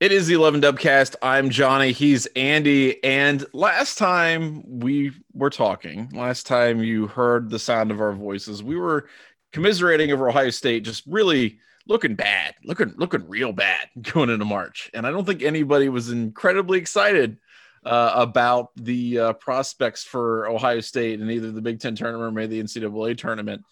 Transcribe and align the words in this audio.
It 0.00 0.12
is 0.12 0.28
the 0.28 0.34
11 0.34 0.60
Dubcast. 0.60 1.16
I'm 1.22 1.50
Johnny. 1.50 1.90
He's 1.90 2.26
Andy. 2.36 3.02
And 3.02 3.44
last 3.52 3.98
time 3.98 4.62
we 4.64 5.10
were 5.32 5.50
talking, 5.50 6.08
last 6.10 6.46
time 6.46 6.80
you 6.80 7.08
heard 7.08 7.50
the 7.50 7.58
sound 7.58 7.90
of 7.90 8.00
our 8.00 8.12
voices, 8.12 8.62
we 8.62 8.76
were 8.76 9.08
commiserating 9.52 10.12
over 10.12 10.28
Ohio 10.28 10.50
State 10.50 10.84
just 10.84 11.02
really 11.08 11.58
looking 11.88 12.14
bad, 12.14 12.54
looking 12.62 12.94
looking 12.96 13.28
real 13.28 13.52
bad 13.52 13.88
going 14.12 14.30
into 14.30 14.44
March. 14.44 14.88
And 14.94 15.04
I 15.04 15.10
don't 15.10 15.24
think 15.24 15.42
anybody 15.42 15.88
was 15.88 16.12
incredibly 16.12 16.78
excited 16.78 17.36
uh, 17.84 18.12
about 18.14 18.70
the 18.76 19.18
uh, 19.18 19.32
prospects 19.32 20.04
for 20.04 20.48
Ohio 20.48 20.78
State 20.78 21.20
in 21.20 21.28
either 21.28 21.50
the 21.50 21.60
Big 21.60 21.80
Ten 21.80 21.96
tournament 21.96 22.28
or 22.28 22.30
maybe 22.30 22.62
the 22.62 22.64
NCAA 22.64 23.18
tournament 23.18 23.64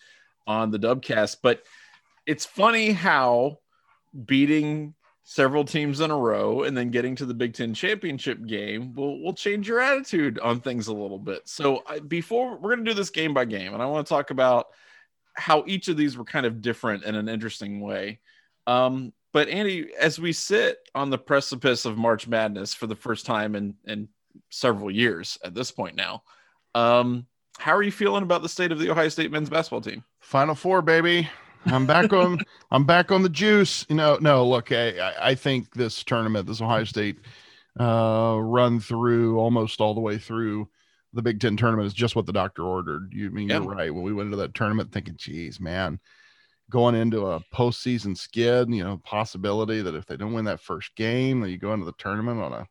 on 0.45 0.73
the 0.73 0.79
Dubcast. 0.81 1.37
But 1.41 1.63
it's 2.27 2.45
funny 2.45 2.91
how 2.91 3.61
beating 4.25 4.96
several 5.29 5.65
teams 5.65 5.99
in 5.99 6.13
a 6.13 6.17
row 6.17 6.63
and 6.63 6.77
then 6.77 6.89
getting 6.89 7.17
to 7.17 7.27
the 7.27 7.35
Big 7.35 7.53
Ten 7.53 7.75
championship 7.75 8.47
game 8.47 8.95
will 8.95 9.21
will 9.21 9.35
change 9.35 9.67
your 9.67 9.81
attitude 9.81 10.39
on 10.39 10.61
things 10.61 10.87
a 10.87 10.95
little 10.95 11.19
bit. 11.19 11.43
So 11.49 11.83
I, 11.85 11.99
before 11.99 12.57
we're 12.57 12.75
going 12.75 12.85
to 12.85 12.91
do 12.91 12.95
this 12.95 13.11
game 13.11 13.35
by 13.35 13.45
game, 13.45 13.75
and 13.75 13.83
I 13.83 13.87
want 13.87 14.07
to 14.07 14.09
talk 14.09 14.31
about 14.31 14.69
how 15.35 15.65
each 15.67 15.89
of 15.89 15.97
these 15.97 16.17
were 16.17 16.25
kind 16.25 16.47
of 16.47 16.63
different 16.63 17.05
in 17.05 17.17
an 17.17 17.29
interesting 17.29 17.81
way. 17.81 18.21
Um, 18.69 19.13
but 19.33 19.49
Andy, 19.49 19.89
as 19.99 20.21
we 20.21 20.33
sit 20.33 20.79
on 20.95 21.11
the 21.11 21.19
precipice 21.19 21.85
of 21.85 21.99
March 21.99 22.29
Madness 22.29 22.73
for 22.73 22.87
the 22.87 22.97
first 22.97 23.27
time 23.27 23.57
in 23.57 23.75
in 23.85 24.09
several 24.51 24.93
years 24.93 25.39
at 25.45 25.55
this 25.55 25.73
point 25.73 25.97
now, 25.97 26.23
um, 26.77 27.27
how 27.59 27.75
are 27.75 27.83
you 27.83 27.93
feeling 27.93 28.23
about 28.23 28.43
the 28.43 28.49
state 28.49 28.71
of 28.71 28.79
the 28.79 28.91
Ohio 28.91 29.09
State 29.09 29.33
men's 29.33 29.51
basketball 29.51 29.81
team? 29.81 30.05
Final 30.21 30.55
four, 30.55 30.83
baby. 30.83 31.29
I'm 31.67 31.87
back 31.87 32.13
on. 32.13 32.41
I'm 32.71 32.85
back 32.85 33.11
on 33.11 33.23
the 33.23 33.29
juice. 33.29 33.87
You 33.89 33.97
know, 33.97 34.19
no. 34.21 34.47
Look, 34.47 34.73
I, 34.73 35.15
I 35.21 35.35
think 35.35 35.75
this 35.75 36.03
tournament, 36.05 36.47
this 36.47 36.61
Ohio 36.61 36.85
State 36.85 37.19
uh, 37.79 38.37
run 38.41 38.81
through 38.81 39.39
almost 39.39 39.81
all 39.81 39.95
the 39.95 40.01
way 40.01 40.19
through 40.19 40.69
the 41.13 41.23
Big 41.23 41.41
Ten 41.41 41.57
tournament 41.57 41.87
is 41.87 41.95
just 41.95 42.17
what 42.17 42.27
the 42.27 42.33
doctor 42.33 42.63
ordered. 42.63 43.13
You 43.13 43.27
I 43.27 43.31
mean 43.31 43.49
you're 43.49 43.63
right. 43.63 43.93
When 43.93 44.05
we 44.05 44.13
went 44.13 44.27
into 44.27 44.39
that 44.39 44.55
tournament, 44.55 44.93
thinking, 44.93 45.17
"Geez, 45.17 45.61
man." 45.61 46.01
Going 46.69 46.97
into 46.97 47.29
a 47.29 47.41
postseason 47.55 48.17
skid, 48.17 48.69
you 48.71 48.83
know, 48.83 49.01
possibility 49.05 49.83
that 49.83 49.95
if 49.95 50.05
they 50.05 50.17
don't 50.17 50.33
win 50.33 50.47
that 50.47 50.59
first 50.59 50.97
game, 50.97 51.41
that 51.41 51.51
you 51.51 51.59
go 51.59 51.73
into 51.73 51.87
the 51.87 51.93
tournament 51.97 52.41
on 52.41 52.53
a, 52.53 52.57
I 52.57 52.67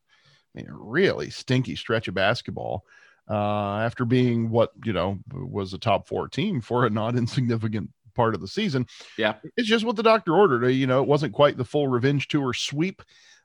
mean, 0.53 0.67
a 0.67 0.75
really 0.75 1.29
stinky 1.29 1.77
stretch 1.77 2.09
of 2.09 2.13
basketball 2.13 2.83
uh, 3.29 3.77
after 3.77 4.03
being 4.03 4.49
what 4.49 4.71
you 4.83 4.91
know 4.91 5.19
was 5.33 5.73
a 5.73 5.77
top 5.77 6.07
four 6.07 6.27
team 6.27 6.59
for 6.59 6.85
a 6.85 6.89
not 6.89 7.15
insignificant 7.15 7.89
part 8.15 8.33
of 8.33 8.41
the 8.41 8.47
season. 8.47 8.87
Yeah. 9.17 9.35
It's 9.57 9.67
just 9.67 9.85
what 9.85 9.95
the 9.95 10.03
doctor 10.03 10.33
ordered. 10.33 10.63
Uh, 10.63 10.67
you 10.67 10.87
know, 10.87 11.01
it 11.01 11.07
wasn't 11.07 11.33
quite 11.33 11.57
the 11.57 11.65
full 11.65 11.87
revenge 11.87 12.27
tour 12.27 12.53
sweep, 12.53 13.01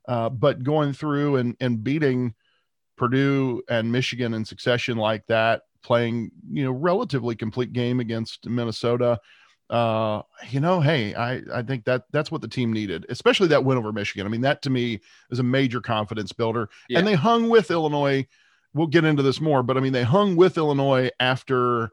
uh, 0.09 0.29
but 0.29 0.63
going 0.63 0.93
through 0.93 1.37
and, 1.37 1.57
and 1.61 1.85
beating 1.85 2.35
Purdue 2.97 3.63
and 3.69 3.91
Michigan 3.93 4.35
in 4.35 4.45
succession 4.45 4.97
like 4.97 5.27
that, 5.27 5.63
playing, 5.83 6.31
you 6.51 6.65
know, 6.65 6.71
relatively 6.71 7.35
complete 7.35 7.73
game 7.73 8.01
against 8.01 8.47
Minnesota. 8.49 9.19
Uh, 9.71 10.23
you 10.51 10.59
know, 10.59 10.81
hey, 10.81 11.15
I, 11.15 11.41
I 11.55 11.63
think 11.63 11.85
that 11.85 12.03
that's 12.13 12.31
what 12.31 12.43
the 12.43 12.49
team 12.49 12.73
needed, 12.73 13.07
especially 13.09 13.49
that 13.49 13.65
win 13.65 13.79
over 13.79 13.93
Michigan. 13.93 14.27
I 14.27 14.29
mean, 14.29 14.41
that 14.41 14.63
to 14.63 14.71
me 14.71 15.01
is 15.31 15.39
a 15.39 15.45
major 15.45 15.81
confidence 15.81 16.33
builder. 16.33 16.69
Yeah. 16.89 16.99
And 16.99 17.07
they 17.07 17.15
hung 17.15 17.49
with 17.49 17.71
Illinois. 17.71 18.27
We'll 18.75 18.89
get 18.89 19.05
into 19.05 19.23
this 19.23 19.41
more, 19.41 19.63
but 19.63 19.77
I 19.77 19.81
mean, 19.81 19.93
they 19.93 20.03
hung 20.03 20.37
with 20.37 20.57
Illinois 20.59 21.11
after 21.21 21.93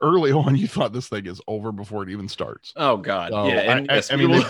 early 0.00 0.32
on 0.32 0.56
you 0.56 0.68
thought 0.68 0.92
this 0.92 1.08
thing 1.08 1.26
is 1.26 1.40
over 1.46 1.72
before 1.72 2.02
it 2.02 2.10
even 2.10 2.28
starts. 2.28 2.72
Oh 2.76 2.96
God, 2.96 3.32
so 3.32 3.46
yeah. 3.46 3.72
And 3.76 3.90
I, 3.90 3.96
yes, 3.96 4.10
I, 4.10 4.14
I 4.14 4.16
mean, 4.16 4.44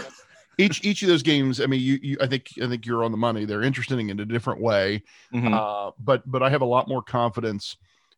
each 0.58 0.84
each 0.84 1.02
of 1.02 1.08
those 1.08 1.22
games. 1.22 1.60
I 1.60 1.66
mean, 1.66 1.80
you, 1.80 1.98
you 2.02 2.16
I 2.20 2.26
think 2.26 2.50
I 2.62 2.66
think 2.66 2.84
you're 2.86 3.04
on 3.04 3.12
the 3.12 3.18
money. 3.18 3.44
They're 3.44 3.62
interesting 3.62 4.10
in 4.10 4.20
a 4.20 4.24
different 4.24 4.60
way, 4.60 5.02
mm-hmm. 5.32 5.54
uh, 5.54 5.92
but 5.98 6.28
but 6.30 6.42
I 6.42 6.50
have 6.50 6.62
a 6.62 6.66
lot 6.66 6.88
more 6.88 7.02
confidence 7.02 7.76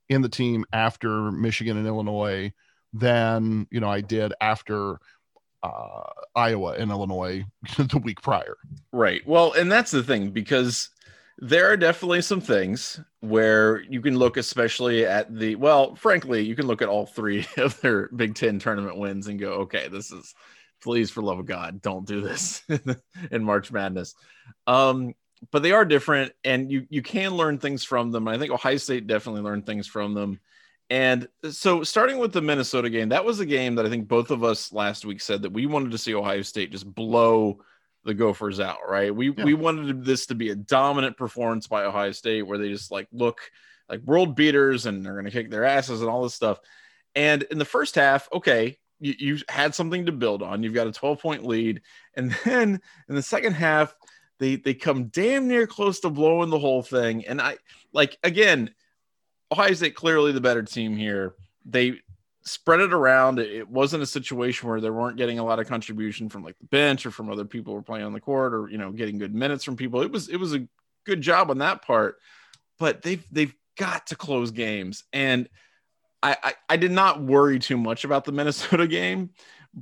in 0.09 0.23
the 0.23 0.29
team 0.29 0.65
after 0.73 1.31
Michigan 1.31 1.77
and 1.77 1.87
Illinois 1.87 2.53
than 2.93 3.67
you 3.71 3.81
know 3.81 3.91
I 3.91 4.01
did 4.01 4.33
after 4.41 4.99
uh, 5.63 6.03
Iowa 6.35 6.73
and 6.73 6.91
Illinois 6.91 7.45
the 7.77 8.01
week 8.03 8.23
prior. 8.23 8.57
Right. 8.93 9.27
Well, 9.27 9.53
and 9.53 9.71
that's 9.71 9.91
the 9.91 10.03
thing 10.03 10.31
because 10.31 10.89
there 11.41 11.71
are 11.71 11.77
definitely 11.77 12.21
some 12.21 12.41
things 12.41 13.01
where 13.21 13.81
you 13.83 14.01
can 14.03 14.17
look 14.17 14.37
especially 14.37 15.07
at 15.07 15.35
the 15.35 15.55
well 15.57 15.95
frankly 15.97 16.43
you 16.43 16.55
can 16.55 16.67
look 16.67 16.83
at 16.83 16.89
all 16.89 17.07
three 17.07 17.47
of 17.57 17.81
their 17.81 18.09
big 18.09 18.35
10 18.35 18.59
tournament 18.59 18.97
wins 18.97 19.27
and 19.27 19.41
go 19.41 19.53
okay 19.53 19.89
this 19.89 20.13
is 20.13 20.35
please 20.83 21.11
for 21.11 21.23
love 21.23 21.39
of 21.39 21.47
god 21.47 21.81
don't 21.81 22.07
do 22.07 22.21
this 22.21 22.63
in 23.31 23.45
march 23.45 23.73
madness. 23.73 24.15
Um 24.67 25.15
but 25.51 25.63
they 25.63 25.73
are 25.73 25.87
different 25.87 26.33
and 26.45 26.71
you 26.71 26.87
you 26.91 27.01
can 27.01 27.35
learn 27.35 27.59
things 27.59 27.83
from 27.83 28.11
them. 28.11 28.29
I 28.29 28.37
think 28.37 28.53
ohio 28.53 28.77
state 28.77 29.07
definitely 29.07 29.41
learned 29.41 29.65
things 29.65 29.87
from 29.87 30.13
them. 30.13 30.39
And 30.91 31.29
so 31.51 31.83
starting 31.85 32.19
with 32.19 32.33
the 32.33 32.43
minnesota 32.43 32.91
game 32.91 33.11
that 33.11 33.25
was 33.25 33.41
a 33.41 33.47
game 33.47 33.77
that 33.77 33.87
i 33.87 33.89
think 33.89 34.09
both 34.09 34.31
of 34.31 34.43
us 34.43 34.73
last 34.73 35.05
week 35.05 35.21
said 35.21 35.43
that 35.43 35.53
we 35.53 35.67
wanted 35.67 35.93
to 35.93 35.99
see 35.99 36.15
ohio 36.15 36.43
state 36.43 36.73
just 36.73 36.93
blow 36.95 37.61
the 38.05 38.15
Gophers 38.15 38.61
out, 38.61 38.79
right? 38.89 39.15
We 39.15 39.31
yeah. 39.31 39.45
we 39.45 39.55
wanted 39.55 40.05
this 40.05 40.27
to 40.27 40.35
be 40.35 40.51
a 40.51 40.55
dominant 40.55 41.17
performance 41.17 41.67
by 41.67 41.85
Ohio 41.85 42.13
State 42.13 42.43
where 42.43 42.59
they 42.59 42.69
just 42.69 42.91
like 42.91 43.09
look 43.13 43.41
like 43.89 44.01
world 44.03 44.35
beaters 44.37 44.87
and 44.87 45.05
they're 45.05 45.15
going 45.15 45.25
to 45.25 45.31
kick 45.31 45.51
their 45.51 45.65
asses 45.65 46.01
and 46.01 46.09
all 46.09 46.23
this 46.23 46.35
stuff. 46.35 46.61
And 47.15 47.43
in 47.45 47.59
the 47.59 47.65
first 47.65 47.97
half, 47.97 48.29
okay, 48.33 48.79
you, 49.01 49.15
you 49.19 49.39
had 49.49 49.75
something 49.75 50.07
to 50.07 50.13
build 50.13 50.43
on. 50.43 50.63
You've 50.63 50.75
got 50.75 50.87
a 50.87 50.93
12 50.93 51.21
point 51.21 51.45
lead. 51.45 51.83
And 52.15 52.31
then 52.45 52.81
in 53.09 53.15
the 53.15 53.23
second 53.23 53.55
half, 53.55 53.95
they 54.39 54.57
they 54.57 54.75
come 54.75 55.09
damn 55.09 55.49
near 55.49 55.67
close 55.67 56.01
to 56.01 56.11
blowing 56.11 56.51
the 56.51 56.59
whole 56.59 56.83
thing. 56.83 57.27
And 57.27 57.41
I 57.41 57.59
like 57.93 58.17
again, 58.23 58.75
Ohio 59.53 59.75
State 59.75 59.95
clearly 59.95 60.33
the 60.33 60.41
better 60.41 60.63
team 60.63 60.97
here. 60.97 61.35
They 61.67 62.01
spread 62.51 62.81
it 62.81 62.93
around. 62.93 63.39
It 63.39 63.69
wasn't 63.69 64.03
a 64.03 64.07
situation 64.07 64.69
where 64.69 64.81
they 64.81 64.91
weren't 64.91 65.17
getting 65.17 65.39
a 65.39 65.45
lot 65.45 65.59
of 65.59 65.69
contribution 65.69 66.29
from 66.29 66.43
like 66.43 66.59
the 66.59 66.67
bench 66.67 67.07
or 67.07 67.11
from 67.11 67.31
other 67.31 67.45
people 67.45 67.73
who 67.73 67.77
were 67.77 67.83
playing 67.83 68.05
on 68.05 68.13
the 68.13 68.21
court 68.21 68.53
or 68.53 68.69
you 68.69 68.79
know 68.79 68.91
getting 68.91 69.19
good 69.19 69.35
minutes 69.35 69.65
from 69.65 69.77
people. 69.77 70.03
It 70.03 70.11
was 70.11 70.29
it 70.29 70.37
was 70.37 70.55
a 70.55 70.67
good 71.05 71.21
job 71.21 71.51
on 71.51 71.59
that 71.59 71.83
part, 71.83 72.19
but 72.79 73.03
they've 73.03 73.25
they've 73.31 73.55
got 73.79 74.09
to 74.09 74.17
close 74.17 74.51
games. 74.51 75.05
And 75.13 75.49
I, 76.23 76.37
I, 76.43 76.55
I 76.69 76.77
did 76.77 76.91
not 76.91 77.23
worry 77.23 77.59
too 77.59 77.77
much 77.77 78.05
about 78.05 78.25
the 78.25 78.33
Minnesota 78.33 78.87
game, 78.87 79.31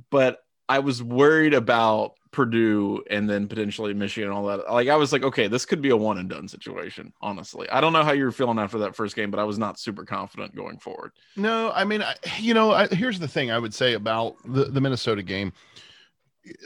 but 0.09 0.39
I 0.67 0.79
was 0.79 1.01
worried 1.01 1.53
about 1.53 2.13
Purdue 2.31 3.03
and 3.09 3.29
then 3.29 3.47
potentially 3.47 3.93
Michigan 3.93 4.29
and 4.29 4.37
all 4.37 4.45
that. 4.45 4.71
Like 4.71 4.87
I 4.87 4.95
was 4.95 5.11
like, 5.11 5.23
okay, 5.23 5.47
this 5.47 5.65
could 5.65 5.81
be 5.81 5.89
a 5.89 5.97
one 5.97 6.19
and 6.19 6.29
done 6.29 6.47
situation. 6.47 7.11
Honestly, 7.21 7.67
I 7.69 7.81
don't 7.81 7.93
know 7.93 8.03
how 8.03 8.11
you're 8.11 8.31
feeling 8.31 8.59
after 8.59 8.77
that 8.79 8.95
first 8.95 9.15
game, 9.15 9.31
but 9.31 9.39
I 9.39 9.43
was 9.43 9.57
not 9.57 9.79
super 9.79 10.05
confident 10.05 10.55
going 10.55 10.77
forward. 10.77 11.11
No, 11.35 11.71
I 11.71 11.83
mean, 11.85 12.03
I, 12.03 12.15
you 12.39 12.53
know, 12.53 12.71
I, 12.71 12.87
here's 12.87 13.19
the 13.19 13.27
thing 13.27 13.49
I 13.49 13.57
would 13.57 13.73
say 13.73 13.93
about 13.93 14.35
the 14.45 14.65
the 14.65 14.81
Minnesota 14.81 15.23
game. 15.23 15.53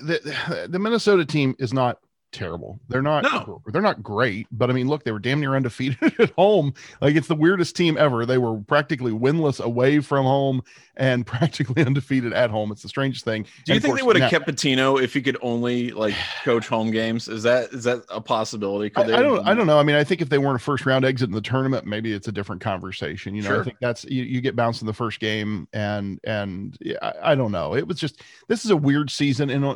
The, 0.01 0.67
the 0.69 0.79
Minnesota 0.79 1.25
team 1.25 1.55
is 1.59 1.73
not 1.73 1.99
terrible. 2.33 2.79
They're 2.89 3.01
not 3.01 3.23
no. 3.23 3.61
they're 3.67 3.81
not 3.81 4.03
great, 4.03 4.47
but 4.51 4.69
I 4.69 4.73
mean, 4.73 4.87
look, 4.87 5.03
they 5.03 5.11
were 5.11 5.19
damn 5.19 5.39
near 5.39 5.55
undefeated 5.55 6.13
at 6.19 6.31
home. 6.31 6.73
Like 6.99 7.15
it's 7.15 7.27
the 7.27 7.35
weirdest 7.35 7.75
team 7.75 7.97
ever. 7.97 8.25
They 8.25 8.37
were 8.37 8.57
practically 8.59 9.11
winless 9.11 9.63
away 9.63 9.99
from 9.99 10.25
home 10.25 10.63
and 10.97 11.25
practically 11.25 11.85
undefeated 11.85 12.33
at 12.33 12.49
home. 12.49 12.71
It's 12.71 12.81
the 12.81 12.89
strangest 12.89 13.23
thing. 13.23 13.43
Do 13.65 13.73
you 13.73 13.79
think 13.79 13.91
course, 13.91 14.01
they 14.01 14.05
would 14.05 14.15
have 14.17 14.29
kept 14.29 14.47
Pitino 14.47 15.01
if 15.01 15.13
he 15.13 15.21
could 15.21 15.37
only 15.41 15.91
like 15.91 16.15
coach 16.43 16.67
home 16.67 16.91
games? 16.91 17.27
Is 17.27 17.43
that 17.43 17.71
is 17.71 17.85
that 17.85 18.03
a 18.09 18.19
possibility? 18.19 18.89
Could 18.89 19.09
I, 19.09 19.19
I 19.19 19.21
don't 19.21 19.47
I 19.47 19.53
don't 19.53 19.67
know. 19.67 19.79
I 19.79 19.83
mean, 19.83 19.95
I 19.95 20.03
think 20.03 20.21
if 20.21 20.29
they 20.29 20.39
weren't 20.39 20.59
a 20.59 20.63
first 20.63 20.85
round 20.85 21.05
exit 21.05 21.29
in 21.29 21.35
the 21.35 21.41
tournament, 21.41 21.85
maybe 21.85 22.11
it's 22.11 22.27
a 22.27 22.31
different 22.31 22.61
conversation. 22.61 23.35
You 23.35 23.43
know, 23.43 23.49
sure. 23.49 23.61
I 23.61 23.63
think 23.63 23.77
that's 23.79 24.03
you, 24.05 24.23
you 24.23 24.41
get 24.41 24.55
bounced 24.55 24.81
in 24.81 24.87
the 24.87 24.93
first 24.93 25.19
game 25.19 25.67
and 25.71 26.19
and 26.23 26.77
yeah, 26.81 26.97
I, 27.01 27.31
I 27.31 27.35
don't 27.35 27.51
know. 27.51 27.75
It 27.75 27.87
was 27.87 27.99
just 27.99 28.21
this 28.47 28.65
is 28.65 28.71
a 28.71 28.77
weird 28.77 29.09
season 29.09 29.49
and 29.49 29.63
uh, 29.63 29.75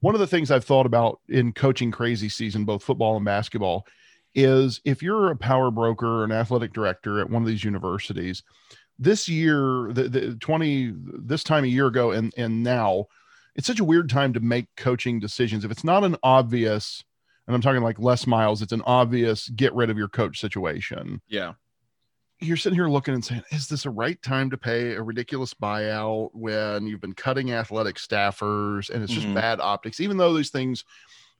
one 0.00 0.14
of 0.14 0.20
the 0.20 0.26
things 0.26 0.50
I've 0.50 0.64
thought 0.64 0.86
about 0.86 1.20
in 1.28 1.52
coaching 1.52 1.90
crazy 1.90 2.28
season, 2.28 2.64
both 2.64 2.82
football 2.82 3.16
and 3.16 3.24
basketball, 3.24 3.86
is 4.34 4.80
if 4.84 5.02
you're 5.02 5.30
a 5.30 5.36
power 5.36 5.70
broker 5.70 6.20
or 6.20 6.24
an 6.24 6.32
athletic 6.32 6.72
director 6.72 7.20
at 7.20 7.30
one 7.30 7.42
of 7.42 7.48
these 7.48 7.64
universities, 7.64 8.42
this 8.98 9.28
year, 9.28 9.90
the, 9.92 10.08
the 10.08 10.34
20, 10.36 10.92
this 10.96 11.42
time 11.42 11.64
a 11.64 11.68
year 11.68 11.86
ago 11.86 12.12
and, 12.12 12.32
and 12.36 12.62
now, 12.62 13.06
it's 13.54 13.66
such 13.66 13.80
a 13.80 13.84
weird 13.84 14.10
time 14.10 14.32
to 14.34 14.40
make 14.40 14.66
coaching 14.76 15.18
decisions. 15.18 15.64
If 15.64 15.70
it's 15.70 15.84
not 15.84 16.04
an 16.04 16.16
obvious, 16.22 17.02
and 17.46 17.54
I'm 17.54 17.62
talking 17.62 17.82
like 17.82 17.98
Les 17.98 18.26
Miles, 18.26 18.60
it's 18.60 18.72
an 18.72 18.82
obvious 18.84 19.48
get 19.48 19.74
rid 19.74 19.88
of 19.88 19.96
your 19.96 20.08
coach 20.08 20.40
situation. 20.40 21.22
Yeah 21.28 21.54
you're 22.40 22.56
sitting 22.56 22.76
here 22.76 22.88
looking 22.88 23.14
and 23.14 23.24
saying, 23.24 23.42
is 23.50 23.66
this 23.66 23.86
a 23.86 23.90
right 23.90 24.20
time 24.22 24.50
to 24.50 24.58
pay 24.58 24.92
a 24.92 25.02
ridiculous 25.02 25.54
buyout 25.54 26.30
when 26.32 26.86
you've 26.86 27.00
been 27.00 27.14
cutting 27.14 27.52
athletic 27.52 27.96
staffers 27.96 28.90
and 28.90 29.02
it's 29.02 29.12
just 29.12 29.26
mm-hmm. 29.26 29.34
bad 29.34 29.60
optics, 29.60 30.00
even 30.00 30.16
though 30.16 30.34
these 30.34 30.50
things 30.50 30.84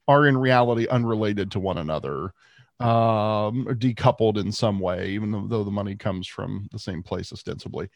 are 0.08 0.26
in 0.26 0.38
reality 0.38 0.87
unrelated 0.88 1.50
to 1.50 1.60
one 1.60 1.78
another, 1.78 2.32
um, 2.81 3.66
or 3.66 3.75
decoupled 3.75 4.38
in 4.38 4.52
some 4.52 4.78
way, 4.78 5.10
even 5.10 5.48
though 5.48 5.64
the 5.64 5.70
money 5.70 5.96
comes 5.96 6.26
from 6.26 6.69
the 6.72 6.78
same 6.78 7.02
place 7.02 7.32
ostensibly. 7.32 7.88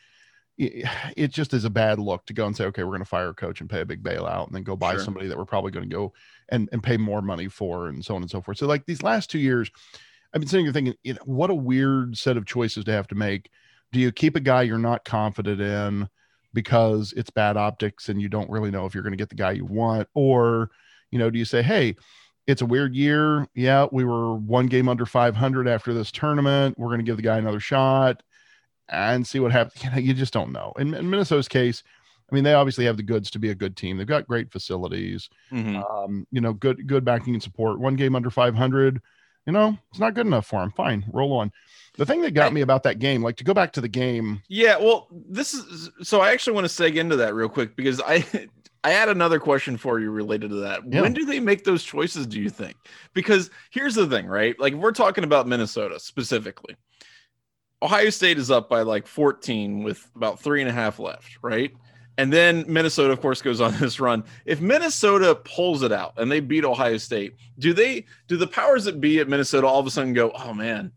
it 0.58 1.30
just 1.30 1.54
is 1.54 1.64
a 1.64 1.70
bad 1.70 1.98
look 1.98 2.26
to 2.26 2.34
go 2.34 2.46
and 2.46 2.54
say, 2.54 2.64
okay, 2.64 2.82
we're 2.82 2.90
going 2.90 3.00
to 3.00 3.06
fire 3.06 3.30
a 3.30 3.34
coach 3.34 3.62
and 3.62 3.70
pay 3.70 3.80
a 3.80 3.86
big 3.86 4.02
bailout 4.02 4.46
and 4.46 4.54
then 4.54 4.62
go 4.62 4.76
buy 4.76 4.92
sure. 4.92 5.04
somebody 5.04 5.26
that 5.26 5.38
we're 5.38 5.44
probably 5.46 5.70
going 5.70 5.88
to 5.88 5.94
go 5.94 6.12
and, 6.50 6.68
and 6.72 6.82
pay 6.82 6.98
more 6.98 7.22
money 7.22 7.48
for 7.48 7.88
and 7.88 8.04
so 8.04 8.14
on 8.14 8.20
and 8.20 8.30
so 8.30 8.42
forth. 8.42 8.58
So 8.58 8.66
like 8.66 8.84
these 8.84 9.02
last 9.02 9.30
two 9.30 9.38
years, 9.38 9.70
I've 10.32 10.40
been 10.40 10.48
sitting 10.48 10.66
here 10.66 10.72
thinking, 10.72 10.94
you 11.02 11.14
know, 11.14 11.20
what 11.24 11.50
a 11.50 11.54
weird 11.54 12.16
set 12.16 12.36
of 12.36 12.46
choices 12.46 12.84
to 12.84 12.92
have 12.92 13.08
to 13.08 13.14
make. 13.14 13.50
Do 13.92 13.98
you 13.98 14.12
keep 14.12 14.36
a 14.36 14.40
guy 14.40 14.62
you're 14.62 14.78
not 14.78 15.04
confident 15.04 15.60
in 15.60 16.08
because 16.52 17.12
it's 17.16 17.30
bad 17.30 17.56
optics 17.56 18.08
and 18.08 18.20
you 18.22 18.28
don't 18.28 18.50
really 18.50 18.70
know 18.70 18.86
if 18.86 18.94
you're 18.94 19.02
going 19.02 19.12
to 19.12 19.16
get 19.16 19.28
the 19.28 19.34
guy 19.34 19.52
you 19.52 19.64
want? 19.64 20.08
Or, 20.14 20.70
you 21.10 21.18
know, 21.18 21.30
do 21.30 21.38
you 21.38 21.44
say, 21.44 21.62
hey, 21.62 21.96
it's 22.46 22.62
a 22.62 22.66
weird 22.66 22.94
year. 22.94 23.46
Yeah, 23.54 23.86
we 23.90 24.04
were 24.04 24.34
one 24.34 24.66
game 24.66 24.88
under 24.88 25.06
500 25.06 25.68
after 25.68 25.92
this 25.92 26.10
tournament. 26.10 26.78
We're 26.78 26.88
going 26.88 27.00
to 27.00 27.04
give 27.04 27.16
the 27.16 27.22
guy 27.22 27.38
another 27.38 27.60
shot 27.60 28.22
and 28.88 29.26
see 29.26 29.40
what 29.40 29.52
happens. 29.52 29.82
You, 29.84 29.90
know, 29.90 29.98
you 29.98 30.14
just 30.14 30.32
don't 30.32 30.52
know. 30.52 30.72
In, 30.78 30.94
in, 30.94 31.08
Minnesota's 31.08 31.48
case, 31.48 31.82
I 32.30 32.34
mean, 32.34 32.44
they 32.44 32.54
obviously 32.54 32.84
have 32.84 32.96
the 32.96 33.02
goods 33.02 33.30
to 33.32 33.38
be 33.38 33.50
a 33.50 33.54
good 33.54 33.76
team. 33.76 33.96
They've 33.96 34.06
got 34.06 34.26
great 34.26 34.52
facilities, 34.52 35.28
mm-hmm. 35.52 35.76
um, 35.76 36.26
you 36.30 36.40
know, 36.40 36.52
good 36.52 36.86
good 36.86 37.04
backing 37.04 37.34
and 37.34 37.42
support. 37.42 37.80
One 37.80 37.96
game 37.96 38.14
under 38.14 38.30
500, 38.30 39.00
you 39.46 39.52
know, 39.52 39.76
it's 39.90 40.00
not 40.00 40.14
good 40.14 40.26
enough 40.26 40.46
for 40.46 40.62
him. 40.62 40.70
Fine, 40.70 41.04
roll 41.12 41.32
on. 41.32 41.52
The 41.96 42.06
thing 42.06 42.22
that 42.22 42.34
got 42.34 42.52
me 42.52 42.60
about 42.60 42.84
that 42.84 42.98
game, 42.98 43.22
like 43.22 43.36
to 43.36 43.44
go 43.44 43.52
back 43.52 43.72
to 43.72 43.80
the 43.80 43.88
game. 43.88 44.42
Yeah, 44.48 44.78
well, 44.78 45.08
this 45.10 45.54
is 45.54 45.90
so. 46.02 46.20
I 46.20 46.32
actually 46.32 46.54
want 46.54 46.68
to 46.68 46.82
seg 46.82 46.96
into 46.96 47.16
that 47.16 47.34
real 47.34 47.48
quick 47.48 47.76
because 47.76 48.00
I 48.00 48.24
I 48.84 48.90
had 48.90 49.08
another 49.08 49.38
question 49.38 49.76
for 49.76 50.00
you 50.00 50.10
related 50.10 50.50
to 50.50 50.56
that. 50.56 50.80
Yeah. 50.86 51.02
When 51.02 51.12
do 51.12 51.24
they 51.24 51.40
make 51.40 51.64
those 51.64 51.82
choices? 51.82 52.26
Do 52.26 52.40
you 52.40 52.48
think? 52.48 52.76
Because 53.12 53.50
here's 53.70 53.94
the 53.94 54.06
thing, 54.06 54.26
right? 54.26 54.58
Like 54.58 54.74
we're 54.74 54.92
talking 54.92 55.24
about 55.24 55.46
Minnesota 55.46 56.00
specifically. 56.00 56.76
Ohio 57.82 58.10
State 58.10 58.38
is 58.38 58.50
up 58.50 58.68
by 58.68 58.82
like 58.82 59.06
14 59.06 59.82
with 59.82 60.06
about 60.14 60.40
three 60.40 60.60
and 60.60 60.68
a 60.68 60.72
half 60.72 60.98
left, 60.98 61.38
right? 61.42 61.72
And 62.20 62.30
then 62.30 62.66
Minnesota, 62.68 63.14
of 63.14 63.22
course, 63.22 63.40
goes 63.40 63.62
on 63.62 63.74
this 63.80 63.98
run. 63.98 64.24
If 64.44 64.60
Minnesota 64.60 65.34
pulls 65.34 65.82
it 65.82 65.90
out 65.90 66.12
and 66.18 66.30
they 66.30 66.40
beat 66.40 66.66
Ohio 66.66 66.98
State, 66.98 67.36
do 67.58 67.72
they 67.72 68.04
do 68.28 68.36
the 68.36 68.46
powers 68.46 68.84
that 68.84 69.00
be 69.00 69.20
at 69.20 69.28
Minnesota 69.28 69.66
all 69.66 69.80
of 69.80 69.86
a 69.86 69.90
sudden 69.90 70.12
go, 70.12 70.30
oh 70.32 70.52
man, 70.52 70.92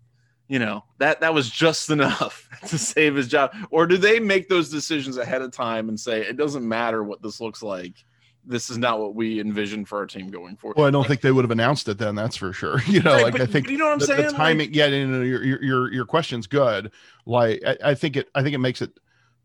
you 0.50 0.60
know, 0.60 0.84
that 0.98 1.22
that 1.22 1.34
was 1.34 1.50
just 1.50 1.90
enough 1.90 2.50
to 2.68 2.78
save 2.78 3.16
his 3.16 3.30
job? 3.30 3.56
Or 3.72 3.88
do 3.88 3.96
they 3.96 4.20
make 4.20 4.50
those 4.50 4.70
decisions 4.70 5.16
ahead 5.16 5.42
of 5.42 5.54
time 5.54 5.88
and 5.88 5.98
say 5.98 6.20
it 6.20 6.36
doesn't 6.36 6.68
matter 6.68 7.02
what 7.02 7.22
this 7.22 7.40
looks 7.40 7.64
like? 7.64 8.04
this 8.46 8.70
is 8.70 8.78
not 8.78 9.00
what 9.00 9.16
we 9.16 9.40
envisioned 9.40 9.88
for 9.88 10.00
our 10.00 10.06
team 10.06 10.30
going 10.30 10.58
forward. 10.58 10.78
Well, 10.78 10.86
I 10.86 10.92
don't 10.92 11.08
think 11.08 11.22
they 11.22 11.32
would 11.32 11.46
have 11.46 11.52
announced 11.52 11.88
it 11.88 11.98
then. 11.98 12.16
That's 12.16 12.36
for 12.36 12.52
sure. 12.52 12.82
You 12.88 13.02
know, 13.02 13.14
right, 13.14 13.24
like 13.24 13.32
but, 13.32 13.42
I 13.42 13.46
think 13.46 13.70
you 13.70 13.78
know 13.78 13.86
what 13.86 13.94
I'm 13.94 14.00
the, 14.00 14.06
saying. 14.06 14.26
The 14.28 14.34
timing, 14.34 14.68
like, 14.68 14.76
yeah, 14.76 14.88
you 14.88 15.08
know, 15.08 15.22
your, 15.22 15.64
your 15.64 15.94
your 15.94 16.06
question's 16.06 16.46
good. 16.46 16.92
Like 17.26 17.64
I, 17.66 17.78
I, 17.86 17.96
think 17.96 18.18
it, 18.18 18.28
I 18.36 18.44
think 18.44 18.54
it 18.54 18.60
makes 18.60 18.82
it 18.82 18.92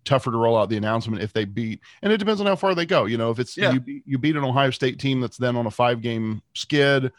tougher 0.04 0.30
to 0.30 0.36
roll 0.36 0.56
out 0.56 0.68
the 0.68 0.76
announcement 0.76 1.22
if 1.22 1.32
they 1.32 1.44
beat, 1.44 1.80
and 2.02 2.12
it 2.12 2.18
depends 2.18 2.40
on 2.40 2.46
how 2.46 2.56
far 2.56 2.74
they 2.74 2.86
go. 2.86 3.04
You 3.04 3.18
know, 3.18 3.30
if 3.30 3.38
it's 3.38 3.56
yeah. 3.56 3.72
you, 3.72 4.02
you 4.04 4.18
beat 4.18 4.36
an 4.36 4.44
Ohio 4.44 4.70
State 4.70 4.98
team 4.98 5.20
that's 5.20 5.36
then 5.36 5.56
on 5.56 5.66
a 5.66 5.70
five 5.70 6.02
game 6.02 6.42
skid, 6.54 7.12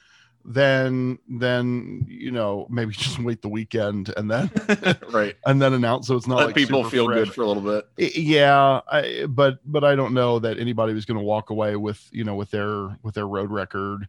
then 0.46 1.20
then 1.28 2.06
you 2.08 2.31
know 2.31 2.66
maybe 2.70 2.92
just 2.98 3.20
wait 3.20 3.42
the 3.42 3.50
weekend 3.50 4.14
and 4.18 4.30
then 4.30 4.50
right 5.10 5.36
and 5.46 5.62
then 5.62 5.74
announce 5.74 6.08
so 6.08 6.16
it's 6.16 6.28
not 6.28 6.38
let 6.38 6.46
like 6.48 6.56
people 6.56 6.84
feel 6.84 7.06
fresh. 7.06 7.26
good 7.26 7.34
for 7.34 7.42
a 7.42 7.48
little 7.48 7.64
bit 7.64 8.16
yeah 8.18 8.82
I, 8.90 9.25
but 9.28 9.60
but 9.66 9.84
i 9.84 9.96
don't 9.96 10.14
know 10.14 10.40
that 10.40 10.58
anybody 10.58 10.94
was 10.94 11.06
going 11.06 11.20
to 11.20 11.24
walk 11.24 11.50
away 11.50 11.75
with 11.75 12.08
you 12.12 12.24
know 12.24 12.36
with 12.36 12.52
their 12.52 12.98
with 13.04 13.16
their 13.16 13.28
road 13.28 13.52
record 13.52 14.08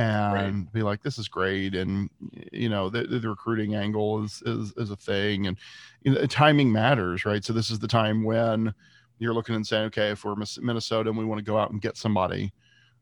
and 0.00 0.56
right. 0.56 0.72
be 0.72 0.82
like 0.82 1.02
this 1.02 1.18
is 1.18 1.28
great 1.28 1.74
and 1.74 2.08
you 2.52 2.68
know 2.68 2.88
the, 2.88 3.02
the 3.02 3.28
recruiting 3.28 3.74
angle 3.74 4.24
is, 4.24 4.42
is 4.46 4.72
is 4.76 4.90
a 4.90 4.96
thing 4.96 5.46
and 5.46 5.58
you 6.02 6.12
know, 6.12 6.24
timing 6.26 6.72
matters 6.72 7.24
right 7.24 7.44
so 7.44 7.52
this 7.52 7.70
is 7.70 7.78
the 7.78 7.88
time 7.88 8.24
when 8.24 8.72
you're 9.18 9.34
looking 9.34 9.54
and 9.54 9.66
saying 9.66 9.84
okay 9.84 10.10
if 10.10 10.24
we're 10.24 10.34
minnesota 10.62 11.10
and 11.10 11.18
we 11.18 11.24
want 11.24 11.38
to 11.38 11.44
go 11.44 11.58
out 11.58 11.70
and 11.70 11.82
get 11.82 11.96
somebody 11.96 12.52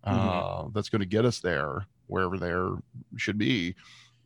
mm-hmm. 0.05 0.17
uh, 0.17 0.69
that's 0.73 0.89
going 0.89 1.00
to 1.00 1.06
get 1.06 1.25
us 1.25 1.39
there 1.39 1.87
wherever 2.09 2.37
there 2.37 2.71
should 3.17 3.39
be 3.39 3.75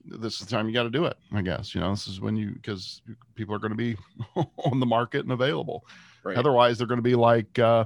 this 0.04 0.40
is 0.40 0.46
the 0.46 0.50
time 0.50 0.66
you 0.66 0.74
got 0.74 0.84
to 0.84 0.90
do 0.90 1.04
it 1.04 1.16
i 1.32 1.42
guess 1.42 1.74
you 1.74 1.80
know 1.80 1.90
this 1.90 2.08
is 2.08 2.20
when 2.20 2.36
you 2.36 2.52
because 2.52 3.02
people 3.34 3.54
are 3.54 3.58
going 3.58 3.70
to 3.70 3.76
be 3.76 3.96
on 4.64 4.80
the 4.80 4.86
market 4.86 5.20
and 5.20 5.32
available 5.32 5.84
right. 6.24 6.38
otherwise 6.38 6.78
they're 6.78 6.86
going 6.86 6.96
to 6.96 7.02
be 7.02 7.14
like 7.14 7.58
uh 7.58 7.84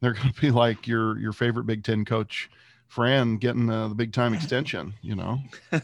they're 0.00 0.14
going 0.14 0.32
to 0.32 0.40
be 0.40 0.50
like 0.50 0.86
your 0.86 1.18
your 1.18 1.32
favorite 1.32 1.64
big 1.64 1.82
10 1.82 2.04
coach 2.04 2.48
fran 2.88 3.36
getting 3.36 3.70
uh, 3.70 3.88
the 3.88 3.94
big 3.94 4.12
time 4.12 4.34
extension 4.34 4.94
you 5.02 5.14
know 5.14 5.38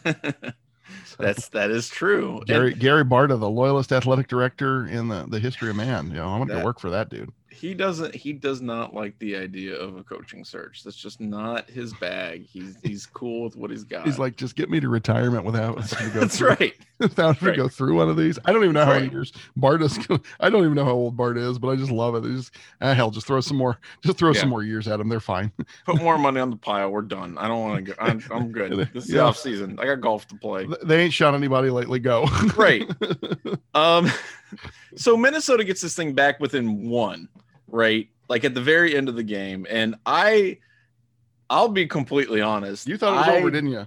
That's 1.19 1.49
that 1.51 1.71
is 1.71 1.89
true. 1.89 2.43
Gary 2.47 2.73
and, 2.73 2.81
Gary 2.81 3.05
Barta, 3.05 3.39
the 3.39 3.49
loyalist 3.49 3.93
athletic 3.93 4.27
director 4.29 4.87
in 4.87 5.09
the, 5.09 5.25
the 5.29 5.39
history 5.39 5.71
of 5.71 5.77
man. 5.77 6.09
You 6.09 6.17
know, 6.17 6.29
I 6.29 6.39
want 6.39 6.51
to 6.51 6.63
work 6.63 6.81
for 6.81 6.91
that 6.91 7.09
dude 7.09 7.33
he 7.55 7.73
doesn't 7.73 8.15
he 8.15 8.33
does 8.33 8.61
not 8.61 8.93
like 8.93 9.19
the 9.21 9.37
idea 9.37 9.75
of 9.77 9.97
a 9.97 10.03
coaching 10.03 10.45
search. 10.45 10.83
That's 10.83 10.97
just 10.97 11.21
not 11.21 11.71
his 11.71 11.95
bag. 11.95 12.45
He's 12.47 12.77
he's 12.83 13.07
cool 13.07 13.45
with 13.45 13.57
what 13.57 13.71
he's 13.71 13.85
got. 13.85 14.05
He's 14.05 14.19
like, 14.19 14.37
just 14.37 14.57
get 14.57 14.69
me 14.69 14.81
to 14.81 14.89
retirement 14.89 15.45
without 15.45 15.79
That's 16.13 16.41
right. 16.41 16.75
Without 17.01 17.43
right. 17.43 17.57
go 17.57 17.69
through 17.69 17.97
one 17.97 18.09
of 18.09 18.17
these. 18.17 18.39
I 18.45 18.53
don't 18.53 18.63
even 18.63 18.75
know 18.75 18.85
how 18.85 18.93
many 18.95 19.11
years 19.11 19.33
Bart 19.57 19.83
is. 19.83 19.99
I 20.41 20.49
don't 20.49 20.63
even 20.63 20.75
know 20.75 20.85
how 20.85 20.93
old 20.93 21.17
Bart 21.17 21.37
is, 21.37 21.59
but 21.59 21.69
I 21.69 21.77
just 21.77 21.91
love 21.91 22.15
it. 22.15 22.23
just 22.23 22.55
ah, 22.81 22.95
hell, 22.95 23.11
just 23.11 23.27
throw 23.27 23.41
some 23.41 23.57
more, 23.57 23.79
just 24.03 24.17
throw 24.17 24.33
yeah. 24.33 24.41
some 24.41 24.49
more 24.49 24.63
years 24.63 24.87
at 24.87 25.01
him. 25.01 25.09
They're 25.09 25.21
fine. 25.21 25.51
Put 25.87 26.01
more 26.01 26.19
money 26.19 26.41
on 26.41 26.51
the 26.51 26.57
pile. 26.57 26.91
We're 26.91 27.03
done. 27.03 27.37
I 27.39 27.49
don't 27.49 27.61
want 27.61 27.85
to 27.85 27.93
go. 27.93 27.95
I'm, 28.01 28.23
I'm 28.31 28.53
good. 28.53 28.89
This 28.93 29.07
is 29.07 29.13
yeah. 29.13 29.23
off 29.23 29.37
season. 29.37 29.79
I 29.81 29.87
got 29.87 30.01
golf 30.01 30.29
to 30.29 30.37
play. 30.37 30.69
They 30.85 31.03
ain't 31.03 31.13
shot 31.13 31.35
anybody 31.35 31.71
lately. 31.71 31.99
Go. 31.99 32.27
right. 32.57 32.89
Um. 33.75 34.11
So 34.95 35.17
Minnesota 35.17 35.65
gets 35.65 35.81
this 35.81 35.97
thing 35.97 36.13
back 36.13 36.39
within 36.39 36.89
one 36.89 37.29
right? 37.75 38.09
Like 38.29 38.45
at 38.45 38.55
the 38.55 38.61
very 38.61 38.97
end 38.97 39.09
of 39.09 39.17
the 39.17 39.23
game. 39.23 39.67
And 39.69 39.97
I, 40.07 40.59
I'll 41.51 41.69
be 41.69 41.87
completely 41.87 42.41
honest. 42.41 42.89
You 42.89 42.97
thought 42.97 43.15
it 43.15 43.17
was 43.17 43.29
I, 43.29 43.37
over, 43.39 43.51
didn't 43.51 43.71
you? 43.71 43.87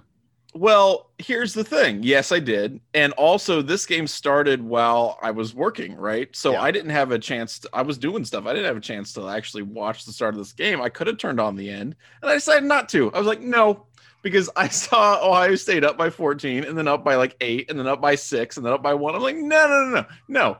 Well, 0.54 1.10
here's 1.18 1.52
the 1.52 1.62
thing. 1.62 2.02
Yes, 2.02 2.32
I 2.32 2.38
did. 2.38 2.80
And 2.94 3.12
also, 3.12 3.60
this 3.60 3.84
game 3.84 4.06
started 4.06 4.62
while 4.62 5.18
I 5.20 5.30
was 5.30 5.54
working, 5.54 5.94
right? 5.94 6.34
So 6.34 6.52
yeah. 6.52 6.62
I 6.62 6.70
didn't 6.70 6.90
have 6.90 7.12
a 7.12 7.18
chance. 7.18 7.58
To, 7.60 7.70
I 7.72 7.82
was 7.82 7.98
doing 7.98 8.24
stuff. 8.24 8.46
I 8.46 8.54
didn't 8.54 8.66
have 8.66 8.76
a 8.76 8.80
chance 8.80 9.12
to 9.14 9.28
actually 9.28 9.62
watch 9.62 10.04
the 10.04 10.12
start 10.12 10.34
of 10.34 10.38
this 10.38 10.52
game. 10.52 10.80
I 10.80 10.88
could 10.88 11.06
have 11.06 11.18
turned 11.18 11.38
on 11.38 11.54
the 11.54 11.68
end, 11.68 11.94
and 12.22 12.30
I 12.30 12.34
decided 12.34 12.64
not 12.64 12.88
to. 12.90 13.12
I 13.12 13.18
was 13.18 13.26
like, 13.26 13.42
no, 13.42 13.86
because 14.22 14.48
I 14.56 14.68
saw 14.68 15.22
Ohio 15.22 15.54
State 15.54 15.84
up 15.84 15.98
by 15.98 16.08
14, 16.08 16.64
and 16.64 16.78
then 16.78 16.88
up 16.88 17.04
by 17.04 17.16
like 17.16 17.36
eight, 17.42 17.70
and 17.70 17.78
then 17.78 17.86
up 17.86 18.00
by 18.00 18.14
six, 18.14 18.56
and 18.56 18.64
then 18.64 18.72
up 18.72 18.82
by 18.82 18.94
one. 18.94 19.14
I'm 19.14 19.22
like, 19.22 19.36
no, 19.36 19.68
no, 19.68 19.84
no, 19.84 20.00
no, 20.00 20.06
no. 20.28 20.56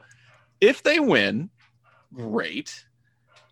If 0.61 0.83
they 0.83 1.01
win, 1.01 1.49
great. 2.13 2.85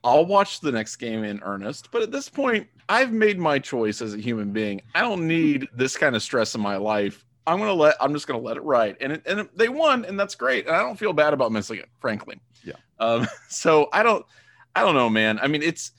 I'll 0.04 0.26
watch 0.26 0.60
the 0.60 0.70
next 0.70 0.96
game 0.96 1.24
in 1.24 1.40
earnest. 1.42 1.90
But 1.90 2.02
at 2.02 2.12
this 2.12 2.28
point, 2.28 2.68
I've 2.88 3.12
made 3.12 3.38
my 3.38 3.58
choice 3.58 4.00
as 4.00 4.14
a 4.14 4.18
human 4.18 4.52
being. 4.52 4.82
I 4.94 5.00
don't 5.00 5.26
need 5.26 5.68
this 5.74 5.96
kind 5.96 6.14
of 6.14 6.22
stress 6.22 6.54
in 6.54 6.60
my 6.60 6.76
life. 6.76 7.24
I'm 7.46 7.58
gonna 7.58 7.72
let. 7.74 7.96
I'm 8.00 8.12
just 8.12 8.26
gonna 8.26 8.40
let 8.40 8.56
it 8.56 8.62
ride. 8.62 8.96
And 9.00 9.12
it, 9.12 9.22
and 9.26 9.48
they 9.54 9.68
won, 9.68 10.04
and 10.04 10.18
that's 10.18 10.34
great. 10.34 10.66
And 10.66 10.74
I 10.74 10.80
don't 10.80 10.98
feel 10.98 11.12
bad 11.12 11.32
about 11.32 11.52
missing 11.52 11.78
it, 11.78 11.88
frankly. 12.00 12.40
Yeah. 12.64 12.74
Um. 12.98 13.26
So 13.48 13.88
I 13.92 14.02
don't. 14.02 14.24
I 14.74 14.82
don't 14.82 14.94
know, 14.94 15.08
man. 15.08 15.38
I 15.40 15.46
mean, 15.46 15.62
it's 15.62 15.92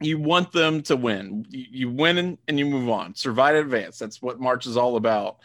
you 0.00 0.18
want 0.18 0.52
them 0.52 0.82
to 0.82 0.96
win. 0.96 1.46
You, 1.48 1.66
you 1.70 1.90
win 1.90 2.38
and 2.46 2.58
you 2.58 2.66
move 2.66 2.88
on. 2.88 3.14
Survive 3.14 3.56
advance. 3.56 3.98
That's 3.98 4.20
what 4.20 4.40
March 4.40 4.66
is 4.66 4.76
all 4.76 4.96
about. 4.96 5.38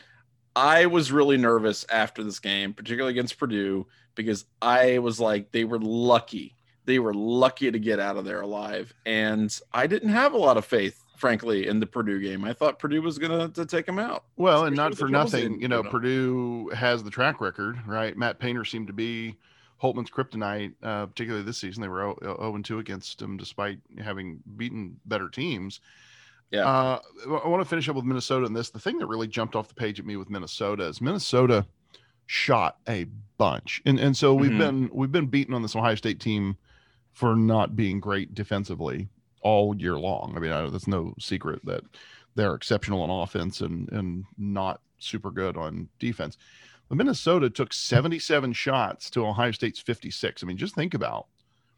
I 0.56 0.88
was 0.88 1.12
really 1.12 1.38
nervous 1.38 1.86
after 1.89 2.24
this 2.24 2.39
game, 2.39 2.74
particularly 2.74 3.12
against 3.12 3.38
Purdue, 3.38 3.86
because 4.16 4.46
I 4.62 4.98
was 4.98 5.20
like, 5.20 5.51
they 5.51 5.66
were 5.66 5.80
lucky 5.80 6.57
they 6.88 7.00
were 7.00 7.13
lucky 7.13 7.70
to 7.70 7.77
get 7.77 8.00
out 8.00 8.15
of 8.15 8.24
there 8.24 8.41
alive. 8.41 8.94
And 9.06 9.56
I 9.74 9.88
didn't 9.88 10.10
have 10.10 10.34
a 10.34 10.38
lot 10.38 10.56
of 10.56 10.65
faith, 10.65 11.03
frankly, 11.17 11.67
in 11.67 11.82
the 11.82 11.86
Purdue 11.86 12.22
game. 12.22 12.46
I 12.46 12.53
thought 12.53 12.79
Purdue 12.79 13.01
was 13.01 13.20
going 13.20 13.51
to 13.51 13.65
take 13.65 13.86
them 13.86 14.00
out. 14.00 14.24
Well, 14.38 14.65
and 14.65 14.75
not 14.75 14.98
for 14.98 15.10
nothing, 15.10 15.62
you 15.62 15.67
know, 15.67 15.84
Purdue 15.84 16.70
has 16.70 17.03
the 17.03 17.12
track 17.12 17.41
record, 17.41 17.77
right? 17.86 18.17
Matt 18.17 18.39
Painter 18.39 18.63
seemed 18.63 18.88
to 18.88 18.94
be 18.94 19.36
Holtmann's 19.84 20.10
kryptonite, 20.10 20.74
uh, 20.82 21.08
particularly 21.08 21.46
this 21.46 21.58
season. 21.58 21.82
They 21.82 21.89
were 21.89 22.15
0 22.24 22.62
2 22.63 22.79
against 22.79 23.22
him 23.22 23.36
despite 23.36 23.79
having 24.01 24.39
beaten 24.56 24.98
better 25.06 25.27
teams. 25.27 25.82
Yeah. 26.51 26.65
Uh, 26.65 27.00
I 27.44 27.48
want 27.50 27.62
to 27.62 27.67
finish 27.67 27.89
up 27.89 27.98
with 27.98 28.06
Minnesota 28.06 28.46
and 28.46 28.56
this. 28.56 28.70
The 28.70 28.79
thing 28.79 28.98
that 29.00 29.08
really 29.08 29.27
jumped 29.27 29.58
off 29.58 29.67
the 29.67 29.74
page 29.74 30.00
at 30.00 30.06
me 30.06 30.15
with 30.15 30.29
Minnesota 30.29 30.86
is 30.86 31.01
Minnesota 31.01 31.65
shot 32.27 32.77
a 32.88 33.08
bunch. 33.38 33.82
And 33.86 34.00
and 34.00 34.15
so 34.15 34.34
we've 34.34 34.51
mm-hmm. 34.51 34.60
been 34.60 34.89
we've 34.94 35.12
been 35.12 35.27
beaten 35.27 35.53
on 35.53 35.62
this 35.62 35.75
Ohio 35.75 35.96
State 35.96 36.22
team 36.22 36.56
for 37.18 37.36
not 37.36 37.76
being 37.76 38.00
great 38.00 38.36
defensively 38.36 39.08
all 39.42 39.76
year 39.76 39.98
long. 39.98 40.34
I 40.36 40.40
mean, 40.40 40.52
I, 40.52 40.70
that's 40.70 40.86
no 40.86 41.16
secret 41.18 41.66
that 41.66 41.82
they're 42.36 42.54
exceptional 42.54 43.02
on 43.02 43.10
offense 43.10 43.60
and 43.60 43.92
and 43.92 44.26
not 44.38 44.82
super 45.00 45.32
good 45.32 45.58
on 45.58 45.90
defense. 45.98 46.38
But 46.88 47.00
Minnesota 47.00 47.50
took 47.50 47.74
77 47.74 48.54
shots 48.54 49.10
to 49.10 49.26
Ohio 49.26 49.50
State's 49.50 49.80
56. 49.80 50.44
I 50.44 50.46
mean, 50.46 50.58
just 50.58 50.76
think 50.76 50.94
about 50.94 51.26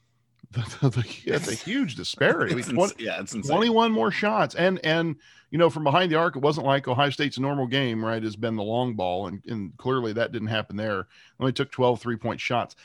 the, 0.51 0.61
the, 0.81 0.89
the 0.89 1.35
a 1.35 1.55
huge 1.55 1.95
disparity. 1.95 2.51
I 2.51 2.57
mean, 2.57 2.65
20, 2.75 3.01
yeah, 3.01 3.21
it's 3.21 3.33
insane. 3.33 3.55
21 3.55 3.93
more 3.93 4.11
shots. 4.11 4.55
And 4.55 4.77
and 4.83 5.15
you 5.51 5.57
know, 5.57 5.69
from 5.69 5.85
behind 5.85 6.11
the 6.11 6.17
arc, 6.17 6.35
it 6.35 6.41
wasn't 6.41 6.67
like 6.67 6.89
Ohio 6.89 7.11
State's 7.11 7.39
normal 7.39 7.65
game, 7.65 8.03
right? 8.03 8.21
Has 8.21 8.35
been 8.35 8.57
the 8.57 8.63
long 8.63 8.95
ball, 8.95 9.27
and, 9.27 9.41
and 9.47 9.75
clearly 9.77 10.11
that 10.13 10.33
didn't 10.33 10.49
happen 10.49 10.75
there. 10.75 11.07
Only 11.39 11.53
took 11.53 11.71
12 11.71 12.01
three 12.01 12.17
point 12.17 12.41
shots 12.41 12.75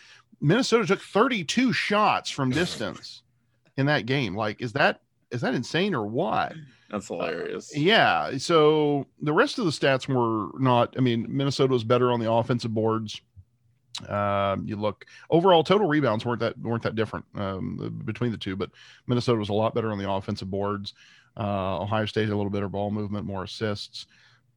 Minnesota 0.41 0.87
took 0.87 1.01
32 1.01 1.73
shots 1.73 2.31
from 2.31 2.51
distance 2.51 3.23
in 3.77 3.87
that 3.87 4.07
game. 4.07 4.37
Like, 4.37 4.61
is 4.61 4.73
that 4.75 5.01
is 5.31 5.41
that 5.41 5.55
insane 5.55 5.95
or 5.95 6.07
what? 6.07 6.55
That's 6.91 7.09
hilarious. 7.09 7.73
Uh, 7.75 7.81
yeah. 7.81 8.39
So 8.39 9.07
the 9.21 9.33
rest 9.33 9.59
of 9.59 9.65
the 9.65 9.71
stats 9.73 10.07
were 10.07 10.57
not. 10.61 10.95
I 10.97 11.01
mean, 11.01 11.27
Minnesota 11.29 11.73
was 11.73 11.85
better 11.85 12.13
on 12.13 12.21
the 12.21 12.31
offensive 12.31 12.73
boards. 12.73 13.21
Um, 14.09 14.67
you 14.67 14.77
look 14.77 15.07
overall 15.31 15.63
total 15.63 15.87
rebounds 15.87 16.25
weren't 16.25 16.41
that 16.41 16.59
weren't 16.59 16.83
that 16.83 16.97
different 16.97 17.25
um, 17.37 18.03
between 18.05 18.33
the 18.33 18.39
two, 18.39 18.57
but 18.57 18.71
Minnesota 19.07 19.39
was 19.39 19.51
a 19.51 19.55
lot 19.55 19.75
better 19.75 19.93
on 19.93 19.99
the 19.99 20.11
offensive 20.11 20.51
boards. 20.51 20.95
Uh, 21.37 21.81
Ohio 21.81 22.07
State 22.07 22.29
a 22.29 22.37
little 22.37 22.51
better 22.51 22.69
ball 22.69 22.91
movement, 22.91 23.27
more 23.27 23.45
assists, 23.45 24.07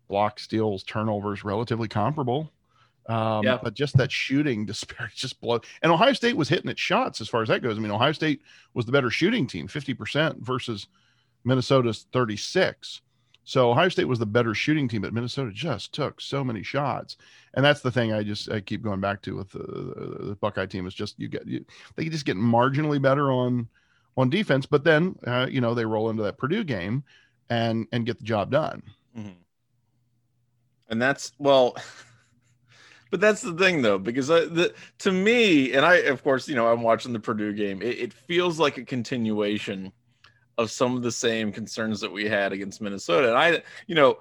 block 0.07 0.39
steals, 0.39 0.83
turnovers, 0.83 1.43
relatively 1.43 1.87
comparable. 1.87 2.51
Um, 3.07 3.43
yeah. 3.43 3.57
But 3.61 3.73
just 3.73 3.97
that 3.97 4.11
shooting 4.11 4.65
disparity 4.67 5.15
just 5.15 5.39
blow. 5.39 5.61
And 5.81 5.91
Ohio 5.91 6.13
State 6.13 6.35
was 6.35 6.49
hitting 6.49 6.69
its 6.69 6.81
shots 6.81 7.21
as 7.21 7.29
far 7.29 7.41
as 7.41 7.47
that 7.47 7.61
goes. 7.61 7.77
I 7.77 7.81
mean, 7.81 7.91
Ohio 7.91 8.11
State 8.11 8.41
was 8.73 8.85
the 8.85 8.91
better 8.91 9.09
shooting 9.09 9.47
team, 9.47 9.67
50% 9.67 10.39
versus 10.39 10.87
Minnesota's 11.43 12.05
36. 12.11 13.01
So 13.47 13.71
Ohio 13.71 13.87
State 13.87 14.09
was 14.09 14.19
the 14.19 14.25
better 14.25 14.53
shooting 14.53 14.89
team, 14.89 15.03
but 15.03 15.13
Minnesota 15.13 15.51
just 15.53 15.93
took 15.93 16.19
so 16.19 16.43
many 16.43 16.63
shots, 16.63 17.15
and 17.53 17.63
that's 17.63 17.79
the 17.79 17.89
thing 17.89 18.11
I 18.11 18.21
just 18.21 18.51
I 18.51 18.59
keep 18.59 18.83
going 18.83 18.99
back 18.99 19.21
to 19.21 19.37
with 19.37 19.51
the, 19.51 19.59
the, 19.59 20.25
the 20.25 20.35
Buckeye 20.35 20.65
team 20.65 20.85
is 20.85 20.93
just 20.93 21.17
you 21.17 21.29
get 21.29 21.47
you, 21.47 21.63
they 21.95 22.09
just 22.09 22.25
get 22.25 22.35
marginally 22.35 23.01
better 23.01 23.31
on 23.31 23.69
on 24.17 24.29
defense, 24.29 24.65
but 24.65 24.83
then 24.83 25.15
uh, 25.25 25.47
you 25.49 25.61
know 25.61 25.73
they 25.73 25.85
roll 25.85 26.09
into 26.09 26.23
that 26.23 26.37
Purdue 26.37 26.65
game 26.65 27.05
and 27.49 27.87
and 27.93 28.05
get 28.05 28.17
the 28.17 28.25
job 28.25 28.51
done. 28.51 28.83
Mm-hmm. 29.17 29.29
And 30.89 31.01
that's 31.01 31.31
well, 31.39 31.77
but 33.11 33.19
that's 33.19 33.41
the 33.41 33.53
thing 33.53 33.81
though, 33.81 33.97
because 33.97 34.29
I, 34.29 34.41
the, 34.41 34.73
to 34.99 35.11
me, 35.11 35.73
and 35.73 35.85
I 35.85 35.97
of 35.97 36.23
course 36.23 36.47
you 36.47 36.55
know 36.55 36.67
I'm 36.67 36.81
watching 36.81 37.13
the 37.13 37.19
Purdue 37.19 37.53
game, 37.53 37.81
it, 37.81 37.99
it 37.99 38.13
feels 38.13 38.59
like 38.59 38.77
a 38.77 38.85
continuation 38.85 39.91
of 40.57 40.71
some 40.71 40.95
of 40.95 41.03
the 41.03 41.11
same 41.11 41.51
concerns 41.51 42.01
that 42.01 42.11
we 42.11 42.27
had 42.27 42.51
against 42.51 42.81
Minnesota. 42.81 43.29
And 43.29 43.37
I, 43.37 43.61
you 43.85 43.95
know, 43.95 44.17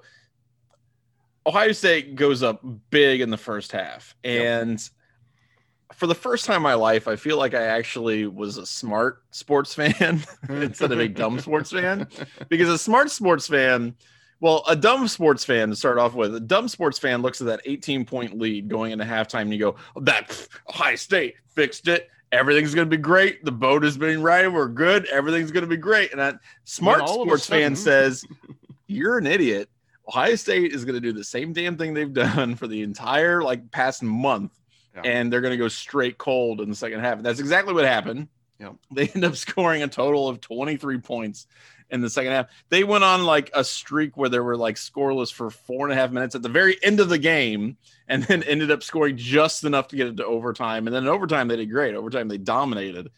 Ohio 1.45 1.71
State 1.71 2.15
goes 2.15 2.43
up 2.43 2.63
big 2.89 3.21
in 3.21 3.29
the 3.29 3.37
first 3.37 3.71
half. 3.71 4.15
And 4.23 4.71
yep. 4.71 5.97
for 5.97 6.05
the 6.07 6.15
first 6.15 6.45
time 6.45 6.57
in 6.57 6.61
my 6.61 6.75
life, 6.75 7.07
I 7.07 7.15
feel 7.15 7.37
like 7.37 7.53
I 7.53 7.63
actually 7.63 8.27
was 8.27 8.57
a 8.57 8.65
smart 8.65 9.23
sports 9.31 9.73
fan 9.73 10.23
instead 10.49 10.91
of 10.91 10.99
a 10.99 11.07
dumb 11.07 11.39
sports 11.39 11.71
fan. 11.71 12.07
Because 12.49 12.69
a 12.69 12.77
smart 12.77 13.09
sports 13.09 13.47
fan, 13.47 13.95
well, 14.39 14.63
a 14.67 14.75
dumb 14.75 15.07
sports 15.07 15.43
fan 15.43 15.69
to 15.69 15.75
start 15.75 15.97
off 15.97 16.13
with, 16.13 16.35
a 16.35 16.39
dumb 16.39 16.67
sports 16.67 16.99
fan 16.99 17.21
looks 17.21 17.41
at 17.41 17.47
that 17.47 17.61
18 17.65 18.05
point 18.05 18.37
lead 18.37 18.67
going 18.67 18.91
into 18.91 19.05
halftime 19.05 19.41
and 19.41 19.53
you 19.53 19.59
go, 19.59 19.75
oh, 19.95 20.01
that 20.01 20.47
Ohio 20.69 20.95
State 20.95 21.35
fixed 21.47 21.87
it 21.87 22.09
everything's 22.31 22.73
going 22.73 22.89
to 22.89 22.97
be 22.97 23.01
great. 23.01 23.43
The 23.43 23.51
boat 23.51 23.83
has 23.83 23.97
been 23.97 24.21
right. 24.21 24.51
We're 24.51 24.67
good. 24.67 25.05
Everything's 25.05 25.51
going 25.51 25.63
to 25.63 25.69
be 25.69 25.77
great. 25.77 26.11
And 26.11 26.19
that 26.19 26.39
smart 26.65 27.07
sports 27.07 27.47
fan 27.47 27.75
says, 27.75 28.25
You're 28.87 29.17
an 29.17 29.27
idiot. 29.27 29.69
Ohio 30.07 30.35
State 30.35 30.71
is 30.71 30.85
going 30.85 30.95
to 30.95 31.01
do 31.01 31.11
the 31.11 31.23
same 31.23 31.51
damn 31.51 31.77
thing 31.77 31.93
they've 31.93 32.13
done 32.13 32.55
for 32.55 32.67
the 32.67 32.81
entire 32.81 33.41
like 33.41 33.69
past 33.71 34.01
month. 34.01 34.53
Yeah. 34.95 35.01
And 35.03 35.31
they're 35.31 35.41
going 35.41 35.51
to 35.51 35.57
go 35.57 35.67
straight 35.67 36.17
cold 36.17 36.61
in 36.61 36.69
the 36.69 36.75
second 36.75 37.01
half. 37.01 37.17
And 37.17 37.25
that's 37.25 37.41
exactly 37.41 37.73
what 37.73 37.83
happened. 37.83 38.29
Yeah. 38.59 38.71
They 38.91 39.09
end 39.09 39.25
up 39.25 39.35
scoring 39.35 39.83
a 39.83 39.87
total 39.87 40.29
of 40.29 40.39
23 40.39 40.99
points 40.99 41.47
in 41.89 42.01
the 42.01 42.09
second 42.09 42.31
half. 42.31 42.47
They 42.69 42.83
went 42.83 43.03
on 43.03 43.23
like 43.25 43.49
a 43.53 43.63
streak 43.63 44.17
where 44.17 44.29
they 44.29 44.39
were 44.39 44.57
like 44.57 44.75
scoreless 44.75 45.31
for 45.31 45.49
four 45.49 45.85
and 45.85 45.93
a 45.93 45.95
half 45.95 46.11
minutes 46.11 46.35
at 46.35 46.41
the 46.41 46.49
very 46.49 46.77
end 46.83 46.99
of 46.99 47.09
the 47.09 47.17
game, 47.17 47.77
and 48.07 48.23
then 48.23 48.43
ended 48.47 48.71
up 48.71 48.83
scoring 48.83 49.17
just 49.17 49.63
enough 49.63 49.87
to 49.89 49.95
get 49.95 50.07
it 50.07 50.17
to 50.17 50.25
overtime. 50.25 50.87
And 50.87 50.95
then 50.95 51.03
in 51.03 51.09
overtime, 51.09 51.47
they 51.47 51.55
did 51.55 51.71
great. 51.71 51.95
Overtime, 51.95 52.27
they 52.27 52.37
dominated, 52.37 53.09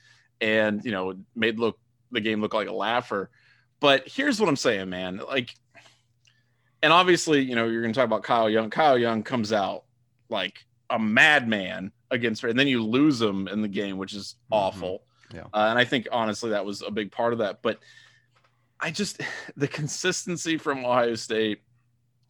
and 0.42 0.84
you 0.84 0.92
know 0.92 1.16
made 1.36 1.60
look 1.60 1.80
the 2.12 2.22
game 2.22 2.42
look 2.42 2.54
like 2.54 2.68
a 2.68 2.74
laugher. 2.74 3.30
But 3.80 4.08
here's 4.08 4.40
what 4.40 4.50
I'm 4.50 4.56
saying, 4.56 4.90
man. 4.90 5.22
Like, 5.26 5.56
and 6.84 6.92
obviously, 6.92 7.42
you 7.42 7.56
know, 7.56 7.68
you're 7.68 7.82
going 7.82 7.94
to 7.94 7.98
talk 7.98 8.06
about 8.06 8.24
Kyle 8.24 8.50
Young. 8.50 8.70
Kyle 8.70 8.98
Young 8.98 9.24
comes 9.24 9.54
out 9.54 9.86
like 10.30 10.66
a 10.90 11.00
madman 11.00 11.92
against, 12.12 12.44
and 12.44 12.60
then 12.60 12.68
you 12.68 12.84
lose 12.84 13.22
him 13.22 13.48
in 13.48 13.62
the 13.62 13.68
game, 13.68 13.98
which 13.98 14.14
is 14.14 14.36
mm-hmm. 14.46 14.56
awful. 14.56 15.04
Yeah. 15.34 15.44
Uh, 15.54 15.68
and 15.70 15.80
I 15.80 15.86
think 15.86 16.08
honestly 16.12 16.50
that 16.52 16.66
was 16.66 16.82
a 16.82 16.92
big 16.92 17.12
part 17.12 17.34
of 17.34 17.40
that. 17.40 17.62
But 17.62 17.80
I 18.80 18.92
just 18.92 19.22
the 19.58 19.68
consistency 19.68 20.58
from 20.58 20.86
Ohio 20.86 21.16
State. 21.16 21.62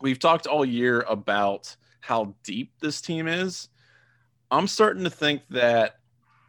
We've 0.01 0.19
talked 0.19 0.47
all 0.47 0.63
year 0.63 1.01
about 1.01 1.75
how 1.99 2.35
deep 2.43 2.71
this 2.79 3.01
team 3.01 3.27
is. 3.27 3.69
I'm 4.49 4.67
starting 4.67 5.03
to 5.03 5.09
think 5.09 5.41
that 5.49 5.99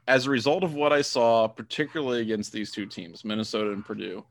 as 0.07 0.27
a 0.27 0.31
result 0.31 0.65
of 0.65 0.75
what 0.75 0.93
I 0.93 1.03
saw, 1.03 1.49
particularly 1.49 2.21
against 2.21 2.53
these 2.53 2.71
two 2.71 2.87
teams, 2.87 3.25
Minnesota 3.25 3.73
and 3.73 3.85
Purdue, 3.85 4.25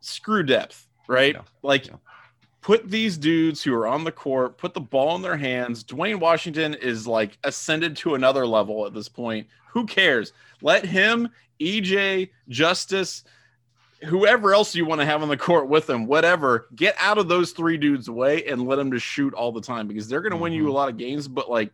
screw 0.00 0.42
depth, 0.42 0.86
right? 1.08 1.34
Yeah. 1.34 1.42
Like 1.62 1.86
yeah. 1.86 1.94
put 2.60 2.88
these 2.90 3.16
dudes 3.16 3.62
who 3.62 3.72
are 3.74 3.86
on 3.86 4.04
the 4.04 4.12
court, 4.12 4.58
put 4.58 4.74
the 4.74 4.80
ball 4.80 5.16
in 5.16 5.22
their 5.22 5.36
hands. 5.36 5.82
Duane 5.82 6.20
Washington 6.20 6.74
is 6.74 7.06
like 7.06 7.38
ascended 7.44 7.96
to 7.98 8.14
another 8.14 8.46
level 8.46 8.86
at 8.86 8.92
this 8.92 9.08
point. 9.08 9.46
Who 9.72 9.86
cares? 9.86 10.32
Let 10.60 10.84
him, 10.84 11.28
EJ, 11.60 12.30
Justice, 12.48 13.24
whoever 14.04 14.54
else 14.54 14.74
you 14.74 14.84
want 14.84 15.00
to 15.00 15.04
have 15.04 15.22
on 15.22 15.28
the 15.28 15.36
court 15.36 15.68
with 15.68 15.86
them, 15.86 16.06
whatever, 16.06 16.68
get 16.74 16.96
out 16.98 17.18
of 17.18 17.28
those 17.28 17.52
three 17.52 17.76
dudes' 17.76 18.08
way 18.08 18.44
and 18.44 18.66
let 18.66 18.76
them 18.76 18.90
just 18.90 19.04
shoot 19.04 19.34
all 19.34 19.52
the 19.52 19.60
time 19.60 19.86
because 19.86 20.08
they're 20.08 20.20
going 20.20 20.30
to 20.30 20.36
mm-hmm. 20.36 20.44
win 20.44 20.52
you 20.52 20.62
a 20.62 20.66
mm-hmm. 20.66 20.74
lot 20.74 20.88
of 20.88 20.96
games. 20.96 21.28
But 21.28 21.50
like, 21.50 21.72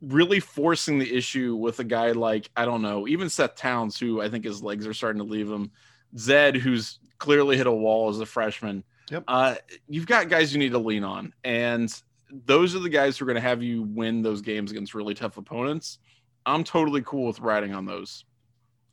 really 0.00 0.40
forcing 0.40 0.98
the 0.98 1.16
issue 1.16 1.54
with 1.54 1.78
a 1.78 1.84
guy 1.84 2.10
like 2.10 2.50
I 2.56 2.64
don't 2.64 2.82
know, 2.82 3.06
even 3.06 3.28
Seth 3.28 3.54
Towns, 3.54 3.98
who 3.98 4.20
I 4.20 4.28
think 4.28 4.44
his 4.44 4.62
legs 4.62 4.86
are 4.86 4.94
starting 4.94 5.22
to 5.22 5.28
leave 5.28 5.50
him, 5.50 5.70
Zed, 6.18 6.56
who's 6.56 6.98
clearly 7.18 7.56
hit 7.56 7.66
a 7.66 7.72
wall 7.72 8.10
as 8.10 8.18
a 8.18 8.26
freshman. 8.26 8.82
Yep. 9.10 9.24
Uh, 9.28 9.54
you've 9.88 10.06
got 10.06 10.28
guys 10.28 10.52
you 10.52 10.58
need 10.58 10.72
to 10.72 10.78
lean 10.78 11.04
on, 11.04 11.32
and 11.44 11.92
those 12.30 12.74
are 12.74 12.80
the 12.80 12.88
guys 12.88 13.16
who 13.16 13.24
are 13.24 13.26
going 13.26 13.40
to 13.40 13.48
have 13.48 13.62
you 13.62 13.82
win 13.82 14.22
those 14.22 14.40
games 14.40 14.70
against 14.70 14.94
really 14.94 15.14
tough 15.14 15.36
opponents. 15.36 15.98
I'm 16.44 16.64
totally 16.64 17.02
cool 17.02 17.26
with 17.26 17.38
riding 17.38 17.72
on 17.74 17.86
those 17.86 18.24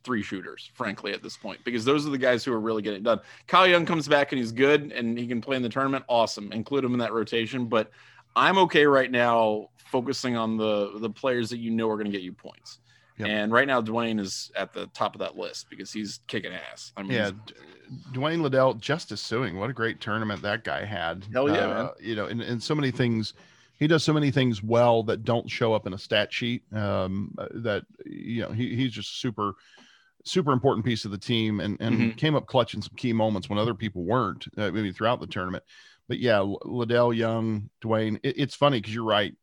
three 0.04 0.22
shooters, 0.22 0.70
frankly, 0.74 1.12
at 1.12 1.22
this 1.22 1.36
point, 1.36 1.60
because 1.64 1.84
those 1.84 2.06
are 2.06 2.10
the 2.10 2.18
guys 2.18 2.44
who 2.44 2.52
are 2.52 2.60
really 2.60 2.82
getting 2.82 3.02
done. 3.02 3.20
Kyle 3.46 3.66
Young 3.66 3.86
comes 3.86 4.08
back 4.08 4.32
and 4.32 4.38
he's 4.38 4.52
good 4.52 4.92
and 4.92 5.18
he 5.18 5.26
can 5.26 5.40
play 5.40 5.56
in 5.56 5.62
the 5.62 5.68
tournament. 5.68 6.04
Awesome. 6.08 6.52
Include 6.52 6.84
him 6.84 6.92
in 6.92 6.98
that 7.00 7.12
rotation. 7.12 7.66
But 7.66 7.90
I'm 8.36 8.58
okay 8.58 8.86
right 8.86 9.10
now 9.10 9.68
focusing 9.90 10.36
on 10.36 10.56
the 10.56 10.98
the 10.98 11.10
players 11.10 11.50
that 11.50 11.58
you 11.58 11.70
know 11.70 11.88
are 11.88 11.96
going 11.96 12.06
to 12.06 12.12
get 12.12 12.22
you 12.22 12.32
points. 12.32 12.78
Yep. 13.18 13.28
And 13.28 13.52
right 13.52 13.66
now, 13.66 13.82
Duane 13.82 14.18
is 14.18 14.50
at 14.56 14.72
the 14.72 14.86
top 14.88 15.14
of 15.14 15.18
that 15.18 15.36
list 15.36 15.68
because 15.68 15.92
he's 15.92 16.20
kicking 16.26 16.52
ass. 16.52 16.92
I 16.96 17.02
mean, 17.02 17.12
yeah, 17.12 17.32
Duane 18.12 18.42
Liddell, 18.42 18.74
Justice 18.74 19.22
Sueing. 19.22 19.56
what 19.56 19.68
a 19.68 19.74
great 19.74 20.00
tournament 20.00 20.40
that 20.42 20.64
guy 20.64 20.86
had. 20.86 21.26
Hell 21.30 21.50
yeah, 21.50 21.66
uh, 21.66 21.74
man! 21.74 21.88
You 22.00 22.14
know, 22.14 22.26
and, 22.26 22.40
and 22.40 22.62
so 22.62 22.74
many 22.74 22.90
things 22.90 23.34
he 23.80 23.86
does 23.86 24.04
so 24.04 24.12
many 24.12 24.30
things 24.30 24.62
well 24.62 25.02
that 25.04 25.24
don't 25.24 25.50
show 25.50 25.72
up 25.72 25.86
in 25.86 25.94
a 25.94 25.98
stat 25.98 26.32
sheet. 26.32 26.62
Um, 26.72 27.34
that 27.54 27.84
you 28.04 28.42
know, 28.42 28.50
he, 28.50 28.76
he's 28.76 28.92
just 28.92 29.20
super 29.20 29.54
super 30.24 30.52
important 30.52 30.84
piece 30.84 31.04
of 31.04 31.10
the 31.10 31.18
team 31.18 31.60
and, 31.60 31.76
and 31.80 31.96
mm-hmm. 31.96 32.10
came 32.12 32.34
up 32.34 32.46
clutch 32.46 32.74
in 32.74 32.82
some 32.82 32.94
key 32.96 33.12
moments 33.12 33.48
when 33.48 33.58
other 33.58 33.74
people 33.74 34.04
weren't, 34.04 34.46
uh, 34.56 34.70
maybe 34.70 34.92
throughout 34.92 35.20
the 35.20 35.26
tournament. 35.26 35.64
But 36.08 36.18
yeah, 36.18 36.40
Liddell, 36.40 37.12
Young, 37.12 37.70
Duane, 37.80 38.18
it, 38.22 38.38
it's 38.38 38.54
funny 38.54 38.78
because 38.78 38.94
you're 38.94 39.04
right. 39.04 39.34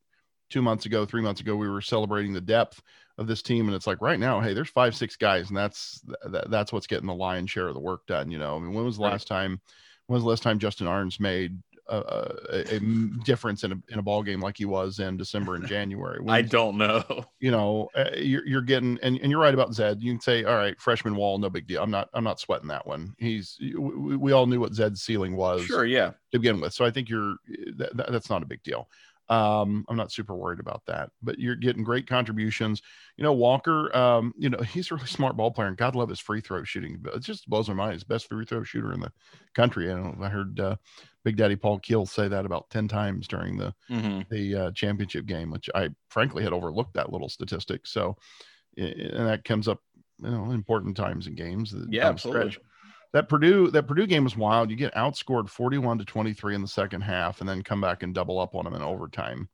Two 0.50 0.62
months 0.62 0.86
ago, 0.86 1.06
three 1.06 1.22
months 1.22 1.42
ago, 1.42 1.58
we 1.58 1.68
were 1.68 1.82
celebrating 1.82 2.32
the 2.32 2.40
depth 2.40 2.82
of 3.18 3.28
this 3.28 3.42
team, 3.42 3.68
and 3.68 3.76
it's 3.76 3.88
like 3.88 4.02
right 4.02 4.20
now, 4.20 4.40
hey, 4.40 4.54
there's 4.54 4.70
five, 4.70 4.96
six 4.96 5.18
guys, 5.18 5.50
and 5.50 5.58
that's 5.58 6.02
that, 6.30 6.50
that's 6.50 6.72
what's 6.72 6.88
getting 6.88 7.08
the 7.08 7.14
lion's 7.14 7.52
share 7.52 7.68
of 7.68 7.74
the 7.74 7.82
work 7.82 8.06
done. 8.08 8.32
You 8.32 8.40
know, 8.40 8.56
I 8.56 8.60
mean, 8.60 8.74
when 8.74 8.86
was 8.86 8.96
the 8.96 9.04
last 9.04 9.28
time? 9.28 9.60
When 10.06 10.16
was 10.16 10.24
the 10.24 10.30
last 10.30 10.44
time 10.44 10.60
Justin 10.60 10.88
Ahrens 10.88 11.20
made 11.20 11.62
a, 11.90 12.76
a, 12.76 12.80
difference 13.24 13.64
in 13.64 13.72
a, 13.72 13.76
in 13.90 14.00
a 14.00 14.02
ball 14.02 14.24
game 14.24 14.40
like 14.40 14.58
he 14.58 14.66
was 14.66 15.00
in 15.00 15.18
December 15.18 15.56
and 15.56 15.68
January. 15.68 16.20
When, 16.20 16.34
I 16.34 16.42
don't 16.42 16.78
know. 16.78 17.04
You 17.40 17.52
know, 17.52 17.90
uh, 17.96 18.10
you're, 18.16 18.46
you're 18.48 18.62
getting, 18.64 18.98
and, 19.04 19.20
and 19.22 19.30
you're 19.30 19.40
right 19.40 19.54
about 19.54 19.72
Zed. 19.72 20.02
You 20.02 20.12
can 20.12 20.20
say, 20.20 20.44
all 20.44 20.56
right, 20.56 20.80
freshman 20.82 21.16
wall, 21.16 21.38
no 21.38 21.52
big 21.52 21.68
deal. 21.68 21.84
I'm 21.84 21.92
not, 21.92 22.10
I'm 22.16 22.24
not 22.24 22.40
sweating 22.40 22.68
that 22.70 22.88
one. 22.88 23.14
He's, 23.20 23.58
we, 23.60 24.18
we 24.18 24.32
all 24.32 24.48
knew 24.48 24.60
what 24.60 24.74
Zed's 24.74 25.04
ceiling 25.04 25.36
was. 25.36 25.64
Sure. 25.64 25.86
Yeah. 25.86 26.12
To 26.32 26.40
begin 26.40 26.60
with. 26.60 26.74
So 26.74 26.84
I 26.84 26.90
think 26.90 27.10
you're, 27.10 27.36
that, 27.76 27.96
that's 28.12 28.32
not 28.32 28.42
a 28.42 28.48
big 28.48 28.64
deal. 28.64 28.90
Um, 29.30 29.86
I'm 29.90 29.98
not 29.98 30.12
super 30.12 30.36
worried 30.36 30.60
about 30.60 30.84
that, 30.88 31.10
but 31.22 31.38
you're 31.40 31.56
getting 31.56 31.84
great 31.84 32.08
contributions. 32.08 32.82
You 33.18 33.24
know, 33.24 33.34
Walker, 33.34 33.96
um, 33.96 34.34
you 34.38 34.50
know, 34.50 34.60
he's 34.74 34.92
a 34.92 34.96
really 34.96 35.08
smart 35.08 35.36
ball 35.36 35.52
player 35.52 35.68
and 35.68 35.78
God 35.78 35.96
love 35.96 36.10
his 36.10 36.20
free 36.20 36.42
throw 36.42 36.64
shooting. 36.64 37.04
It 37.14 37.22
just 37.22 37.50
blows 37.50 37.68
my 37.68 37.76
mind. 37.76 37.94
He's 37.94 38.04
best 38.04 38.28
free 38.28 38.46
throw 38.46 38.64
shooter 38.64 38.94
in 38.94 39.00
the 39.00 39.12
country. 39.54 39.92
I 39.92 39.96
don't 39.96 40.20
know. 40.20 40.26
I 40.26 40.30
heard 40.30 40.60
uh, 40.60 40.76
Big 41.24 41.36
Daddy 41.36 41.56
Paul 41.56 41.80
Keel 41.80 42.06
say 42.06 42.28
that 42.28 42.46
about 42.46 42.70
10 42.70 42.88
times 42.88 43.28
during 43.28 43.58
the, 43.58 43.74
mm-hmm. 43.90 44.22
the 44.30 44.56
uh, 44.56 44.72
championship 44.72 45.26
game, 45.26 45.52
which 45.52 45.70
I 45.76 45.90
frankly 46.10 46.44
had 46.44 46.54
overlooked 46.54 46.94
that 46.94 47.12
little 47.12 47.30
statistic. 47.30 47.86
So, 47.86 48.16
and 48.78 49.28
that 49.28 49.44
comes 49.44 49.68
up, 49.68 49.80
you 50.20 50.30
know, 50.30 50.52
important 50.52 50.96
times 50.96 51.28
in 51.28 51.36
games. 51.36 51.76
Yeah, 51.90 52.08
absolutely. 52.08 52.52
Stretch 52.52 52.64
that 53.14 53.30
Purdue 53.30 53.72
that 53.72 53.88
Purdue 53.88 54.08
game 54.08 54.24
was 54.24 54.38
wild. 54.38 54.70
You 54.70 54.76
get 54.76 54.94
outscored 54.96 55.50
41 55.50 56.00
to 56.00 56.06
23 56.06 56.56
in 56.56 56.62
the 56.62 56.68
second 56.68 57.02
half 57.02 57.40
and 57.40 57.50
then 57.50 57.64
come 57.64 57.82
back 57.82 58.04
and 58.04 58.14
double 58.14 58.40
up 58.40 58.56
on 58.56 58.66
them 58.66 58.74
in 58.74 58.82
overtime. 58.82 59.50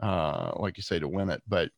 Uh, 0.00 0.52
like 0.56 0.76
you 0.76 0.82
say 0.82 0.98
to 0.98 1.08
win 1.08 1.30
it. 1.30 1.42
But 1.46 1.70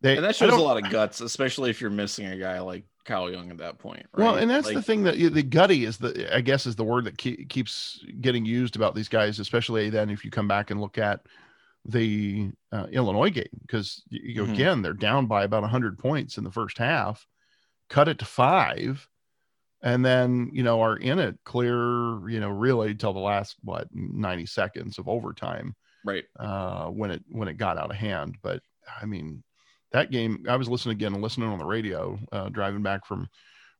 They, 0.00 0.16
and 0.16 0.24
that 0.24 0.36
shows 0.36 0.52
a 0.52 0.56
lot 0.56 0.82
of 0.82 0.90
guts, 0.90 1.20
especially 1.20 1.70
if 1.70 1.80
you're 1.80 1.90
missing 1.90 2.26
a 2.26 2.36
guy 2.36 2.60
like 2.60 2.84
Kyle 3.04 3.30
Young 3.30 3.50
at 3.50 3.58
that 3.58 3.78
point. 3.78 4.06
Right? 4.12 4.24
Well, 4.24 4.36
and 4.36 4.50
that's 4.50 4.66
like, 4.66 4.76
the 4.76 4.82
thing 4.82 5.04
that 5.04 5.16
the 5.16 5.42
gutty 5.42 5.84
is 5.84 5.98
the, 5.98 6.34
I 6.34 6.40
guess, 6.40 6.66
is 6.66 6.76
the 6.76 6.84
word 6.84 7.04
that 7.04 7.18
ke- 7.18 7.48
keeps 7.48 8.04
getting 8.20 8.44
used 8.44 8.76
about 8.76 8.94
these 8.94 9.08
guys, 9.08 9.38
especially 9.38 9.90
then 9.90 10.10
if 10.10 10.24
you 10.24 10.30
come 10.30 10.48
back 10.48 10.70
and 10.70 10.80
look 10.80 10.98
at 10.98 11.20
the 11.86 12.50
uh, 12.72 12.86
Illinois 12.90 13.30
game, 13.30 13.44
because 13.62 14.02
you 14.08 14.36
know, 14.36 14.44
mm-hmm. 14.44 14.54
again, 14.54 14.82
they're 14.82 14.92
down 14.94 15.26
by 15.26 15.44
about 15.44 15.62
100 15.62 15.98
points 15.98 16.38
in 16.38 16.44
the 16.44 16.50
first 16.50 16.78
half, 16.78 17.26
cut 17.88 18.08
it 18.08 18.18
to 18.18 18.24
five, 18.24 19.06
and 19.84 20.04
then, 20.04 20.50
you 20.52 20.62
know, 20.62 20.80
are 20.80 20.96
in 20.96 21.18
it 21.18 21.38
clear, 21.44 22.28
you 22.28 22.40
know, 22.40 22.48
really 22.48 22.94
till 22.94 23.12
the 23.12 23.20
last, 23.20 23.56
what, 23.62 23.86
90 23.92 24.46
seconds 24.46 24.98
of 24.98 25.08
overtime. 25.08 25.76
Right. 26.04 26.24
Uh, 26.38 26.86
when 26.86 27.10
it, 27.10 27.22
when 27.30 27.48
it 27.48 27.58
got 27.58 27.78
out 27.78 27.90
of 27.90 27.96
hand. 27.96 28.36
But 28.42 28.62
I 29.00 29.04
mean, 29.04 29.44
that 29.92 30.10
game, 30.10 30.46
I 30.48 30.56
was 30.56 30.68
listening 30.68 30.96
again 30.96 31.20
listening 31.20 31.48
on 31.48 31.58
the 31.58 31.64
radio, 31.64 32.18
uh, 32.32 32.48
driving 32.48 32.82
back 32.82 33.06
from 33.06 33.28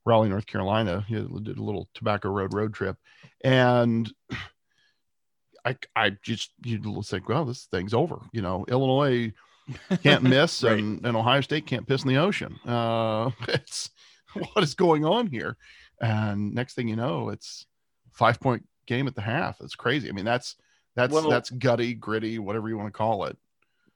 Raleigh, 0.05 0.29
North 0.29 0.45
Carolina. 0.45 1.03
You 1.09 1.39
did 1.41 1.57
a 1.57 1.63
little 1.63 1.89
Tobacco 1.93 2.29
Road 2.29 2.53
road 2.53 2.73
trip, 2.73 2.97
and 3.43 4.11
I 5.65 5.75
I 5.95 6.11
just 6.23 6.51
you 6.63 6.79
think, 7.03 7.27
well, 7.27 7.45
this 7.45 7.67
thing's 7.71 7.93
over. 7.93 8.19
You 8.31 8.41
know, 8.41 8.65
Illinois 8.69 9.33
can't 10.03 10.23
miss, 10.23 10.63
right. 10.63 10.77
and, 10.77 11.05
and 11.05 11.17
Ohio 11.17 11.41
State 11.41 11.65
can't 11.65 11.87
piss 11.87 12.03
in 12.03 12.09
the 12.09 12.17
ocean. 12.17 12.59
Uh, 12.65 13.31
it's 13.47 13.89
what 14.33 14.63
is 14.63 14.75
going 14.75 15.05
on 15.05 15.27
here? 15.27 15.57
And 16.01 16.53
next 16.53 16.73
thing 16.73 16.87
you 16.87 16.95
know, 16.95 17.29
it's 17.29 17.65
five 18.11 18.39
point 18.39 18.67
game 18.85 19.07
at 19.07 19.15
the 19.15 19.21
half. 19.21 19.61
It's 19.61 19.75
crazy. 19.75 20.09
I 20.09 20.11
mean, 20.11 20.25
that's 20.25 20.55
that's 20.95 21.13
well, 21.13 21.29
that's 21.29 21.49
gutty, 21.49 21.93
gritty, 21.93 22.39
whatever 22.39 22.69
you 22.69 22.77
want 22.77 22.87
to 22.87 22.97
call 22.97 23.25
it 23.25 23.37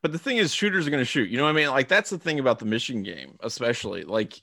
but 0.01 0.12
the 0.12 0.20
thing 0.20 0.38
is, 0.38 0.53
shooters 0.53 0.88
are 0.88 0.91
going 0.91 1.01
to 1.01 1.06
shoot. 1.06 1.29
You 1.29 1.38
know 1.38 1.44
what 1.44 1.50
I 1.50 1.53
mean? 1.53 1.70
Like 1.70 1.88
that's 1.88 2.10
the 2.10 2.18
thing 2.18 2.39
about 2.39 2.60
the 2.60 2.65
Michigan 2.65 3.03
game, 3.03 3.38
especially. 3.41 4.03
Like 4.03 4.41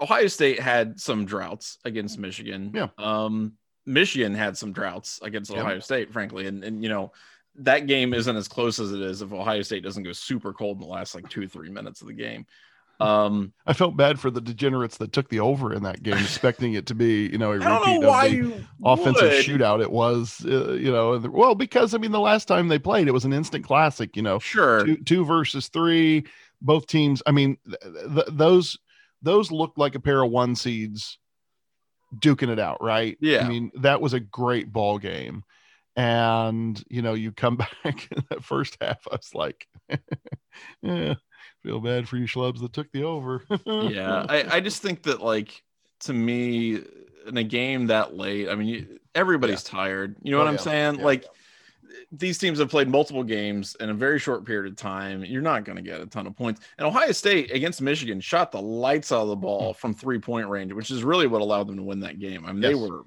Ohio 0.00 0.26
State 0.26 0.60
had 0.60 1.00
some 1.00 1.24
droughts 1.24 1.78
against 1.84 2.18
Michigan. 2.18 2.72
Yeah. 2.74 2.88
Um, 2.98 3.54
Michigan 3.86 4.34
had 4.34 4.56
some 4.56 4.72
droughts 4.72 5.20
against 5.22 5.50
yeah. 5.50 5.60
Ohio 5.60 5.78
State, 5.78 6.12
frankly, 6.12 6.46
and 6.46 6.62
and 6.64 6.82
you 6.82 6.90
know 6.90 7.12
that 7.60 7.86
game 7.86 8.12
isn't 8.12 8.36
as 8.36 8.46
close 8.46 8.78
as 8.78 8.92
it 8.92 9.00
is 9.00 9.22
if 9.22 9.32
Ohio 9.32 9.62
State 9.62 9.82
doesn't 9.82 10.02
go 10.02 10.12
super 10.12 10.52
cold 10.52 10.76
in 10.76 10.82
the 10.82 10.88
last 10.88 11.14
like 11.14 11.28
two 11.30 11.48
three 11.48 11.70
minutes 11.70 12.02
of 12.02 12.06
the 12.06 12.12
game. 12.12 12.46
Um, 13.00 13.52
I 13.64 13.74
felt 13.74 13.96
bad 13.96 14.18
for 14.18 14.30
the 14.30 14.40
degenerates 14.40 14.96
that 14.96 15.12
took 15.12 15.28
the 15.28 15.38
over 15.40 15.72
in 15.72 15.84
that 15.84 16.02
game, 16.02 16.18
expecting 16.18 16.74
it 16.74 16.86
to 16.86 16.94
be, 16.94 17.28
you 17.28 17.38
know, 17.38 17.52
a 17.52 17.58
repeat 17.58 18.02
of 18.02 18.02
the 18.02 18.64
offensive 18.84 19.22
would. 19.22 19.44
shootout. 19.44 19.80
It 19.80 19.92
was, 19.92 20.44
uh, 20.44 20.72
you 20.72 20.90
know, 20.90 21.18
well, 21.30 21.54
because 21.54 21.94
I 21.94 21.98
mean, 21.98 22.10
the 22.10 22.18
last 22.18 22.46
time 22.48 22.66
they 22.66 22.78
played, 22.78 23.06
it 23.06 23.12
was 23.12 23.24
an 23.24 23.32
instant 23.32 23.64
classic. 23.64 24.16
You 24.16 24.22
know, 24.22 24.40
sure, 24.40 24.84
two, 24.84 24.96
two 24.96 25.24
versus 25.24 25.68
three, 25.68 26.24
both 26.60 26.88
teams. 26.88 27.22
I 27.24 27.30
mean, 27.30 27.56
th- 27.68 27.94
th- 28.14 28.26
those 28.32 28.76
those 29.22 29.52
looked 29.52 29.78
like 29.78 29.94
a 29.94 30.00
pair 30.00 30.22
of 30.22 30.30
one 30.30 30.56
seeds 30.56 31.18
duking 32.16 32.48
it 32.48 32.58
out, 32.58 32.82
right? 32.82 33.16
Yeah. 33.20 33.44
I 33.44 33.48
mean, 33.48 33.70
that 33.76 34.00
was 34.00 34.12
a 34.12 34.20
great 34.20 34.72
ball 34.72 34.98
game. 34.98 35.44
And 35.96 36.82
you 36.88 37.02
know, 37.02 37.14
you 37.14 37.32
come 37.32 37.56
back 37.84 38.08
in 38.10 38.24
that 38.30 38.44
first 38.44 38.76
half, 38.80 39.06
I 39.10 39.16
was 39.16 39.34
like, 39.34 39.66
yeah, 40.82 41.14
feel 41.62 41.80
bad 41.80 42.08
for 42.08 42.16
you 42.16 42.26
schlubs 42.26 42.60
that 42.60 42.72
took 42.72 42.90
the 42.92 43.04
over. 43.04 43.42
yeah, 43.66 44.26
I, 44.28 44.56
I 44.56 44.60
just 44.60 44.82
think 44.82 45.02
that 45.04 45.22
like 45.22 45.62
to 46.00 46.12
me 46.12 46.80
in 47.26 47.36
a 47.36 47.44
game 47.44 47.88
that 47.88 48.14
late, 48.16 48.48
I 48.48 48.54
mean, 48.54 48.98
everybody's 49.14 49.64
yeah. 49.64 49.78
tired. 49.78 50.16
You 50.22 50.32
know 50.32 50.38
oh, 50.38 50.40
what 50.40 50.48
I'm 50.48 50.54
yeah. 50.54 50.60
saying? 50.60 50.98
Yeah. 50.98 51.04
Like 51.04 51.24
these 52.12 52.38
teams 52.38 52.58
have 52.58 52.70
played 52.70 52.88
multiple 52.88 53.22
games 53.22 53.76
in 53.80 53.90
a 53.90 53.94
very 53.94 54.18
short 54.18 54.44
period 54.44 54.72
of 54.72 54.76
time. 54.76 55.24
You're 55.24 55.42
not 55.42 55.64
going 55.64 55.76
to 55.76 55.82
get 55.82 56.00
a 56.00 56.06
ton 56.06 56.26
of 56.26 56.36
points. 56.36 56.60
And 56.78 56.86
Ohio 56.86 57.12
State 57.12 57.50
against 57.50 57.82
Michigan 57.82 58.20
shot 58.20 58.52
the 58.52 58.62
lights 58.62 59.12
out 59.12 59.22
of 59.22 59.28
the 59.28 59.36
ball 59.36 59.74
from 59.74 59.94
three 59.94 60.18
point 60.18 60.48
range, 60.48 60.72
which 60.72 60.90
is 60.90 61.04
really 61.04 61.26
what 61.26 61.42
allowed 61.42 61.66
them 61.66 61.76
to 61.76 61.82
win 61.82 62.00
that 62.00 62.18
game. 62.18 62.44
I 62.46 62.52
mean, 62.52 62.62
yes. 62.62 62.70
they 62.70 62.74
were 62.74 63.02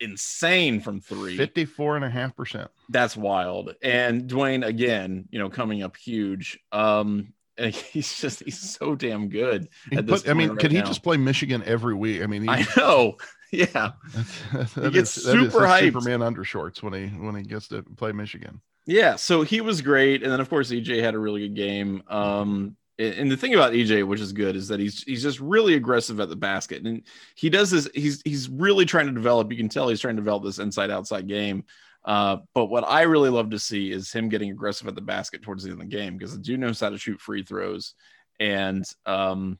insane 0.00 0.80
from 0.80 1.00
three 1.00 1.36
54 1.36 1.96
and 1.96 2.04
a 2.04 2.10
half 2.10 2.34
percent. 2.34 2.70
That's 2.88 3.16
wild. 3.16 3.74
And 3.82 4.26
Duane, 4.26 4.64
again, 4.64 5.28
you 5.30 5.38
know, 5.38 5.48
coming 5.48 5.82
up 5.82 5.96
huge. 5.96 6.58
Um, 6.72 7.32
and 7.58 7.74
he's 7.92 8.20
just 8.20 8.42
he's 8.44 8.58
so 8.58 8.94
damn 8.94 9.28
good. 9.28 9.68
Put, 9.90 10.28
I 10.28 10.34
mean, 10.34 10.50
right 10.50 10.58
could 10.58 10.72
now. 10.72 10.80
he 10.80 10.86
just 10.86 11.02
play 11.02 11.16
Michigan 11.16 11.62
every 11.64 11.94
week? 11.94 12.22
I 12.22 12.26
mean, 12.26 12.48
I 12.48 12.66
know. 12.76 13.16
Yeah, 13.54 13.66
that's, 14.54 14.72
that 14.72 14.84
he 14.84 14.90
gets 14.92 15.14
is, 15.18 15.24
super 15.24 15.60
hyped. 15.60 15.80
Superman 15.80 16.20
undershorts 16.20 16.82
when 16.82 16.94
he 16.94 17.08
when 17.08 17.34
he 17.34 17.42
gets 17.42 17.68
to 17.68 17.82
play 17.82 18.10
Michigan. 18.12 18.62
Yeah, 18.86 19.16
so 19.16 19.42
he 19.42 19.60
was 19.60 19.82
great, 19.82 20.22
and 20.22 20.32
then 20.32 20.40
of 20.40 20.48
course 20.48 20.70
EJ 20.70 21.02
had 21.02 21.14
a 21.14 21.18
really 21.18 21.48
good 21.48 21.54
game. 21.54 22.02
Um, 22.08 22.78
and 22.98 23.30
the 23.30 23.36
thing 23.36 23.52
about 23.52 23.74
EJ, 23.74 24.06
which 24.06 24.20
is 24.20 24.32
good, 24.32 24.56
is 24.56 24.68
that 24.68 24.80
he's 24.80 25.02
he's 25.02 25.22
just 25.22 25.38
really 25.38 25.74
aggressive 25.74 26.18
at 26.18 26.30
the 26.30 26.36
basket, 26.36 26.86
and 26.86 27.02
he 27.34 27.50
does 27.50 27.70
this. 27.70 27.90
He's 27.94 28.22
he's 28.24 28.48
really 28.48 28.86
trying 28.86 29.06
to 29.06 29.12
develop. 29.12 29.50
You 29.50 29.58
can 29.58 29.68
tell 29.68 29.88
he's 29.88 30.00
trying 30.00 30.16
to 30.16 30.22
develop 30.22 30.44
this 30.44 30.58
inside 30.58 30.90
outside 30.90 31.28
game. 31.28 31.64
Uh, 32.04 32.38
but 32.54 32.66
what 32.66 32.84
I 32.86 33.02
really 33.02 33.30
love 33.30 33.50
to 33.50 33.58
see 33.58 33.92
is 33.92 34.12
him 34.12 34.28
getting 34.28 34.50
aggressive 34.50 34.88
at 34.88 34.94
the 34.94 35.00
basket 35.00 35.42
towards 35.42 35.62
the 35.62 35.70
end 35.70 35.80
of 35.80 35.88
the 35.88 35.96
game 35.96 36.16
because 36.16 36.36
the 36.36 36.42
dude 36.42 36.60
knows 36.60 36.80
how 36.80 36.90
to 36.90 36.98
shoot 36.98 37.20
free 37.20 37.42
throws, 37.42 37.94
and 38.40 38.84
um, 39.06 39.58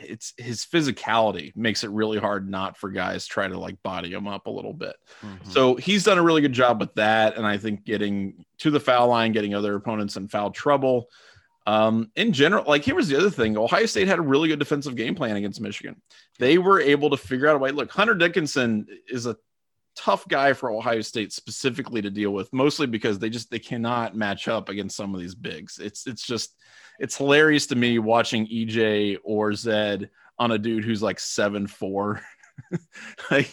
it's 0.00 0.34
his 0.36 0.64
physicality 0.64 1.54
makes 1.56 1.84
it 1.84 1.90
really 1.90 2.18
hard 2.18 2.50
not 2.50 2.76
for 2.76 2.90
guys 2.90 3.26
try 3.26 3.46
to 3.46 3.58
like 3.58 3.80
body 3.82 4.12
him 4.12 4.26
up 4.26 4.46
a 4.46 4.50
little 4.50 4.72
bit. 4.72 4.96
Mm-hmm. 5.22 5.50
So 5.50 5.76
he's 5.76 6.04
done 6.04 6.18
a 6.18 6.22
really 6.22 6.40
good 6.40 6.52
job 6.52 6.80
with 6.80 6.94
that, 6.94 7.36
and 7.36 7.46
I 7.46 7.58
think 7.58 7.84
getting 7.84 8.44
to 8.58 8.70
the 8.70 8.80
foul 8.80 9.08
line, 9.08 9.32
getting 9.32 9.54
other 9.54 9.74
opponents 9.74 10.16
in 10.16 10.28
foul 10.28 10.50
trouble. 10.50 11.08
Um, 11.66 12.10
in 12.16 12.32
general, 12.32 12.64
like 12.66 12.84
here 12.84 12.94
was 12.94 13.08
the 13.08 13.16
other 13.16 13.30
thing: 13.30 13.56
Ohio 13.56 13.86
State 13.86 14.08
had 14.08 14.18
a 14.18 14.22
really 14.22 14.48
good 14.48 14.58
defensive 14.58 14.96
game 14.96 15.14
plan 15.14 15.36
against 15.36 15.60
Michigan. 15.60 16.00
They 16.38 16.58
were 16.58 16.80
able 16.80 17.10
to 17.10 17.16
figure 17.16 17.46
out 17.46 17.56
a 17.56 17.58
way. 17.58 17.70
Look, 17.70 17.90
Hunter 17.90 18.14
Dickinson 18.14 18.86
is 19.08 19.26
a 19.26 19.36
tough 19.96 20.26
guy 20.28 20.52
for 20.52 20.70
Ohio 20.70 21.00
State 21.00 21.32
specifically 21.32 22.02
to 22.02 22.10
deal 22.10 22.30
with, 22.30 22.52
mostly 22.52 22.86
because 22.86 23.18
they 23.18 23.30
just 23.30 23.50
they 23.50 23.58
cannot 23.58 24.16
match 24.16 24.48
up 24.48 24.68
against 24.68 24.96
some 24.96 25.14
of 25.14 25.20
these 25.20 25.34
bigs. 25.34 25.78
It's 25.78 26.06
it's 26.06 26.26
just 26.26 26.56
it's 26.98 27.16
hilarious 27.16 27.66
to 27.68 27.76
me 27.76 27.98
watching 27.98 28.46
EJ 28.46 29.18
or 29.24 29.52
Zed 29.54 30.10
on 30.38 30.52
a 30.52 30.58
dude 30.58 30.84
who's 30.84 31.02
like 31.02 31.20
seven 31.20 31.66
four. 31.66 32.20
like 33.30 33.50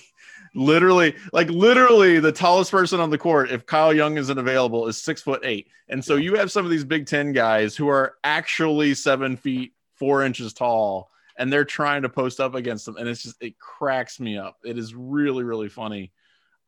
literally, 0.54 1.16
like 1.34 1.50
literally 1.50 2.20
the 2.20 2.32
tallest 2.32 2.72
person 2.72 3.00
on 3.00 3.10
the 3.10 3.18
court, 3.18 3.52
if 3.52 3.66
Kyle 3.66 3.94
Young 3.94 4.18
isn't 4.18 4.38
available, 4.38 4.88
is 4.88 5.02
six 5.02 5.22
foot 5.22 5.42
eight. 5.44 5.68
And 5.90 6.04
so 6.04 6.16
you 6.16 6.36
have 6.36 6.52
some 6.52 6.66
of 6.66 6.72
these 6.72 6.86
Big 6.86 7.06
Ten 7.06 7.34
guys 7.34 7.76
who 7.76 7.90
are 7.90 8.16
actually 8.24 8.94
seven 8.94 9.38
feet 9.38 9.74
four 9.96 10.24
inches 10.24 10.54
tall 10.54 11.12
and 11.38 11.52
they're 11.52 11.66
trying 11.66 12.02
to 12.02 12.10
post 12.10 12.40
up 12.40 12.56
against 12.56 12.86
them 12.86 12.98
and 12.98 13.08
it's 13.08 13.24
just 13.24 13.42
it 13.42 13.58
cracks 13.60 14.20
me 14.20 14.38
up 14.38 14.58
it 14.64 14.78
is 14.78 14.96
really 14.96 15.44
really 15.44 15.70
funny 15.70 16.12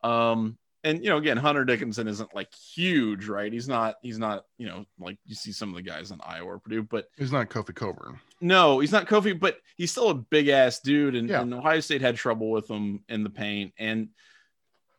um, 0.04 0.58
and 0.84 1.02
you 1.02 1.08
know, 1.08 1.16
again, 1.16 1.38
Hunter 1.38 1.64
Dickinson 1.64 2.06
isn't 2.06 2.34
like 2.34 2.54
huge, 2.54 3.26
right? 3.26 3.50
He's 3.50 3.66
not, 3.66 3.96
he's 4.02 4.18
not, 4.18 4.44
you 4.58 4.66
know, 4.66 4.84
like 4.98 5.16
you 5.24 5.34
see 5.34 5.50
some 5.50 5.70
of 5.70 5.76
the 5.76 5.82
guys 5.82 6.10
in 6.10 6.20
Iowa 6.22 6.52
or 6.52 6.58
Purdue, 6.58 6.82
but 6.82 7.08
he's 7.16 7.32
not 7.32 7.48
Kofi 7.48 7.74
Cockburn. 7.74 8.20
No, 8.42 8.80
he's 8.80 8.92
not 8.92 9.06
Kofi, 9.06 9.38
but 9.38 9.58
he's 9.76 9.90
still 9.90 10.10
a 10.10 10.14
big 10.14 10.48
ass 10.48 10.80
dude. 10.80 11.14
And, 11.16 11.28
yeah. 11.28 11.40
and 11.40 11.54
Ohio 11.54 11.80
State 11.80 12.02
had 12.02 12.16
trouble 12.16 12.50
with 12.50 12.68
him 12.70 13.02
in 13.08 13.24
the 13.24 13.30
paint. 13.30 13.72
And 13.78 14.10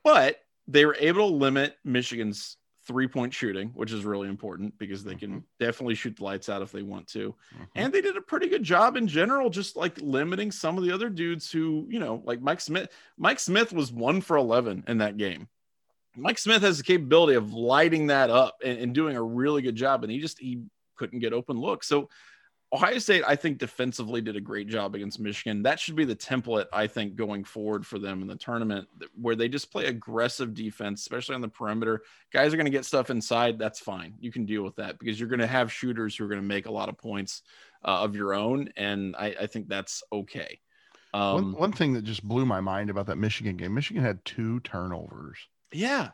but 0.03 0.39
they 0.67 0.85
were 0.85 0.97
able 0.99 1.29
to 1.29 1.35
limit 1.35 1.75
Michigan's 1.83 2.57
three 2.85 3.07
point 3.07 3.33
shooting, 3.33 3.69
which 3.69 3.91
is 3.91 4.05
really 4.05 4.27
important 4.27 4.77
because 4.77 5.03
they 5.03 5.15
can 5.15 5.29
mm-hmm. 5.29 5.39
definitely 5.59 5.95
shoot 5.95 6.15
the 6.17 6.23
lights 6.23 6.49
out 6.49 6.61
if 6.61 6.71
they 6.71 6.81
want 6.81 7.07
to. 7.07 7.35
Mm-hmm. 7.53 7.63
And 7.75 7.93
they 7.93 8.01
did 8.01 8.17
a 8.17 8.21
pretty 8.21 8.47
good 8.47 8.63
job 8.63 8.95
in 8.95 9.07
general, 9.07 9.49
just 9.49 9.75
like 9.75 9.99
limiting 10.01 10.51
some 10.51 10.77
of 10.77 10.83
the 10.83 10.91
other 10.91 11.09
dudes 11.09 11.51
who, 11.51 11.87
you 11.89 11.99
know, 11.99 12.21
like 12.25 12.41
Mike 12.41 12.61
Smith. 12.61 12.89
Mike 13.17 13.39
Smith 13.39 13.73
was 13.73 13.91
one 13.91 14.21
for 14.21 14.37
11 14.37 14.85
in 14.87 14.99
that 14.99 15.17
game. 15.17 15.47
Mike 16.15 16.37
Smith 16.37 16.61
has 16.61 16.77
the 16.77 16.83
capability 16.83 17.35
of 17.35 17.53
lighting 17.53 18.07
that 18.07 18.29
up 18.29 18.55
and, 18.63 18.79
and 18.79 18.95
doing 18.95 19.17
a 19.17 19.21
really 19.21 19.61
good 19.61 19.75
job. 19.75 20.03
And 20.03 20.11
he 20.11 20.19
just, 20.19 20.39
he 20.39 20.61
couldn't 20.95 21.19
get 21.19 21.33
open 21.33 21.57
looks. 21.57 21.87
So 21.87 22.09
Ohio 22.75 22.99
State, 22.99 23.23
I 23.25 23.37
think 23.37 23.57
defensively 23.57 24.19
did 24.19 24.35
a 24.35 24.41
great 24.41 24.67
job 24.67 24.95
against 24.95 25.17
Michigan. 25.17 25.63
That 25.63 25.79
should 25.79 25.95
be 25.95 26.03
the 26.03 26.15
template, 26.15 26.65
I 26.73 26.87
think, 26.87 27.15
going 27.15 27.45
forward 27.45 27.85
for 27.87 27.99
them 27.99 28.21
in 28.21 28.27
the 28.27 28.35
tournament, 28.35 28.89
where 29.19 29.35
they 29.35 29.47
just 29.47 29.71
play 29.71 29.85
aggressive 29.85 30.53
defense, 30.53 30.99
especially 30.99 31.35
on 31.35 31.41
the 31.41 31.47
perimeter. 31.47 32.03
Guys 32.33 32.53
are 32.53 32.57
going 32.57 32.65
to 32.65 32.71
get 32.71 32.83
stuff 32.83 33.09
inside. 33.09 33.57
That's 33.57 33.79
fine. 33.79 34.15
You 34.19 34.29
can 34.29 34.45
deal 34.45 34.61
with 34.61 34.75
that 34.75 34.99
because 34.99 35.17
you're 35.17 35.29
going 35.29 35.39
to 35.39 35.47
have 35.47 35.71
shooters 35.71 36.17
who 36.17 36.25
are 36.25 36.27
going 36.27 36.41
to 36.41 36.47
make 36.47 36.65
a 36.65 36.71
lot 36.71 36.89
of 36.89 36.97
points 36.97 37.43
uh, 37.85 38.03
of 38.03 38.13
your 38.13 38.33
own. 38.33 38.69
And 38.75 39.15
I, 39.15 39.35
I 39.41 39.47
think 39.47 39.69
that's 39.69 40.03
okay. 40.11 40.59
Um, 41.13 41.33
one, 41.33 41.53
one 41.53 41.71
thing 41.71 41.93
that 41.93 42.03
just 42.03 42.23
blew 42.23 42.45
my 42.45 42.59
mind 42.59 42.89
about 42.89 43.05
that 43.05 43.17
Michigan 43.17 43.55
game 43.55 43.73
Michigan 43.73 44.03
had 44.03 44.23
two 44.25 44.59
turnovers. 44.59 45.37
Yeah. 45.71 46.09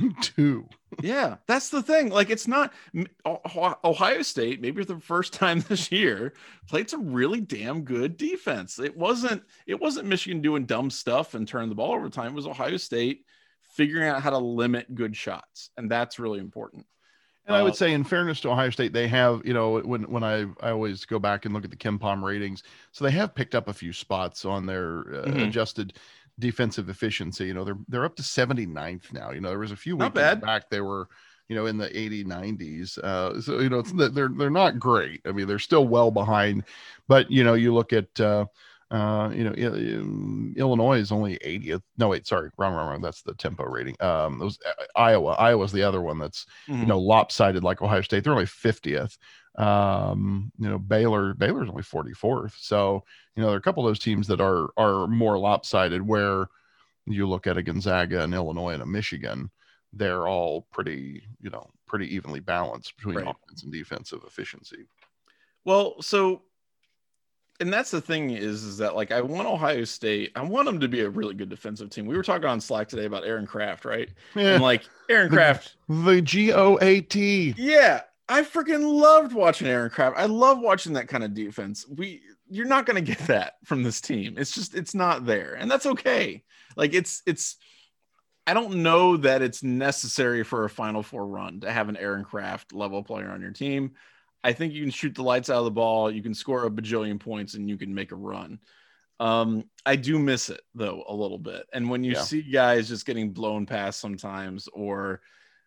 two. 0.20 0.68
yeah, 1.02 1.36
that's 1.46 1.70
the 1.70 1.82
thing. 1.82 2.10
Like, 2.10 2.30
it's 2.30 2.48
not 2.48 2.72
Ohio 3.24 4.22
State, 4.22 4.60
maybe 4.60 4.82
for 4.82 4.94
the 4.94 5.00
first 5.00 5.32
time 5.32 5.60
this 5.68 5.90
year, 5.92 6.34
played 6.68 6.90
some 6.90 7.12
really 7.12 7.40
damn 7.40 7.82
good 7.82 8.16
defense. 8.16 8.78
It 8.78 8.96
wasn't 8.96 9.42
it 9.66 9.80
wasn't 9.80 10.08
Michigan 10.08 10.42
doing 10.42 10.66
dumb 10.66 10.90
stuff 10.90 11.34
and 11.34 11.46
turning 11.46 11.68
the 11.68 11.74
ball 11.74 11.94
over 11.94 12.08
time. 12.08 12.32
It 12.32 12.36
was 12.36 12.46
Ohio 12.46 12.76
State 12.76 13.24
figuring 13.74 14.08
out 14.08 14.22
how 14.22 14.30
to 14.30 14.38
limit 14.38 14.94
good 14.94 15.16
shots, 15.16 15.70
and 15.76 15.90
that's 15.90 16.18
really 16.18 16.40
important. 16.40 16.86
And 17.46 17.56
I 17.56 17.62
would 17.62 17.72
uh, 17.72 17.76
say, 17.76 17.92
in 17.92 18.04
fairness 18.04 18.40
to 18.42 18.50
Ohio 18.50 18.70
State, 18.70 18.92
they 18.92 19.08
have, 19.08 19.42
you 19.44 19.52
know, 19.52 19.80
when 19.80 20.04
when 20.04 20.22
I 20.22 20.46
I 20.60 20.70
always 20.70 21.04
go 21.04 21.18
back 21.18 21.44
and 21.44 21.52
look 21.52 21.64
at 21.64 21.70
the 21.70 21.76
KenPom 21.76 22.22
ratings, 22.22 22.62
so 22.92 23.04
they 23.04 23.10
have 23.10 23.34
picked 23.34 23.54
up 23.54 23.68
a 23.68 23.72
few 23.72 23.92
spots 23.92 24.44
on 24.44 24.64
their 24.64 25.00
uh, 25.00 25.24
mm-hmm. 25.26 25.40
adjusted 25.40 25.98
defensive 26.42 26.88
efficiency. 26.88 27.46
You 27.46 27.54
know, 27.54 27.64
they're 27.64 27.78
they're 27.88 28.04
up 28.04 28.16
to 28.16 28.22
79th 28.22 29.12
now. 29.12 29.30
You 29.30 29.40
know, 29.40 29.48
there 29.48 29.58
was 29.58 29.70
a 29.70 29.76
few 29.76 29.96
weeks 29.96 30.12
back 30.14 30.68
they 30.68 30.80
were, 30.80 31.08
you 31.48 31.56
know, 31.56 31.66
in 31.66 31.78
the 31.78 31.96
80 31.96 32.24
90s. 32.24 32.98
Uh, 32.98 33.40
so 33.40 33.60
you 33.60 33.70
know, 33.70 33.80
they're 33.82 34.28
they're 34.28 34.50
not 34.50 34.78
great. 34.78 35.22
I 35.24 35.32
mean, 35.32 35.46
they're 35.46 35.58
still 35.58 35.86
well 35.86 36.10
behind, 36.10 36.64
but 37.08 37.30
you 37.30 37.44
know, 37.44 37.54
you 37.54 37.72
look 37.72 37.92
at 37.92 38.20
uh, 38.20 38.46
uh, 38.90 39.30
you 39.30 39.44
know, 39.44 39.52
Illinois 40.56 40.98
is 40.98 41.12
only 41.12 41.38
80th. 41.38 41.80
No, 41.96 42.08
wait, 42.08 42.26
sorry, 42.26 42.50
wrong, 42.58 42.74
wrong, 42.74 42.90
wrong. 42.90 43.00
That's 43.00 43.22
the 43.22 43.34
tempo 43.34 43.64
rating. 43.64 43.96
Um, 44.00 44.38
those 44.38 44.58
uh, 44.66 44.84
Iowa. 44.94 45.30
Iowa's 45.32 45.72
the 45.72 45.82
other 45.82 46.02
one 46.02 46.18
that's 46.18 46.44
mm-hmm. 46.68 46.80
you 46.80 46.86
know 46.86 46.98
lopsided 46.98 47.64
like 47.64 47.80
Ohio 47.80 48.02
State. 48.02 48.24
They're 48.24 48.34
only 48.34 48.44
50th. 48.44 49.16
Um, 49.56 50.50
you 50.58 50.68
know, 50.68 50.78
Baylor. 50.78 51.34
Baylor's 51.34 51.68
only 51.68 51.82
44th. 51.82 52.54
So 52.58 53.04
you 53.36 53.42
know, 53.42 53.48
there 53.48 53.56
are 53.56 53.58
a 53.58 53.62
couple 53.62 53.86
of 53.86 53.90
those 53.90 53.98
teams 53.98 54.26
that 54.28 54.40
are 54.40 54.70
are 54.76 55.06
more 55.06 55.38
lopsided. 55.38 56.06
Where 56.06 56.46
you 57.06 57.28
look 57.28 57.46
at 57.46 57.58
a 57.58 57.62
Gonzaga 57.62 58.22
and 58.22 58.34
Illinois 58.34 58.74
and 58.74 58.82
a 58.82 58.86
Michigan, 58.86 59.50
they're 59.92 60.26
all 60.26 60.66
pretty 60.72 61.22
you 61.40 61.50
know 61.50 61.68
pretty 61.86 62.14
evenly 62.14 62.40
balanced 62.40 62.96
between 62.96 63.16
right. 63.16 63.26
offense 63.26 63.62
and 63.62 63.72
defensive 63.72 64.20
efficiency. 64.26 64.86
Well, 65.64 66.00
so 66.00 66.42
and 67.60 67.72
that's 67.72 67.90
the 67.90 68.00
thing 68.00 68.30
is, 68.30 68.64
is 68.64 68.78
that 68.78 68.96
like 68.96 69.12
I 69.12 69.20
want 69.20 69.46
Ohio 69.46 69.84
State, 69.84 70.32
I 70.34 70.42
want 70.42 70.66
them 70.66 70.80
to 70.80 70.88
be 70.88 71.00
a 71.00 71.08
really 71.08 71.34
good 71.34 71.48
defensive 71.48 71.90
team. 71.90 72.06
We 72.06 72.16
were 72.16 72.22
talking 72.22 72.48
on 72.48 72.60
Slack 72.60 72.88
today 72.88 73.04
about 73.04 73.24
Aaron 73.24 73.46
Craft, 73.46 73.84
right? 73.84 74.08
Yeah. 74.34 74.54
And 74.54 74.62
like 74.62 74.82
Aaron 75.08 75.30
Craft, 75.30 75.76
the 75.88 76.20
G 76.20 76.52
O 76.52 76.78
A 76.82 77.02
T. 77.02 77.54
Yeah, 77.56 78.00
I 78.32 78.40
freaking 78.40 78.98
loved 78.98 79.34
watching 79.34 79.68
Aaron 79.68 79.90
Craft. 79.90 80.16
I 80.16 80.24
love 80.24 80.58
watching 80.58 80.94
that 80.94 81.06
kind 81.06 81.22
of 81.22 81.34
defense. 81.34 81.86
We, 81.86 82.22
you're 82.48 82.66
not 82.66 82.86
going 82.86 82.96
to 83.04 83.14
get 83.14 83.26
that 83.26 83.56
from 83.64 83.82
this 83.82 84.00
team. 84.00 84.36
It's 84.38 84.54
just, 84.54 84.74
it's 84.74 84.94
not 84.94 85.26
there, 85.26 85.52
and 85.52 85.70
that's 85.70 85.84
okay. 85.84 86.42
Like 86.74 86.94
it's, 86.94 87.22
it's. 87.26 87.56
I 88.46 88.54
don't 88.54 88.82
know 88.82 89.18
that 89.18 89.42
it's 89.42 89.62
necessary 89.62 90.42
for 90.44 90.64
a 90.64 90.70
Final 90.70 91.02
Four 91.02 91.26
run 91.26 91.60
to 91.60 91.70
have 91.70 91.90
an 91.90 91.96
Aaron 91.98 92.24
Craft 92.24 92.72
level 92.72 93.02
player 93.02 93.30
on 93.30 93.42
your 93.42 93.52
team. 93.52 93.92
I 94.42 94.54
think 94.54 94.72
you 94.72 94.82
can 94.82 94.90
shoot 94.90 95.14
the 95.14 95.22
lights 95.22 95.50
out 95.50 95.58
of 95.58 95.64
the 95.66 95.70
ball, 95.70 96.10
you 96.10 96.22
can 96.22 96.34
score 96.34 96.64
a 96.64 96.70
bajillion 96.70 97.20
points, 97.20 97.52
and 97.52 97.68
you 97.68 97.76
can 97.76 97.94
make 97.94 98.12
a 98.12 98.16
run. 98.16 98.58
Um, 99.20 99.64
I 99.84 99.96
do 99.96 100.18
miss 100.18 100.48
it 100.48 100.62
though 100.74 101.04
a 101.06 101.14
little 101.14 101.38
bit. 101.38 101.66
And 101.72 101.90
when 101.90 102.02
you 102.02 102.12
yeah. 102.12 102.22
see 102.22 102.42
guys 102.42 102.88
just 102.88 103.06
getting 103.06 103.30
blown 103.30 103.66
past 103.66 104.00
sometimes, 104.00 104.68
or 104.72 105.20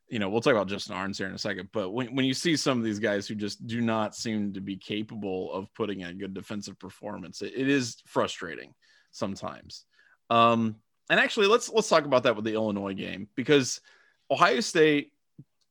you 0.07 0.19
know, 0.19 0.29
we'll 0.29 0.41
talk 0.41 0.53
about 0.53 0.67
Justin 0.67 0.95
Ahrens 0.95 1.17
here 1.17 1.27
in 1.27 1.33
a 1.33 1.39
second, 1.39 1.69
but 1.73 1.89
when, 1.89 2.15
when 2.15 2.25
you 2.25 2.33
see 2.33 2.55
some 2.55 2.77
of 2.77 2.83
these 2.83 2.99
guys 2.99 3.27
who 3.27 3.35
just 3.35 3.65
do 3.65 3.81
not 3.81 4.15
seem 4.15 4.53
to 4.53 4.61
be 4.61 4.77
capable 4.77 5.51
of 5.51 5.73
putting 5.73 6.01
in 6.01 6.09
a 6.09 6.13
good 6.13 6.33
defensive 6.33 6.77
performance, 6.77 7.41
it, 7.41 7.53
it 7.55 7.67
is 7.67 7.97
frustrating 8.05 8.73
sometimes. 9.11 9.85
Um, 10.29 10.75
and 11.09 11.19
actually, 11.19 11.47
let's 11.47 11.69
let's 11.69 11.89
talk 11.89 12.05
about 12.05 12.23
that 12.23 12.35
with 12.35 12.45
the 12.45 12.53
Illinois 12.53 12.93
game 12.93 13.27
because 13.35 13.81
Ohio 14.29 14.59
State 14.59 15.11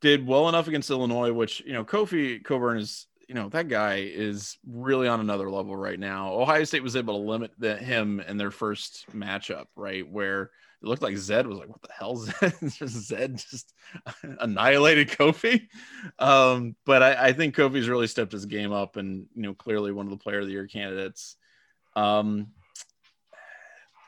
did 0.01 0.27
well 0.27 0.49
enough 0.49 0.69
against 0.69 0.91
Illinois, 0.91 1.33
which 1.33 1.61
you 1.67 1.73
know 1.73 1.85
Kofi 1.85 2.43
Cockburn 2.43 2.79
is 2.79 3.07
you 3.29 3.35
know 3.35 3.49
that 3.49 3.69
guy 3.69 3.97
is 3.97 4.59
really 4.67 5.09
on 5.09 5.21
another 5.21 5.51
level 5.51 5.77
right 5.77 5.99
now. 5.99 6.35
Ohio 6.35 6.65
State 6.65 6.83
was 6.83 6.97
able 6.97 7.19
to 7.19 7.27
limit 7.27 7.53
the, 7.59 7.77
him 7.77 8.21
in 8.21 8.37
their 8.37 8.51
first 8.51 9.07
matchup, 9.13 9.67
right 9.77 10.09
where 10.09 10.51
it 10.85 10.89
looked 10.89 11.03
like 11.03 11.17
Zed 11.17 11.47
was 11.47 11.59
like, 11.59 11.71
"What 11.71 11.81
the 11.81 11.93
hell, 11.93 12.17
Zed?" 12.69 12.89
Zed 12.89 13.39
just 13.39 13.73
annihilated 14.23 15.09
Kofi. 15.09 15.69
Um, 16.19 16.77
but 16.85 17.03
I, 17.03 17.29
I, 17.29 17.33
think 17.33 17.57
Kofi's 17.57 17.89
really 17.89 18.07
stepped 18.07 18.33
his 18.33 18.45
game 18.45 18.73
up, 18.73 18.97
and 18.97 19.27
you 19.35 19.43
know 19.43 19.55
clearly 19.55 19.93
one 19.93 20.07
of 20.07 20.11
the 20.11 20.23
Player 20.23 20.41
of 20.41 20.47
the 20.47 20.53
Year 20.53 20.67
candidates. 20.67 21.37
Um, 21.97 22.49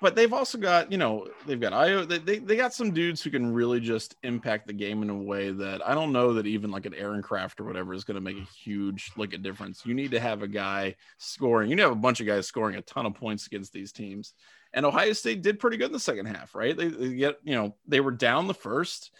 but 0.02 0.14
they've 0.14 0.34
also 0.34 0.58
got 0.58 0.92
you 0.92 0.98
know 0.98 1.26
they've 1.46 1.60
got 1.60 1.72
Ayo 1.72 2.06
they, 2.06 2.18
they, 2.18 2.38
they 2.38 2.56
got 2.56 2.74
some 2.74 2.92
dudes 2.92 3.22
who 3.22 3.30
can 3.30 3.54
really 3.54 3.80
just 3.80 4.14
impact 4.22 4.66
the 4.66 4.74
game 4.74 5.02
in 5.02 5.08
a 5.08 5.16
way 5.16 5.50
that 5.52 5.86
I 5.86 5.94
don't 5.94 6.12
know 6.12 6.34
that 6.34 6.46
even 6.46 6.70
like 6.70 6.84
an 6.84 6.94
Aaron 6.94 7.22
Craft 7.22 7.58
or 7.58 7.64
whatever 7.64 7.94
is 7.94 8.04
going 8.04 8.16
to 8.16 8.20
make 8.20 8.36
a 8.36 8.46
huge 8.62 9.10
like 9.16 9.32
a 9.32 9.38
difference. 9.38 9.86
You 9.86 9.94
need 9.94 10.10
to 10.10 10.20
have 10.20 10.42
a 10.42 10.48
guy 10.48 10.96
scoring. 11.16 11.70
You 11.70 11.76
need 11.76 11.82
to 11.82 11.88
have 11.88 11.96
a 11.96 12.00
bunch 12.00 12.20
of 12.20 12.26
guys 12.26 12.46
scoring 12.46 12.76
a 12.76 12.82
ton 12.82 13.06
of 13.06 13.14
points 13.14 13.46
against 13.46 13.72
these 13.72 13.92
teams. 13.92 14.34
And 14.72 14.84
Ohio 14.84 15.12
State 15.12 15.42
did 15.42 15.58
pretty 15.58 15.76
good 15.76 15.86
in 15.86 15.92
the 15.92 16.00
second 16.00 16.26
half, 16.26 16.54
right? 16.54 16.76
They, 16.76 16.88
they 16.88 17.14
get 17.14 17.38
you 17.44 17.54
know 17.54 17.74
they 17.86 18.00
were 18.00 18.10
down 18.10 18.46
the 18.46 18.54
first 18.54 19.10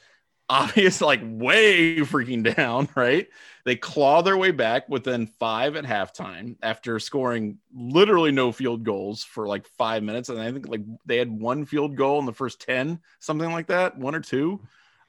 obvious, 0.48 1.00
like 1.00 1.20
way 1.24 1.96
freaking 1.98 2.54
down, 2.54 2.88
right? 2.94 3.26
They 3.64 3.74
claw 3.74 4.22
their 4.22 4.37
way 4.37 4.52
back 4.52 4.88
within 4.88 5.26
five 5.26 5.74
at 5.74 5.85
halftime 5.85 6.54
after 6.62 7.00
scoring 7.00 7.59
literally 7.74 8.30
no 8.30 8.52
field 8.52 8.85
goals 8.85 9.24
for 9.24 9.48
like 9.48 9.66
five 9.66 10.04
minutes. 10.04 10.28
And 10.28 10.40
I 10.40 10.52
think 10.52 10.68
like 10.68 10.82
they 11.04 11.16
had 11.16 11.32
one 11.32 11.64
field 11.64 11.96
goal 11.96 12.20
in 12.20 12.26
the 12.26 12.32
first 12.32 12.61
10, 12.61 13.00
something 13.18 13.50
like 13.50 13.66
that, 13.66 13.98
one 13.98 14.14
or 14.14 14.20
two. 14.20 14.61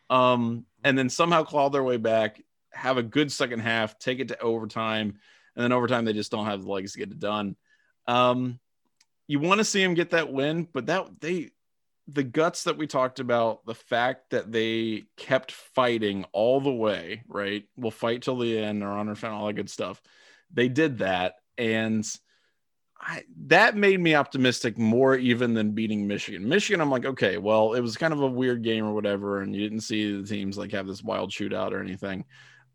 Um, 0.10 0.65
and 0.84 0.97
then 0.97 1.08
somehow 1.08 1.43
claw 1.43 1.69
their 1.69 1.84
way 1.84 1.97
back, 1.97 2.41
have 2.71 2.97
a 2.97 3.04
good 3.04 3.32
second 3.32 3.60
half, 3.60 4.00
take 4.00 4.19
it 4.19 4.30
to 4.30 4.39
overtime. 4.39 5.19
And 5.56 5.63
then 5.63 5.71
overtime, 5.71 6.06
they 6.06 6.13
just 6.13 6.32
don't 6.32 6.45
have 6.45 6.63
the 6.63 6.71
legs 6.71 6.93
to 6.93 7.00
get 7.00 7.12
it 7.12 7.19
done. 7.19 7.56
Um, 8.08 8.60
you 9.28 9.40
want 9.40 9.60
to 9.60 9.66
see 9.66 9.84
them 9.84 9.94
get 9.94 10.12
that 10.12 10.32
win, 10.32 10.68
but 10.74 10.88
that 10.88 11.20
they 11.20 11.52
the 12.08 12.24
guts 12.24 12.63
that 12.63 12.78
we 12.78 12.88
talked 12.88 13.20
about, 13.20 13.66
the 13.66 13.76
fact 13.76 14.30
that 14.30 14.52
they 14.52 15.04
kept 15.18 15.52
fighting 15.52 16.26
all 16.32 16.62
the 16.62 16.72
way, 16.72 17.24
right? 17.28 17.66
We'll 17.76 17.92
fight 17.92 18.22
till 18.22 18.38
the 18.38 18.58
end 18.58 18.82
or 18.82 18.88
honor 18.90 19.16
found 19.16 19.36
all 19.36 19.48
that 19.48 19.54
good 19.54 19.70
stuff. 19.70 20.02
They 20.54 20.70
did 20.70 21.00
that. 21.00 21.36
And 21.58 22.10
I, 23.00 23.24
that 23.48 23.76
made 23.76 24.00
me 24.00 24.16
optimistic 24.16 24.78
more 24.78 25.16
even 25.16 25.54
than 25.54 25.72
beating 25.72 26.08
Michigan. 26.08 26.48
Michigan, 26.48 26.80
I'm 26.80 26.90
like, 26.90 27.06
okay, 27.06 27.38
well, 27.38 27.74
it 27.74 27.82
was 27.82 27.98
kind 27.98 28.13
of 28.13 28.22
a 28.22 28.28
weird 28.28 28.63
game 28.63 28.86
or 28.86 28.94
whatever, 28.94 29.42
and 29.42 29.54
you 29.54 29.62
didn't 29.62 29.82
see 29.82 30.20
the 30.20 30.28
teams 30.28 30.58
like 30.58 30.72
have 30.72 30.88
this 30.88 31.04
wild 31.04 31.32
shootout 31.32 31.74
or 31.74 31.82
anything. 31.82 32.24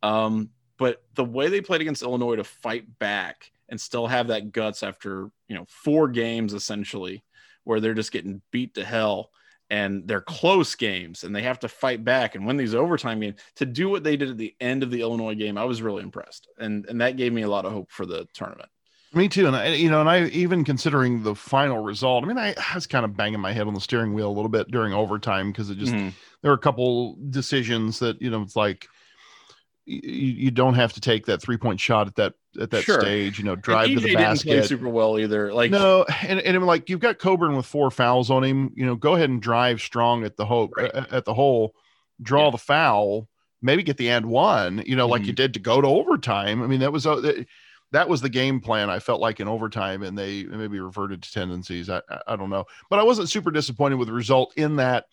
Um, 0.03 0.51
but 0.79 1.03
the 1.15 1.25
way 1.25 1.49
they 1.49 1.61
played 1.61 1.81
against 1.81 2.03
Illinois 2.03 2.37
to 2.37 2.45
fight 2.45 2.99
back 2.99 3.51
and 3.69 3.81
still 3.81 4.07
have 4.07 4.29
that 4.29 4.53
guts 4.53 4.83
after 4.83 5.31
you 5.53 5.59
know 5.59 5.67
four 5.69 6.09
games 6.09 6.55
essentially 6.55 7.23
where 7.65 7.79
they're 7.79 7.93
just 7.93 8.11
getting 8.11 8.41
beat 8.51 8.75
to 8.75 8.85
hell 8.85 9.31
and 9.69 10.09
they're 10.09 10.23
close 10.23 10.75
games 10.75 11.25
and 11.25 11.37
they 11.37 11.43
have 11.43 11.61
to 11.61 11.69
fight 11.69 12.03
back 12.03 12.35
and 12.35 12.47
win 12.47 12.57
these 12.57 12.75
overtime 12.75 13.21
games 13.21 13.39
to 13.57 13.67
do 13.67 13.91
what 13.91 14.03
they 14.03 14.17
did 14.17 14.31
at 14.31 14.39
the 14.39 14.55
end 14.61 14.83
of 14.83 14.91
the 14.91 15.03
Illinois 15.03 15.35
game. 15.35 15.59
I 15.59 15.65
was 15.65 15.83
really 15.83 16.03
impressed. 16.03 16.49
And 16.59 16.87
and 16.87 17.03
that 17.03 17.19
gave 17.19 17.35
me 17.35 17.43
a 17.43 17.51
lot 17.51 17.67
of 17.67 17.73
hope 17.73 17.93
for 17.93 18.07
the 18.07 18.27
tournament. 18.33 18.71
Me 19.15 19.29
too. 19.29 19.47
And 19.47 19.55
I, 19.55 19.69
you 19.69 19.91
know, 19.91 20.01
and 20.01 20.09
I 20.09 20.25
even 20.29 20.65
considering 20.65 21.23
the 21.23 21.35
final 21.35 21.83
result, 21.83 22.25
I 22.25 22.27
mean, 22.27 22.39
I, 22.39 22.55
I 22.55 22.75
was 22.75 22.87
kind 22.87 23.05
of 23.05 23.15
banging 23.15 23.41
my 23.41 23.53
head 23.53 23.67
on 23.67 23.75
the 23.75 23.81
steering 23.81 24.15
wheel 24.15 24.31
a 24.31 24.33
little 24.33 24.49
bit 24.49 24.71
during 24.71 24.95
overtime 24.95 25.53
because 25.53 25.69
it 25.69 25.77
just, 25.77 25.93
mm-hmm. 25.93 26.09
there 26.41 26.51
were 26.51 26.57
a 26.57 26.59
couple 26.59 27.19
decisions 27.29 27.99
that, 27.99 28.23
you 28.23 28.31
know, 28.31 28.41
it's 28.41 28.57
like, 28.57 28.89
you, 29.85 30.01
you 30.05 30.51
don't 30.51 30.75
have 30.75 30.93
to 30.93 31.01
take 31.01 31.27
that 31.27 31.43
three 31.43 31.57
point 31.57 31.81
shot 31.81 32.07
at 32.07 32.15
that 32.17 32.35
at 32.61 32.71
that 32.71 32.83
sure. 32.83 33.01
stage. 33.01 33.39
You 33.39 33.45
know, 33.45 33.57
drive 33.57 33.89
to 33.89 34.01
the 34.01 34.15
basket. 34.15 34.49
Didn't 34.49 34.61
play 34.61 34.69
super 34.69 34.89
well 34.89 35.19
either. 35.19 35.53
Like 35.53 35.71
no, 35.71 36.05
and 36.23 36.41
and 36.41 36.57
I'm 36.57 36.65
like 36.65 36.89
you've 36.89 37.01
got 37.01 37.19
Cockburn 37.19 37.57
with 37.57 37.67
four 37.67 37.91
fouls 37.91 38.31
on 38.31 38.45
him. 38.45 38.73
You 38.75 38.87
know, 38.87 38.95
go 38.95 39.15
ahead 39.15 39.31
and 39.31 39.43
drive 39.43 39.81
strong 39.81 40.25
at 40.25 40.37
the 40.37 40.45
hole 40.45 40.71
right. 40.77 40.91
at 40.95 41.25
the 41.25 41.35
hole, 41.35 41.75
draw 42.21 42.47
yeah. 42.47 42.51
the 42.53 42.59
foul, 42.59 43.29
maybe 43.61 43.83
get 43.83 43.97
the 43.97 44.11
end 44.11 44.27
one. 44.27 44.83
You 44.87 44.97
know, 44.97 45.07
like 45.07 45.23
mm-hmm. 45.23 45.29
you 45.29 45.35
did 45.35 45.55
to 45.55 45.61
go 45.61 45.81
to 45.81 45.89
overtime. 45.89 46.63
I 46.63 46.67
mean, 46.67 46.81
that 46.81 46.93
was 46.93 47.07
a. 47.07 47.13
Uh, 47.13 47.33
that 47.91 48.09
was 48.09 48.23
the 48.23 48.31
game 48.31 48.59
plan. 48.59 48.89
I 48.89 49.01
felt 49.01 49.21
like 49.21 49.39
in 49.39 49.49
overtime, 49.49 50.03
and 50.03 50.17
they 50.17 50.45
maybe 50.45 50.81
reverted 50.81 51.23
to 51.23 51.31
tendencies. 51.31 51.91
I, 51.91 52.01
I 52.27 52.37
don't 52.37 52.49
know, 52.49 52.65
but 52.89 52.99
I 52.99 53.03
wasn't 53.03 53.29
super 53.29 53.51
disappointed 53.51 53.97
with 53.97 54.09
the 54.09 54.15
result 54.15 54.55
in 54.57 54.77
that 54.77 55.05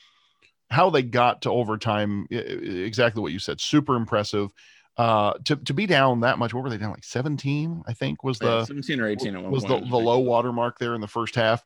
how 0.69 0.89
they 0.89 1.01
got 1.01 1.41
to 1.43 1.51
overtime, 1.51 2.27
exactly 2.29 3.21
what 3.21 3.31
you 3.31 3.39
said, 3.39 3.59
super 3.59 3.95
impressive. 3.95 4.51
Uh, 4.97 5.33
to 5.45 5.55
to 5.55 5.73
be 5.73 5.85
down 5.85 6.19
that 6.19 6.37
much, 6.37 6.53
what 6.53 6.63
were 6.63 6.69
they 6.69 6.77
down 6.77 6.91
like 6.91 7.03
17? 7.03 7.83
I 7.87 7.93
think 7.93 8.23
was 8.23 8.37
the 8.37 8.65
17 8.65 8.99
or 8.99 9.07
18 9.07 9.49
was 9.49 9.63
the, 9.63 9.79
the 9.79 9.97
low 9.97 10.19
water 10.19 10.51
mark 10.51 10.77
there 10.77 10.93
in 10.93 11.01
the 11.01 11.07
first 11.07 11.35
half. 11.35 11.63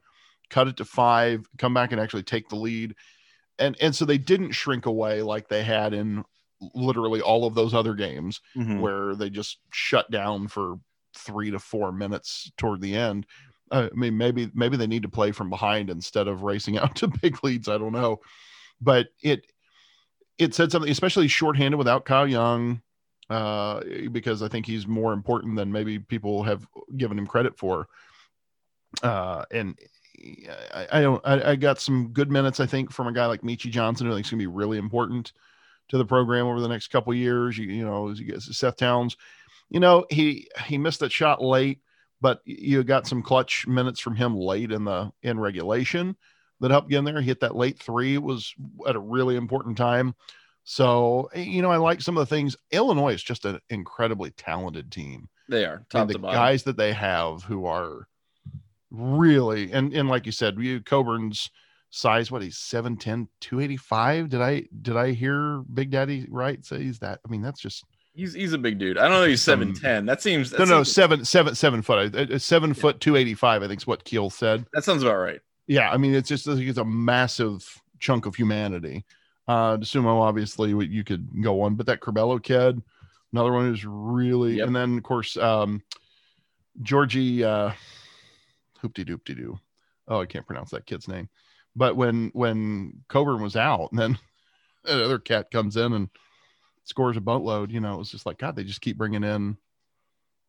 Cut 0.49 0.67
it 0.67 0.77
to 0.77 0.85
five, 0.85 1.47
come 1.57 1.73
back 1.73 1.91
and 1.91 1.99
actually 1.99 2.23
take 2.23 2.47
the 2.47 2.55
lead, 2.55 2.95
and 3.57 3.75
and 3.81 3.95
so 3.95 4.05
they 4.05 4.19
didn't 4.19 4.51
shrink 4.51 4.85
away 4.85 5.21
like 5.21 5.47
they 5.47 5.63
had 5.63 5.93
in 5.93 6.23
literally 6.75 7.21
all 7.21 7.45
of 7.45 7.55
those 7.55 7.73
other 7.73 7.95
games 7.95 8.39
mm-hmm. 8.55 8.79
where 8.79 9.15
they 9.15 9.29
just 9.29 9.57
shut 9.71 10.09
down 10.11 10.47
for 10.47 10.75
three 11.17 11.51
to 11.51 11.59
four 11.59 11.91
minutes 11.91 12.51
toward 12.55 12.81
the 12.81 12.95
end. 12.95 13.25
I 13.71 13.89
mean, 13.93 14.15
maybe 14.15 14.51
maybe 14.53 14.77
they 14.77 14.87
need 14.87 15.03
to 15.03 15.09
play 15.09 15.31
from 15.31 15.49
behind 15.49 15.89
instead 15.89 16.27
of 16.27 16.43
racing 16.43 16.77
out 16.77 16.95
to 16.97 17.07
big 17.07 17.43
leads. 17.43 17.67
I 17.67 17.79
don't 17.79 17.93
know 17.93 18.21
but 18.83 19.07
it 19.21 19.45
it 20.37 20.53
said 20.53 20.71
something, 20.71 20.91
especially 20.91 21.27
shorthanded 21.27 21.77
without 21.77 22.05
Kyle 22.05 22.27
Young, 22.27 22.81
uh, 23.29 23.81
because 24.11 24.41
I 24.41 24.47
think 24.47 24.65
he's 24.65 24.87
more 24.87 25.13
important 25.13 25.55
than 25.55 25.71
maybe 25.71 25.99
people 25.99 26.43
have 26.43 26.67
given 26.97 27.17
him 27.17 27.27
credit 27.27 27.57
for. 27.57 27.87
Uh, 29.01 29.45
and 29.51 29.77
I, 30.73 30.87
I 30.91 31.01
don't, 31.01 31.21
I, 31.25 31.51
I, 31.51 31.55
got 31.55 31.79
some 31.79 32.09
good 32.09 32.31
minutes, 32.31 32.59
I 32.59 32.65
think, 32.65 32.91
from 32.91 33.07
a 33.07 33.11
guy 33.11 33.25
like 33.25 33.41
Meechie 33.41 33.71
Johnson, 33.71 34.05
who 34.05 34.13
I 34.13 34.15
think 34.15 34.27
is 34.27 34.31
going 34.31 34.39
to 34.39 34.43
be 34.43 34.55
really 34.55 34.77
important 34.77 35.33
to 35.89 35.97
the 35.97 36.05
program 36.05 36.45
over 36.45 36.59
the 36.59 36.67
next 36.67 36.87
couple 36.87 37.13
years. 37.13 37.57
You, 37.57 37.67
you 37.67 37.85
know, 37.85 38.09
as 38.09 38.19
you 38.19 38.39
Seth 38.39 38.77
Towns, 38.77 39.17
you 39.69 39.79
know, 39.79 40.05
he 40.09 40.47
he 40.65 40.77
missed 40.77 40.99
that 40.99 41.11
shot 41.11 41.43
late, 41.43 41.79
but 42.21 42.41
you 42.45 42.83
got 42.83 43.07
some 43.07 43.23
clutch 43.23 43.65
minutes 43.67 43.99
from 43.99 44.15
him 44.15 44.35
late 44.35 44.71
in 44.71 44.83
the 44.83 45.11
in 45.23 45.39
regulation 45.39 46.15
that 46.59 46.71
helped 46.71 46.89
get 46.89 46.99
in 46.99 47.05
there. 47.05 47.21
He 47.21 47.27
hit 47.27 47.41
that 47.41 47.55
late 47.55 47.79
three 47.79 48.17
was 48.17 48.53
at 48.87 48.95
a 48.95 48.99
really 48.99 49.35
important 49.35 49.77
time. 49.77 50.15
So, 50.63 51.29
eh, 51.33 51.41
you 51.41 51.61
know, 51.61 51.71
I 51.71 51.77
like 51.77 52.01
some 52.01 52.17
of 52.17 52.21
the 52.21 52.35
things. 52.35 52.55
Illinois 52.71 53.13
is 53.13 53.23
just 53.23 53.45
an 53.45 53.59
incredibly 53.69 54.31
talented 54.31 54.91
team. 54.91 55.29
They 55.49 55.65
are 55.65 55.85
top 55.89 56.07
the 56.07 56.17
guys 56.19 56.63
that 56.63 56.77
they 56.77 56.93
have 56.93 57.43
who 57.43 57.65
are 57.65 58.07
really 58.91 59.71
and 59.71 59.93
and 59.93 60.07
like 60.07 60.25
you 60.25 60.31
said, 60.31 60.57
you 60.57 60.79
Cockburn's 60.81 61.49
size, 61.89 62.31
what 62.31 62.41
he's 62.41 62.57
7'10, 62.57 63.27
285. 63.41 64.29
Did 64.29 64.41
I 64.41 64.63
did 64.81 64.95
I 64.95 65.11
hear 65.11 65.63
Big 65.73 65.91
Daddy 65.91 66.27
right 66.29 66.63
say 66.65 66.81
he's 66.81 66.99
that? 66.99 67.19
I 67.25 67.29
mean, 67.29 67.41
that's 67.41 67.59
just 67.59 67.83
He's 68.15 68.33
he's 68.33 68.53
a 68.53 68.59
big 68.59 68.77
dude. 68.77 68.99
I 68.99 69.07
don't 69.07 69.21
know. 69.21 69.25
He's 69.25 69.41
seven 69.41 69.73
ten. 69.73 70.05
That 70.05 70.21
seems 70.21 70.51
that 70.51 70.59
no 70.59 70.65
seems, 70.65 70.69
no 70.69 70.83
seven 70.83 71.25
seven 71.25 71.55
seven 71.55 71.81
foot. 71.81 72.39
Seven 72.39 72.69
yeah. 72.69 72.73
foot 72.75 72.99
two 72.99 73.15
eighty 73.15 73.33
five. 73.33 73.63
I 73.63 73.67
think 73.67 73.81
is 73.81 73.87
what 73.87 74.03
Keel 74.03 74.29
said. 74.29 74.67
That 74.73 74.83
sounds 74.83 75.01
about 75.01 75.15
right. 75.15 75.41
Yeah, 75.67 75.89
I 75.89 75.97
mean 75.97 76.13
it's 76.13 76.29
just 76.29 76.47
like 76.47 76.65
it's 76.65 76.77
a 76.77 76.85
massive 76.85 77.81
chunk 77.99 78.25
of 78.25 78.35
humanity. 78.35 79.05
Uh, 79.47 79.77
Dosunmu, 79.77 80.21
obviously, 80.21 80.69
you 80.69 81.03
could 81.03 81.41
go 81.41 81.61
on, 81.61 81.75
but 81.75 81.85
that 81.87 81.99
Curbelo 81.99 82.41
kid, 82.41 82.81
another 83.33 83.51
one 83.51 83.65
who's 83.65 83.85
really, 83.85 84.55
yep. 84.55 84.67
and 84.67 84.75
then 84.75 84.97
of 84.97 85.03
course, 85.03 85.35
um, 85.35 85.81
Georgie, 86.81 87.43
uh, 87.43 87.71
hoopty 88.81 89.05
doopty 89.05 89.35
doo. 89.35 89.59
Oh, 90.07 90.21
I 90.21 90.25
can't 90.25 90.45
pronounce 90.45 90.71
that 90.71 90.85
kid's 90.85 91.07
name. 91.07 91.29
But 91.75 91.95
when 91.95 92.29
when 92.33 93.03
Cockburn 93.09 93.41
was 93.41 93.55
out, 93.55 93.89
and 93.91 93.99
then 93.99 94.17
another 94.85 95.19
cat 95.19 95.51
comes 95.51 95.75
in 95.77 95.93
and 95.93 96.09
scores 96.85 97.17
a 97.17 97.21
boatload, 97.21 97.71
you 97.71 97.79
know, 97.79 97.95
it 97.95 97.99
was 97.99 98.11
just 98.11 98.25
like 98.25 98.37
God. 98.37 98.55
They 98.55 98.63
just 98.63 98.81
keep 98.81 98.97
bringing 98.97 99.23
in 99.23 99.57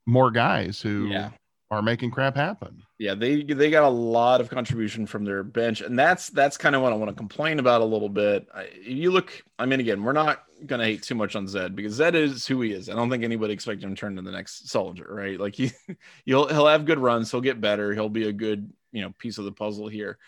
more 0.06 0.30
guys 0.30 0.80
who 0.80 1.06
yeah 1.06 1.30
are 1.74 1.82
making 1.82 2.10
crap 2.10 2.36
happen. 2.36 2.82
Yeah, 2.98 3.14
they 3.14 3.42
they 3.42 3.70
got 3.70 3.84
a 3.84 3.88
lot 3.88 4.40
of 4.40 4.48
contribution 4.48 5.06
from 5.06 5.24
their 5.24 5.42
bench, 5.42 5.80
and 5.80 5.98
that's 5.98 6.28
that's 6.30 6.56
kind 6.56 6.74
of 6.74 6.82
what 6.82 6.92
I 6.92 6.96
want 6.96 7.10
to 7.10 7.16
complain 7.16 7.58
about 7.58 7.80
a 7.80 7.84
little 7.84 8.08
bit. 8.08 8.48
I, 8.54 8.68
you 8.82 9.10
look, 9.10 9.44
I 9.58 9.66
mean, 9.66 9.80
again, 9.80 10.02
we're 10.02 10.12
not 10.12 10.44
gonna 10.66 10.84
hate 10.84 11.02
too 11.02 11.14
much 11.14 11.36
on 11.36 11.46
Zed 11.46 11.76
because 11.76 11.94
Zed 11.94 12.14
is 12.14 12.46
who 12.46 12.60
he 12.60 12.72
is. 12.72 12.88
I 12.88 12.94
don't 12.94 13.10
think 13.10 13.24
anybody 13.24 13.52
expected 13.52 13.84
him 13.84 13.94
to 13.94 14.00
turn 14.00 14.16
to 14.16 14.22
the 14.22 14.30
next 14.30 14.70
soldier, 14.70 15.06
right? 15.10 15.38
Like 15.38 15.54
he 15.54 15.72
he'll 16.24 16.48
he'll 16.48 16.66
have 16.66 16.86
good 16.86 16.98
runs, 16.98 17.30
he'll 17.30 17.40
get 17.40 17.60
better, 17.60 17.92
he'll 17.92 18.08
be 18.08 18.28
a 18.28 18.32
good 18.32 18.72
you 18.92 19.02
know 19.02 19.12
piece 19.18 19.38
of 19.38 19.44
the 19.44 19.52
puzzle 19.52 19.88
here. 19.88 20.18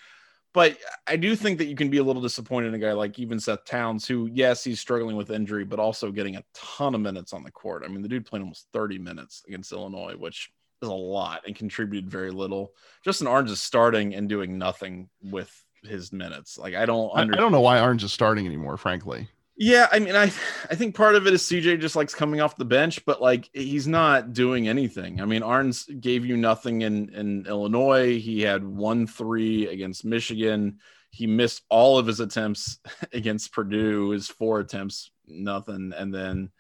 But 0.57 0.79
I 1.07 1.17
do 1.17 1.37
think 1.37 1.59
that 1.59 1.67
you 1.67 1.77
can 1.77 1.91
be 1.91 1.99
a 1.99 2.03
little 2.03 2.23
disappointed 2.23 2.69
in 2.69 2.75
a 2.75 2.79
guy 2.79 2.93
like 2.93 3.19
even 3.19 3.39
Seth 3.39 3.67
Towns, 3.67 4.07
who, 4.07 4.31
yes, 4.33 4.65
he's 4.65 4.81
struggling 4.81 5.15
with 5.15 5.31
injury, 5.31 5.67
but 5.67 5.79
also 5.79 6.11
getting 6.11 6.37
a 6.37 6.45
ton 6.55 6.95
of 6.95 7.03
minutes 7.03 7.35
on 7.35 7.45
the 7.45 7.51
court. 7.51 7.83
I 7.85 7.89
mean, 7.89 8.01
the 8.01 8.09
dude 8.09 8.25
played 8.25 8.41
almost 8.41 8.69
30 8.73 8.97
minutes 8.97 9.43
against 9.47 9.71
Illinois, 9.71 10.15
which 10.17 10.51
is 10.83 10.89
a 10.89 10.93
lot 10.93 11.43
and 11.47 11.55
contributed 11.55 12.11
very 12.11 12.31
little. 12.31 12.75
Justin 13.05 13.27
Ahrens 13.27 13.51
is 13.51 13.61
starting 13.61 14.15
and 14.15 14.29
doing 14.29 14.59
nothing 14.59 15.09
with 15.23 15.53
his 15.83 16.13
minutes. 16.13 16.59
Like 16.59 16.75
I 16.75 16.87
don't 16.87 17.11
under- 17.15 17.35
I 17.35 17.37
don't 17.37 17.53
know 17.53 17.61
why 17.61 17.79
Ahrens 17.79 18.05
is 18.05 18.13
starting 18.13 18.47
anymore, 18.47 18.77
frankly. 18.77 19.29
Yeah, 19.59 19.89
I 19.91 20.01
mean, 20.01 20.15
I 20.15 20.25
I 20.71 20.75
think 20.75 20.95
part 20.95 21.15
of 21.15 21.27
it 21.27 21.33
is 21.33 21.43
CJ 21.43 21.81
just 21.81 21.97
likes 21.97 22.15
coming 22.15 22.43
off 22.43 22.57
the 22.57 22.65
bench, 22.67 23.03
but 23.07 23.23
like 23.23 23.49
he's 23.55 23.87
not 23.89 24.35
doing 24.35 24.69
anything. 24.69 25.21
I 25.21 25.25
mean, 25.25 25.43
Ahrens 25.43 25.85
gave 25.85 26.27
you 26.27 26.37
nothing 26.37 26.83
in 26.83 27.09
in 27.15 27.47
Illinois. 27.47 28.19
He 28.21 28.43
had 28.43 28.63
one 28.65 29.07
three 29.07 29.67
against 29.69 30.05
Michigan. 30.05 30.81
He 31.11 31.27
missed 31.27 31.63
all 31.71 31.97
of 31.97 32.07
his 32.07 32.21
attempts 32.21 32.81
against 33.15 33.53
Purdue. 33.53 34.11
His 34.11 34.29
four 34.29 34.61
attempts, 34.61 35.11
nothing, 35.27 35.95
and 35.97 36.13
then 36.13 36.51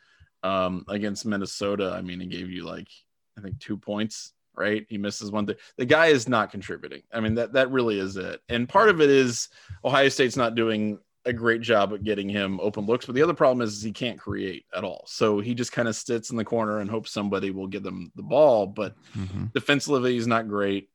um, 0.42 0.84
against 0.88 1.26
Minnesota, 1.26 1.92
I 1.94 2.00
mean, 2.00 2.20
he 2.20 2.26
gave 2.26 2.50
you 2.50 2.64
like 2.64 2.88
I 3.38 3.42
think 3.42 3.58
two 3.58 3.76
points, 3.76 4.32
right? 4.54 4.86
He 4.88 4.98
misses 4.98 5.30
one 5.30 5.46
thing. 5.46 5.56
The 5.76 5.84
guy 5.84 6.06
is 6.06 6.28
not 6.28 6.50
contributing. 6.50 7.02
I 7.12 7.20
mean, 7.20 7.34
that 7.34 7.52
that 7.54 7.70
really 7.70 7.98
is 7.98 8.16
it. 8.16 8.40
And 8.48 8.68
part 8.68 8.88
of 8.88 9.00
it 9.00 9.10
is 9.10 9.48
Ohio 9.84 10.08
State's 10.08 10.36
not 10.36 10.54
doing 10.54 10.98
a 11.26 11.32
great 11.32 11.60
job 11.60 11.92
at 11.92 12.04
getting 12.04 12.28
him 12.28 12.60
open 12.60 12.86
looks. 12.86 13.04
But 13.04 13.16
the 13.16 13.22
other 13.22 13.34
problem 13.34 13.60
is, 13.60 13.76
is 13.76 13.82
he 13.82 13.92
can't 13.92 14.18
create 14.18 14.64
at 14.74 14.84
all. 14.84 15.04
So 15.06 15.40
he 15.40 15.54
just 15.54 15.72
kind 15.72 15.88
of 15.88 15.96
sits 15.96 16.30
in 16.30 16.36
the 16.36 16.44
corner 16.44 16.78
and 16.78 16.88
hopes 16.88 17.10
somebody 17.10 17.50
will 17.50 17.66
give 17.66 17.82
them 17.82 18.12
the 18.14 18.22
ball. 18.22 18.66
But 18.66 18.94
mm-hmm. 19.16 19.46
defensively, 19.52 20.14
he's 20.14 20.28
not 20.28 20.48
great. 20.48 20.88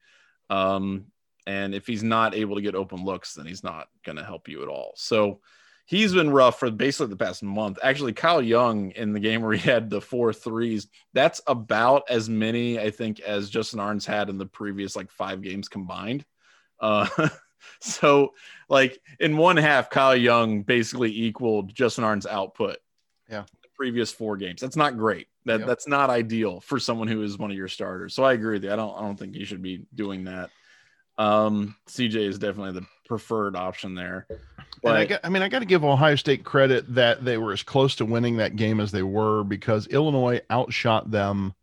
Um, 0.50 1.08
and 1.46 1.76
if 1.76 1.86
he's 1.86 2.04
not 2.04 2.34
able 2.34 2.56
to 2.56 2.62
get 2.62 2.76
open 2.76 3.04
looks, 3.04 3.34
then 3.34 3.46
he's 3.46 3.64
not 3.64 3.90
going 4.06 4.18
to 4.18 4.24
help 4.24 4.48
you 4.48 4.64
at 4.64 4.70
all. 4.70 4.94
So 4.96 5.42
he's 5.92 6.14
been 6.14 6.30
rough 6.30 6.58
for 6.58 6.72
basically 6.72 7.08
the 7.08 7.18
past 7.18 7.44
month. 7.44 7.78
Actually, 7.84 8.14
Kyle 8.14 8.42
Young 8.42 8.92
in 8.92 9.12
the 9.12 9.20
game 9.20 9.42
where 9.42 9.52
he 9.52 9.70
had 9.70 9.90
the 9.90 10.00
four 10.00 10.32
threes, 10.32 10.88
that's 11.14 11.42
about 11.48 12.04
as 12.10 12.30
many, 12.30 12.80
I 12.80 12.92
think, 12.92 13.20
as 13.20 13.50
Justin 13.50 13.82
Ahrens 13.82 14.06
had 14.06 14.30
in 14.30 14.38
the 14.38 14.46
previous 14.46 14.96
like 14.96 15.12
five 15.12 15.42
games 15.42 15.68
combined. 15.68 16.24
Uh, 16.80 17.10
so, 17.82 18.34
like 18.70 19.00
in 19.20 19.36
one 19.36 19.58
half, 19.58 19.90
Kyle 19.90 20.16
Young 20.16 20.64
basically 20.64 21.12
equaled 21.12 21.76
Justin 21.76 22.06
Ahrens' 22.06 22.26
output. 22.26 22.78
Yeah. 23.30 23.44
The 23.62 23.70
previous 23.76 24.14
four 24.14 24.38
games. 24.38 24.62
That's 24.62 24.78
not 24.78 24.98
great. 24.98 25.28
That 25.44 25.60
yep. 25.60 25.68
that's 25.68 25.90
not 25.90 26.10
ideal 26.10 26.62
for 26.62 26.80
someone 26.80 27.10
who 27.10 27.22
is 27.22 27.38
one 27.38 27.52
of 27.52 27.58
your 27.58 27.68
starters. 27.68 28.14
So 28.14 28.24
I 28.24 28.32
agree 28.32 28.54
with 28.54 28.64
you. 28.64 28.72
I 28.72 28.78
don't 28.78 28.96
I 28.98 29.02
don't 29.02 29.20
think 29.20 29.36
you 29.36 29.44
should 29.44 29.62
be 29.62 29.86
doing 29.94 30.24
that. 30.24 30.52
Um, 31.18 31.76
CJ 31.90 32.16
is 32.16 32.40
definitely 32.40 32.80
the 32.80 32.88
preferred 33.08 33.58
option 33.58 33.94
there. 33.94 34.26
But, 34.82 34.96
I, 34.96 35.06
got, 35.06 35.20
I 35.24 35.30
mean, 35.30 35.44
I 35.44 35.50
got 35.50 35.60
to 35.60 35.66
give 35.66 35.84
Ohio 35.84 36.16
State 36.16 36.44
credit 36.44 36.96
that 36.96 37.24
they 37.24 37.38
were 37.38 37.54
as 37.54 37.62
close 37.62 37.96
to 37.98 38.06
winning 38.06 38.38
that 38.38 38.56
game 38.56 38.80
as 38.80 38.92
they 38.92 39.04
were 39.04 39.44
because 39.44 39.86
Illinois 39.88 40.42
outshot 40.52 41.12
them 41.12 41.54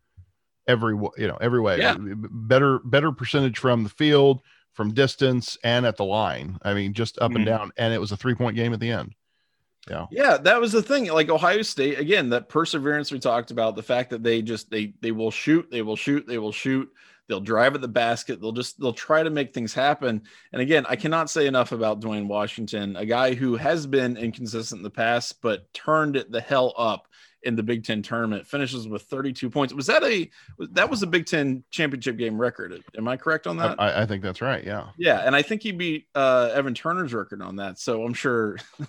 every 0.67 0.93
you 1.17 1.27
know 1.27 1.37
every 1.41 1.59
way. 1.59 1.79
Yeah. 1.79 1.97
Better 1.99 2.79
better 2.79 3.11
percentage 3.11 3.57
from 3.57 3.83
the 3.83 3.89
field, 3.89 4.41
from 4.73 4.93
distance, 4.93 5.57
and 5.63 5.85
at 5.85 5.97
the 5.97 6.05
line. 6.05 6.59
I 6.61 6.73
mean, 6.73 6.93
just 6.93 7.17
up 7.19 7.29
mm-hmm. 7.29 7.37
and 7.37 7.45
down. 7.45 7.71
And 7.77 7.93
it 7.93 7.99
was 7.99 8.11
a 8.11 8.17
three 8.17 8.35
point 8.35 8.55
game 8.55 8.73
at 8.73 8.79
the 8.79 8.91
end. 8.91 9.15
Yeah. 9.89 10.05
Yeah, 10.11 10.37
that 10.37 10.61
was 10.61 10.71
the 10.71 10.83
thing. 10.83 11.07
Like 11.07 11.29
Ohio 11.29 11.63
State, 11.63 11.99
again, 11.99 12.29
that 12.29 12.47
perseverance 12.47 13.11
we 13.11 13.19
talked 13.19 13.49
about, 13.49 13.75
the 13.75 13.83
fact 13.83 14.11
that 14.11 14.23
they 14.23 14.41
just 14.41 14.69
they 14.69 14.93
they 15.01 15.11
will 15.11 15.31
shoot, 15.31 15.69
they 15.71 15.81
will 15.81 15.95
shoot, 15.95 16.27
they 16.27 16.37
will 16.37 16.51
shoot 16.51 16.89
They'll 17.29 17.39
drive 17.39 17.75
at 17.75 17.81
the 17.81 17.87
basket. 17.87 18.41
They'll 18.41 18.51
just 18.51 18.79
they'll 18.79 18.91
try 18.91 19.21
to 19.21 19.29
make 19.29 19.53
things 19.53 19.71
happen. 19.71 20.23
And 20.51 20.61
again, 20.61 20.85
I 20.89 20.95
cannot 20.95 21.29
say 21.29 21.45
enough 21.45 21.71
about 21.71 21.99
Duane 21.99 22.27
Washington, 22.27 22.95
a 22.95 23.05
guy 23.05 23.35
who 23.35 23.55
has 23.55 23.85
been 23.85 24.17
inconsistent 24.17 24.79
in 24.79 24.83
the 24.83 24.89
past, 24.89 25.39
but 25.41 25.71
turned 25.71 26.15
it 26.15 26.31
the 26.31 26.41
hell 26.41 26.73
up 26.75 27.07
in 27.43 27.55
the 27.55 27.63
Big 27.63 27.85
Ten 27.85 28.01
tournament. 28.01 28.47
Finishes 28.47 28.87
with 28.87 29.03
32 29.03 29.49
points. 29.49 29.73
Was 29.73 29.85
that 29.85 30.03
a 30.03 30.29
that 30.71 30.89
was 30.89 31.03
a 31.03 31.07
Big 31.07 31.27
Ten 31.27 31.63
championship 31.69 32.17
game 32.17 32.41
record? 32.41 32.83
Am 32.97 33.07
I 33.07 33.15
correct 33.15 33.45
on 33.45 33.57
that? 33.57 33.79
I, 33.79 34.01
I 34.01 34.05
think 34.07 34.23
that's 34.23 34.41
right. 34.41 34.63
Yeah. 34.63 34.87
Yeah, 34.97 35.19
and 35.19 35.35
I 35.35 35.43
think 35.43 35.61
he 35.61 35.71
beat 35.71 36.07
uh, 36.15 36.49
Evan 36.53 36.73
Turner's 36.73 37.13
record 37.13 37.41
on 37.41 37.57
that. 37.57 37.79
So 37.79 38.03
I'm 38.03 38.13
sure. 38.13 38.57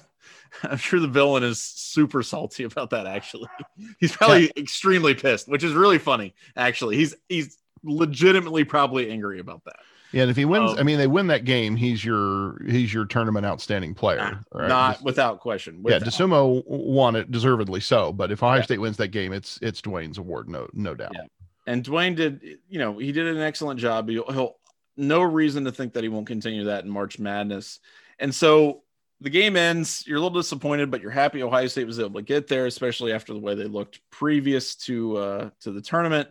I'm 0.65 0.77
sure 0.77 1.01
the 1.01 1.09
villain 1.09 1.43
is 1.43 1.63
super 1.63 2.23
salty 2.23 2.65
about 2.65 2.91
that. 2.91 3.07
Actually, 3.07 3.49
he's 4.01 4.15
probably 4.15 4.45
yeah. 4.45 4.63
extremely 4.63 5.15
pissed, 5.15 5.49
which 5.49 5.63
is 5.63 5.73
really 5.73 5.99
funny. 5.99 6.35
Actually, 6.57 6.97
he's 6.97 7.15
he's 7.29 7.57
legitimately 7.85 8.65
probably 8.65 9.11
angry 9.11 9.41
about 9.41 9.65
that. 9.65 9.77
Yeah, 10.13 10.23
and 10.23 10.31
if 10.31 10.37
he 10.37 10.45
wins, 10.45 10.73
um, 10.73 10.79
I 10.79 10.83
mean, 10.83 10.99
they 10.99 11.07
win 11.07 11.29
that 11.29 11.45
game, 11.45 11.77
he's 11.77 12.05
your 12.05 12.61
he's 12.67 12.93
your 12.93 13.05
tournament 13.05 13.47
outstanding 13.47 13.95
player, 13.95 14.45
right? 14.53 14.69
Not 14.69 15.03
without 15.03 15.39
question. 15.39 15.83
Without. 15.83 16.03
Yeah, 16.03 16.09
Dosunmu 16.09 16.65
won 16.67 17.15
it 17.15 17.31
deservedly 17.31 17.81
so, 17.81 18.13
but 18.13 18.33
if 18.33 18.43
Ohio 18.43 18.57
yeah. 18.57 18.65
State 18.65 18.81
wins 18.81 18.97
that 18.97 19.09
game, 19.09 19.33
it's 19.33 19.59
it's 19.63 19.81
Duane's 19.81 20.19
award, 20.19 20.49
no 20.49 20.69
no 20.73 20.95
doubt. 20.95 21.13
Yeah. 21.15 21.27
And 21.67 21.85
Duane 21.85 22.17
did, 22.17 22.59
you 22.69 22.81
know, 22.81 22.99
he 22.99 23.13
did 23.13 23.29
an 23.29 23.41
excellent 23.41 23.79
job. 23.79 24.09
He'll, 24.09 24.29
he'll 24.33 24.57
no 24.97 25.23
reason 25.23 25.65
to 25.65 25.73
think 25.73 25.93
that 25.93 26.03
he 26.03 26.09
won't 26.09 26.27
continue 26.27 26.65
that 26.65 26.85
in 26.85 26.91
March 26.91 27.21
Madness. 27.21 27.79
And 28.19 28.35
so 28.35 28.83
the 29.21 29.31
game 29.31 29.57
ends. 29.57 30.05
You're 30.07 30.17
a 30.17 30.21
little 30.21 30.41
disappointed, 30.41 30.91
but 30.91 31.01
you're 31.01 31.11
happy 31.11 31.43
Ohio 31.43 31.69
State 31.69 31.87
was 31.87 32.01
able 32.01 32.19
to 32.19 32.23
get 32.23 32.49
there, 32.49 32.67
especially 32.67 33.13
after 33.13 33.33
the 33.33 33.39
way 33.39 33.55
they 33.55 33.65
looked 33.65 34.01
previous 34.11 34.75
to 34.77 35.17
uh, 35.17 35.51
to 35.61 35.71
the 35.71 35.81
tournament. 35.81 36.29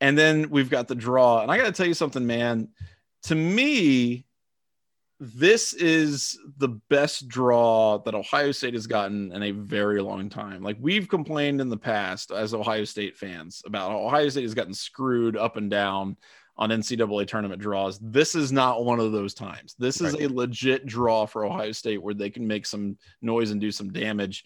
And 0.00 0.16
then 0.16 0.50
we've 0.50 0.70
got 0.70 0.88
the 0.88 0.94
draw. 0.94 1.42
And 1.42 1.50
I 1.50 1.56
got 1.56 1.66
to 1.66 1.72
tell 1.72 1.86
you 1.86 1.94
something, 1.94 2.26
man. 2.26 2.68
To 3.24 3.34
me, 3.34 4.26
this 5.18 5.72
is 5.72 6.38
the 6.58 6.68
best 6.90 7.26
draw 7.28 7.98
that 7.98 8.14
Ohio 8.14 8.52
State 8.52 8.74
has 8.74 8.86
gotten 8.86 9.32
in 9.32 9.42
a 9.42 9.50
very 9.50 10.02
long 10.02 10.28
time. 10.28 10.62
Like 10.62 10.76
we've 10.78 11.08
complained 11.08 11.60
in 11.60 11.70
the 11.70 11.76
past 11.76 12.30
as 12.30 12.52
Ohio 12.52 12.84
State 12.84 13.16
fans 13.16 13.62
about 13.64 13.92
Ohio 13.92 14.28
State 14.28 14.42
has 14.42 14.54
gotten 14.54 14.74
screwed 14.74 15.36
up 15.36 15.56
and 15.56 15.70
down 15.70 16.16
on 16.58 16.70
NCAA 16.70 17.26
tournament 17.26 17.60
draws. 17.60 17.98
This 17.98 18.34
is 18.34 18.52
not 18.52 18.84
one 18.84 19.00
of 19.00 19.12
those 19.12 19.34
times. 19.34 19.74
This 19.78 20.00
is 20.00 20.12
right. 20.14 20.22
a 20.22 20.32
legit 20.32 20.86
draw 20.86 21.26
for 21.26 21.44
Ohio 21.44 21.72
State 21.72 22.02
where 22.02 22.14
they 22.14 22.30
can 22.30 22.46
make 22.46 22.66
some 22.66 22.96
noise 23.22 23.50
and 23.50 23.60
do 23.60 23.70
some 23.70 23.92
damage 23.92 24.44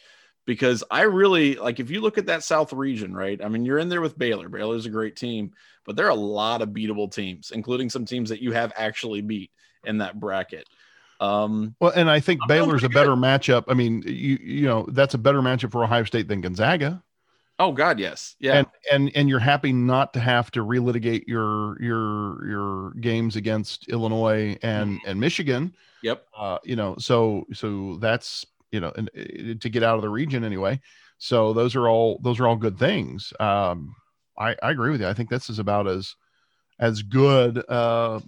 because 0.51 0.83
I 0.91 1.03
really 1.03 1.55
like 1.55 1.79
if 1.79 1.93
you 1.93 2.01
look 2.01 2.19
at 2.19 2.27
that 2.27 2.43
South 2.43 2.73
region, 2.73 3.15
right? 3.15 3.41
I 3.41 3.49
mean, 3.49 3.65
you're 3.65 3.79
in 3.79 3.89
there 3.89 4.01
with 4.01 4.19
Baylor. 4.19 4.49
Baylor's 4.49 4.85
a 4.85 4.91
great 4.91 5.15
team, 5.15 5.53
but 5.87 5.95
there 5.95 6.07
are 6.07 6.11
a 6.11 6.17
lot 6.17 6.61
of 6.61 6.71
beatable 6.71 7.15
teams, 7.15 7.53
including 7.53 7.89
some 7.89 8.05
teams 8.05 8.31
that 8.31 8.43
you 8.43 8.51
have 8.51 8.73
actually 8.75 9.21
beat 9.21 9.53
in 9.85 9.99
that 9.99 10.19
bracket. 10.19 10.67
Um, 11.21 11.77
well, 11.79 11.93
and 11.95 12.11
I 12.11 12.19
think 12.19 12.41
I'm 12.43 12.49
Baylor's 12.49 12.83
a 12.83 12.89
better 12.89 13.15
good. 13.15 13.21
matchup. 13.21 13.67
I 13.69 13.75
mean, 13.75 14.03
you 14.05 14.39
you 14.43 14.67
know 14.67 14.89
that's 14.91 15.15
a 15.15 15.19
better 15.19 15.41
matchup 15.41 15.71
for 15.71 15.85
Ohio 15.85 16.03
State 16.03 16.27
than 16.27 16.41
Gonzaga. 16.41 17.01
Oh 17.61 17.71
God, 17.71 18.01
yes, 18.01 18.35
yeah. 18.41 18.57
And 18.57 18.67
and 18.91 19.13
and 19.15 19.29
you're 19.29 19.39
happy 19.39 19.73
not 19.73 20.15
to 20.15 20.21
have 20.21 20.51
to 20.51 20.65
relitigate 20.65 21.29
your 21.29 21.81
your 21.81 22.45
your 22.45 22.91
games 22.95 23.37
against 23.37 23.89
Illinois 23.89 24.59
and 24.65 24.97
mm-hmm. 24.97 25.11
and 25.11 25.21
Michigan. 25.21 25.77
Yep. 26.03 26.27
Uh, 26.37 26.59
you 26.65 26.75
know, 26.75 26.97
so 26.99 27.47
so 27.53 27.99
that's 28.01 28.47
you 28.73 28.81
know, 28.81 28.93
and, 28.97 29.11
uh, 29.17 29.55
to 29.61 29.69
get 29.69 29.83
out 29.83 29.97
of 29.97 30.03
the 30.03 30.09
region 30.09 30.45
anyway. 30.45 30.81
So 31.19 31.53
those 31.53 31.77
are 31.77 31.89
all 31.89 32.19
those 32.23 32.41
are 32.41 32.47
all 32.47 32.57
good 32.57 32.79
things. 32.79 33.33
Um, 33.39 33.95
I, 34.39 34.57
I 34.63 34.71
agree 34.71 34.91
with 34.91 35.01
you. 35.01 35.07
I 35.07 35.15
think 35.15 35.29
this 35.29 35.51
is 35.51 35.59
about 35.59 35.87
as 35.87 36.15
as 36.79 37.03
good 37.03 37.63
uh, 37.69 38.21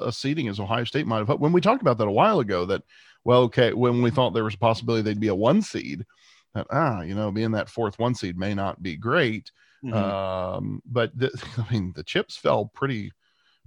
a 0.00 0.10
seating 0.10 0.48
as 0.48 0.58
Ohio 0.58 0.84
State 0.84 1.06
might 1.06 1.26
have. 1.26 1.38
When 1.38 1.52
we 1.52 1.60
talked 1.60 1.82
about 1.82 1.98
that 1.98 2.08
a 2.08 2.12
while 2.12 2.40
ago, 2.40 2.64
that 2.66 2.82
well, 3.24 3.42
okay, 3.42 3.74
when 3.74 4.00
we 4.00 4.10
thought 4.10 4.32
there 4.32 4.44
was 4.44 4.54
a 4.54 4.58
possibility 4.58 5.02
they'd 5.02 5.20
be 5.20 5.28
a 5.28 5.34
one 5.34 5.60
seed, 5.60 6.06
that 6.54 6.66
ah, 6.70 7.02
you 7.02 7.14
know, 7.14 7.30
being 7.30 7.52
that 7.52 7.68
fourth 7.68 7.98
one 7.98 8.14
seed 8.14 8.38
may 8.38 8.54
not 8.54 8.82
be 8.82 8.96
great. 8.96 9.50
Mm-hmm. 9.84 9.94
Um, 9.94 10.82
but 10.86 11.16
the, 11.18 11.30
I 11.58 11.72
mean, 11.72 11.92
the 11.94 12.02
chips 12.02 12.36
fell 12.36 12.66
pretty 12.66 13.12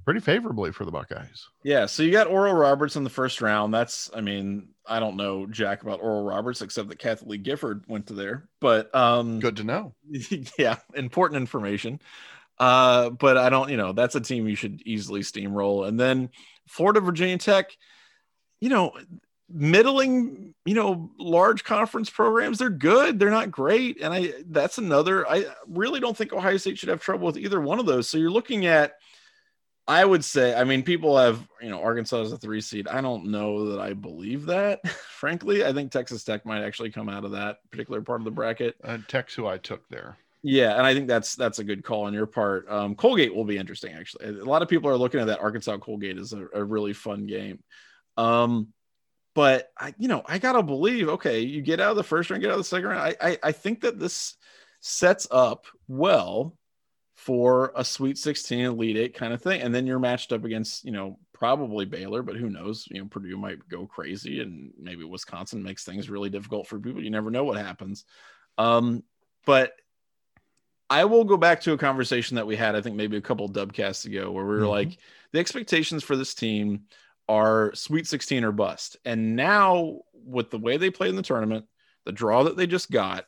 pretty 0.06 0.20
favorably 0.20 0.72
for 0.72 0.86
the 0.86 0.92
Buckeyes. 0.92 1.48
Yeah, 1.64 1.86
so 1.86 2.04
you 2.04 2.12
got 2.12 2.28
Oral 2.28 2.54
Roberts 2.54 2.96
in 2.96 3.04
the 3.04 3.10
first 3.10 3.42
round. 3.42 3.74
That's, 3.74 4.10
I 4.14 4.22
mean, 4.22 4.70
I 4.86 5.00
don't 5.00 5.16
know 5.16 5.46
Jack 5.46 5.84
about 5.84 6.02
Oral 6.02 6.24
Roberts 6.24 6.62
except 6.62 6.90
that 6.90 7.00
Kathie 7.00 7.26
Lee 7.26 7.38
Gifford 7.38 7.84
went 7.88 8.08
to 8.08 8.14
there, 8.14 8.50
but 8.60 8.94
um, 8.96 9.40
good 9.40 9.58
to 9.58 9.64
know. 9.64 9.94
Yeah, 10.58 10.78
important 10.94 11.40
information. 11.40 12.00
Uh, 12.60 13.10
but 13.10 13.38
I 13.38 13.50
don't, 13.50 13.70
you 13.70 13.78
know, 13.78 13.94
that's 13.94 14.16
a 14.16 14.22
team 14.22 14.48
you 14.48 14.56
should 14.56 14.82
easily 14.86 15.22
steamroll. 15.22 15.88
And 15.88 16.00
then 16.00 16.30
Florida 16.68 17.02
Virginia 17.02 17.38
Tech, 17.38 17.76
you 18.62 18.70
know, 18.70 18.94
middling, 19.50 20.54
you 20.66 20.76
know, 20.76 21.12
large 21.20 21.64
conference 21.64 22.10
programs, 22.10 22.60
they're 22.60 22.70
good. 22.70 23.20
They're 23.20 23.30
not 23.30 23.52
great. 23.52 24.02
And 24.02 24.14
I 24.14 24.34
that's 24.48 24.78
another 24.78 25.28
I 25.28 25.46
really 25.68 26.00
don't 26.00 26.16
think 26.16 26.34
Ohio 26.34 26.58
State 26.58 26.78
should 26.78 26.90
have 26.90 27.02
trouble 27.02 27.26
with 27.26 27.38
either 27.38 27.60
one 27.60 27.80
of 27.80 27.86
those. 27.86 28.10
So 28.10 28.18
you're 28.18 28.32
looking 28.32 28.66
at 28.66 28.94
I 29.88 30.06
would 30.06 30.24
say, 30.24 30.56
I 30.56 30.64
mean, 30.64 30.84
people 30.84 31.18
have, 31.18 31.46
you 31.62 31.70
know, 31.70 31.82
Arkansas 31.82 32.22
is 32.22 32.32
a 32.32 32.38
three 32.38 32.62
seed. 32.62 32.88
I 32.88 33.02
don't 33.02 33.26
know 33.26 33.70
that 33.72 33.82
I 33.82 33.94
believe 33.94 34.46
that, 34.46 34.88
frankly. 34.88 35.66
I 35.66 35.74
think 35.74 35.92
Texas 35.92 36.24
Tech 36.24 36.46
might 36.46 36.64
actually 36.64 36.92
come 36.92 37.10
out 37.10 37.26
of 37.26 37.32
that 37.32 37.58
particular 37.70 38.02
part 38.02 38.22
of 38.22 38.26
the 38.26 38.32
bracket. 38.32 38.76
And 38.84 39.06
Tech's 39.10 39.36
who 39.36 39.46
I 39.46 39.58
took 39.58 39.88
there. 39.90 40.18
Yeah, 40.42 40.78
and 40.78 40.86
I 40.86 40.94
think 40.94 41.08
that's 41.08 41.36
that's 41.36 41.60
a 41.60 41.64
good 41.64 41.84
call 41.84 42.04
on 42.04 42.14
your 42.14 42.26
part. 42.26 42.70
Um, 42.70 42.96
Colgate 42.96 43.34
will 43.34 43.46
be 43.46 43.58
interesting, 43.58 43.94
actually. 43.94 44.28
A 44.28 44.44
lot 44.44 44.62
of 44.62 44.68
people 44.68 44.90
are 44.90 44.98
looking 44.98 45.22
at 45.22 45.28
that 45.28 45.40
Arkansas 45.40 45.78
Colgate 45.78 46.18
as 46.18 46.34
a, 46.34 46.48
a 46.54 46.64
really 46.64 46.92
fun 46.92 47.26
game. 47.26 47.64
Um, 48.18 48.68
but 49.36 49.72
I, 49.78 49.94
you 49.98 50.10
know, 50.10 50.22
I 50.26 50.40
gotta 50.40 50.62
believe. 50.62 51.08
Okay, 51.08 51.42
you 51.42 51.62
get 51.62 51.80
out 51.80 51.92
of 51.92 51.98
the 51.98 52.04
first 52.04 52.30
round, 52.30 52.42
get 52.42 52.52
out 52.52 52.56
of 52.56 52.60
the 52.60 52.66
second 52.66 52.90
round. 52.90 53.00
I, 53.00 53.30
I, 53.30 53.38
I 53.42 53.52
think 53.54 53.82
that 53.82 54.00
this 54.00 54.36
sets 54.82 55.28
up 55.32 55.66
well 55.88 56.58
for 57.24 57.72
a 57.76 57.86
Sweet 57.86 58.18
16 58.18 58.66
Elite 58.66 58.98
Eight 58.98 59.14
kind 59.14 59.34
of 59.34 59.42
thing. 59.42 59.62
And 59.62 59.74
then 59.74 59.88
you're 59.88 60.00
matched 60.00 60.34
up 60.34 60.44
against, 60.44 60.84
you 60.84 60.92
know, 60.92 61.18
probably 61.34 61.86
Baylor, 61.86 62.22
but 62.22 62.36
who 62.36 62.50
knows? 62.50 62.86
You 62.92 63.00
know, 63.00 63.08
Purdue 63.08 63.38
might 63.38 63.68
go 63.70 63.86
crazy 63.86 64.42
and 64.42 64.74
maybe 64.78 65.06
Wisconsin 65.06 65.64
makes 65.64 65.86
things 65.86 66.10
really 66.10 66.30
difficult 66.30 66.68
for 66.68 66.80
people. 66.80 67.02
You 67.02 67.10
never 67.10 67.32
know 67.32 67.46
what 67.46 67.58
happens. 67.58 68.04
Um, 68.58 69.04
but 69.46 69.72
I 70.90 71.06
will 71.06 71.24
go 71.24 71.38
back 71.38 71.62
to 71.62 71.72
a 71.72 71.78
conversation 71.78 72.36
that 72.36 72.48
we 72.48 72.58
had, 72.58 72.76
I 72.76 72.82
think 72.82 72.98
maybe 72.98 73.16
a 73.16 73.22
couple 73.22 73.48
dubcasts 73.48 74.06
ago, 74.06 74.30
where 74.30 74.44
we 74.44 74.56
were 74.56 74.62
mm-hmm. 74.62 74.68
like, 74.68 74.98
the 75.32 75.40
expectations 75.40 76.04
for 76.04 76.18
this 76.18 76.36
team 76.36 76.84
are 77.30 77.74
Sweet 77.74 78.06
16 78.06 78.44
or 78.44 78.52
bust. 78.52 78.98
And 79.06 79.38
now, 79.38 80.00
with 80.14 80.52
the 80.52 80.60
way 80.60 80.76
they 80.76 80.90
played 80.90 81.12
in 81.12 81.16
the 81.16 81.22
tournament, 81.22 81.66
the 82.06 82.12
draw 82.12 82.44
that 82.44 82.58
they 82.58 82.68
just 82.68 82.92
got, 82.92 83.26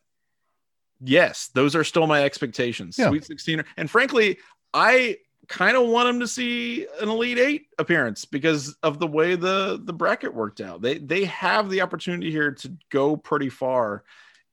yes, 1.03 1.49
those 1.53 1.75
are 1.75 1.83
still 1.83 2.07
my 2.07 2.23
expectations. 2.23 2.97
Yeah. 2.97 3.09
Sweet 3.09 3.25
16. 3.25 3.63
And 3.77 3.89
frankly, 3.89 4.39
I 4.73 5.17
kind 5.47 5.77
of 5.77 5.87
want 5.87 6.07
them 6.07 6.19
to 6.19 6.27
see 6.27 6.87
an 6.99 7.09
Elite 7.09 7.37
Eight 7.37 7.67
appearance 7.77 8.25
because 8.25 8.75
of 8.83 8.99
the 8.99 9.07
way 9.07 9.35
the 9.35 9.79
the 9.83 9.93
bracket 9.93 10.33
worked 10.33 10.61
out. 10.61 10.81
They 10.81 10.97
they 10.97 11.25
have 11.25 11.69
the 11.69 11.81
opportunity 11.81 12.31
here 12.31 12.51
to 12.51 12.73
go 12.89 13.15
pretty 13.15 13.49
far, 13.49 14.03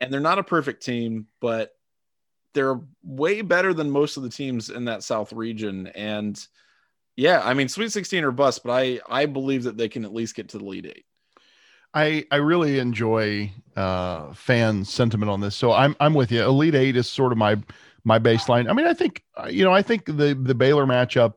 and 0.01 0.13
they're 0.13 0.21
not 0.21 0.39
a 0.39 0.45
perfect 0.45 0.83
team, 0.83 1.27
but 1.41 1.75
they're 2.55 2.81
way 3.03 3.41
better 3.41 3.73
than 3.73 3.91
most 3.91 4.17
of 4.17 4.23
the 4.23 4.29
teams 4.29 4.69
in 4.69 4.85
that 4.85 5.03
South 5.03 5.33
region. 5.33 5.87
And 5.89 6.39
yeah, 7.17 7.41
I 7.43 7.55
mean, 7.55 7.69
Sweet 7.69 7.93
16 7.93 8.25
or 8.25 8.31
bust, 8.31 8.63
but 8.65 8.73
I 8.73 9.01
I 9.09 9.27
believe 9.27 9.65
that 9.65 9.77
they 9.77 9.89
can 9.89 10.05
at 10.05 10.15
least 10.15 10.35
get 10.35 10.51
to 10.51 10.59
the 10.59 10.65
Elite 10.65 10.87
Eight. 10.87 11.07
I 11.95 12.25
I 12.31 12.37
really 12.37 12.79
enjoy 12.79 13.53
uh, 13.77 14.33
fan 14.33 14.85
sentiment 14.85 15.31
on 15.31 15.41
this. 15.41 15.57
So 15.57 15.73
I'm 15.73 15.97
I'm 16.01 16.15
with 16.15 16.33
you. 16.33 16.43
Elite 16.43 16.75
Eight 16.75 16.97
is 16.97 17.09
sort 17.09 17.33
of 17.33 17.39
my 17.39 17.57
my 18.05 18.19
baseline. 18.19 18.69
I 18.69 18.73
mean, 18.73 18.87
I 18.87 18.95
think 18.95 19.23
uh, 19.37 19.49
you 19.49 19.65
know 19.65 19.73
I 19.73 19.83
think 19.83 20.07
the 20.07 20.39
the 20.41 20.55
Baylor 20.55 20.87
matchup 20.87 21.35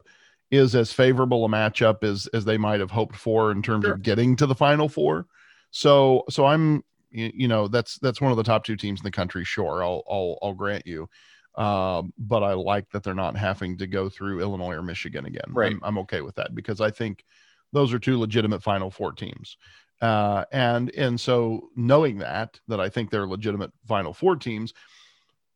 is 0.52 0.76
as 0.76 0.92
favorable 0.92 1.46
a 1.46 1.50
matchup 1.50 2.04
as 2.04 2.28
as 2.28 2.46
they 2.46 2.58
might 2.58 2.80
have 2.80 2.92
hoped 2.92 3.16
for 3.16 3.52
in 3.52 3.62
terms 3.62 3.86
sure. 3.86 3.94
of 3.94 4.04
getting 4.04 4.36
to 4.38 4.46
the 4.46 4.56
Final 4.56 4.90
Four. 4.90 5.28
So 5.72 6.24
so 6.30 6.46
I'm 6.46 6.84
you 7.12 7.48
know 7.48 7.68
that's 7.68 7.98
that's 8.00 8.22
one 8.22 8.32
of 8.32 8.38
the 8.38 8.44
top 8.44 8.64
two 8.64 8.76
teams 8.76 9.02
in 9.02 9.04
the 9.04 9.12
country. 9.12 9.44
Sure, 9.44 9.84
I'll 9.84 10.04
I'll 10.10 10.38
I'll 10.42 10.54
grant 10.54 10.86
you. 10.88 11.10
Uh, 11.56 12.04
but 12.18 12.44
I 12.44 12.52
like 12.54 12.90
that 12.90 13.02
they're 13.04 13.14
not 13.14 13.38
having 13.38 13.78
to 13.78 13.88
go 13.88 14.10
through 14.10 14.42
Illinois 14.42 14.74
or 14.74 14.82
Michigan 14.82 15.26
again. 15.26 15.46
Right. 15.48 15.72
I'm, 15.72 15.80
I'm 15.84 15.98
okay 16.00 16.20
with 16.20 16.36
that 16.36 16.54
because 16.54 16.82
I 16.82 16.92
think 16.92 17.24
those 17.72 17.94
are 17.94 18.00
two 18.00 18.20
legitimate 18.20 18.62
Final 18.62 18.92
Four 18.92 19.14
teams. 19.14 19.58
Uh, 20.02 20.46
and 20.52 20.94
and 20.96 21.20
so 21.20 21.70
knowing 21.76 22.18
that 22.20 22.60
that 22.68 22.80
I 22.80 22.90
think 22.90 23.10
they're 23.10 23.28
legitimate 23.28 23.72
Final 23.88 24.14
Four 24.14 24.36
teams, 24.36 24.74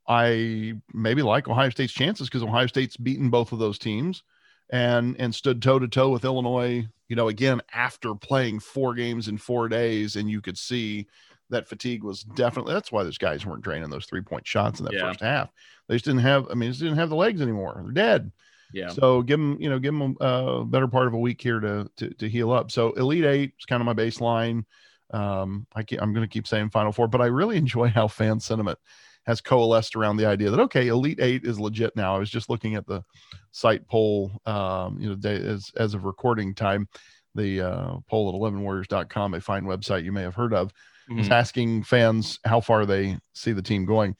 I 0.07 0.73
maybe 0.93 1.21
like 1.21 1.47
Ohio 1.47 1.69
State's 1.69 1.93
chances 1.93 2.27
because 2.27 2.43
Ohio 2.43 2.67
State's 2.67 2.97
beaten 2.97 3.29
both 3.29 3.51
of 3.51 3.59
those 3.59 3.77
teams 3.77 4.23
and 4.71 5.15
and 5.19 5.33
stood 5.33 5.61
toe 5.61 5.79
to 5.79 5.87
toe 5.87 6.09
with 6.09 6.25
Illinois. 6.25 6.87
You 7.07 7.15
know, 7.15 7.27
again 7.27 7.61
after 7.73 8.15
playing 8.15 8.59
four 8.59 8.93
games 8.93 9.27
in 9.27 9.37
four 9.37 9.67
days, 9.67 10.15
and 10.15 10.29
you 10.29 10.41
could 10.41 10.57
see 10.57 11.07
that 11.49 11.67
fatigue 11.67 12.03
was 12.03 12.23
definitely 12.23 12.73
that's 12.73 12.91
why 12.91 13.03
those 13.03 13.17
guys 13.17 13.45
weren't 13.45 13.63
draining 13.63 13.89
those 13.89 14.05
three 14.05 14.21
point 14.21 14.45
shots 14.47 14.79
in 14.79 14.85
that 14.85 14.93
yeah. 14.93 15.07
first 15.07 15.21
half. 15.21 15.49
They 15.87 15.95
just 15.95 16.05
didn't 16.05 16.21
have. 16.21 16.47
I 16.49 16.53
mean, 16.53 16.71
just 16.71 16.81
didn't 16.81 16.97
have 16.97 17.09
the 17.09 17.15
legs 17.15 17.41
anymore. 17.41 17.81
They're 17.83 17.91
dead. 17.91 18.31
Yeah. 18.73 18.89
So 18.89 19.21
give 19.21 19.39
them, 19.39 19.57
you 19.59 19.69
know, 19.69 19.79
give 19.79 19.93
them 19.93 20.15
a 20.19 20.63
better 20.65 20.87
part 20.87 21.07
of 21.07 21.13
a 21.13 21.19
week 21.19 21.41
here 21.41 21.59
to 21.59 21.89
to, 21.97 22.13
to 22.15 22.29
heal 22.29 22.51
up. 22.51 22.71
So 22.71 22.91
Elite 22.91 23.25
Eight 23.25 23.53
is 23.59 23.65
kind 23.65 23.81
of 23.81 23.85
my 23.85 23.93
baseline. 23.93 24.63
Um, 25.11 25.65
I 25.73 25.83
keep, 25.83 26.01
I'm 26.01 26.13
going 26.13 26.27
to 26.27 26.31
keep 26.31 26.47
saying 26.47 26.69
Final 26.69 26.91
Four, 26.91 27.07
but 27.07 27.21
I 27.21 27.25
really 27.25 27.57
enjoy 27.65 27.87
how 27.89 28.07
fan 28.07 28.39
sentiment 28.39 28.77
has 29.25 29.41
coalesced 29.41 29.95
around 29.95 30.17
the 30.17 30.25
idea 30.25 30.49
that 30.49 30.59
okay, 30.59 30.87
Elite 30.87 31.19
Eight 31.21 31.45
is 31.45 31.59
legit 31.59 31.95
now. 31.95 32.15
I 32.15 32.19
was 32.19 32.29
just 32.29 32.49
looking 32.49 32.75
at 32.75 32.87
the 32.87 33.03
site 33.51 33.87
poll, 33.87 34.31
um, 34.45 34.99
you 34.99 35.09
know, 35.09 35.15
day, 35.15 35.35
as 35.35 35.71
as 35.75 35.93
of 35.93 36.05
recording 36.05 36.53
time, 36.53 36.87
the 37.35 37.61
uh, 37.61 37.93
poll 38.07 38.29
at 38.29 38.53
11warriors.com, 38.53 39.33
a 39.33 39.41
fine 39.41 39.63
website 39.63 40.03
you 40.03 40.11
may 40.11 40.21
have 40.21 40.35
heard 40.35 40.53
of, 40.53 40.71
mm-hmm. 41.09 41.19
is 41.19 41.29
asking 41.29 41.83
fans 41.83 42.39
how 42.45 42.59
far 42.59 42.85
they 42.85 43.17
see 43.33 43.51
the 43.51 43.61
team 43.61 43.85
going. 43.85 44.15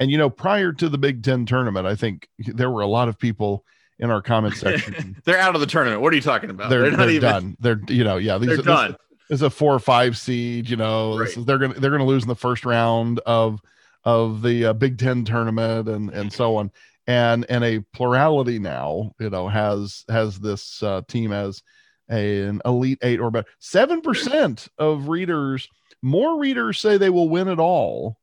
And 0.00 0.10
you 0.10 0.18
know, 0.18 0.30
prior 0.30 0.72
to 0.72 0.88
the 0.88 0.98
Big 0.98 1.22
Ten 1.22 1.46
tournament, 1.46 1.86
I 1.86 1.96
think 1.96 2.28
there 2.38 2.70
were 2.70 2.82
a 2.82 2.86
lot 2.86 3.08
of 3.08 3.18
people 3.18 3.64
in 3.98 4.10
our 4.10 4.22
comment 4.22 4.56
section. 4.56 5.16
they're 5.24 5.38
out 5.38 5.54
of 5.54 5.60
the 5.60 5.66
tournament. 5.66 6.00
What 6.00 6.12
are 6.12 6.16
you 6.16 6.22
talking 6.22 6.50
about? 6.50 6.70
They're, 6.70 6.82
they're 6.82 6.90
not 6.92 6.98
they're 6.98 7.10
even 7.10 7.30
done. 7.30 7.56
They're 7.60 7.80
you 7.88 8.04
know 8.04 8.16
yeah 8.16 8.38
these, 8.38 8.48
they're 8.48 8.58
done. 8.58 8.96
Is 9.30 9.42
a 9.42 9.50
four 9.50 9.74
or 9.74 9.78
five 9.78 10.16
seed. 10.16 10.68
You 10.68 10.76
know 10.76 11.18
right. 11.18 11.28
is, 11.28 11.44
they're 11.44 11.58
gonna 11.58 11.74
they're 11.74 11.90
gonna 11.90 12.06
lose 12.06 12.22
in 12.22 12.28
the 12.28 12.36
first 12.36 12.64
round 12.64 13.20
of 13.20 13.60
of 14.04 14.42
the 14.42 14.66
uh, 14.66 14.72
Big 14.72 14.98
Ten 14.98 15.24
tournament 15.24 15.88
and 15.88 16.10
and 16.10 16.32
so 16.32 16.56
on. 16.56 16.70
And 17.06 17.46
and 17.48 17.64
a 17.64 17.80
plurality 17.94 18.58
now 18.58 19.12
you 19.18 19.30
know 19.30 19.48
has 19.48 20.04
has 20.08 20.38
this 20.38 20.82
uh, 20.82 21.02
team 21.08 21.32
as 21.32 21.62
a, 22.10 22.42
an 22.42 22.62
elite 22.64 22.98
eight 23.02 23.20
or 23.20 23.30
better. 23.30 23.48
Seven 23.58 24.00
percent 24.00 24.68
of 24.78 25.08
readers, 25.08 25.68
more 26.02 26.38
readers 26.38 26.80
say 26.80 26.96
they 26.96 27.10
will 27.10 27.28
win 27.28 27.48
it 27.48 27.58
all 27.58 28.18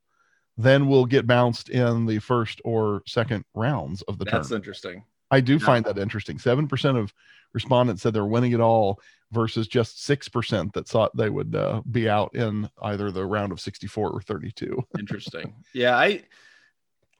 than 0.58 0.88
will 0.88 1.06
get 1.06 1.28
bounced 1.28 1.70
in 1.70 2.06
the 2.06 2.20
first 2.20 2.62
or 2.64 3.02
second 3.06 3.44
rounds 3.54 4.02
of 4.04 4.18
the 4.18 4.26
That's 4.26 4.48
tournament. 4.48 4.50
That's 4.50 4.56
interesting. 4.56 5.04
I 5.32 5.42
do 5.42 5.60
find 5.60 5.84
that 5.86 5.98
interesting. 5.98 6.38
7% 6.38 6.98
of 6.98 7.14
respondents 7.54 8.04
said 8.04 8.14
they're 8.14 8.26
winning 8.26 8.52
it 8.52 8.60
all 8.60 9.00
versus 9.32 9.68
just 9.68 9.98
6% 10.08 10.74
that 10.74 10.88
thought 10.88 11.16
they 11.16 11.30
would 11.30 11.56
uh, 11.56 11.82
be 11.90 12.08
out 12.08 12.36
in 12.36 12.70
either 12.84 13.12
the 13.12 13.26
round 13.26 13.52
of 13.52 13.60
64 13.60 14.12
or 14.12 14.22
32. 14.22 14.84
interesting. 15.00 15.56
Yeah, 15.74 15.98
I 15.98 16.24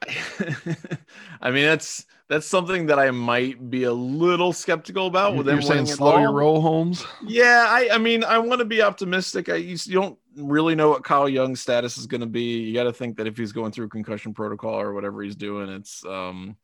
I 1.42 1.52
mean 1.52 1.64
that's 1.64 2.06
that's 2.28 2.46
something 2.46 2.88
that 2.88 3.00
I 3.00 3.12
might 3.12 3.70
be 3.70 3.84
a 3.84 3.94
little 3.94 4.52
skeptical 4.52 5.08
about 5.08 5.36
with 5.36 5.48
You're 5.48 5.62
saying 5.62 5.86
slow 5.86 6.20
your 6.20 6.34
roll, 6.34 6.62
Holmes. 6.62 7.06
Yeah, 7.26 7.66
I 7.68 7.90
I 7.94 7.98
mean 7.98 8.24
I 8.24 8.38
want 8.38 8.60
to 8.60 8.66
be 8.66 8.82
optimistic. 8.82 9.50
I 9.50 9.56
you, 9.56 9.78
you 9.86 9.94
don't 9.94 10.20
really 10.36 10.76
know 10.76 10.90
what 10.90 11.04
Kyle 11.04 11.30
Young's 11.30 11.62
status 11.62 11.98
is 11.98 12.08
going 12.08 12.22
to 12.22 12.28
be. 12.28 12.60
You 12.60 12.74
got 12.74 12.84
to 12.84 12.94
think 12.94 13.18
that 13.18 13.26
if 13.26 13.38
he's 13.38 13.52
going 13.52 13.72
through 13.72 13.90
concussion 13.90 14.34
protocol 14.34 14.80
or 14.80 14.94
whatever 14.94 15.24
he's 15.24 15.36
doing, 15.36 15.70
it's 15.70 16.06
um 16.06 16.58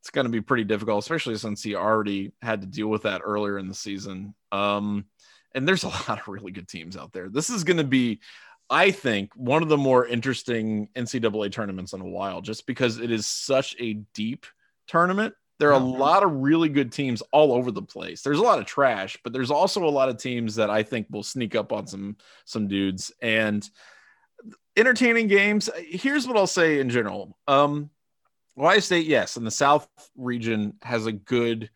it's 0.00 0.10
going 0.10 0.24
to 0.24 0.30
be 0.30 0.40
pretty 0.40 0.64
difficult, 0.64 1.02
especially 1.04 1.36
since 1.36 1.62
he 1.62 1.74
already 1.74 2.32
had 2.40 2.62
to 2.62 2.66
deal 2.66 2.88
with 2.88 3.02
that 3.02 3.20
earlier 3.22 3.58
in 3.58 3.68
the 3.68 3.74
season. 3.74 4.34
Um, 4.50 5.04
and 5.54 5.68
there's 5.68 5.84
a 5.84 5.88
lot 6.08 6.20
of 6.20 6.28
really 6.28 6.52
good 6.52 6.68
teams 6.68 6.96
out 6.96 7.12
there. 7.12 7.28
This 7.28 7.50
is 7.50 7.64
going 7.64 7.76
to 7.76 7.84
be, 7.84 8.20
I 8.70 8.90
think, 8.90 9.32
one 9.36 9.62
of 9.62 9.68
the 9.68 9.76
more 9.76 10.06
interesting 10.06 10.88
NCAA 10.94 11.52
tournaments 11.52 11.92
in 11.92 12.00
a 12.00 12.08
while, 12.08 12.40
just 12.40 12.66
because 12.66 12.98
it 12.98 13.10
is 13.10 13.26
such 13.26 13.76
a 13.78 13.94
deep 14.14 14.46
tournament. 14.86 15.34
There 15.58 15.68
are 15.68 15.80
a 15.80 15.84
lot 15.84 16.22
of 16.22 16.32
really 16.32 16.70
good 16.70 16.90
teams 16.90 17.22
all 17.32 17.52
over 17.52 17.70
the 17.70 17.82
place. 17.82 18.22
There's 18.22 18.38
a 18.38 18.42
lot 18.42 18.58
of 18.58 18.64
trash, 18.64 19.18
but 19.22 19.34
there's 19.34 19.50
also 19.50 19.84
a 19.84 19.90
lot 19.90 20.08
of 20.08 20.16
teams 20.16 20.54
that 20.54 20.70
I 20.70 20.82
think 20.82 21.08
will 21.10 21.22
sneak 21.22 21.54
up 21.54 21.70
on 21.70 21.86
some 21.86 22.16
some 22.46 22.66
dudes 22.66 23.12
and 23.20 23.68
entertaining 24.74 25.26
games. 25.26 25.68
Here's 25.76 26.26
what 26.26 26.38
I'll 26.38 26.46
say 26.46 26.80
in 26.80 26.88
general. 26.88 27.36
Um, 27.46 27.90
Ohio 28.60 28.80
State, 28.80 29.06
yes, 29.06 29.36
and 29.36 29.46
the 29.46 29.50
South 29.50 29.88
region 30.16 30.74
has 30.82 31.06
a 31.06 31.12
good 31.12 31.70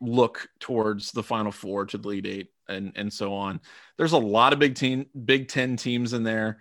look 0.00 0.48
towards 0.58 1.12
the 1.12 1.22
Final 1.22 1.52
Four 1.52 1.84
to 1.86 1.98
the 1.98 2.08
Elite 2.08 2.26
Eight 2.26 2.48
and 2.68 2.92
and 2.96 3.12
so 3.12 3.34
on. 3.34 3.60
There's 3.98 4.12
a 4.12 4.18
lot 4.18 4.52
of 4.52 4.58
big 4.58 4.74
team, 4.74 5.06
Big 5.24 5.48
Ten 5.48 5.76
teams 5.76 6.14
in 6.14 6.22
there. 6.22 6.60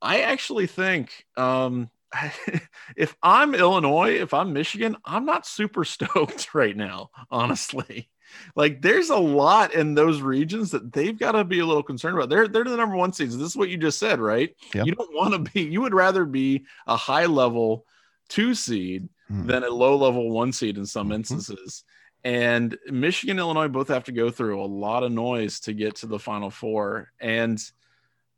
I 0.00 0.22
actually 0.22 0.66
think 0.66 1.26
um, 1.36 1.90
if 2.96 3.16
I'm 3.22 3.54
Illinois, 3.54 4.16
if 4.16 4.34
I'm 4.34 4.52
Michigan, 4.52 4.96
I'm 5.04 5.24
not 5.24 5.46
super 5.46 5.84
stoked 5.86 6.52
right 6.52 6.76
now, 6.76 7.10
honestly. 7.30 8.10
Like 8.56 8.80
there's 8.82 9.10
a 9.10 9.16
lot 9.16 9.74
in 9.74 9.94
those 9.94 10.22
regions 10.22 10.70
that 10.70 10.92
they've 10.92 11.18
got 11.18 11.32
to 11.32 11.44
be 11.44 11.60
a 11.60 11.66
little 11.66 11.82
concerned 11.82 12.16
about. 12.16 12.30
They're 12.30 12.48
they're 12.48 12.64
the 12.64 12.76
number 12.76 12.96
one 12.96 13.12
seeds. 13.12 13.36
This 13.36 13.48
is 13.48 13.56
what 13.56 13.68
you 13.68 13.76
just 13.76 13.98
said, 13.98 14.18
right? 14.18 14.56
Yep. 14.74 14.86
You 14.86 14.94
don't 14.94 15.14
want 15.14 15.34
to 15.34 15.52
be, 15.52 15.62
you 15.62 15.82
would 15.82 15.94
rather 15.94 16.24
be 16.24 16.64
a 16.86 16.96
high 16.96 17.26
level 17.26 17.86
two 18.32 18.54
seed 18.54 19.10
mm. 19.30 19.46
than 19.46 19.62
a 19.62 19.68
low 19.68 19.94
level 19.94 20.30
one 20.30 20.52
seed 20.52 20.78
in 20.78 20.86
some 20.86 21.08
mm-hmm. 21.08 21.16
instances. 21.16 21.84
And 22.24 22.78
Michigan, 22.86 23.38
Illinois 23.38 23.68
both 23.68 23.88
have 23.88 24.04
to 24.04 24.12
go 24.12 24.30
through 24.30 24.62
a 24.62 24.64
lot 24.64 25.02
of 25.02 25.12
noise 25.12 25.60
to 25.60 25.74
get 25.74 25.96
to 25.96 26.06
the 26.06 26.18
final 26.18 26.48
four. 26.50 27.12
And 27.20 27.62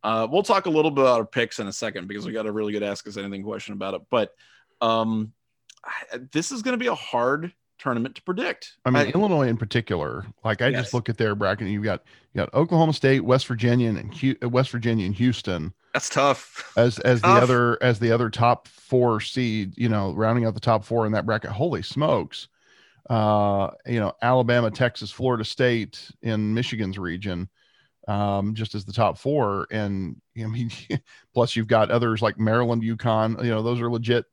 uh, 0.03 0.27
we'll 0.29 0.43
talk 0.43 0.67
a 0.67 0.71
little 0.71 0.91
bit 0.91 1.03
about 1.03 1.21
our 1.21 1.27
picks 1.27 1.61
in 1.61 1.69
a 1.69 1.73
second 1.73 2.09
because 2.09 2.27
we 2.27 2.33
got 2.33 2.47
a 2.47 2.53
really 2.53 2.73
good 2.73 2.83
ask 2.83 3.07
us 3.07 3.17
anything 3.17 3.45
question 3.45 3.75
about 3.75 3.95
it. 3.95 4.03
But 4.11 4.35
um, 4.81 5.33
this 6.33 6.51
is 6.51 6.63
going 6.63 6.73
to 6.73 6.83
be 6.83 6.89
a 6.89 6.95
hard 6.95 7.53
tournament 7.79 8.15
to 8.17 8.23
predict. 8.23 8.75
I 8.85 8.91
mean, 8.91 9.07
I, 9.07 9.11
Illinois 9.11 9.49
in 9.49 9.57
particular. 9.57 10.27
Like 10.45 10.63
I 10.63 10.69
yes. 10.69 10.83
just 10.83 10.95
look 10.95 11.09
at 11.09 11.19
their 11.19 11.35
bracket. 11.35 11.69
You 11.69 11.83
got 11.83 12.03
you 12.33 12.39
got 12.41 12.53
Oklahoma 12.55 12.93
State, 12.93 13.25
West 13.25 13.47
Virginia, 13.47 13.91
and 13.91 14.53
West 14.53 14.71
Virginia 14.71 15.07
and 15.07 15.15
Houston. 15.15 15.73
That's 15.93 16.09
tough. 16.09 16.73
As 16.77 16.99
as 17.01 17.21
tough. 17.21 17.41
the 17.41 17.43
other 17.43 17.83
as 17.83 17.99
the 17.99 18.13
other 18.13 18.31
top 18.31 18.69
four 18.69 19.21
seed, 19.21 19.75
you 19.77 19.89
know, 19.89 20.13
rounding 20.13 20.45
out 20.45 20.55
the 20.55 20.61
top 20.61 20.85
four 20.85 21.07
in 21.07 21.13
that 21.13 21.27
bracket. 21.27 21.51
Holy 21.51 21.83
smokes! 21.83 22.49
uh, 23.11 23.71
you 23.87 24.01
know, 24.01 24.13
Alabama, 24.23 24.71
Texas, 24.71 25.11
Florida 25.11 25.45
State 25.45 26.11
in 26.23 26.55
Michigan's 26.55 26.99
region, 26.99 27.49
um, 28.09 28.55
just 28.55 28.75
as 28.75 28.85
the 28.85 28.93
top 28.93 29.19
four. 29.19 29.67
And 29.71 30.21
I 30.39 30.47
mean, 30.47 30.71
plus 31.35 31.57
you've 31.57 31.67
got 31.67 31.91
others 31.91 32.23
like 32.23 32.39
Maryland, 32.39 32.83
UConn, 32.83 33.43
you 33.45 33.51
know, 33.51 33.63
those 33.63 33.81
are 33.81 33.91
legit, 33.91 34.25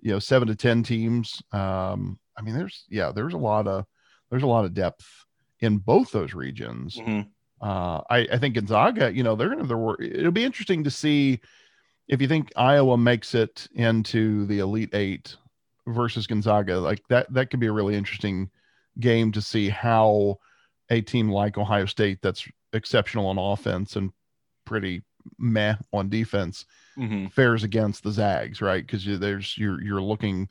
you 0.00 0.12
know, 0.12 0.18
seven 0.18 0.48
to 0.48 0.56
10 0.56 0.82
teams. 0.82 1.42
Um, 1.52 2.18
I 2.38 2.42
mean, 2.42 2.54
there's, 2.54 2.84
yeah, 2.88 3.10
there's 3.12 3.34
a 3.34 3.38
lot 3.38 3.66
of, 3.66 3.84
there's 4.30 4.44
a 4.44 4.46
lot 4.46 4.64
of 4.64 4.74
depth 4.74 5.06
in 5.60 5.78
both 5.78 6.12
those 6.12 6.34
regions. 6.34 6.96
Mm-hmm. 6.96 7.22
Uh, 7.60 8.02
I, 8.08 8.28
I 8.32 8.38
think 8.38 8.54
Gonzaga, 8.54 9.12
you 9.12 9.24
know, 9.24 9.34
they're 9.34 9.52
going 9.52 9.66
to, 9.66 9.96
it'll 10.00 10.30
be 10.30 10.44
interesting 10.44 10.84
to 10.84 10.90
see 10.90 11.40
if 12.06 12.22
you 12.22 12.28
think 12.28 12.52
Iowa 12.56 12.96
makes 12.96 13.34
it 13.34 13.66
into 13.74 14.46
the 14.46 14.60
Elite 14.60 14.94
Eight 14.94 15.36
versus 15.86 16.26
Gonzaga. 16.26 16.78
Like 16.78 17.02
that 17.08 17.32
that 17.32 17.50
could 17.50 17.60
be 17.60 17.66
a 17.66 17.72
really 17.72 17.96
interesting 17.96 18.50
game 19.00 19.32
to 19.32 19.42
see 19.42 19.68
how 19.68 20.38
a 20.90 21.00
team 21.00 21.30
like 21.30 21.58
Ohio 21.58 21.86
State 21.86 22.20
that's 22.22 22.48
exceptional 22.72 23.26
on 23.26 23.38
offense 23.38 23.96
and 23.96 24.12
pretty 24.64 25.02
meh 25.38 25.74
on 25.92 26.08
defense 26.08 26.64
mm-hmm. 26.96 27.26
fares 27.26 27.64
against 27.64 28.02
the 28.02 28.12
Zags, 28.12 28.62
right? 28.62 28.86
Because 28.86 29.04
there's 29.18 29.56
you're 29.58 29.82
you're 29.82 30.02
looking 30.02 30.48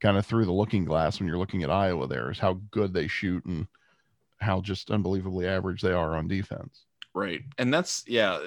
kind 0.00 0.16
of 0.16 0.26
through 0.26 0.46
the 0.46 0.52
looking 0.52 0.84
glass 0.84 1.18
when 1.18 1.28
you're 1.28 1.38
looking 1.38 1.62
at 1.62 1.70
Iowa. 1.70 2.06
There 2.06 2.30
is 2.30 2.38
how 2.38 2.60
good 2.70 2.92
they 2.92 3.06
shoot 3.06 3.44
and 3.44 3.66
how 4.40 4.60
just 4.60 4.90
unbelievably 4.90 5.46
average 5.46 5.82
they 5.82 5.92
are 5.92 6.16
on 6.16 6.28
defense. 6.28 6.84
Right, 7.14 7.42
and 7.58 7.72
that's 7.72 8.04
yeah 8.06 8.40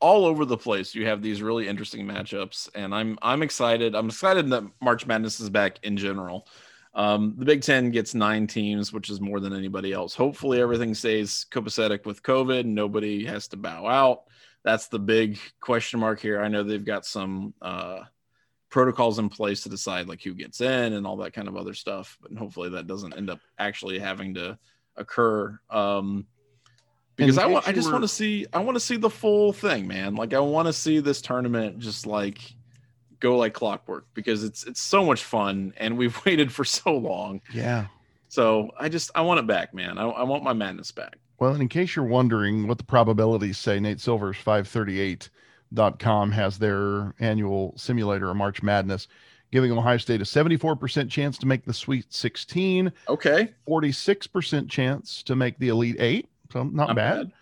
all 0.00 0.24
over 0.24 0.44
the 0.44 0.56
place. 0.56 0.94
You 0.94 1.06
have 1.06 1.22
these 1.22 1.42
really 1.42 1.68
interesting 1.68 2.06
matchups, 2.06 2.68
and 2.74 2.94
I'm 2.94 3.18
I'm 3.22 3.42
excited. 3.42 3.94
I'm 3.94 4.08
excited 4.08 4.50
that 4.50 4.64
March 4.80 5.06
Madness 5.06 5.40
is 5.40 5.50
back 5.50 5.78
in 5.82 5.96
general. 5.96 6.46
Um, 6.94 7.34
the 7.38 7.44
Big 7.44 7.62
Ten 7.62 7.90
gets 7.90 8.14
nine 8.14 8.46
teams, 8.46 8.92
which 8.92 9.10
is 9.10 9.20
more 9.20 9.40
than 9.40 9.52
anybody 9.52 9.92
else. 9.92 10.14
Hopefully, 10.14 10.60
everything 10.60 10.94
stays 10.94 11.46
copacetic 11.50 12.06
with 12.06 12.22
COVID. 12.22 12.64
Nobody 12.64 13.24
has 13.26 13.48
to 13.48 13.56
bow 13.56 13.86
out. 13.86 14.24
That's 14.64 14.88
the 14.88 14.98
big 14.98 15.38
question 15.60 16.00
mark 16.00 16.20
here. 16.20 16.40
I 16.40 16.48
know 16.48 16.62
they've 16.62 16.84
got 16.84 17.06
some 17.06 17.54
uh, 17.62 18.00
protocols 18.70 19.18
in 19.18 19.28
place 19.28 19.62
to 19.62 19.68
decide 19.68 20.08
like 20.08 20.22
who 20.22 20.34
gets 20.34 20.60
in 20.60 20.92
and 20.92 21.06
all 21.06 21.16
that 21.18 21.32
kind 21.32 21.48
of 21.48 21.56
other 21.56 21.74
stuff, 21.74 22.18
but 22.20 22.32
hopefully 22.36 22.70
that 22.70 22.86
doesn't 22.86 23.16
end 23.16 23.30
up 23.30 23.40
actually 23.58 23.98
having 23.98 24.34
to 24.34 24.58
occur. 24.96 25.58
Um, 25.70 26.26
because 27.16 27.38
I 27.38 27.46
want 27.46 27.66
I 27.66 27.72
just 27.72 27.88
were... 27.88 27.94
want 27.94 28.04
to 28.04 28.08
see 28.08 28.46
I 28.52 28.60
want 28.60 28.76
to 28.76 28.80
see 28.80 28.96
the 28.96 29.10
full 29.10 29.52
thing, 29.52 29.86
man. 29.86 30.14
Like 30.14 30.34
I 30.34 30.38
want 30.38 30.66
to 30.66 30.72
see 30.72 31.00
this 31.00 31.20
tournament 31.20 31.78
just 31.78 32.06
like 32.06 32.40
go 33.20 33.36
like 33.36 33.54
clockwork 33.54 34.06
because 34.14 34.44
it's 34.44 34.64
it's 34.64 34.80
so 34.80 35.04
much 35.04 35.24
fun 35.24 35.72
and 35.78 35.98
we've 35.98 36.16
waited 36.26 36.52
for 36.52 36.64
so 36.64 36.96
long. 36.96 37.40
Yeah. 37.52 37.86
So 38.28 38.70
I 38.78 38.88
just 38.88 39.10
I 39.14 39.22
want 39.22 39.40
it 39.40 39.46
back, 39.46 39.74
man. 39.74 39.98
I, 39.98 40.04
I 40.04 40.22
want 40.22 40.44
my 40.44 40.52
madness 40.52 40.92
back. 40.92 41.16
Well, 41.40 41.52
and 41.52 41.62
in 41.62 41.68
case 41.68 41.94
you're 41.94 42.04
wondering 42.04 42.66
what 42.66 42.78
the 42.78 42.84
probabilities 42.84 43.58
say, 43.58 43.78
Nate 43.78 44.00
Silver's 44.00 44.36
538.com 45.74 46.32
has 46.32 46.58
their 46.58 47.14
annual 47.20 47.74
simulator 47.76 48.30
of 48.30 48.36
March 48.36 48.62
Madness, 48.62 49.08
giving 49.50 49.72
Ohio 49.72 49.98
State 49.98 50.20
a 50.20 50.24
74% 50.24 51.10
chance 51.10 51.38
to 51.38 51.46
make 51.46 51.64
the 51.64 51.74
Sweet 51.74 52.06
16. 52.12 52.92
Okay. 53.08 53.54
46% 53.68 54.68
chance 54.68 55.22
to 55.22 55.36
make 55.36 55.58
the 55.58 55.68
Elite 55.68 55.96
Eight 55.98 56.28
so 56.52 56.64
not, 56.64 56.88
not 56.88 56.96
bad. 56.96 57.32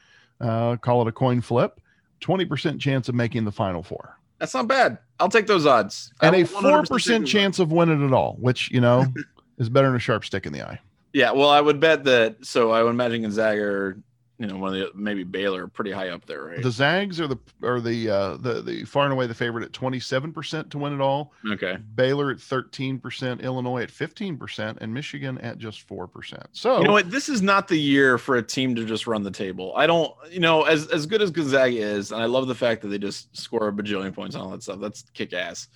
bad. 0.40 0.48
Uh, 0.48 0.76
call 0.76 1.02
it 1.02 1.08
a 1.08 1.12
coin 1.12 1.40
flip. 1.40 1.80
20% 2.20 2.80
chance 2.80 3.08
of 3.08 3.14
making 3.14 3.44
the 3.44 3.52
final 3.52 3.82
four. 3.82 4.18
That's 4.38 4.54
not 4.54 4.68
bad. 4.68 4.98
I'll 5.18 5.28
take 5.28 5.46
those 5.46 5.66
odds. 5.66 6.12
And 6.20 6.34
a 6.34 6.44
4% 6.44 7.26
chance 7.26 7.58
of 7.58 7.72
winning 7.72 8.04
it 8.04 8.12
all, 8.12 8.36
which, 8.38 8.70
you 8.70 8.80
know, 8.80 9.06
is 9.58 9.68
better 9.68 9.88
than 9.88 9.96
a 9.96 10.00
sharp 10.00 10.24
stick 10.24 10.46
in 10.46 10.52
the 10.52 10.62
eye. 10.62 10.78
Yeah. 11.12 11.32
Well, 11.32 11.48
I 11.48 11.60
would 11.60 11.80
bet 11.80 12.04
that. 12.04 12.44
So 12.44 12.70
I 12.70 12.82
would 12.82 12.90
imagine 12.90 13.22
Gonzaga 13.22 13.94
you 14.38 14.46
know, 14.46 14.56
one 14.58 14.74
of 14.74 14.78
the 14.78 14.90
maybe 14.94 15.24
Baylor 15.24 15.66
pretty 15.66 15.90
high 15.90 16.10
up 16.10 16.26
there, 16.26 16.44
right? 16.44 16.62
The 16.62 16.70
Zags 16.70 17.20
are 17.20 17.26
the 17.26 17.38
are 17.62 17.80
the 17.80 18.10
uh 18.10 18.36
the 18.36 18.60
the 18.60 18.84
far 18.84 19.04
and 19.04 19.12
away 19.12 19.26
the 19.26 19.34
favorite 19.34 19.64
at 19.64 19.72
27% 19.72 20.70
to 20.70 20.78
win 20.78 20.92
it 20.92 21.00
all. 21.00 21.32
Okay. 21.50 21.78
Baylor 21.94 22.30
at 22.30 22.36
13%, 22.36 23.42
Illinois 23.42 23.82
at 23.82 23.90
15%, 23.90 24.76
and 24.78 24.92
Michigan 24.92 25.38
at 25.38 25.56
just 25.56 25.88
4%. 25.88 26.44
So 26.52 26.78
you 26.78 26.84
know 26.84 26.92
what? 26.92 27.10
This 27.10 27.30
is 27.30 27.40
not 27.40 27.68
the 27.68 27.78
year 27.78 28.18
for 28.18 28.36
a 28.36 28.42
team 28.42 28.74
to 28.74 28.84
just 28.84 29.06
run 29.06 29.22
the 29.22 29.30
table. 29.30 29.72
I 29.74 29.86
don't, 29.86 30.12
you 30.30 30.40
know, 30.40 30.64
as 30.64 30.86
as 30.88 31.06
good 31.06 31.22
as 31.22 31.30
Gonzaga 31.30 31.76
is, 31.76 32.12
and 32.12 32.20
I 32.20 32.26
love 32.26 32.46
the 32.46 32.54
fact 32.54 32.82
that 32.82 32.88
they 32.88 32.98
just 32.98 33.34
score 33.34 33.68
a 33.68 33.72
bajillion 33.72 34.14
points 34.14 34.34
and 34.34 34.44
all 34.44 34.50
that 34.50 34.62
stuff. 34.62 34.80
That's 34.80 35.02
kick 35.14 35.32
ass. 35.32 35.68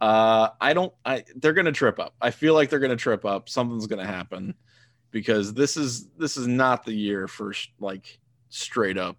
Uh 0.00 0.50
I 0.60 0.72
don't 0.72 0.94
I 1.04 1.24
they're 1.36 1.52
gonna 1.52 1.72
trip 1.72 1.98
up. 1.98 2.14
I 2.22 2.30
feel 2.30 2.54
like 2.54 2.70
they're 2.70 2.78
gonna 2.78 2.96
trip 2.96 3.26
up. 3.26 3.48
Something's 3.48 3.86
gonna 3.86 4.06
happen 4.06 4.54
because 5.10 5.54
this 5.54 5.76
is 5.76 6.08
this 6.18 6.36
is 6.36 6.46
not 6.46 6.84
the 6.84 6.92
year 6.92 7.28
for 7.28 7.52
like 7.80 8.18
straight 8.50 8.98
up 8.98 9.16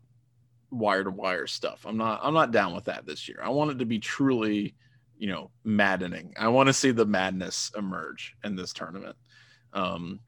wire 0.71 1.03
to 1.03 1.11
wire 1.11 1.47
stuff. 1.47 1.85
I'm 1.87 1.97
not 1.97 2.19
I'm 2.23 2.33
not 2.33 2.51
down 2.51 2.75
with 2.75 2.85
that 2.85 3.05
this 3.05 3.27
year. 3.27 3.39
I 3.43 3.49
want 3.49 3.71
it 3.71 3.79
to 3.79 3.85
be 3.85 3.99
truly, 3.99 4.75
you 5.17 5.27
know, 5.27 5.51
maddening. 5.63 6.33
I 6.37 6.47
want 6.49 6.67
to 6.67 6.73
see 6.73 6.91
the 6.91 7.05
madness 7.05 7.71
emerge 7.77 8.35
in 8.43 8.55
this 8.55 8.73
tournament. 8.73 9.15
Um 9.73 10.19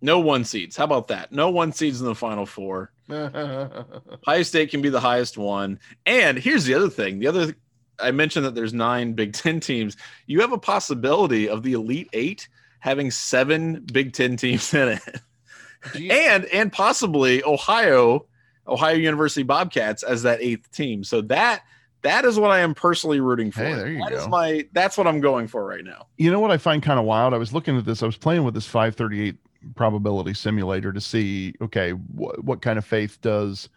no 0.00 0.20
one 0.20 0.44
seeds. 0.44 0.76
How 0.76 0.84
about 0.84 1.08
that? 1.08 1.32
No 1.32 1.48
one 1.48 1.72
seeds 1.72 2.00
in 2.00 2.06
the 2.06 2.14
final 2.14 2.44
four. 2.44 2.92
highest 4.26 4.50
state 4.50 4.70
can 4.70 4.82
be 4.82 4.90
the 4.90 5.00
highest 5.00 5.38
one. 5.38 5.80
And 6.04 6.36
here's 6.36 6.64
the 6.64 6.74
other 6.74 6.90
thing. 6.90 7.18
The 7.18 7.26
other 7.26 7.54
I 7.98 8.10
mentioned 8.10 8.44
that 8.44 8.54
there's 8.54 8.74
nine 8.74 9.14
Big 9.14 9.32
Ten 9.32 9.60
teams. 9.60 9.96
You 10.26 10.40
have 10.40 10.52
a 10.52 10.58
possibility 10.58 11.48
of 11.48 11.62
the 11.62 11.72
Elite 11.72 12.10
Eight 12.12 12.48
having 12.84 13.10
seven 13.10 13.82
Big 13.90 14.12
Ten 14.12 14.36
teams 14.36 14.74
in 14.74 14.88
it, 14.88 15.20
and 16.10 16.44
and 16.44 16.70
possibly 16.70 17.42
Ohio, 17.42 18.26
Ohio 18.68 18.94
University 18.94 19.42
Bobcats 19.42 20.02
as 20.02 20.24
that 20.24 20.42
eighth 20.42 20.70
team. 20.70 21.02
So 21.02 21.22
that 21.22 21.62
that 22.02 22.26
is 22.26 22.38
what 22.38 22.50
I 22.50 22.60
am 22.60 22.74
personally 22.74 23.20
rooting 23.20 23.50
for. 23.50 23.64
Hey, 23.64 23.74
there 23.74 23.88
you 23.88 24.00
that 24.00 24.10
go. 24.10 24.28
my 24.28 24.68
that's 24.72 24.98
what 24.98 25.06
I'm 25.06 25.20
going 25.20 25.48
for 25.48 25.64
right 25.64 25.82
now. 25.82 26.08
You 26.18 26.30
know 26.30 26.40
what 26.40 26.50
I 26.50 26.58
find 26.58 26.82
kind 26.82 27.00
of 27.00 27.06
wild? 27.06 27.32
I 27.32 27.38
was 27.38 27.54
looking 27.54 27.78
at 27.78 27.86
this. 27.86 28.02
I 28.02 28.06
was 28.06 28.18
playing 28.18 28.44
with 28.44 28.52
this 28.52 28.66
538 28.66 29.36
probability 29.74 30.34
simulator 30.34 30.92
to 30.92 31.00
see 31.00 31.54
okay 31.62 31.92
wh- 31.92 32.44
what 32.44 32.60
kind 32.60 32.76
of 32.78 32.84
faith 32.84 33.18
does 33.22 33.70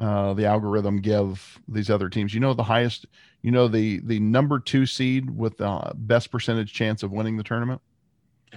uh, 0.00 0.34
the 0.34 0.46
algorithm 0.46 1.00
give 1.00 1.60
these 1.68 1.90
other 1.90 2.08
teams. 2.08 2.34
You 2.34 2.40
know 2.40 2.54
the 2.54 2.64
highest. 2.64 3.06
You 3.42 3.52
know 3.52 3.68
the 3.68 4.00
the 4.00 4.18
number 4.18 4.58
two 4.58 4.84
seed 4.84 5.30
with 5.30 5.58
the 5.58 5.92
best 5.94 6.32
percentage 6.32 6.72
chance 6.72 7.04
of 7.04 7.12
winning 7.12 7.36
the 7.36 7.44
tournament. 7.44 7.80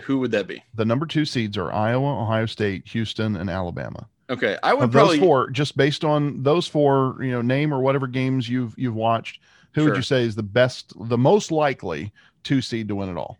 Who 0.03 0.19
would 0.19 0.31
that 0.31 0.47
be? 0.47 0.63
The 0.75 0.85
number 0.85 1.05
two 1.05 1.25
seeds 1.25 1.57
are 1.57 1.71
Iowa, 1.71 2.21
Ohio 2.23 2.45
State, 2.45 2.87
Houston, 2.89 3.35
and 3.35 3.49
Alabama. 3.49 4.07
Okay, 4.29 4.57
I 4.63 4.73
would 4.73 4.85
of 4.85 4.91
probably 4.91 5.17
those 5.17 5.25
four, 5.25 5.49
just 5.49 5.75
based 5.75 6.03
on 6.05 6.41
those 6.43 6.65
four, 6.67 7.17
you 7.21 7.31
know, 7.31 7.41
name 7.41 7.73
or 7.73 7.81
whatever 7.81 8.07
games 8.07 8.47
you've 8.47 8.73
you've 8.77 8.95
watched, 8.95 9.41
who 9.73 9.81
Sure. 9.81 9.89
would 9.91 9.97
you 9.97 10.03
say 10.03 10.23
is 10.23 10.35
the 10.35 10.43
best, 10.43 10.93
the 11.09 11.17
most 11.17 11.51
likely 11.51 12.11
two 12.43 12.61
seed 12.61 12.87
to 12.87 12.95
win 12.95 13.09
it 13.09 13.17
all? 13.17 13.37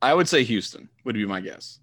I 0.00 0.14
would 0.14 0.28
say 0.28 0.42
Houston 0.42 0.88
would 1.04 1.14
be 1.14 1.24
my 1.26 1.40
guess. 1.40 1.78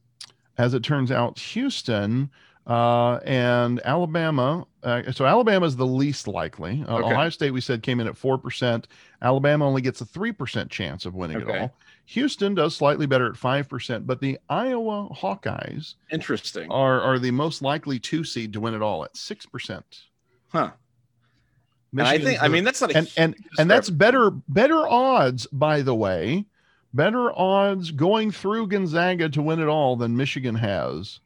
As 0.57 0.73
it 0.73 0.83
turns 0.83 1.09
out, 1.09 1.39
Houston 1.39 2.29
uh, 2.67 3.15
and 3.23 3.79
Alabama. 3.85 4.65
Uh, 4.83 5.09
so 5.13 5.25
Alabama 5.25 5.65
is 5.65 5.77
the 5.77 5.85
least 5.87 6.27
likely. 6.27 6.83
Uh, 6.87 6.97
Okay. 6.97 7.13
Ohio 7.13 7.29
State, 7.29 7.51
we 7.51 7.61
said, 7.61 7.81
came 7.81 8.01
in 8.01 8.07
at 8.07 8.17
four 8.17 8.37
percent. 8.37 8.89
Alabama 9.21 9.65
only 9.65 9.81
gets 9.81 10.01
a 10.01 10.05
three 10.05 10.33
percent 10.33 10.69
chance 10.69 11.05
of 11.05 11.15
winning 11.15 11.37
Okay. 11.37 11.55
it 11.57 11.61
all. 11.61 11.75
Houston 12.09 12.55
does 12.55 12.75
slightly 12.75 13.05
better 13.05 13.29
at 13.29 13.37
five 13.37 13.69
percent, 13.69 14.07
but 14.07 14.19
the 14.19 14.39
Iowa 14.49 15.09
Hawkeyes 15.13 15.93
Interesting, 16.11 16.71
are 16.71 16.99
are 17.01 17.19
the 17.19 17.29
most 17.29 17.61
likely 17.61 17.99
two 17.99 18.23
seed 18.23 18.51
to 18.53 18.59
win 18.59 18.73
it 18.73 18.81
all 18.81 19.03
at 19.03 19.15
six 19.15 19.45
percent. 19.45 20.05
huh? 20.47 20.71
And 21.91 22.01
I 22.01 22.17
think 22.17 22.41
I 22.41 22.47
mean 22.47 22.63
that's 22.63 22.81
not 22.81 22.91
a 22.91 22.97
and 22.97 23.11
and 23.15 23.35
and 23.59 23.69
that's 23.69 23.91
better 23.91 24.31
better 24.31 24.87
odds 24.87 25.45
by 25.51 25.83
the 25.83 25.93
way 25.93 26.45
better 26.95 27.31
odds 27.37 27.91
going 27.91 28.31
through 28.31 28.67
gonzaga 28.67 29.29
to 29.29 29.41
win 29.43 29.59
it 29.59 29.67
all 29.67 29.95
than 29.95 30.17
michigan 30.17 30.55
has 30.55 31.19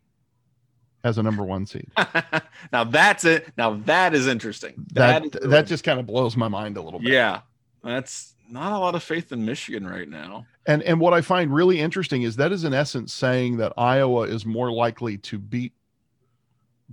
as 1.05 1.17
a 1.17 1.23
number 1.23 1.43
one 1.43 1.65
seed 1.65 1.89
now 2.73 2.83
that's 2.83 3.23
it. 3.23 3.47
Now 3.57 3.75
that 3.85 4.13
is 4.13 4.27
interesting. 4.27 4.85
that 4.93 5.31
that, 5.31 5.41
really- 5.43 5.63
just 5.63 5.83
kind 5.85 5.99
of 5.99 6.05
blows 6.05 6.35
my 6.35 6.49
mind 6.49 6.75
a 6.75 6.81
little 6.81 6.99
bit 6.99 7.11
yeah, 7.11 7.41
that's 7.83 8.33
not 8.49 8.73
a 8.73 8.77
lot 8.77 8.95
of 8.95 9.03
faith 9.03 9.31
in 9.31 9.45
Michigan 9.45 9.87
right 9.87 10.07
now. 10.07 10.45
And 10.65 10.81
and 10.83 10.99
what 10.99 11.13
i 11.13 11.21
find 11.21 11.53
really 11.53 11.79
interesting 11.79 12.21
is 12.23 12.35
that 12.35 12.51
is 12.51 12.63
in 12.63 12.73
essence 12.73 13.13
saying 13.13 13.57
that 13.57 13.73
iowa 13.77 14.21
is 14.23 14.45
more 14.45 14.71
likely 14.71 15.17
to 15.17 15.37
beat 15.37 15.73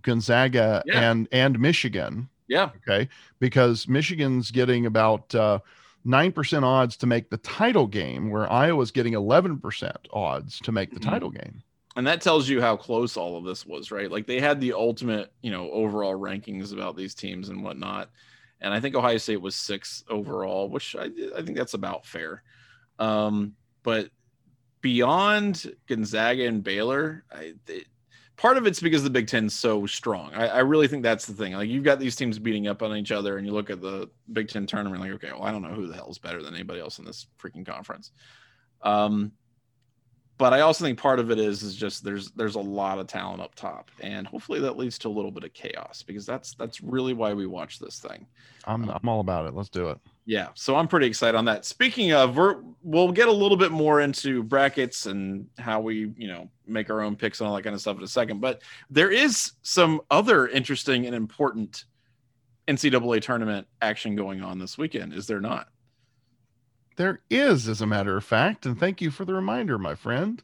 gonzaga 0.03 0.83
Yeah. 0.87 1.11
and 1.11 1.29
and 1.33 1.59
michigan 1.59 2.29
Yeah, 2.49 2.71
okay 2.77 3.09
because 3.39 3.89
michigan's 3.89 4.51
getting 4.51 4.87
about 4.87 5.35
uh 5.35 5.59
9% 6.07 6.63
odds 6.63 6.97
to 6.97 7.07
make 7.07 7.29
the 7.29 7.37
title 7.39 7.87
game 7.87 8.31
where 8.31 8.51
iowa's 8.51 8.91
getting 8.91 9.13
11% 9.13 9.95
odds 10.13 10.59
to 10.61 10.73
make 10.73 10.93
the 10.95 11.01
Mhm. 11.01 11.11
title 11.11 11.31
game 11.31 11.63
and 11.97 12.07
that 12.07 12.23
tells 12.23 12.49
you 12.49 12.61
how 12.61 12.77
close 12.77 13.17
all 13.17 13.37
of 13.37 13.45
this 13.45 13.67
was, 13.67 13.91
right? 13.91 14.09
Like 14.11 14.25
they 14.29 14.39
had 14.39 14.61
the 14.61 14.73
ultimate, 14.75 15.33
you 15.43 15.51
know, 15.51 15.69
overall 15.73 16.15
rankings 16.17 16.73
about 16.73 16.97
these 16.97 17.17
teams 17.17 17.49
and 17.49 17.65
whatnot. 17.65 18.11
And 18.61 18.73
I 18.73 18.79
think 18.79 18.95
Ohio 18.95 19.19
State 19.19 19.41
was 19.43 19.57
six 19.57 20.05
overall, 20.09 20.69
which 20.71 20.95
I, 20.95 21.11
I 21.37 21.43
think 21.43 21.59
that's 21.59 21.75
about 21.75 22.07
fair. 22.07 22.45
Um, 23.01 23.57
but 23.83 24.11
beyond 24.81 25.75
Gonzaga 25.89 26.47
and 26.47 26.63
Baylor, 26.63 27.25
I, 27.33 27.55
it, 27.67 27.87
part 28.37 28.57
of 28.57 28.67
it's 28.67 28.81
because 28.81 29.03
the 29.03 29.11
Big 29.11 29.27
Ten's 29.27 29.55
so 29.55 29.87
strong. 29.87 30.33
I, 30.35 30.49
I 30.49 30.59
really 30.61 30.89
think 30.89 31.03
that's 31.03 31.27
the 31.27 31.35
thing. 31.35 31.53
Like 31.53 31.69
you've 31.69 31.85
got 31.85 31.99
these 31.99 32.17
teams 32.17 32.39
beating 32.39 32.67
up 32.69 32.83
on 32.83 32.97
each 32.97 33.13
other, 33.13 33.37
and 33.37 33.47
you 33.47 33.53
look 33.53 33.71
at 33.71 33.81
the 33.81 34.09
Big 34.33 34.49
Ten 34.49 34.67
tournament, 34.67 35.03
like, 35.03 35.13
okay, 35.13 35.33
well, 35.33 35.43
I 35.43 35.53
don't 35.53 35.63
know 35.63 35.69
who 35.69 35.87
the 35.87 35.95
hell 35.95 36.11
is 36.11 36.19
better 36.19 36.43
than 36.43 36.55
anybody 36.55 36.81
else 36.81 36.99
in 36.99 37.05
this 37.05 37.27
freaking 37.39 37.67
conference. 37.67 38.13
Um, 38.83 39.33
but 40.39 40.55
I 40.55 40.61
also 40.61 40.87
think 40.87 40.99
part 40.99 41.19
of 41.21 41.31
it 41.31 41.39
is 41.39 41.63
is 41.63 41.77
just 41.77 42.03
there's 42.03 42.31
there's 42.31 42.55
a 42.55 42.61
lot 42.61 42.99
of 42.99 43.07
talent 43.07 43.43
up 43.43 43.55
top, 43.55 43.91
and 44.01 44.27
hopefully 44.27 44.59
that 44.61 44.79
leads 44.79 44.99
to 45.01 45.09
a 45.09 45.11
little 45.11 45.31
bit 45.31 45.45
of 45.45 45.53
chaos 45.53 46.03
because 46.03 46.25
that's 46.25 46.55
that's 46.55 46.81
really 46.81 47.13
why 47.13 47.35
we 47.35 47.47
watch 47.47 47.79
this 47.79 47.99
thing. 47.99 48.27
I'm, 48.65 48.89
I'm 48.89 49.07
all 49.07 49.21
about 49.21 49.47
it. 49.47 49.55
Let's 49.55 49.69
do 49.69 49.91
it. 49.91 49.99
Yeah, 50.31 50.51
so 50.55 50.77
I'm 50.77 50.87
pretty 50.87 51.09
excited 51.09 51.37
on 51.37 51.47
that. 51.47 51.65
Speaking 51.65 52.13
of, 52.13 52.37
we're, 52.37 52.59
we'll 52.85 53.11
get 53.11 53.27
a 53.27 53.33
little 53.33 53.57
bit 53.57 53.73
more 53.73 54.01
into 54.01 54.45
brackets 54.45 55.07
and 55.07 55.49
how 55.59 55.81
we, 55.81 56.13
you 56.17 56.29
know, 56.29 56.49
make 56.69 56.89
our 56.89 57.01
own 57.01 57.17
picks 57.17 57.41
and 57.41 57.49
all 57.49 57.57
that 57.57 57.63
kind 57.63 57.75
of 57.75 57.81
stuff 57.81 57.97
in 57.97 58.05
a 58.05 58.07
second. 58.07 58.41
But 58.41 58.63
there 58.91 59.11
is 59.11 59.55
some 59.63 60.01
other 60.09 60.47
interesting 60.47 61.05
and 61.05 61.17
important 61.17 61.85
NCAA 62.69 63.23
tournament 63.23 63.67
action 63.83 64.15
going 64.15 64.41
on 64.41 64.61
this 64.61 64.79
weekend, 64.79 65.15
is 65.15 65.27
there 65.27 65.41
not? 65.41 65.67
There 66.95 67.23
is, 67.29 67.67
as 67.67 67.81
a 67.81 67.87
matter 67.89 68.17
of 68.17 68.23
fact, 68.23 68.67
and 68.67 68.79
thank 68.79 69.01
you 69.01 69.11
for 69.11 69.25
the 69.25 69.35
reminder, 69.35 69.79
my 69.79 69.97
friend. 69.97 70.41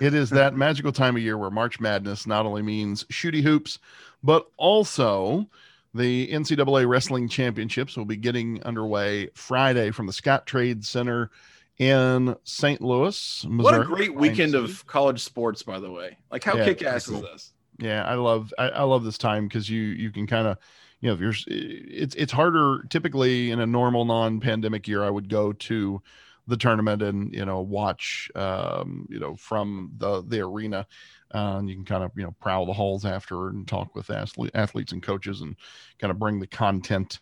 It 0.00 0.14
is 0.14 0.30
that 0.30 0.56
magical 0.56 0.90
time 0.90 1.16
of 1.16 1.22
year 1.22 1.36
where 1.36 1.50
March 1.50 1.80
Madness 1.80 2.26
not 2.26 2.46
only 2.46 2.62
means 2.62 3.04
shooty 3.04 3.42
hoops, 3.42 3.78
but 4.22 4.46
also 4.56 5.50
the 5.94 6.28
NCAA 6.28 6.86
Wrestling 6.88 7.28
Championships 7.28 7.96
will 7.96 8.04
be 8.04 8.16
getting 8.16 8.62
underway 8.64 9.28
Friday 9.34 9.90
from 9.90 10.06
the 10.06 10.12
Scottrade 10.12 10.84
Center 10.84 11.30
in 11.78 12.36
St. 12.44 12.80
Louis. 12.82 13.44
What 13.44 13.74
a 13.74 13.78
Missouri. 13.78 13.86
great 13.86 14.14
weekend 14.14 14.54
of 14.54 14.86
college 14.86 15.20
sports, 15.22 15.62
by 15.62 15.78
the 15.78 15.90
way. 15.90 16.18
Like, 16.30 16.44
how 16.44 16.56
Yeah, 16.56 16.64
kick 16.64 16.82
ass 16.82 17.06
pretty 17.06 17.20
is 17.24 17.30
this? 17.32 17.52
yeah 17.80 18.04
i 18.04 18.14
love 18.14 18.52
i, 18.58 18.68
I 18.70 18.82
love 18.82 19.04
this 19.04 19.18
time 19.18 19.46
because 19.46 19.70
you 19.70 19.80
you 19.80 20.10
can 20.10 20.26
kind 20.26 20.48
of 20.48 20.58
you 21.00 21.08
know 21.08 21.14
if 21.14 21.20
you're 21.20 21.32
it's 21.46 22.14
it's 22.16 22.32
harder 22.32 22.82
typically 22.90 23.52
in 23.52 23.60
a 23.60 23.66
normal 23.66 24.04
non-pandemic 24.04 24.88
year 24.88 25.04
i 25.04 25.10
would 25.10 25.28
go 25.28 25.52
to 25.52 26.02
the 26.48 26.56
tournament 26.56 27.02
and 27.02 27.32
you 27.32 27.44
know 27.44 27.60
watch 27.60 28.30
um 28.34 29.06
you 29.08 29.20
know 29.20 29.36
from 29.36 29.92
the 29.98 30.22
the 30.26 30.40
arena 30.40 30.86
uh, 31.34 31.56
and 31.58 31.68
you 31.68 31.74
can 31.74 31.84
kind 31.84 32.04
of 32.04 32.10
you 32.16 32.24
know 32.24 32.34
prowl 32.40 32.66
the 32.66 32.72
halls 32.72 33.04
after 33.04 33.48
and 33.48 33.66
talk 33.66 33.94
with 33.94 34.10
athlete, 34.10 34.50
athletes 34.54 34.92
and 34.92 35.02
coaches 35.02 35.40
and 35.40 35.56
kind 35.98 36.10
of 36.10 36.18
bring 36.18 36.38
the 36.38 36.46
content 36.46 37.20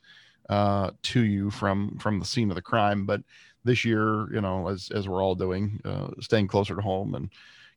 uh 0.49 0.91
to 1.03 1.25
you 1.25 1.51
from 1.51 1.99
from 1.99 2.19
the 2.21 2.25
scene 2.25 2.51
of 2.51 2.57
the 2.57 2.63
crime. 2.63 3.05
But 3.05 3.23
this 3.65 3.85
year 3.85 4.33
you 4.33 4.41
know 4.41 4.69
as 4.69 4.91
as 4.95 5.09
we're 5.09 5.23
all 5.23 5.35
doing 5.35 5.81
uh 5.85 6.09
staying 6.21 6.49
closer 6.49 6.77
to 6.77 6.83
home 6.83 7.15
and 7.15 7.31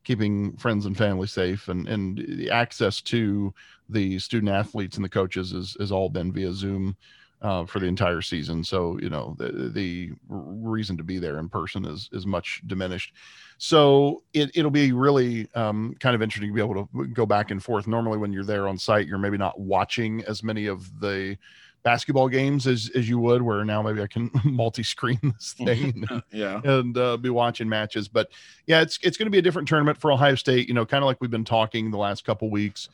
keeping 0.04 0.56
friends 0.58 0.86
and 0.86 0.98
family 0.98 1.28
safe 1.28 1.68
and 1.68 1.88
and 1.88 2.18
the 2.18 2.50
access 2.50 3.02
to 3.02 3.54
the 3.90 4.20
student 4.20 4.52
athletes 4.52 4.96
and 4.96 5.04
the 5.04 5.10
coaches 5.10 5.52
is 5.52 5.76
has 5.80 5.92
all 5.92 6.10
been 6.10 6.32
via 6.32 6.54
zoom 6.54 6.96
uh, 7.42 7.66
for 7.66 7.80
the 7.80 7.86
entire 7.86 8.22
season 8.22 8.64
so 8.64 9.00
you 9.00 9.10
know 9.10 9.36
the 9.40 9.70
the 9.74 10.12
reason 10.28 10.98
to 10.98 11.04
be 11.04 11.20
there 11.20 11.40
in 11.40 11.48
person 11.50 11.86
is 11.86 12.10
is 12.12 12.26
much 12.26 12.62
diminished 12.68 13.14
so 13.58 14.24
it, 14.34 14.50
it'll 14.56 14.72
be 14.72 14.92
really 14.92 15.48
um, 15.56 15.96
kind 16.00 16.16
of 16.16 16.22
interesting 16.22 16.50
to 16.50 16.54
be 16.56 16.62
able 16.62 16.88
to 16.94 17.08
go 17.08 17.26
back 17.26 17.52
and 17.52 17.64
forth 17.64 17.88
normally 17.88 18.18
when 18.18 18.32
you're 18.34 18.44
there 18.44 18.68
on 18.68 18.78
site 18.78 19.08
you're 19.08 19.18
maybe 19.18 19.38
not 19.38 19.60
watching 19.60 20.24
as 20.26 20.44
many 20.44 20.66
of 20.66 21.00
the 21.00 21.38
basketball 21.82 22.28
games 22.28 22.68
as 22.68 22.92
as 22.94 23.08
you 23.08 23.18
would 23.18 23.42
where 23.42 23.64
now 23.64 23.82
maybe 23.82 24.02
i 24.02 24.08
can 24.08 24.30
multi-screen 24.44 25.18
this 25.24 25.54
thing 25.58 26.06
and 26.10 26.22
Yeah. 26.34 26.60
and 26.66 26.98
uh, 26.98 27.16
be 27.16 27.30
watching 27.30 27.70
matches. 27.70 28.10
But 28.10 28.30
yeah, 28.68 28.82
it's 28.82 29.00
it's 29.02 29.16
going 29.16 29.28
to 29.28 29.32
be 29.32 29.38
a 29.38 29.42
different 29.42 29.68
tournament 29.70 29.98
for 29.98 30.12
Ohio 30.12 30.36
State. 30.36 30.68
You 30.68 30.74
know, 30.74 30.86
kind 30.86 31.04
of 31.04 31.06
like 31.06 31.22
we've 31.22 31.32
been 31.32 31.46
talking 31.46 31.90
the 31.90 31.98
last 31.98 32.26
couple 32.26 32.50
weeks. 32.52 32.90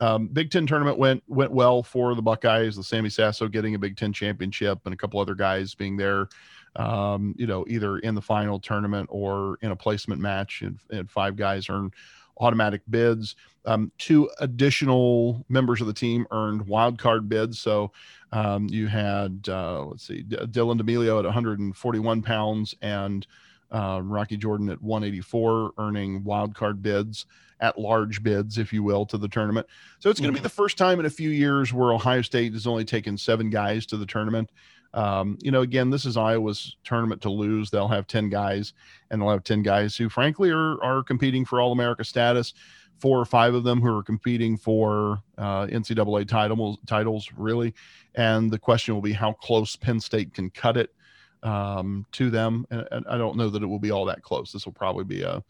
Um, 0.00 0.26
Big 0.28 0.50
Ten 0.50 0.66
tournament 0.66 0.98
went 0.98 1.22
went 1.28 1.52
well 1.52 1.82
for 1.82 2.14
the 2.14 2.22
Buckeyes. 2.22 2.76
The 2.76 2.82
Sammy 2.82 3.10
Sasso 3.10 3.48
getting 3.48 3.74
a 3.74 3.78
Big 3.78 3.96
Ten 3.96 4.12
championship, 4.12 4.80
and 4.84 4.94
a 4.94 4.96
couple 4.96 5.20
other 5.20 5.34
guys 5.34 5.74
being 5.74 5.96
there. 5.96 6.28
Um, 6.76 7.34
you 7.38 7.46
know, 7.46 7.64
either 7.68 7.98
in 7.98 8.16
the 8.16 8.22
final 8.22 8.58
tournament 8.58 9.08
or 9.12 9.58
in 9.62 9.70
a 9.70 9.76
placement 9.76 10.20
match, 10.20 10.62
and, 10.62 10.78
and 10.90 11.08
five 11.08 11.36
guys 11.36 11.68
earned 11.68 11.94
automatic 12.38 12.82
bids. 12.90 13.36
Um, 13.64 13.92
two 13.96 14.28
additional 14.40 15.44
members 15.48 15.80
of 15.80 15.86
the 15.86 15.92
team 15.92 16.26
earned 16.30 16.66
wild 16.66 16.98
card 16.98 17.28
bids. 17.28 17.58
So 17.60 17.92
um, 18.32 18.68
you 18.68 18.88
had, 18.88 19.48
uh, 19.48 19.84
let's 19.84 20.06
see, 20.06 20.22
D- 20.22 20.36
Dylan 20.36 20.76
D'Emilio 20.76 21.18
at 21.18 21.24
141 21.24 22.22
pounds 22.22 22.74
and 22.82 23.26
uh, 23.70 24.00
Rocky 24.02 24.36
Jordan 24.36 24.68
at 24.68 24.82
184, 24.82 25.72
earning 25.78 26.24
wild 26.24 26.54
card 26.54 26.82
bids 26.82 27.26
at 27.60 27.78
large 27.78 28.22
bids, 28.22 28.58
if 28.58 28.72
you 28.72 28.82
will, 28.82 29.06
to 29.06 29.18
the 29.18 29.28
tournament. 29.28 29.66
So 29.98 30.10
it's 30.10 30.20
going 30.20 30.32
to 30.32 30.38
be 30.38 30.42
the 30.42 30.48
first 30.48 30.78
time 30.78 31.00
in 31.00 31.06
a 31.06 31.10
few 31.10 31.30
years 31.30 31.72
where 31.72 31.92
Ohio 31.92 32.22
State 32.22 32.52
has 32.52 32.66
only 32.66 32.84
taken 32.84 33.16
seven 33.16 33.50
guys 33.50 33.86
to 33.86 33.96
the 33.96 34.06
tournament. 34.06 34.50
Um, 34.92 35.38
you 35.40 35.50
know, 35.50 35.62
again, 35.62 35.90
this 35.90 36.04
is 36.04 36.16
Iowa's 36.16 36.76
tournament 36.84 37.20
to 37.22 37.30
lose. 37.30 37.70
They'll 37.70 37.88
have 37.88 38.06
10 38.06 38.28
guys, 38.30 38.72
and 39.10 39.20
they'll 39.20 39.30
have 39.30 39.44
10 39.44 39.62
guys 39.62 39.96
who, 39.96 40.08
frankly, 40.08 40.50
are, 40.50 40.82
are 40.82 41.02
competing 41.02 41.44
for 41.44 41.60
All 41.60 41.72
America 41.72 42.04
status. 42.04 42.54
Four 43.00 43.18
or 43.18 43.24
five 43.24 43.54
of 43.54 43.64
them 43.64 43.80
who 43.80 43.94
are 43.94 44.04
competing 44.04 44.56
for 44.56 45.20
uh, 45.36 45.66
NCAA 45.66 46.28
title, 46.28 46.78
titles, 46.86 47.28
really. 47.36 47.74
And 48.14 48.52
the 48.52 48.58
question 48.58 48.94
will 48.94 49.02
be 49.02 49.12
how 49.12 49.32
close 49.32 49.74
Penn 49.74 49.98
State 49.98 50.32
can 50.32 50.48
cut 50.48 50.76
it 50.76 50.94
um, 51.42 52.06
to 52.12 52.30
them. 52.30 52.66
And, 52.70 52.86
and 52.92 53.04
I 53.08 53.18
don't 53.18 53.36
know 53.36 53.50
that 53.50 53.62
it 53.62 53.66
will 53.66 53.80
be 53.80 53.90
all 53.90 54.04
that 54.06 54.22
close. 54.22 54.52
This 54.52 54.64
will 54.64 54.72
probably 54.72 55.04
be 55.04 55.22
a, 55.22 55.42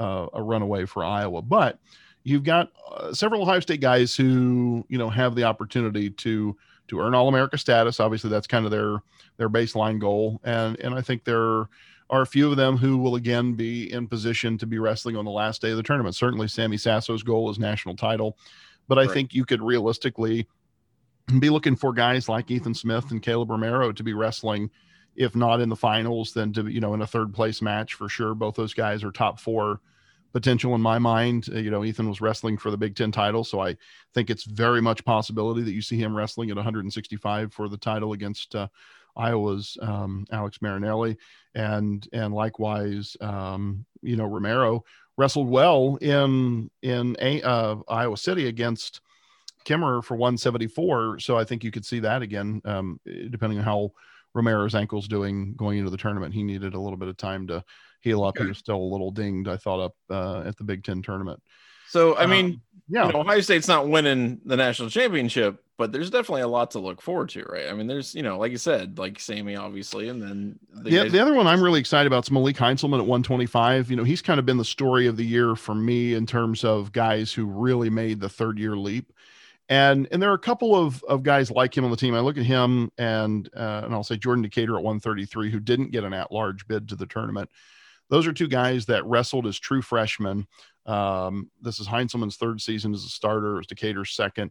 a, 0.00 0.26
a 0.34 0.42
runaway 0.42 0.86
for 0.86 1.04
Iowa. 1.04 1.42
But 1.42 1.78
you've 2.24 2.44
got 2.44 2.72
uh, 2.90 3.12
several 3.12 3.42
Ohio 3.42 3.60
State 3.60 3.80
guys 3.80 4.16
who, 4.16 4.84
you 4.88 4.98
know, 4.98 5.08
have 5.10 5.34
the 5.34 5.44
opportunity 5.44 6.10
to 6.10 6.56
to 6.88 6.98
earn 6.98 7.14
All 7.14 7.28
America 7.28 7.56
status. 7.56 8.00
Obviously, 8.00 8.30
that's 8.30 8.48
kind 8.48 8.64
of 8.64 8.70
their 8.70 9.02
their 9.36 9.48
baseline 9.48 10.00
goal, 10.00 10.40
and 10.42 10.78
and 10.80 10.94
I 10.94 11.00
think 11.00 11.24
there 11.24 11.68
are 12.10 12.22
a 12.22 12.26
few 12.26 12.50
of 12.50 12.56
them 12.56 12.76
who 12.76 12.98
will 12.98 13.14
again 13.14 13.52
be 13.54 13.92
in 13.92 14.08
position 14.08 14.58
to 14.58 14.66
be 14.66 14.80
wrestling 14.80 15.16
on 15.16 15.24
the 15.24 15.30
last 15.30 15.62
day 15.62 15.70
of 15.70 15.76
the 15.76 15.82
tournament. 15.82 16.16
Certainly, 16.16 16.48
Sammy 16.48 16.76
Sasso's 16.76 17.22
goal 17.22 17.48
is 17.50 17.58
national 17.58 17.94
title, 17.94 18.36
but 18.88 18.98
I 18.98 19.02
Right. 19.02 19.10
think 19.12 19.34
you 19.34 19.44
could 19.44 19.62
realistically 19.62 20.48
be 21.38 21.48
looking 21.50 21.76
for 21.76 21.92
guys 21.92 22.28
like 22.28 22.50
Ethan 22.50 22.74
Smith 22.74 23.12
and 23.12 23.22
Kaleb 23.22 23.50
Romero 23.50 23.92
to 23.92 24.02
be 24.02 24.14
wrestling, 24.14 24.68
if 25.14 25.36
not 25.36 25.60
in 25.60 25.68
the 25.68 25.76
finals, 25.76 26.32
then 26.34 26.52
to 26.54 26.66
you 26.66 26.80
know 26.80 26.94
in 26.94 27.02
a 27.02 27.06
third 27.06 27.32
place 27.32 27.62
match 27.62 27.94
for 27.94 28.08
sure. 28.08 28.34
Both 28.34 28.56
those 28.56 28.74
guys 28.74 29.04
are 29.04 29.12
top 29.12 29.38
four 29.38 29.80
potential 30.32 30.74
in 30.74 30.80
my 30.80 30.98
mind. 30.98 31.48
Uh, 31.52 31.58
you 31.58 31.70
know, 31.70 31.84
Ethan 31.84 32.08
was 32.08 32.20
wrestling 32.20 32.56
for 32.56 32.70
the 32.70 32.76
Big 32.76 32.96
Ten 32.96 33.12
title, 33.12 33.44
so 33.44 33.60
I 33.60 33.76
think 34.14 34.30
it's 34.30 34.44
very 34.44 34.80
much 34.80 35.04
possibility 35.04 35.62
that 35.62 35.72
you 35.72 35.82
see 35.82 35.96
him 35.96 36.16
wrestling 36.16 36.50
at 36.50 36.56
165 36.56 37.52
for 37.52 37.68
the 37.68 37.76
title 37.76 38.12
against 38.12 38.54
uh, 38.54 38.68
Iowa's 39.16 39.76
um, 39.82 40.26
Alex 40.30 40.62
Marinelli, 40.62 41.16
and 41.54 42.06
and 42.12 42.34
likewise, 42.34 43.16
um, 43.20 43.84
you 44.02 44.16
know, 44.16 44.26
Romero 44.26 44.84
wrestled 45.16 45.48
well 45.48 45.96
in 46.00 46.70
in 46.82 47.16
a, 47.20 47.42
uh, 47.42 47.76
Iowa 47.88 48.16
City 48.16 48.46
against 48.48 49.00
Kemerer 49.64 50.02
for 50.02 50.16
174. 50.16 51.18
So 51.20 51.36
I 51.36 51.44
think 51.44 51.64
you 51.64 51.70
could 51.70 51.84
see 51.84 52.00
that 52.00 52.22
again, 52.22 52.62
um, 52.64 53.00
depending 53.04 53.58
on 53.58 53.64
how 53.64 53.92
Romero's 54.34 54.74
ankle's 54.74 55.08
doing 55.08 55.54
going 55.54 55.78
into 55.78 55.90
the 55.90 55.96
tournament. 55.96 56.34
He 56.34 56.42
needed 56.42 56.74
a 56.74 56.80
little 56.80 56.96
bit 56.96 57.08
of 57.08 57.16
time 57.16 57.46
to 57.48 57.64
heal 58.00 58.24
up. 58.24 58.38
He 58.38 58.44
was 58.44 58.58
still 58.58 58.76
a 58.76 58.90
little 58.90 59.10
dinged, 59.10 59.48
I 59.48 59.56
thought, 59.56 59.80
up 59.80 59.94
uh, 60.10 60.42
at 60.46 60.56
the 60.56 60.64
Big 60.64 60.84
Ten 60.84 61.02
tournament. 61.02 61.42
So 61.88 62.16
I 62.16 62.26
mean, 62.26 62.46
um, 62.46 62.62
yeah, 62.88 63.06
you 63.06 63.12
know, 63.12 63.20
Ohio 63.20 63.40
State's 63.40 63.68
not 63.68 63.88
winning 63.88 64.40
the 64.44 64.56
national 64.56 64.90
championship, 64.90 65.62
but 65.76 65.92
there's 65.92 66.10
definitely 66.10 66.42
a 66.42 66.48
lot 66.48 66.70
to 66.72 66.78
look 66.78 67.00
forward 67.00 67.30
to, 67.30 67.42
right? 67.44 67.68
I 67.68 67.72
mean, 67.72 67.86
there's 67.86 68.14
you 68.14 68.22
know, 68.22 68.38
like 68.38 68.52
you 68.52 68.58
said, 68.58 68.98
like 68.98 69.18
Sammy 69.18 69.56
obviously, 69.56 70.08
and 70.08 70.22
then 70.22 70.58
the 70.72 70.90
yeah, 70.90 71.02
guys- 71.04 71.12
the 71.12 71.20
other 71.20 71.34
one 71.34 71.46
I'm 71.46 71.62
really 71.62 71.80
excited 71.80 72.06
about 72.06 72.24
is 72.24 72.30
Malik 72.30 72.56
Heinselman 72.56 72.98
at 72.98 73.06
125. 73.06 73.90
You 73.90 73.96
know, 73.96 74.04
he's 74.04 74.22
kind 74.22 74.38
of 74.38 74.46
been 74.46 74.56
the 74.56 74.64
story 74.64 75.06
of 75.06 75.16
the 75.16 75.24
year 75.24 75.56
for 75.56 75.74
me 75.74 76.14
in 76.14 76.26
terms 76.26 76.64
of 76.64 76.92
guys 76.92 77.32
who 77.32 77.46
really 77.46 77.90
made 77.90 78.20
the 78.20 78.28
third 78.28 78.58
year 78.58 78.76
leap. 78.76 79.12
And 79.68 80.06
and 80.12 80.22
there 80.22 80.30
are 80.30 80.34
a 80.34 80.38
couple 80.38 80.76
of, 80.76 81.02
of 81.04 81.22
guys 81.22 81.50
like 81.50 81.76
him 81.76 81.84
on 81.84 81.90
the 81.90 81.96
team. 81.96 82.14
I 82.14 82.20
look 82.20 82.36
at 82.36 82.44
him 82.44 82.92
and 82.98 83.48
uh, 83.56 83.82
and 83.84 83.94
I'll 83.94 84.04
say 84.04 84.16
Jordan 84.16 84.42
Decatur 84.42 84.76
at 84.76 84.82
133, 84.82 85.50
who 85.50 85.60
didn't 85.60 85.92
get 85.92 86.04
an 86.04 86.12
at 86.12 86.30
large 86.30 86.68
bid 86.68 86.88
to 86.88 86.96
the 86.96 87.06
tournament. 87.06 87.48
Those 88.10 88.26
are 88.26 88.32
two 88.32 88.48
guys 88.48 88.86
that 88.86 89.06
wrestled 89.06 89.46
as 89.46 89.58
true 89.58 89.82
freshmen. 89.82 90.46
Um, 90.84 91.50
this 91.62 91.78
is 91.78 91.86
Heinselman's 91.86 92.36
third 92.36 92.60
season 92.60 92.92
as 92.92 93.04
a 93.04 93.08
starter. 93.08 93.54
It 93.54 93.58
was 93.58 93.66
Decatur's 93.66 94.12
second. 94.12 94.50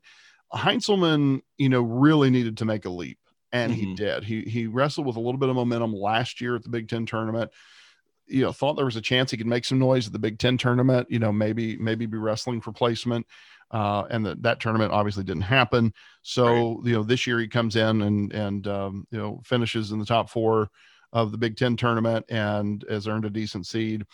Heinselman, 0.54 1.42
you 1.58 1.70
know, 1.70 1.82
really 1.82 2.30
needed 2.30 2.58
to 2.58 2.66
make 2.66 2.86
a 2.86 2.90
leap, 2.90 3.20
and 3.52 3.72
mm-hmm. 3.72 3.82
he 3.82 3.96
did. 3.96 4.24
He 4.24 4.42
he 4.42 4.68
wrestled 4.68 5.06
with 5.06 5.18
a 5.18 5.20
little 5.20 5.38
bit 5.38 5.50
of 5.50 5.56
momentum 5.56 5.94
last 5.94 6.42
year 6.42 6.56
at 6.56 6.64
the 6.64 6.70
Big 6.70 6.88
Ten 6.88 7.06
tournament. 7.06 7.52
You 8.28 8.44
know, 8.44 8.52
thought 8.52 8.76
there 8.76 8.86
was 8.86 8.96
a 8.96 9.02
chance 9.02 9.32
he 9.32 9.38
could 9.38 9.48
make 9.48 9.66
some 9.66 9.80
noise 9.80 10.08
at 10.08 10.14
the 10.14 10.20
Big 10.20 10.40
Ten 10.40 10.58
tournament. 10.58 11.08
You 11.10 11.20
know, 11.20 11.32
maybe 11.32 11.78
maybe 11.78 12.06
be 12.06 12.18
wrestling 12.18 12.62
for 12.62 12.72
placement. 12.72 13.28
Uh, 13.72 14.06
and 14.10 14.26
that 14.26 14.42
that 14.42 14.60
tournament 14.60 14.92
obviously 14.92 15.24
didn't 15.24 15.44
happen. 15.44 15.94
So 16.24 16.46
right. 16.46 16.88
you 16.88 16.94
know, 16.94 17.04
this 17.04 17.28
year 17.28 17.40
he 17.40 17.48
comes 17.48 17.76
in 17.76 18.02
and 18.02 18.34
and 18.34 18.68
um, 18.68 19.08
you 19.12 19.18
know 19.20 19.42
finishes 19.46 19.92
in 19.92 20.00
the 20.00 20.06
top 20.06 20.30
four 20.30 20.70
of 21.14 21.32
the 21.32 21.38
Big 21.38 21.58
Ten 21.58 21.76
tournament 21.76 22.26
and 22.30 22.84
has 22.90 23.08
earned 23.08 23.26
a 23.26 23.30
decent 23.30 23.66
seed. 23.68 24.06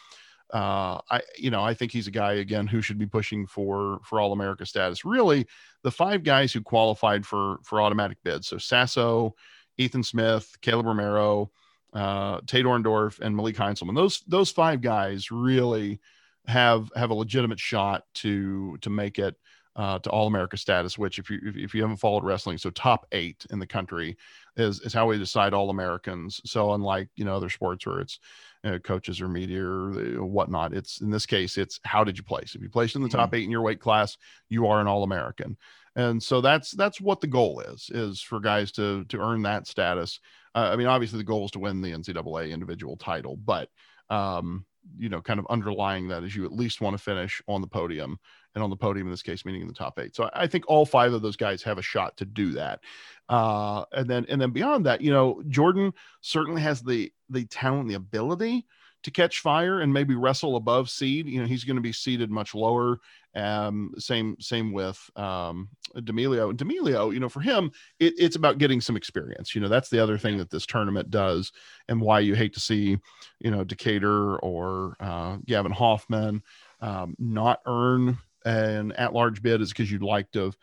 Uh, 0.54 1.02
I, 1.10 1.22
you 1.38 1.50
know, 1.50 1.64
I 1.64 1.74
think 1.74 1.92
he's 1.92 2.08
a 2.08 2.12
guy 2.12 2.34
again 2.34 2.68
who 2.68 2.82
should 2.82 3.00
be 3.00 3.08
pushing 3.08 3.48
for 3.48 4.00
for 4.04 4.20
All 4.20 4.32
America 4.32 4.66
status. 4.66 5.04
Really, 5.04 5.48
the 5.84 5.92
five 5.92 6.24
guys 6.24 6.54
who 6.54 6.62
qualified 6.62 7.26
for 7.26 7.58
for 7.64 7.82
automatic 7.82 8.18
bids. 8.24 8.48
So 8.48 8.58
Sasso, 8.58 9.36
Ethan 9.78 10.04
Smith, 10.04 10.56
Kaleb 10.62 10.86
Romero, 10.86 11.52
uh, 11.94 12.42
Tate 12.46 12.66
Orndorff, 12.66 13.20
and 13.20 13.36
Malik 13.36 13.56
Heinselman. 13.56 13.96
Those 13.96 14.22
those 14.28 14.52
five 14.52 14.82
guys 14.82 15.32
really 15.32 16.00
have 16.48 16.92
have 16.96 17.10
a 17.10 17.16
legitimate 17.16 17.60
shot 17.60 18.04
to 18.16 18.78
to 18.82 18.90
make 18.90 19.18
it 19.18 19.36
uh, 19.76 20.00
to 20.00 20.10
All 20.10 20.28
America 20.28 20.58
status, 20.58 20.98
which 20.98 21.20
if 21.20 21.30
you 21.30 21.40
if, 21.44 21.74
you 21.74 21.82
haven't 21.82 21.98
followed 21.98 22.24
wrestling, 22.24 22.58
so 22.58 22.70
top 22.70 23.06
eight 23.12 23.46
in 23.52 23.60
the 23.60 23.68
country 23.68 24.18
is 24.56 24.80
is 24.82 24.94
how 24.94 25.08
we 25.08 25.18
decide 25.18 25.54
All 25.54 25.70
Americans. 25.70 26.40
So 26.46 26.74
unlike 26.74 27.10
you 27.16 27.26
know 27.26 27.36
other 27.36 27.50
sports 27.50 27.86
where 27.86 28.00
it's 28.00 28.20
uh, 28.64 28.80
coaches 28.80 29.20
or 29.20 29.28
media 29.28 29.64
or 29.64 29.92
uh, 29.92 30.26
whatnot, 30.26 30.74
it's 30.74 31.02
in 31.02 31.10
this 31.10 31.26
case 31.26 31.58
it's 31.58 31.80
how 31.84 32.04
did 32.04 32.18
you 32.18 32.24
place? 32.24 32.56
If 32.56 32.62
you 32.62 32.70
placed 32.70 32.96
in 32.96 33.04
the 33.04 33.10
top 33.10 33.30
mm-hmm. 33.30 33.36
eight 33.36 33.44
in 33.44 33.52
your 33.52 33.64
weight 33.64 33.82
class, 33.82 34.18
you 34.50 34.68
are 34.68 34.80
an 34.80 34.88
All 34.88 35.04
American. 35.04 35.58
And 35.98 36.22
so 36.22 36.42
that's 36.42 36.72
that's 36.72 37.02
what 37.02 37.22
the 37.22 37.28
goal 37.28 37.62
is 37.62 37.90
is 37.94 38.22
for 38.22 38.40
guys 38.40 38.72
to 38.74 39.04
to 39.06 39.20
earn 39.20 39.42
that 39.44 39.68
status. 39.68 40.20
Uh, 40.54 40.70
I 40.72 40.78
mean, 40.78 40.88
obviously 40.88 41.18
the 41.18 41.26
goal 41.26 41.46
is 41.46 41.52
to 41.52 41.60
win 41.60 41.82
the 41.82 41.92
NCAA 41.92 42.52
individual 42.52 42.96
title, 42.96 43.36
but 43.36 43.70
um, 44.10 44.66
you 44.98 45.10
know, 45.10 45.22
kind 45.22 45.40
of 45.40 45.48
underlying 45.50 46.10
that 46.10 46.24
is 46.24 46.36
you 46.36 46.46
at 46.46 46.54
least 46.54 46.80
want 46.80 46.96
to 46.96 47.04
finish 47.04 47.42
on 47.48 47.60
the 47.62 47.68
podium 47.68 48.20
and 48.56 48.64
on 48.64 48.70
the 48.70 48.76
podium 48.76 49.08
in 49.08 49.12
this 49.12 49.22
case, 49.22 49.46
meaning 49.46 49.62
in 49.62 49.68
the 49.68 49.74
top 49.74 50.00
eight. 50.00 50.16
So 50.16 50.30
I 50.34 50.48
think 50.48 50.64
all 50.68 50.86
five 50.86 51.14
of 51.14 51.22
those 51.22 51.36
guys 51.36 51.62
have 51.64 51.78
a 51.78 51.84
shot 51.84 52.18
to 52.18 52.26
do 52.26 52.52
that. 52.54 52.80
Uh, 53.28 53.84
and 53.92 54.10
then, 54.10 54.26
and 54.30 54.42
then 54.42 54.52
beyond 54.52 54.86
that, 54.86 55.02
you 55.02 55.12
know, 55.12 55.44
Jordan 55.50 55.94
certainly 56.22 56.62
has 56.62 56.82
the, 56.82 57.12
the 57.30 57.46
talent, 57.46 57.90
the 57.90 57.96
ability 57.96 58.66
to 59.04 59.12
catch 59.12 59.42
fire 59.42 59.82
and 59.82 59.94
maybe 59.94 60.16
wrestle 60.16 60.56
above 60.56 60.90
seed. 60.90 61.28
You 61.28 61.42
know, 61.42 61.46
he's 61.46 61.64
going 61.64 61.76
to 61.76 61.82
be 61.82 61.92
seated 61.92 62.32
much 62.32 62.56
lower. 62.56 63.00
Um, 63.36 63.94
same, 64.00 64.36
same 64.40 64.72
with 64.72 64.98
um, 65.16 65.70
D'Emilio. 66.04 66.52
D'Emilio, 66.54 67.12
you 67.12 67.20
know, 67.20 67.30
for 67.30 67.42
him, 67.42 67.72
it, 68.00 68.14
it's 68.18 68.36
about 68.36 68.58
getting 68.58 68.82
some 68.82 68.96
experience. 68.96 69.54
You 69.54 69.62
know, 69.62 69.68
that's 69.68 69.90
the 69.90 70.00
other 70.00 70.18
thing 70.18 70.38
that 70.38 70.50
this 70.50 70.66
tournament 70.66 71.12
does, 71.12 71.52
and 71.88 72.02
why 72.02 72.22
you 72.22 72.34
hate 72.34 72.54
to 72.54 72.60
see, 72.60 72.98
you 73.40 73.52
know, 73.52 73.64
Decatur 73.64 74.38
or 74.38 74.96
uh, 75.00 75.38
Gavin 75.46 75.74
Hoffman 75.74 76.42
um, 76.82 77.16
not 77.20 77.62
earn 77.68 78.18
an 78.46 78.92
at-large 78.94 79.42
bid 79.42 79.62
is 79.62 79.70
because 79.70 79.92
you'd 79.92 80.04
like 80.04 80.32
to 80.32 80.46
have 80.46 80.58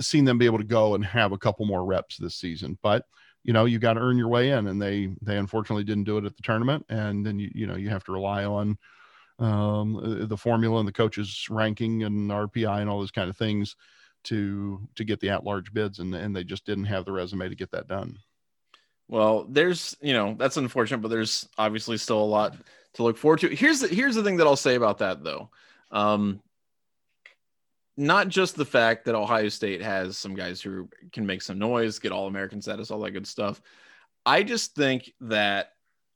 seen 0.00 0.24
them 0.24 0.38
be 0.38 0.46
able 0.46 0.58
to 0.58 0.64
go 0.64 0.94
and 0.94 1.04
have 1.04 1.32
a 1.32 1.38
couple 1.38 1.66
more 1.66 1.84
reps 1.84 2.16
this 2.16 2.34
season. 2.34 2.78
But 2.82 3.06
you 3.44 3.52
know, 3.52 3.64
you 3.64 3.78
got 3.78 3.94
to 3.94 4.00
earn 4.00 4.18
your 4.18 4.28
way 4.28 4.50
in, 4.50 4.66
and 4.68 4.80
they 4.80 5.10
they 5.20 5.36
unfortunately 5.36 5.84
didn't 5.84 6.04
do 6.04 6.18
it 6.18 6.24
at 6.24 6.36
the 6.36 6.42
tournament, 6.42 6.86
and 6.88 7.24
then 7.24 7.38
you 7.38 7.50
you 7.54 7.66
know 7.66 7.76
you 7.76 7.90
have 7.90 8.04
to 8.04 8.12
rely 8.12 8.44
on 8.44 8.78
um, 9.38 10.26
the 10.28 10.36
formula 10.36 10.78
and 10.78 10.88
the 10.88 10.92
coaches 10.92 11.46
ranking 11.50 12.04
and 12.04 12.30
RPI 12.30 12.80
and 12.80 12.88
all 12.88 13.00
those 13.00 13.10
kind 13.10 13.28
of 13.28 13.36
things 13.36 13.76
to 14.24 14.80
to 14.94 15.04
get 15.04 15.20
the 15.20 15.30
at-large 15.30 15.72
bids, 15.72 15.98
and 15.98 16.14
and 16.14 16.34
they 16.34 16.44
just 16.44 16.64
didn't 16.64 16.84
have 16.84 17.04
the 17.04 17.12
resume 17.12 17.48
to 17.48 17.56
get 17.56 17.72
that 17.72 17.88
done. 17.88 18.16
Well, 19.08 19.44
there's 19.48 19.96
you 20.00 20.12
know 20.12 20.36
that's 20.38 20.56
unfortunate, 20.56 20.98
but 21.02 21.08
there's 21.08 21.48
obviously 21.58 21.98
still 21.98 22.22
a 22.22 22.24
lot 22.24 22.56
to 22.94 23.02
look 23.02 23.16
forward 23.16 23.40
to. 23.40 23.48
Here's 23.48 23.80
the, 23.80 23.88
here's 23.88 24.14
the 24.14 24.22
thing 24.22 24.36
that 24.36 24.46
I'll 24.46 24.56
say 24.56 24.76
about 24.76 24.98
that 24.98 25.24
though. 25.24 25.50
Um, 25.90 26.40
not 27.96 28.28
just 28.28 28.56
the 28.56 28.64
fact 28.64 29.04
that 29.04 29.14
Ohio 29.14 29.48
State 29.48 29.82
has 29.82 30.16
some 30.16 30.34
guys 30.34 30.60
who 30.60 30.88
can 31.12 31.26
make 31.26 31.42
some 31.42 31.58
noise, 31.58 31.98
get 31.98 32.12
all 32.12 32.26
American 32.26 32.62
status, 32.62 32.90
all 32.90 33.00
that 33.00 33.10
good 33.10 33.26
stuff. 33.26 33.60
I 34.24 34.42
just 34.42 34.74
think 34.74 35.12
that 35.20 35.72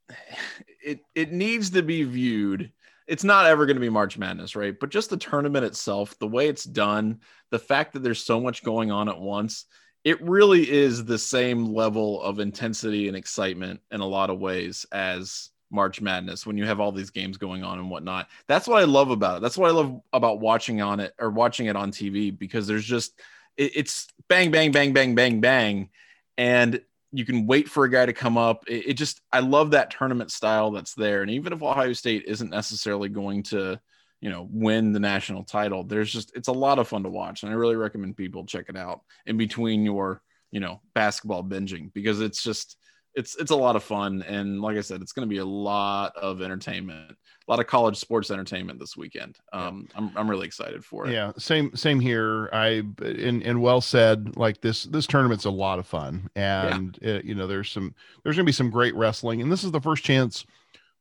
it 0.83 1.01
it 1.15 1.31
needs 1.31 1.71
to 1.71 1.83
be 1.83 2.03
viewed. 2.03 2.71
It's 3.07 3.23
not 3.23 3.45
ever 3.45 3.65
going 3.65 3.77
to 3.77 3.81
be 3.81 3.89
March 3.89 4.17
Madness, 4.17 4.55
right? 4.55 4.77
But 4.77 4.89
just 4.89 5.09
the 5.09 5.17
tournament 5.17 5.63
itself, 5.63 6.17
the 6.19 6.27
way 6.27 6.49
it's 6.49 6.65
done, 6.65 7.21
the 7.51 7.59
fact 7.59 7.93
that 7.93 8.03
there's 8.03 8.23
so 8.23 8.41
much 8.41 8.63
going 8.63 8.91
on 8.91 9.07
at 9.07 9.19
once, 9.19 9.65
it 10.03 10.21
really 10.21 10.69
is 10.69 11.05
the 11.05 11.17
same 11.17 11.73
level 11.73 12.21
of 12.21 12.39
intensity 12.39 13.07
and 13.07 13.15
excitement 13.15 13.79
in 13.91 14.01
a 14.01 14.05
lot 14.05 14.29
of 14.29 14.39
ways 14.39 14.85
as 14.91 15.51
March 15.69 16.01
Madness 16.01 16.45
when 16.45 16.57
you 16.57 16.65
have 16.65 16.79
all 16.79 16.91
these 16.91 17.09
games 17.09 17.37
going 17.37 17.63
on 17.63 17.79
and 17.79 17.89
whatnot. 17.89 18.27
That's 18.47 18.67
what 18.67 18.81
I 18.81 18.85
love 18.85 19.09
about 19.11 19.37
it. 19.37 19.41
That's 19.41 19.57
what 19.57 19.69
I 19.69 19.73
love 19.73 19.99
about 20.13 20.39
watching 20.39 20.81
on 20.81 20.99
it 20.99 21.13
or 21.19 21.29
watching 21.29 21.67
it 21.67 21.75
on 21.75 21.91
TV 21.91 22.37
because 22.37 22.67
there's 22.67 22.85
just 22.85 23.19
it, 23.57 23.71
it's 23.75 24.07
bang, 24.27 24.51
bang, 24.51 24.71
bang, 24.71 24.93
bang, 24.93 25.15
bang, 25.15 25.41
bang, 25.41 25.89
and 26.37 26.81
you 27.11 27.25
can 27.25 27.47
wait 27.47 27.69
for 27.69 27.85
a 27.85 27.89
guy 27.89 28.05
to 28.05 28.13
come 28.13 28.37
up. 28.37 28.63
It, 28.67 28.89
it 28.89 28.93
just 28.93 29.21
I 29.31 29.39
love 29.39 29.71
that 29.71 29.91
tournament 29.91 30.31
style 30.31 30.71
that's 30.71 30.93
there. 30.93 31.21
And 31.21 31.31
even 31.31 31.53
if 31.53 31.61
Ohio 31.61 31.93
State 31.93 32.25
isn't 32.25 32.49
necessarily 32.49 33.09
going 33.09 33.43
to 33.43 33.79
you 34.21 34.29
know 34.29 34.47
win 34.49 34.93
the 34.93 34.99
national 34.99 35.43
title, 35.43 35.83
there's 35.83 36.11
just 36.11 36.35
it's 36.35 36.47
a 36.47 36.53
lot 36.53 36.79
of 36.79 36.87
fun 36.87 37.03
to 37.03 37.09
watch, 37.09 37.43
and 37.43 37.51
I 37.51 37.55
really 37.55 37.75
recommend 37.75 38.17
people 38.17 38.45
check 38.45 38.65
it 38.69 38.77
out 38.77 39.01
in 39.25 39.37
between 39.37 39.83
your 39.83 40.21
you 40.51 40.59
know 40.59 40.81
basketball 40.93 41.43
binging 41.43 41.91
because 41.93 42.21
it's 42.21 42.41
just 42.41 42.77
it's 43.17 43.35
it's 43.35 43.51
a 43.51 43.55
lot 43.55 43.75
of 43.75 43.83
fun. 43.83 44.21
And 44.21 44.61
like 44.61 44.77
i 44.77 44.81
said 44.81 45.01
it's 45.01 45.11
going 45.11 45.27
to 45.27 45.29
be 45.29 45.39
a 45.39 45.45
lot 45.45 46.15
of 46.15 46.41
entertainment 46.41 47.11
a 47.11 47.51
lot 47.51 47.59
of 47.59 47.67
college 47.67 47.97
sports 47.97 48.29
entertainment 48.29 48.79
this 48.79 48.95
weekend. 48.95 49.37
Um 49.51 49.87
i'm, 49.95 50.11
I'm 50.15 50.29
really 50.29 50.45
excited 50.45 50.85
for 50.85 51.07
it. 51.07 51.13
Yeah 51.13 51.31
same 51.37 51.75
same 51.75 51.99
here. 51.99 52.49
I 52.53 52.83
and, 52.99 53.43
and 53.43 53.61
well 53.61 53.81
said 53.81 54.37
like 54.37 54.61
this 54.61 54.83
this 54.83 55.07
tournament's 55.07 55.45
a 55.45 55.49
lot 55.49 55.79
of 55.79 55.87
fun. 55.87 56.29
And 56.35 56.97
yeah. 57.01 57.09
it, 57.15 57.25
you 57.25 57.35
know 57.35 57.47
there's 57.47 57.71
some 57.71 57.93
there's 58.23 58.35
going 58.35 58.45
to 58.45 58.49
be 58.49 58.53
some 58.53 58.69
great 58.69 58.95
wrestling. 58.95 59.41
And 59.41 59.51
this 59.51 59.63
is 59.63 59.71
the 59.71 59.81
first 59.81 60.03
chance 60.03 60.45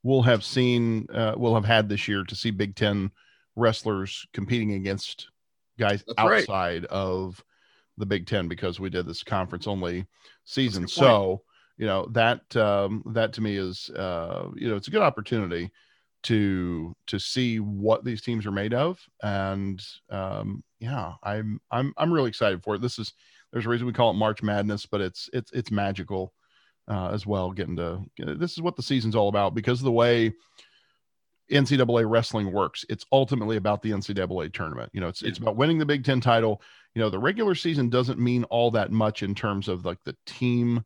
we'll 0.02 0.22
have 0.22 0.42
seen 0.42 1.06
uh, 1.12 1.34
we'll 1.36 1.54
have 1.54 1.64
had 1.64 1.88
this 1.88 2.08
year 2.08 2.24
to 2.24 2.34
see 2.34 2.50
big 2.50 2.76
10 2.76 3.10
wrestlers 3.56 4.26
competing 4.32 4.72
against 4.72 5.28
guys 5.78 6.02
That's 6.06 6.18
outside 6.18 6.82
right. 6.82 6.90
of 6.90 7.44
the 7.98 8.06
big 8.06 8.26
10 8.26 8.48
because 8.48 8.78
we 8.78 8.88
did 8.88 9.06
this 9.06 9.22
conference 9.22 9.66
only 9.66 10.06
season. 10.44 10.86
so 10.86 11.42
you 11.76 11.86
know 11.86 12.06
that 12.12 12.54
um, 12.56 13.02
that 13.06 13.32
to 13.34 13.40
me 13.40 13.56
is 13.56 13.90
uh, 13.90 14.48
you 14.54 14.68
know 14.68 14.76
it's 14.76 14.88
a 14.88 14.92
good 14.92 15.02
opportunity 15.02 15.70
to 16.22 16.94
to 17.06 17.18
see 17.20 17.60
what 17.60 18.04
these 18.04 18.22
teams 18.22 18.46
are 18.46 18.52
made 18.52 18.74
of 18.74 18.98
and 19.22 19.80
um, 20.10 20.62
yeah 20.80 21.12
i'm 21.22 21.60
i'm 21.70 21.92
i'm 21.96 22.12
really 22.12 22.28
excited 22.28 22.62
for 22.62 22.74
it 22.74 22.82
this 22.82 22.98
is 22.98 23.12
there's 23.52 23.66
a 23.66 23.68
reason 23.68 23.86
we 23.86 23.92
call 23.92 24.10
it 24.10 24.14
march 24.14 24.42
madness 24.42 24.86
but 24.86 25.00
it's 25.00 25.30
it's 25.32 25.52
it's 25.52 25.70
magical 25.70 26.32
uh, 26.88 27.10
as 27.12 27.26
well 27.26 27.52
getting 27.52 27.76
to 27.76 28.02
this 28.18 28.52
is 28.52 28.60
what 28.60 28.76
the 28.76 28.82
season's 28.82 29.14
all 29.14 29.28
about 29.28 29.54
because 29.54 29.80
of 29.80 29.84
the 29.84 29.92
way 29.92 30.32
NCAA 31.50 32.10
wrestling 32.10 32.52
works. 32.52 32.84
It's 32.88 33.06
ultimately 33.12 33.56
about 33.56 33.80
the 33.80 33.92
NCAA 33.92 34.52
tournament. 34.52 34.90
You 34.92 35.00
know, 35.00 35.08
it's 35.08 35.22
yeah. 35.22 35.28
it's 35.28 35.38
about 35.38 35.56
winning 35.56 35.78
the 35.78 35.86
Big 35.86 36.04
Ten 36.04 36.20
title. 36.20 36.60
You 36.94 37.00
know, 37.00 37.08
the 37.10 37.18
regular 37.18 37.54
season 37.54 37.88
doesn't 37.88 38.18
mean 38.18 38.44
all 38.44 38.72
that 38.72 38.90
much 38.90 39.22
in 39.22 39.34
terms 39.34 39.68
of 39.68 39.84
like 39.84 39.98
the 40.04 40.16
team 40.26 40.84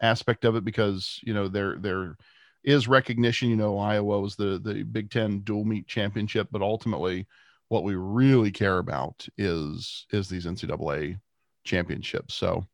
aspect 0.00 0.44
of 0.44 0.56
it 0.56 0.64
because 0.64 1.20
you 1.22 1.34
know 1.34 1.48
there 1.48 1.76
there 1.76 2.16
is 2.64 2.88
recognition. 2.88 3.48
You 3.48 3.56
know, 3.56 3.78
Iowa 3.78 4.20
was 4.20 4.36
the 4.36 4.58
the 4.62 4.82
Big 4.82 5.10
Ten 5.10 5.40
dual 5.40 5.64
meet 5.64 5.86
championship, 5.86 6.48
but 6.50 6.62
ultimately, 6.62 7.26
what 7.68 7.84
we 7.84 7.94
really 7.94 8.50
care 8.50 8.78
about 8.78 9.26
is 9.38 10.06
is 10.10 10.28
these 10.28 10.46
NCAA 10.46 11.20
championships. 11.64 12.34
So, 12.34 12.66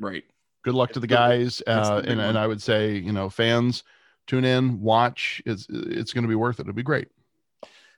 right. 0.00 0.24
Good 0.62 0.74
luck 0.74 0.92
to 0.92 1.00
the 1.00 1.06
guys, 1.06 1.62
uh, 1.66 2.00
and 2.06 2.20
and 2.20 2.38
I 2.38 2.46
would 2.46 2.62
say 2.62 2.96
you 2.96 3.12
know 3.12 3.28
fans 3.28 3.84
tune 4.26 4.44
in, 4.44 4.80
watch. 4.80 5.42
It's 5.44 5.66
it's 5.68 6.12
going 6.12 6.24
to 6.24 6.28
be 6.28 6.34
worth 6.34 6.58
it. 6.58 6.62
It'll 6.62 6.72
be 6.72 6.82
great. 6.82 7.08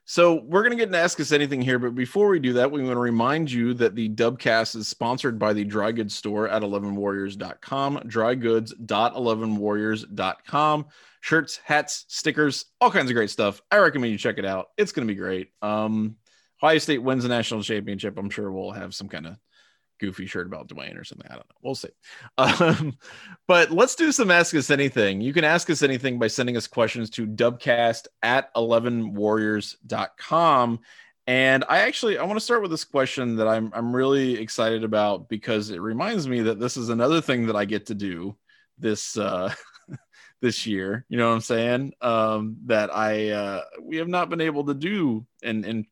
So 0.09 0.35
we're 0.45 0.61
going 0.61 0.71
to 0.71 0.77
get 0.77 0.87
into 0.87 0.99
Ask 0.99 1.19
Us 1.19 1.33
Anything 1.33 1.61
here, 1.61 1.79
but 1.79 1.93
before 1.93 2.29
we 2.29 2.39
do 2.39 2.53
that, 2.53 2.71
we 2.71 2.81
want 2.81 2.95
to 2.95 2.99
remind 2.99 3.51
you 3.51 3.73
that 3.73 3.93
the 3.93 4.07
Dubcast 4.07 4.77
is 4.77 4.87
sponsored 4.87 5.37
by 5.37 5.51
the 5.51 5.65
Dry 5.65 5.91
Goods 5.91 6.15
Store 6.15 6.47
at 6.47 6.61
11warriors.com, 6.61 7.97
drygoods.11warriors.com. 7.97 10.85
Shirts, 11.19 11.59
hats, 11.61 12.05
stickers, 12.07 12.67
all 12.79 12.89
kinds 12.89 13.11
of 13.11 13.15
great 13.15 13.31
stuff. 13.31 13.61
I 13.69 13.79
recommend 13.79 14.13
you 14.13 14.17
check 14.17 14.37
it 14.37 14.45
out. 14.45 14.67
It's 14.77 14.93
going 14.93 15.05
to 15.05 15.13
be 15.13 15.19
great. 15.19 15.49
Um, 15.61 16.15
Ohio 16.63 16.77
State 16.77 17.03
wins 17.03 17.23
the 17.23 17.29
national 17.29 17.63
championship. 17.63 18.17
I'm 18.17 18.29
sure 18.29 18.49
we'll 18.49 18.71
have 18.71 18.95
some 18.95 19.09
kind 19.09 19.27
of 19.27 19.35
goofy 19.99 20.25
shirt 20.25 20.47
about 20.47 20.67
Duane 20.67 20.97
or 20.97 21.03
something. 21.03 21.29
I 21.29 21.35
don't 21.35 21.47
know. 21.49 21.55
We'll 21.61 21.75
see. 21.75 21.89
Um, 22.37 22.97
but 23.47 23.71
let's 23.71 23.95
do 23.95 24.11
some 24.11 24.29
Ask 24.31 24.53
Us 24.55 24.69
Anything. 24.69 25.21
You 25.21 25.33
can 25.33 25.43
ask 25.43 25.69
us 25.69 25.83
anything 25.83 26.19
by 26.19 26.27
sending 26.27 26.57
us 26.57 26.67
questions 26.67 27.09
to 27.11 27.25
dubcast 27.25 28.07
at 28.21 28.53
11warriors.com. 28.55 30.79
And 31.27 31.65
I 31.67 31.79
actually 31.79 32.17
I 32.17 32.23
want 32.23 32.39
to 32.39 32.43
start 32.43 32.61
with 32.61 32.71
this 32.71 32.85
question 32.85 33.35
that 33.35 33.49
I'm 33.49 33.69
I'm 33.75 33.93
really 33.93 34.39
excited 34.39 34.85
about 34.85 35.27
because 35.27 35.71
it 35.71 35.81
reminds 35.81 36.27
me 36.27 36.41
that 36.43 36.59
this 36.59 36.77
is 36.77 36.87
another 36.87 37.19
thing 37.19 37.47
that 37.47 37.55
I 37.55 37.65
get 37.65 37.87
to 37.87 37.95
do 37.95 38.37
this 38.77 39.17
uh 39.17 39.53
this 40.41 40.65
year. 40.65 41.05
You 41.09 41.17
know 41.17 41.27
what 41.27 41.35
I'm 41.35 41.41
saying? 41.41 41.93
Um 42.01 42.57
that 42.67 42.95
I 42.95 43.31
uh 43.31 43.63
we 43.81 43.97
have 43.97 44.07
not 44.07 44.29
been 44.29 44.39
able 44.39 44.63
to 44.65 44.73
do 44.73 45.25
in 45.43 45.65
in 45.65 45.85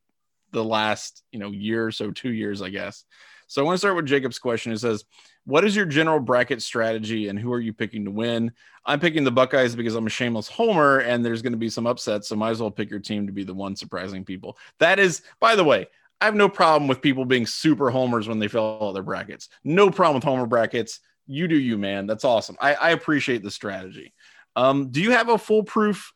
the 0.52 0.64
last, 0.64 1.22
you 1.32 1.38
know, 1.38 1.50
year 1.50 1.86
or 1.86 1.92
so, 1.92 2.10
two 2.10 2.32
years, 2.32 2.62
I 2.62 2.70
guess. 2.70 3.04
So 3.46 3.62
I 3.62 3.64
want 3.64 3.74
to 3.74 3.78
start 3.78 3.96
with 3.96 4.06
Jacob's 4.06 4.38
question. 4.38 4.72
It 4.72 4.78
says, 4.78 5.04
What 5.44 5.64
is 5.64 5.76
your 5.76 5.86
general 5.86 6.20
bracket 6.20 6.62
strategy 6.62 7.28
and 7.28 7.38
who 7.38 7.52
are 7.52 7.60
you 7.60 7.72
picking 7.72 8.04
to 8.04 8.10
win? 8.10 8.52
I'm 8.84 9.00
picking 9.00 9.24
the 9.24 9.30
Buckeyes 9.30 9.76
because 9.76 9.94
I'm 9.94 10.06
a 10.06 10.10
shameless 10.10 10.48
homer 10.48 10.98
and 10.98 11.24
there's 11.24 11.42
going 11.42 11.52
to 11.52 11.58
be 11.58 11.70
some 11.70 11.86
upsets. 11.86 12.28
So 12.28 12.36
might 12.36 12.50
as 12.50 12.60
well 12.60 12.70
pick 12.70 12.90
your 12.90 13.00
team 13.00 13.26
to 13.26 13.32
be 13.32 13.44
the 13.44 13.54
one 13.54 13.76
surprising 13.76 14.24
people. 14.24 14.58
That 14.78 14.98
is, 14.98 15.22
by 15.40 15.56
the 15.56 15.64
way, 15.64 15.86
I 16.20 16.24
have 16.24 16.34
no 16.34 16.48
problem 16.48 16.88
with 16.88 17.02
people 17.02 17.24
being 17.24 17.46
super 17.46 17.90
homers 17.90 18.28
when 18.28 18.38
they 18.38 18.48
fill 18.48 18.78
out 18.80 18.92
their 18.92 19.02
brackets. 19.02 19.48
No 19.64 19.90
problem 19.90 20.16
with 20.16 20.24
homer 20.24 20.46
brackets. 20.46 21.00
You 21.26 21.48
do 21.48 21.58
you, 21.58 21.76
man. 21.76 22.06
That's 22.06 22.24
awesome. 22.24 22.56
I, 22.60 22.74
I 22.74 22.90
appreciate 22.90 23.42
the 23.42 23.50
strategy. 23.50 24.14
Um, 24.54 24.90
do 24.90 25.02
you 25.02 25.10
have 25.10 25.28
a 25.28 25.36
foolproof 25.36 26.12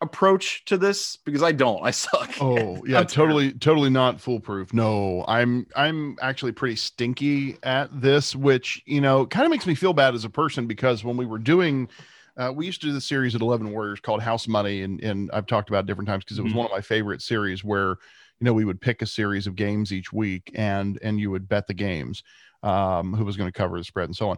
approach 0.00 0.64
to 0.66 0.76
this 0.76 1.16
because 1.16 1.42
I 1.42 1.52
don't. 1.52 1.82
I 1.82 1.90
suck. 1.90 2.30
Oh, 2.40 2.84
yeah, 2.86 3.02
totally 3.02 3.52
totally 3.52 3.90
not 3.90 4.20
foolproof. 4.20 4.72
No. 4.72 5.24
I'm 5.26 5.66
I'm 5.74 6.16
actually 6.22 6.52
pretty 6.52 6.76
stinky 6.76 7.56
at 7.62 7.88
this, 8.00 8.36
which, 8.36 8.82
you 8.86 9.00
know, 9.00 9.26
kind 9.26 9.44
of 9.44 9.50
makes 9.50 9.66
me 9.66 9.74
feel 9.74 9.92
bad 9.92 10.14
as 10.14 10.24
a 10.24 10.30
person 10.30 10.66
because 10.66 11.04
when 11.04 11.16
we 11.16 11.26
were 11.26 11.38
doing 11.38 11.88
uh, 12.36 12.52
we 12.54 12.66
used 12.66 12.80
to 12.80 12.86
do 12.86 12.92
the 12.92 13.00
series 13.00 13.34
at 13.34 13.40
11 13.40 13.72
Warriors 13.72 13.98
called 13.98 14.22
House 14.22 14.46
Money 14.46 14.82
and 14.82 15.02
and 15.02 15.30
I've 15.32 15.46
talked 15.46 15.68
about 15.68 15.86
different 15.86 16.08
times 16.08 16.24
because 16.24 16.38
it 16.38 16.42
was 16.42 16.50
mm-hmm. 16.50 16.58
one 16.58 16.66
of 16.66 16.72
my 16.72 16.80
favorite 16.80 17.20
series 17.20 17.64
where 17.64 17.88
you 17.88 18.44
know 18.44 18.52
we 18.52 18.64
would 18.64 18.80
pick 18.80 19.02
a 19.02 19.06
series 19.06 19.46
of 19.46 19.56
games 19.56 19.92
each 19.92 20.12
week 20.12 20.52
and 20.54 20.98
and 21.02 21.18
you 21.18 21.30
would 21.30 21.48
bet 21.48 21.66
the 21.66 21.74
games 21.74 22.22
um 22.62 23.12
who 23.12 23.24
was 23.24 23.36
going 23.36 23.50
to 23.50 23.56
cover 23.56 23.78
the 23.78 23.84
spread 23.84 24.08
and 24.08 24.16
so 24.16 24.30
on. 24.30 24.36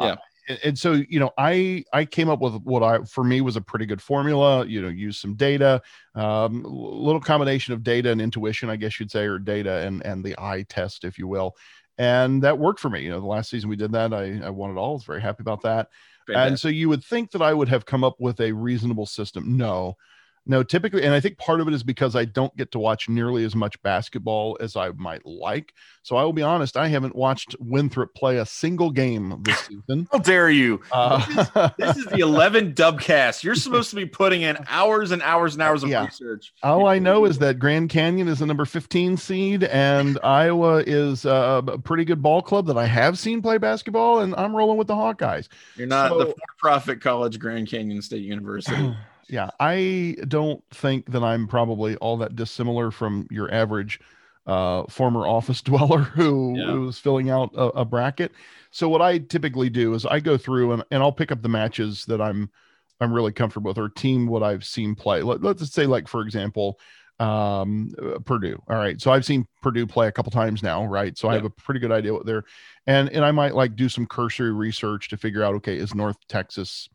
Yeah. 0.00 0.06
Uh, 0.06 0.16
and 0.64 0.78
so 0.78 0.92
you 1.08 1.20
know 1.20 1.30
i 1.38 1.84
i 1.92 2.04
came 2.04 2.28
up 2.28 2.40
with 2.40 2.54
what 2.62 2.82
i 2.82 3.02
for 3.04 3.22
me 3.22 3.40
was 3.40 3.56
a 3.56 3.60
pretty 3.60 3.86
good 3.86 4.02
formula 4.02 4.66
you 4.66 4.82
know 4.82 4.88
use 4.88 5.18
some 5.18 5.34
data 5.34 5.80
um 6.14 6.64
little 6.64 7.20
combination 7.20 7.74
of 7.74 7.82
data 7.82 8.10
and 8.10 8.20
intuition 8.20 8.68
i 8.68 8.76
guess 8.76 8.98
you'd 8.98 9.10
say 9.10 9.24
or 9.24 9.38
data 9.38 9.78
and 9.86 10.04
and 10.04 10.24
the 10.24 10.34
eye 10.38 10.64
test 10.68 11.04
if 11.04 11.18
you 11.18 11.26
will. 11.26 11.56
And 11.98 12.42
that 12.42 12.58
worked 12.58 12.80
for 12.80 12.88
me. 12.88 13.02
You 13.02 13.10
know 13.10 13.20
the 13.20 13.26
last 13.26 13.50
season 13.50 13.68
we 13.68 13.76
did 13.76 13.92
that 13.92 14.12
i 14.12 14.40
i 14.44 14.50
won 14.50 14.70
it 14.70 14.78
all 14.78 14.90
I 14.90 14.94
was 14.94 15.04
very 15.04 15.20
happy 15.20 15.42
about 15.42 15.62
that. 15.62 15.88
Fantastic. 16.26 16.48
and 16.50 16.60
so 16.60 16.68
you 16.68 16.88
would 16.88 17.04
think 17.04 17.32
that 17.32 17.42
i 17.42 17.52
would 17.52 17.68
have 17.68 17.84
come 17.84 18.04
up 18.04 18.16
with 18.18 18.40
a 18.40 18.52
reasonable 18.52 19.06
system. 19.06 19.56
No 19.56 19.96
no, 20.44 20.64
typically, 20.64 21.04
and 21.04 21.14
I 21.14 21.20
think 21.20 21.38
part 21.38 21.60
of 21.60 21.68
it 21.68 21.74
is 21.74 21.84
because 21.84 22.16
I 22.16 22.24
don't 22.24 22.54
get 22.56 22.72
to 22.72 22.80
watch 22.80 23.08
nearly 23.08 23.44
as 23.44 23.54
much 23.54 23.80
basketball 23.82 24.56
as 24.60 24.74
I 24.74 24.90
might 24.90 25.24
like. 25.24 25.72
So 26.02 26.16
I 26.16 26.24
will 26.24 26.32
be 26.32 26.42
honest, 26.42 26.76
I 26.76 26.88
haven't 26.88 27.14
watched 27.14 27.54
Winthrop 27.60 28.12
play 28.14 28.38
a 28.38 28.46
single 28.46 28.90
game 28.90 29.40
this 29.44 29.58
season. 29.66 30.08
How 30.10 30.18
dare 30.18 30.50
you? 30.50 30.80
Uh, 30.90 31.24
this, 31.26 31.38
is, 31.38 31.70
this, 31.78 31.96
is, 31.98 32.06
the 32.06 32.18
11 32.22 32.74
Dubcast. 32.74 33.44
You're 33.44 33.54
supposed 33.54 33.90
to 33.90 33.96
be 33.96 34.04
putting 34.04 34.42
in 34.42 34.58
hours 34.66 35.12
and 35.12 35.22
hours 35.22 35.54
and 35.54 35.62
hours 35.62 35.84
of 35.84 35.90
yeah. 35.90 36.06
research. 36.06 36.52
All 36.64 36.88
I 36.88 36.98
know 36.98 37.24
is 37.24 37.38
that 37.38 37.60
Grand 37.60 37.90
Canyon 37.90 38.26
is 38.26 38.40
the 38.40 38.46
number 38.46 38.64
15 38.64 39.16
seed, 39.16 39.62
and 39.64 40.18
Iowa 40.24 40.82
is 40.84 41.24
a 41.24 41.62
pretty 41.84 42.04
good 42.04 42.20
ball 42.20 42.42
club 42.42 42.66
that 42.66 42.76
I 42.76 42.86
have 42.86 43.16
seen 43.16 43.42
play 43.42 43.58
basketball, 43.58 44.20
and 44.20 44.34
I'm 44.34 44.56
rolling 44.56 44.76
with 44.76 44.88
the 44.88 44.94
Hawkeyes. 44.94 45.46
You're 45.76 45.86
not 45.86 46.10
so, 46.10 46.18
the 46.18 46.26
for-profit 46.26 47.00
college 47.00 47.38
Grand 47.38 47.68
Canyon 47.68 48.02
State 48.02 48.22
University. 48.22 48.96
yeah 49.28 49.50
i 49.60 50.16
don't 50.28 50.62
think 50.70 51.10
that 51.10 51.22
i'm 51.22 51.46
probably 51.46 51.96
all 51.96 52.16
that 52.16 52.36
dissimilar 52.36 52.90
from 52.90 53.26
your 53.30 53.52
average 53.52 54.00
uh, 54.46 54.84
former 54.88 55.26
office 55.26 55.62
dweller 55.62 56.00
who, 56.02 56.54
yeah. 56.56 56.66
who 56.66 56.86
was 56.86 56.98
filling 56.98 57.30
out 57.30 57.50
a, 57.54 57.66
a, 57.68 57.84
bracket 57.84 58.32
so 58.70 58.88
what 58.88 59.00
i 59.00 59.18
typically 59.18 59.70
do 59.70 59.94
is 59.94 60.04
i 60.06 60.18
go 60.18 60.36
through 60.36 60.72
and, 60.72 60.84
and 60.90 61.02
i'll 61.02 61.12
pick 61.12 61.30
up 61.30 61.42
the 61.42 61.48
matches 61.48 62.04
that 62.06 62.20
i'm 62.20 62.50
i'm 63.00 63.12
really 63.12 63.32
comfortable 63.32 63.70
with 63.70 63.78
or 63.78 63.88
team 63.88 64.26
what 64.26 64.42
i've 64.42 64.64
seen 64.64 64.94
play 64.94 65.22
Let, 65.22 65.42
let's 65.42 65.70
say 65.72 65.86
like 65.86 66.08
for 66.08 66.22
example 66.22 66.78
um 67.20 67.94
uh, 68.02 68.18
purdue 68.20 68.60
all 68.68 68.76
right 68.76 69.00
so 69.00 69.12
i've 69.12 69.24
seen 69.24 69.46
purdue 69.62 69.86
play 69.86 70.08
a 70.08 70.12
couple 70.12 70.32
times 70.32 70.60
now 70.60 70.84
right 70.84 71.16
so 71.16 71.28
yeah. 71.28 71.32
i 71.32 71.34
have 71.36 71.44
a 71.44 71.50
pretty 71.50 71.78
good 71.78 71.92
idea 71.92 72.12
what 72.12 72.26
they're 72.26 72.42
and 72.88 73.10
and 73.10 73.24
i 73.24 73.30
might 73.30 73.54
like 73.54 73.76
do 73.76 73.88
some 73.88 74.06
cursory 74.06 74.52
research 74.52 75.08
to 75.08 75.16
figure 75.16 75.44
out 75.44 75.54
okay 75.54 75.76
is 75.76 75.94
north 75.94 76.16
texas 76.26 76.88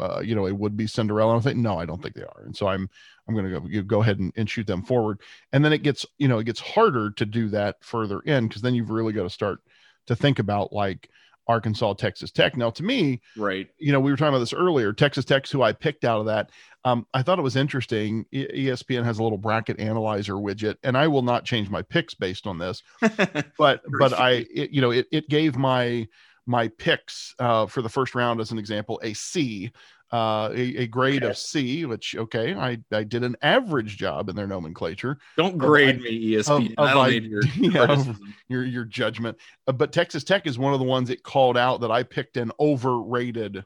uh, 0.00 0.20
you 0.20 0.34
know, 0.34 0.46
a 0.46 0.54
would 0.54 0.76
be 0.76 0.86
Cinderella. 0.86 1.36
I 1.36 1.40
think 1.40 1.58
no, 1.58 1.78
I 1.78 1.86
don't 1.86 2.02
think 2.02 2.14
they 2.14 2.22
are. 2.22 2.42
And 2.44 2.56
so 2.56 2.66
I'm 2.66 2.88
I'm 3.28 3.34
going 3.34 3.50
to 3.50 3.60
go 3.60 3.82
go 3.82 4.02
ahead 4.02 4.18
and, 4.18 4.32
and 4.36 4.48
shoot 4.48 4.66
them 4.66 4.82
forward. 4.82 5.20
And 5.52 5.64
then 5.64 5.72
it 5.72 5.82
gets 5.82 6.04
you 6.18 6.28
know 6.28 6.38
it 6.38 6.44
gets 6.44 6.60
harder 6.60 7.10
to 7.12 7.26
do 7.26 7.48
that 7.50 7.76
further 7.80 8.20
in 8.20 8.48
because 8.48 8.62
then 8.62 8.74
you've 8.74 8.90
really 8.90 9.12
got 9.12 9.24
to 9.24 9.30
start 9.30 9.60
to 10.06 10.16
think 10.16 10.38
about 10.38 10.72
like 10.72 11.08
Arkansas, 11.46 11.94
Texas 11.94 12.30
Tech. 12.30 12.56
Now, 12.56 12.70
to 12.70 12.82
me, 12.82 13.20
right, 13.36 13.68
you 13.78 13.92
know, 13.92 14.00
we 14.00 14.10
were 14.10 14.16
talking 14.16 14.30
about 14.30 14.40
this 14.40 14.52
earlier. 14.52 14.92
Texas 14.92 15.24
Tech, 15.24 15.46
who 15.48 15.62
I 15.62 15.72
picked 15.72 16.04
out 16.04 16.20
of 16.20 16.26
that, 16.26 16.50
um, 16.84 17.06
I 17.14 17.22
thought 17.22 17.38
it 17.38 17.42
was 17.42 17.56
interesting. 17.56 18.26
ESPN 18.32 19.04
has 19.04 19.18
a 19.18 19.22
little 19.22 19.38
bracket 19.38 19.78
analyzer 19.78 20.34
widget, 20.34 20.76
and 20.82 20.96
I 20.96 21.08
will 21.08 21.22
not 21.22 21.44
change 21.44 21.70
my 21.70 21.82
picks 21.82 22.14
based 22.14 22.46
on 22.46 22.58
this, 22.58 22.82
but 23.58 23.82
but 23.98 24.12
I, 24.12 24.46
it, 24.54 24.70
you 24.70 24.80
know, 24.80 24.90
it 24.90 25.06
it 25.10 25.28
gave 25.28 25.56
my 25.56 26.08
my 26.46 26.68
picks 26.68 27.34
uh, 27.38 27.66
for 27.66 27.82
the 27.82 27.88
first 27.88 28.14
round, 28.14 28.40
as 28.40 28.52
an 28.52 28.58
example, 28.58 29.00
a 29.02 29.14
C, 29.14 29.72
uh, 30.12 30.50
a, 30.52 30.76
a, 30.82 30.86
grade 30.86 31.24
okay. 31.24 31.30
of 31.30 31.36
C, 31.36 31.86
which 31.86 32.14
okay, 32.16 32.54
I, 32.54 32.78
I 32.92 33.02
did 33.02 33.24
an 33.24 33.36
average 33.42 33.96
job 33.96 34.28
in 34.28 34.36
their 34.36 34.46
nomenclature. 34.46 35.18
Don't 35.36 35.58
grade 35.58 35.96
I, 35.96 35.98
me, 35.98 36.30
ESPN. 36.32 36.70
Of, 36.70 36.78
of 36.78 36.86
I 36.86 36.92
don't 36.92 37.10
need 37.10 37.24
your 37.24 37.42
yeah, 37.56 38.04
your 38.48 38.64
your 38.64 38.84
judgment. 38.84 39.38
Uh, 39.66 39.72
but 39.72 39.92
Texas 39.92 40.22
Tech 40.22 40.46
is 40.46 40.58
one 40.58 40.72
of 40.72 40.78
the 40.78 40.84
ones 40.84 41.10
it 41.10 41.22
called 41.22 41.56
out 41.56 41.80
that 41.80 41.90
I 41.90 42.02
picked 42.02 42.36
an 42.36 42.52
overrated 42.60 43.64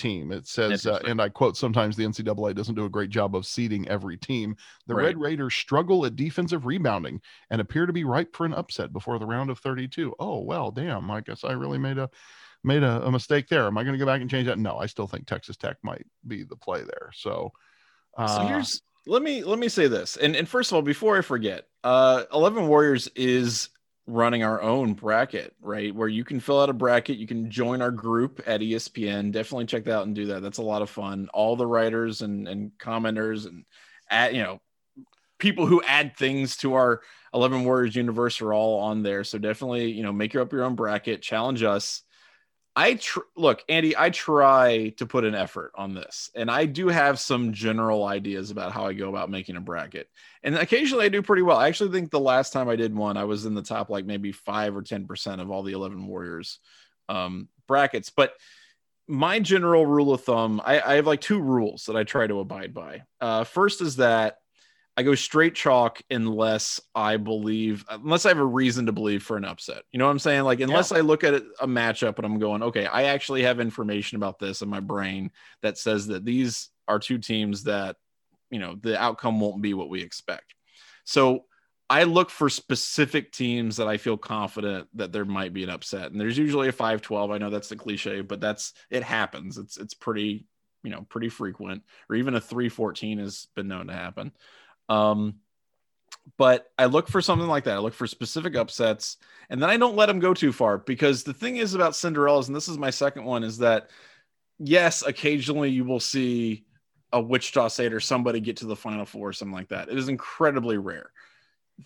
team. 0.00 0.32
It 0.32 0.46
says, 0.46 0.86
uh, 0.86 1.00
and 1.06 1.20
I 1.20 1.28
quote, 1.28 1.56
sometimes 1.56 1.96
the 1.96 2.04
NCAA 2.04 2.54
doesn't 2.54 2.74
do 2.74 2.86
a 2.86 2.90
great 2.90 3.10
job 3.10 3.36
of 3.36 3.46
seeding 3.46 3.86
every 3.88 4.16
team. 4.16 4.56
The 4.86 4.94
right. 4.94 5.06
Red 5.06 5.20
Raiders 5.20 5.54
struggle 5.54 6.06
at 6.06 6.16
defensive 6.16 6.64
rebounding 6.64 7.20
and 7.50 7.60
appear 7.60 7.86
to 7.86 7.92
be 7.92 8.04
ripe 8.04 8.34
for 8.34 8.46
an 8.46 8.54
upset 8.54 8.92
before 8.92 9.18
the 9.18 9.26
round 9.26 9.50
of 9.50 9.58
32. 9.58 10.14
Oh, 10.18 10.40
well, 10.40 10.70
damn. 10.70 11.10
I 11.10 11.20
guess 11.20 11.44
I 11.44 11.52
really 11.52 11.78
made 11.78 11.98
a 11.98 12.08
made 12.64 12.82
a, 12.82 13.02
a 13.06 13.10
mistake 13.10 13.48
there. 13.48 13.66
Am 13.66 13.76
I 13.76 13.82
going 13.82 13.94
to 13.94 13.98
go 13.98 14.06
back 14.06 14.20
and 14.20 14.30
change 14.30 14.46
that? 14.46 14.58
No, 14.58 14.78
I 14.78 14.86
still 14.86 15.06
think 15.06 15.26
Texas 15.26 15.56
Tech 15.56 15.76
might 15.82 16.06
be 16.26 16.44
the 16.44 16.56
play 16.56 16.82
there. 16.82 17.10
So, 17.14 17.52
uh, 18.16 18.26
so 18.26 18.46
here's 18.46 18.82
let 19.06 19.22
me 19.22 19.44
let 19.44 19.58
me 19.58 19.68
say 19.68 19.86
this. 19.86 20.16
And 20.16 20.34
and 20.34 20.48
first 20.48 20.70
of 20.70 20.76
all, 20.76 20.82
before 20.82 21.18
I 21.18 21.22
forget, 21.22 21.66
uh 21.84 22.24
11 22.32 22.68
Warriors 22.68 23.08
is 23.14 23.70
running 24.10 24.42
our 24.42 24.60
own 24.60 24.94
bracket, 24.94 25.54
right? 25.60 25.94
Where 25.94 26.08
you 26.08 26.24
can 26.24 26.40
fill 26.40 26.60
out 26.60 26.68
a 26.68 26.74
bracket, 26.74 27.18
you 27.18 27.26
can 27.26 27.50
join 27.50 27.80
our 27.80 27.90
group 27.90 28.42
at 28.46 28.60
ESPN. 28.60 29.32
Definitely 29.32 29.66
check 29.66 29.84
that 29.84 29.94
out 29.94 30.06
and 30.06 30.14
do 30.14 30.26
that. 30.26 30.42
That's 30.42 30.58
a 30.58 30.62
lot 30.62 30.82
of 30.82 30.90
fun. 30.90 31.28
All 31.32 31.56
the 31.56 31.66
writers 31.66 32.22
and, 32.22 32.48
and 32.48 32.72
commenters 32.78 33.46
and 33.46 33.64
at 34.10 34.34
you 34.34 34.42
know 34.42 34.60
people 35.38 35.66
who 35.66 35.82
add 35.84 36.16
things 36.16 36.56
to 36.58 36.74
our 36.74 37.00
11 37.32 37.64
Warriors 37.64 37.96
universe 37.96 38.40
are 38.40 38.52
all 38.52 38.80
on 38.80 39.02
there. 39.02 39.24
So 39.24 39.38
definitely, 39.38 39.90
you 39.90 40.02
know, 40.02 40.12
make 40.12 40.34
your 40.34 40.42
up 40.42 40.52
your 40.52 40.64
own 40.64 40.74
bracket, 40.74 41.22
challenge 41.22 41.62
us. 41.62 42.02
I 42.76 42.94
tr- 42.94 43.20
look, 43.36 43.64
Andy, 43.68 43.96
I 43.96 44.10
try 44.10 44.90
to 44.98 45.06
put 45.06 45.24
an 45.24 45.34
effort 45.34 45.72
on 45.74 45.94
this, 45.94 46.30
and 46.34 46.50
I 46.50 46.66
do 46.66 46.88
have 46.88 47.18
some 47.18 47.52
general 47.52 48.04
ideas 48.04 48.50
about 48.50 48.72
how 48.72 48.86
I 48.86 48.92
go 48.92 49.08
about 49.08 49.28
making 49.28 49.56
a 49.56 49.60
bracket. 49.60 50.08
And 50.42 50.54
occasionally 50.56 51.04
I 51.04 51.08
do 51.08 51.22
pretty 51.22 51.42
well. 51.42 51.56
I 51.56 51.68
actually 51.68 51.90
think 51.90 52.10
the 52.10 52.20
last 52.20 52.52
time 52.52 52.68
I 52.68 52.76
did 52.76 52.94
one, 52.94 53.16
I 53.16 53.24
was 53.24 53.44
in 53.44 53.54
the 53.54 53.62
top 53.62 53.90
like 53.90 54.06
maybe 54.06 54.32
five 54.32 54.76
or 54.76 54.82
10% 54.82 55.40
of 55.40 55.50
all 55.50 55.62
the 55.62 55.72
11 55.72 56.06
Warriors 56.06 56.60
um, 57.08 57.48
brackets. 57.66 58.10
But 58.10 58.34
my 59.08 59.40
general 59.40 59.84
rule 59.84 60.14
of 60.14 60.22
thumb, 60.22 60.62
I, 60.64 60.80
I, 60.80 60.94
have 60.94 61.06
like 61.06 61.20
two 61.20 61.40
rules 61.40 61.86
that 61.86 61.96
I 61.96 62.04
try 62.04 62.28
to 62.28 62.38
abide 62.38 62.72
by. 62.72 63.02
Uh, 63.20 63.42
first 63.42 63.80
is 63.80 63.96
that 63.96 64.36
I 64.96 65.02
go 65.02 65.14
straight 65.14 65.54
chalk 65.54 66.02
unless 66.10 66.80
I 66.94 67.16
believe, 67.16 67.84
unless 67.88 68.26
I 68.26 68.30
have 68.30 68.38
a 68.38 68.44
reason 68.44 68.86
to 68.86 68.92
believe 68.92 69.22
for 69.22 69.36
an 69.36 69.44
upset. 69.44 69.82
You 69.92 69.98
know 69.98 70.04
what 70.04 70.10
I'm 70.10 70.18
saying? 70.18 70.42
Like, 70.42 70.60
unless 70.60 70.90
yeah. 70.90 70.98
I 70.98 71.00
look 71.00 71.24
at 71.24 71.34
a 71.34 71.66
matchup 71.66 72.16
and 72.16 72.26
I'm 72.26 72.38
going, 72.38 72.62
okay, 72.64 72.86
I 72.86 73.04
actually 73.04 73.42
have 73.44 73.60
information 73.60 74.16
about 74.16 74.38
this 74.38 74.62
in 74.62 74.68
my 74.68 74.80
brain 74.80 75.30
that 75.62 75.78
says 75.78 76.08
that 76.08 76.24
these 76.24 76.68
are 76.88 76.98
two 76.98 77.18
teams 77.18 77.64
that, 77.64 77.96
you 78.50 78.58
know, 78.58 78.74
the 78.74 79.00
outcome 79.00 79.40
won't 79.40 79.62
be 79.62 79.74
what 79.74 79.88
we 79.88 80.02
expect. 80.02 80.54
So 81.04 81.44
I 81.88 82.04
look 82.04 82.30
for 82.30 82.48
specific 82.48 83.32
teams 83.32 83.76
that 83.76 83.88
I 83.88 83.96
feel 83.96 84.16
confident 84.16 84.88
that 84.94 85.12
there 85.12 85.24
might 85.24 85.52
be 85.52 85.64
an 85.64 85.70
upset. 85.70 86.12
And 86.12 86.20
there's 86.20 86.38
usually 86.38 86.68
a 86.68 86.72
5-12. 86.72 87.34
I 87.34 87.38
know 87.38 87.50
that's 87.50 87.68
the 87.68 87.76
cliche, 87.76 88.20
but 88.20 88.40
that's 88.40 88.74
it 88.90 89.02
happens. 89.02 89.56
It's 89.56 89.76
it's 89.76 89.94
pretty, 89.94 90.46
you 90.84 90.90
know, 90.90 91.06
pretty 91.08 91.28
frequent. 91.28 91.82
Or 92.08 92.16
even 92.16 92.34
a 92.34 92.40
3-14 92.40 93.18
has 93.18 93.48
been 93.56 93.68
known 93.68 93.88
to 93.88 93.92
happen. 93.92 94.32
Um, 94.90 95.36
but 96.36 96.70
I 96.78 96.86
look 96.86 97.08
for 97.08 97.22
something 97.22 97.48
like 97.48 97.64
that. 97.64 97.76
I 97.76 97.78
look 97.78 97.94
for 97.94 98.06
specific 98.06 98.56
upsets, 98.56 99.16
and 99.48 99.62
then 99.62 99.70
I 99.70 99.76
don't 99.76 99.96
let 99.96 100.06
them 100.06 100.18
go 100.18 100.34
too 100.34 100.52
far 100.52 100.78
because 100.78 101.22
the 101.22 101.32
thing 101.32 101.56
is 101.56 101.74
about 101.74 101.92
Cinderellas, 101.92 102.48
and 102.48 102.56
this 102.56 102.68
is 102.68 102.76
my 102.76 102.90
second 102.90 103.24
one, 103.24 103.44
is 103.44 103.58
that 103.58 103.90
yes, 104.58 105.02
occasionally 105.02 105.70
you 105.70 105.84
will 105.84 106.00
see 106.00 106.64
a 107.12 107.20
Wichita 107.20 107.68
State 107.68 107.92
or 107.92 108.00
somebody 108.00 108.40
get 108.40 108.58
to 108.58 108.66
the 108.66 108.76
Final 108.76 109.06
Four, 109.06 109.30
or 109.30 109.32
something 109.32 109.54
like 109.54 109.68
that. 109.68 109.88
It 109.88 109.98
is 109.98 110.08
incredibly 110.08 110.76
rare. 110.76 111.10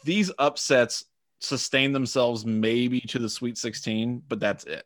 These 0.05 0.31
upsets 0.39 1.05
sustain 1.41 1.93
themselves 1.93 2.45
maybe 2.45 3.01
to 3.01 3.19
the 3.19 3.29
Sweet 3.29 3.59
16, 3.59 4.23
but 4.29 4.41
that's 4.41 4.65
it. 4.65 4.85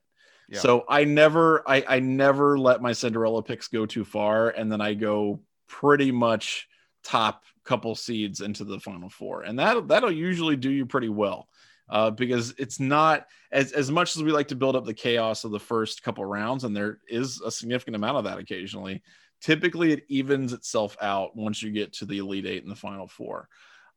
Yeah. 0.48 0.60
So 0.60 0.84
I 0.88 1.04
never, 1.04 1.62
I, 1.68 1.84
I 1.86 2.00
never 2.00 2.58
let 2.58 2.80
my 2.80 2.92
Cinderella 2.92 3.42
picks 3.42 3.68
go 3.68 3.86
too 3.86 4.04
far, 4.04 4.50
and 4.50 4.70
then 4.70 4.80
I 4.80 4.94
go 4.94 5.40
pretty 5.66 6.10
much 6.10 6.68
top 7.02 7.42
couple 7.68 7.94
seeds 7.94 8.40
into 8.40 8.64
the 8.64 8.80
final 8.80 9.10
four 9.10 9.42
and 9.42 9.58
that 9.58 9.86
that'll 9.88 10.10
usually 10.10 10.56
do 10.56 10.70
you 10.70 10.86
pretty 10.86 11.10
well 11.10 11.48
uh, 11.90 12.10
because 12.10 12.54
it's 12.58 12.80
not 12.80 13.26
as, 13.52 13.72
as 13.72 13.90
much 13.90 14.16
as 14.16 14.22
we 14.22 14.32
like 14.32 14.48
to 14.48 14.56
build 14.56 14.74
up 14.74 14.86
the 14.86 14.94
chaos 14.94 15.44
of 15.44 15.50
the 15.50 15.60
first 15.60 16.02
couple 16.02 16.24
rounds 16.24 16.64
and 16.64 16.74
there 16.74 16.98
is 17.08 17.42
a 17.42 17.50
significant 17.50 17.94
amount 17.94 18.16
of 18.16 18.24
that 18.24 18.38
occasionally 18.38 19.02
typically 19.42 19.92
it 19.92 20.04
evens 20.08 20.54
itself 20.54 20.96
out 21.02 21.36
once 21.36 21.62
you 21.62 21.70
get 21.70 21.92
to 21.92 22.06
the 22.06 22.18
elite 22.18 22.46
eight 22.46 22.62
and 22.62 22.72
the 22.72 22.76
final 22.76 23.06
four. 23.06 23.48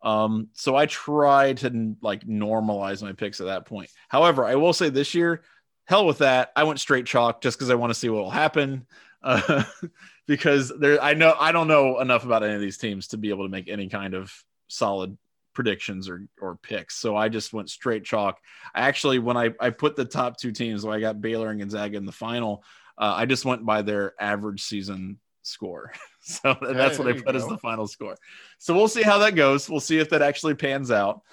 Um, 0.03 0.49
so 0.53 0.75
i 0.75 0.85
try 0.87 1.53
to 1.53 1.95
like 2.01 2.25
normalize 2.27 3.01
my 3.01 3.13
picks 3.13 3.39
at 3.39 3.47
that 3.47 3.65
point. 3.65 3.89
However 4.09 4.43
i 4.43 4.55
will 4.55 4.73
say 4.73 4.89
this 4.89 5.15
year 5.15 5.43
hell 5.85 6.05
with 6.05 6.19
that. 6.19 6.51
I 6.55 6.63
went 6.63 6.79
straight 6.79 7.05
chalk 7.05 7.41
just 7.41 7.57
because 7.57 7.69
i 7.69 7.75
want 7.75 7.91
to 7.91 7.99
see 7.99 8.09
what 8.09 8.23
will 8.23 8.31
happen. 8.31 8.85
uh, 9.23 9.63
because 10.31 10.71
there 10.79 11.03
I 11.03 11.13
know 11.13 11.35
I 11.37 11.51
don't 11.51 11.67
know 11.67 11.99
enough 11.99 12.23
about 12.23 12.41
any 12.41 12.53
of 12.53 12.61
these 12.61 12.77
teams 12.77 13.07
to 13.07 13.17
be 13.17 13.31
able 13.31 13.43
to 13.43 13.51
make 13.51 13.67
any 13.67 13.89
kind 13.89 14.13
of 14.13 14.33
solid 14.69 15.17
predictions 15.53 16.07
or 16.07 16.25
or 16.39 16.55
picks. 16.55 16.95
So 16.95 17.17
I 17.17 17.27
just 17.27 17.51
went 17.51 17.69
straight 17.69 18.05
chalk. 18.05 18.39
I 18.73 18.87
actually 18.87 19.19
when 19.19 19.35
I 19.35 19.53
I 19.59 19.71
put 19.71 19.97
the 19.97 20.05
top 20.05 20.37
two 20.37 20.53
teams, 20.53 20.85
when 20.85 20.95
I 20.95 21.01
got 21.01 21.19
Baylor 21.19 21.49
and 21.49 21.59
Gonzaga 21.59 21.97
in 21.97 22.05
the 22.05 22.13
final, 22.13 22.63
uh, 22.97 23.13
I 23.13 23.25
just 23.25 23.43
went 23.43 23.65
by 23.65 23.81
their 23.81 24.13
average 24.21 24.61
season 24.63 25.19
score. 25.41 25.91
so 26.21 26.55
that's 26.61 26.95
hey, 26.95 27.03
what 27.03 27.13
I 27.13 27.19
put 27.19 27.35
as 27.35 27.45
the 27.45 27.57
final 27.57 27.85
score. 27.85 28.15
So 28.57 28.73
we'll 28.73 28.87
see 28.87 29.01
how 29.01 29.17
that 29.17 29.35
goes. 29.35 29.69
We'll 29.69 29.81
see 29.81 29.99
if 29.99 30.11
that 30.11 30.21
actually 30.21 30.55
pans 30.55 30.91
out. 30.91 31.23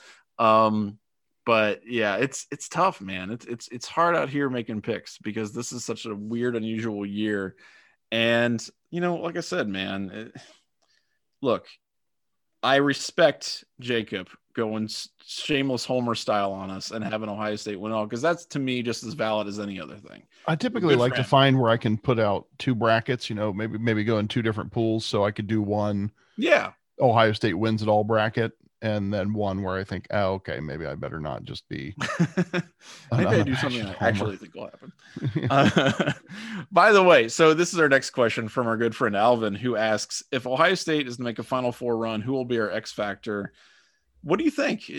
Um, 0.40 0.99
but 1.46 1.82
yeah, 1.86 2.16
it's 2.16 2.49
it's 2.51 2.68
tough, 2.68 3.01
man. 3.01 3.30
It's 3.30 3.46
it's 3.46 3.68
it's 3.68 3.86
hard 3.86 4.16
out 4.16 4.28
here 4.28 4.51
making 4.51 4.82
picks 4.82 5.18
because 5.18 5.53
this 5.53 5.70
is 5.70 5.84
such 5.84 6.05
a 6.05 6.16
weird, 6.16 6.57
unusual 6.57 7.07
year 7.07 7.55
and, 8.11 8.66
you 8.90 9.00
know, 9.00 9.16
like 9.16 9.36
I 9.36 9.40
said, 9.40 9.68
man, 9.68 10.11
it, 10.12 10.36
look, 11.42 11.66
I 12.62 12.76
respect 12.76 13.64
Jacob 13.80 14.28
going 14.54 14.88
shameless 15.24 15.84
Homer 15.84 16.16
style 16.16 16.52
on 16.52 16.70
us 16.70 16.90
and 16.90 17.04
having 17.04 17.28
Ohio 17.28 17.54
State 17.54 17.78
win 17.78 17.92
all 17.92 18.06
because 18.06 18.20
that's 18.20 18.44
to 18.46 18.59
me 18.59 18.82
just 18.82 19.04
as 19.04 19.14
valid 19.14 19.46
as 19.46 19.61
any 19.61 19.80
other 19.80 19.96
thing. 19.96 20.24
I 20.46 20.56
typically 20.56 20.96
like 20.96 21.14
to 21.14 21.22
find 21.22 21.61
where 21.61 21.70
I 21.70 21.76
can 21.76 21.96
put 21.96 22.18
out 22.18 22.46
two 22.59 22.74
brackets, 22.74 23.30
you 23.30 23.36
know, 23.36 23.52
maybe 23.52 23.78
maybe 23.78 24.02
go 24.02 24.18
in 24.18 24.26
two 24.26 24.42
different 24.42 24.72
pools 24.72 25.04
so 25.04 25.24
I 25.24 25.30
could 25.30 25.46
do 25.46 25.62
one. 25.62 26.11
Yeah. 26.36 26.72
Ohio 27.00 27.32
State 27.32 27.54
wins 27.54 27.82
it 27.82 27.88
all 27.88 28.02
bracket 28.02 28.52
and 28.80 29.12
then 29.12 29.32
one 29.32 29.62
where 29.62 29.76
I 29.76 29.84
think, 29.84 30.06
oh, 30.10 30.34
okay, 30.34 30.60
maybe 30.60 30.86
I 30.86 30.94
better 30.94 31.20
not 31.20 31.44
just 31.44 31.68
be. 31.68 31.94
maybe 33.12 33.26
I 33.26 33.42
do 33.42 33.54
something 33.56 33.86
I 33.86 33.96
actually 34.00 34.36
think 34.36 34.54
will 34.54 34.70
happen. 34.70 34.92
uh, 35.50 36.12
by 36.72 36.92
the 36.92 37.02
way, 37.02 37.28
so 37.28 37.54
this 37.54 37.72
is 37.72 37.80
our 37.80 37.88
next 37.88 38.10
question 38.10 38.48
from 38.48 38.66
our 38.66 38.76
good 38.76 38.94
friend 38.94 39.16
Alvin, 39.16 39.54
who 39.54 39.76
asks 39.76 40.22
if 40.30 40.46
Ohio 40.46 40.74
State 40.74 41.08
is 41.08 41.16
to 41.16 41.22
make 41.22 41.38
a 41.38 41.42
Final 41.42 41.72
Four 41.72 41.96
run, 41.96 42.20
who 42.20 42.32
will 42.32 42.44
be 42.44 42.60
our 42.60 42.70
X 42.70 42.92
factor? 42.92 43.52
What 44.22 44.38
do 44.38 44.44
you 44.44 44.50
think? 44.50 44.90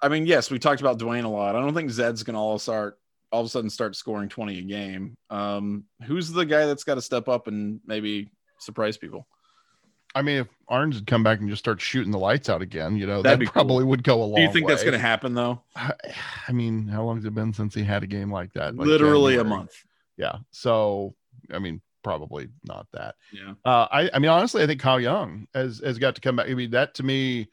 I 0.00 0.08
mean, 0.08 0.26
yes, 0.26 0.50
we 0.50 0.58
talked 0.58 0.80
about 0.80 0.98
Duane 0.98 1.24
a 1.24 1.30
lot. 1.30 1.56
I 1.56 1.60
don't 1.60 1.74
think 1.74 1.90
Zed's 1.90 2.22
going 2.22 2.34
to 2.34 2.40
all 2.40 2.58
start 2.58 2.98
all 3.30 3.40
of 3.40 3.46
a 3.46 3.48
sudden 3.48 3.70
start 3.70 3.94
scoring 3.94 4.28
20 4.28 4.58
a 4.58 4.62
game. 4.62 5.16
Um, 5.30 5.84
who's 6.04 6.30
the 6.30 6.46
guy 6.46 6.66
that's 6.66 6.84
got 6.84 6.94
to 6.94 7.02
step 7.02 7.28
up 7.28 7.46
and 7.46 7.80
maybe 7.86 8.30
surprise 8.58 8.96
people? 8.96 9.26
I 10.14 10.22
mean, 10.22 10.38
if 10.38 10.48
Ahrens 10.68 10.96
had 10.96 11.06
come 11.06 11.22
back 11.22 11.40
and 11.40 11.48
just 11.48 11.60
start 11.60 11.80
shooting 11.80 12.12
the 12.12 12.18
lights 12.18 12.48
out 12.48 12.62
again, 12.62 12.96
you 12.96 13.06
know, 13.06 13.22
That'd 13.22 13.46
that 13.46 13.52
probably 13.52 13.82
cool. 13.82 13.90
would 13.90 14.02
go 14.02 14.22
a 14.22 14.24
long 14.24 14.36
Do 14.36 14.42
you 14.42 14.52
think 14.52 14.66
way. 14.66 14.72
that's 14.72 14.82
going 14.82 14.92
to 14.94 14.98
happen 14.98 15.34
though? 15.34 15.62
I, 15.76 15.92
I, 16.48 16.52
mean, 16.52 16.86
how 16.88 17.04
long 17.04 17.16
has 17.16 17.24
it 17.24 17.34
been 17.34 17.52
since 17.52 17.74
he 17.74 17.84
had 17.84 18.02
a 18.02 18.06
game 18.06 18.32
like 18.32 18.52
that? 18.54 18.74
Like 18.74 18.86
Literally 18.86 19.34
January? 19.34 19.54
a 19.54 19.58
month. 19.58 19.72
Yeah. 20.16 20.36
So, 20.50 21.14
I 21.52 21.58
mean, 21.58 21.80
probably 22.02 22.48
not 22.64 22.86
that. 22.92 23.16
Yeah. 23.32 23.54
Uh, 23.64 23.86
I, 23.90 24.10
I 24.14 24.18
mean, 24.18 24.30
honestly, 24.30 24.62
I 24.62 24.66
think 24.66 24.80
Kyle 24.80 25.00
Young 25.00 25.46
has, 25.54 25.80
has 25.84 25.98
got 25.98 26.14
to 26.14 26.20
come 26.20 26.36
back. 26.36 26.48
I 26.48 26.54
mean, 26.54 26.70
that 26.72 26.94
to 26.94 27.02
me, 27.02 27.48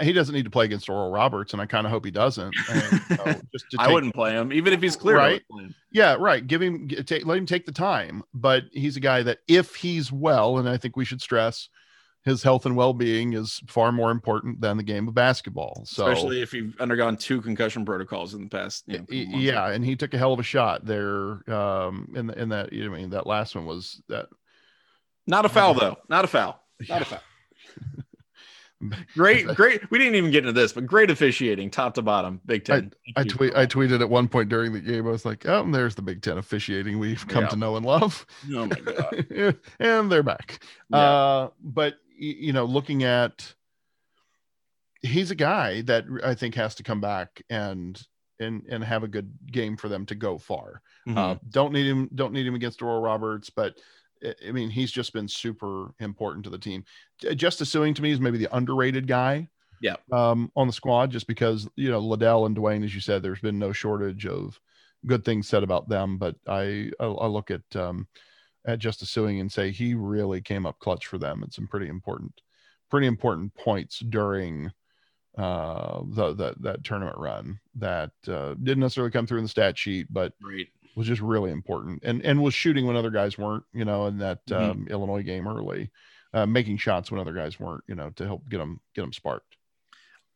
he 0.00 0.12
doesn't 0.12 0.34
need 0.34 0.44
to 0.44 0.50
play 0.50 0.64
against 0.64 0.88
Oral 0.88 1.10
Roberts, 1.10 1.52
and 1.52 1.62
I 1.62 1.66
kind 1.66 1.86
of 1.86 1.92
hope 1.92 2.04
he 2.04 2.10
doesn't. 2.10 2.54
And, 2.70 3.00
you 3.10 3.16
know, 3.16 3.24
just 3.52 3.66
take, 3.70 3.80
I 3.80 3.92
wouldn't 3.92 4.14
play 4.14 4.32
him, 4.32 4.52
even 4.52 4.72
if 4.72 4.80
he's 4.80 4.96
clear. 4.96 5.16
Right? 5.16 5.42
Yeah, 5.90 6.16
right. 6.18 6.46
Give 6.46 6.62
him, 6.62 6.88
take, 6.88 7.26
let 7.26 7.38
him 7.38 7.46
take 7.46 7.66
the 7.66 7.72
time. 7.72 8.22
But 8.32 8.64
he's 8.72 8.96
a 8.96 9.00
guy 9.00 9.22
that, 9.22 9.38
if 9.48 9.74
he's 9.74 10.12
well, 10.12 10.58
and 10.58 10.68
I 10.68 10.76
think 10.76 10.96
we 10.96 11.04
should 11.04 11.20
stress, 11.20 11.68
his 12.24 12.42
health 12.42 12.66
and 12.66 12.76
well-being 12.76 13.32
is 13.32 13.60
far 13.66 13.90
more 13.90 14.12
important 14.12 14.60
than 14.60 14.76
the 14.76 14.82
game 14.82 15.08
of 15.08 15.14
basketball. 15.14 15.82
So, 15.84 16.06
especially 16.06 16.40
if 16.40 16.52
you've 16.52 16.80
undergone 16.80 17.16
two 17.16 17.42
concussion 17.42 17.84
protocols 17.84 18.34
in 18.34 18.44
the 18.44 18.48
past. 18.48 18.84
You 18.86 18.98
know, 18.98 19.06
yeah, 19.08 19.70
and 19.70 19.84
he 19.84 19.96
took 19.96 20.14
a 20.14 20.18
hell 20.18 20.32
of 20.32 20.38
a 20.38 20.44
shot 20.44 20.84
there. 20.86 21.42
Um, 21.52 22.12
in 22.14 22.28
the, 22.28 22.40
in 22.40 22.48
that, 22.50 22.72
you 22.72 22.88
know, 22.88 22.94
I 22.94 22.98
mean, 22.98 23.10
that 23.10 23.26
last 23.26 23.56
one 23.56 23.66
was 23.66 24.00
that. 24.08 24.26
Not 25.26 25.44
a 25.44 25.48
foul 25.48 25.74
though. 25.74 25.96
Not 26.08 26.24
a 26.24 26.28
foul. 26.28 26.62
Not 26.88 27.02
a 27.02 27.04
foul. 27.04 27.20
great, 29.14 29.46
great. 29.48 29.90
We 29.90 29.98
didn't 29.98 30.14
even 30.14 30.30
get 30.30 30.46
into 30.46 30.52
this, 30.52 30.72
but 30.72 30.86
great 30.86 31.10
officiating, 31.10 31.70
top 31.70 31.94
to 31.94 32.02
bottom, 32.02 32.40
Big 32.46 32.64
Ten. 32.64 32.92
I, 33.16 33.20
I 33.20 33.24
tweet, 33.24 33.54
I 33.54 33.66
tweeted 33.66 34.00
at 34.00 34.08
one 34.08 34.28
point 34.28 34.48
during 34.48 34.72
the 34.72 34.80
game. 34.80 35.06
I 35.06 35.10
was 35.10 35.24
like, 35.24 35.46
"Oh, 35.46 35.68
there's 35.70 35.94
the 35.94 36.02
Big 36.02 36.22
Ten 36.22 36.38
officiating 36.38 36.98
we've 36.98 37.26
come 37.28 37.44
yeah. 37.44 37.50
to 37.50 37.56
know 37.56 37.76
and 37.76 37.86
love." 37.86 38.26
Oh 38.52 38.66
my 38.66 38.76
god! 38.76 39.56
and 39.78 40.10
they're 40.10 40.22
back. 40.22 40.64
Yeah. 40.90 40.98
Uh, 40.98 41.48
but 41.62 41.94
you 42.16 42.52
know, 42.52 42.64
looking 42.64 43.04
at 43.04 43.54
he's 45.02 45.30
a 45.30 45.36
guy 45.36 45.82
that 45.82 46.04
I 46.24 46.34
think 46.34 46.54
has 46.54 46.76
to 46.76 46.82
come 46.82 47.00
back 47.00 47.42
and 47.50 48.00
and 48.38 48.62
and 48.68 48.82
have 48.82 49.02
a 49.02 49.08
good 49.08 49.32
game 49.50 49.76
for 49.76 49.88
them 49.88 50.06
to 50.06 50.14
go 50.14 50.38
far. 50.38 50.82
Mm-hmm. 51.06 51.18
Uh, 51.18 51.34
don't 51.50 51.72
need 51.72 51.86
him. 51.86 52.08
Don't 52.14 52.32
need 52.32 52.46
him 52.46 52.54
against 52.54 52.82
Oral 52.82 53.00
Roberts, 53.00 53.50
but 53.50 53.74
I 54.46 54.52
mean, 54.52 54.70
he's 54.70 54.92
just 54.92 55.12
been 55.12 55.28
super 55.28 55.94
important 56.00 56.44
to 56.44 56.50
the 56.50 56.58
team. 56.58 56.84
Justice 57.34 57.72
Sueing 57.72 57.94
to 57.94 58.02
me 58.02 58.12
is 58.12 58.20
maybe 58.20 58.38
the 58.38 58.54
underrated 58.54 59.06
guy. 59.06 59.48
Yeah. 59.80 59.96
Um, 60.12 60.50
on 60.54 60.68
the 60.68 60.72
squad, 60.72 61.10
just 61.10 61.26
because 61.26 61.68
you 61.74 61.90
know 61.90 61.98
Liddell 61.98 62.46
and 62.46 62.54
Duane, 62.54 62.84
as 62.84 62.94
you 62.94 63.00
said, 63.00 63.22
there's 63.22 63.40
been 63.40 63.58
no 63.58 63.72
shortage 63.72 64.26
of 64.26 64.58
good 65.06 65.24
things 65.24 65.48
said 65.48 65.64
about 65.64 65.88
them. 65.88 66.18
But 66.18 66.36
I 66.46 66.90
I, 67.00 67.06
I 67.06 67.26
look 67.26 67.50
at 67.50 67.62
um, 67.74 68.06
at 68.64 68.78
Justice 68.78 69.12
Sueing 69.12 69.40
and 69.40 69.50
say 69.50 69.70
he 69.70 69.94
really 69.94 70.40
came 70.40 70.66
up 70.66 70.78
clutch 70.78 71.06
for 71.06 71.18
them 71.18 71.42
at 71.42 71.52
some 71.52 71.66
pretty 71.66 71.88
important, 71.88 72.40
pretty 72.90 73.08
important 73.08 73.54
points 73.54 73.98
during 73.98 74.70
uh, 75.36 76.02
the, 76.04 76.34
the 76.34 76.54
that 76.60 76.84
tournament 76.84 77.16
run 77.18 77.58
that 77.74 78.12
uh, 78.28 78.54
didn't 78.62 78.80
necessarily 78.80 79.10
come 79.10 79.26
through 79.26 79.38
in 79.38 79.44
the 79.44 79.48
stat 79.48 79.76
sheet, 79.76 80.06
but 80.10 80.32
right. 80.42 80.68
Was 80.94 81.06
just 81.06 81.20
really 81.20 81.50
important 81.50 82.02
and 82.04 82.22
and 82.24 82.42
was 82.42 82.54
shooting 82.54 82.86
when 82.86 82.96
other 82.96 83.10
guys 83.10 83.38
weren't, 83.38 83.64
you 83.72 83.84
know, 83.84 84.06
in 84.06 84.18
that 84.18 84.44
mm-hmm. 84.46 84.70
um, 84.70 84.86
Illinois 84.90 85.22
game 85.22 85.46
early, 85.46 85.90
uh, 86.32 86.46
making 86.46 86.76
shots 86.78 87.10
when 87.10 87.20
other 87.20 87.32
guys 87.34 87.58
weren't, 87.60 87.84
you 87.86 87.94
know, 87.94 88.10
to 88.10 88.26
help 88.26 88.48
get 88.48 88.58
them 88.58 88.80
get 88.94 89.02
them 89.02 89.12
sparked. 89.12 89.56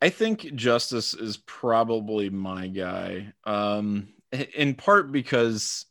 I 0.03 0.11
think 0.11 0.55
Justice 0.55 1.15
is 1.15 1.39
probably 1.39 2.29
my 2.29 2.67
guy, 2.69 3.33
um, 3.45 4.09
in 4.55 4.75
part 4.75 5.11
because 5.11 5.86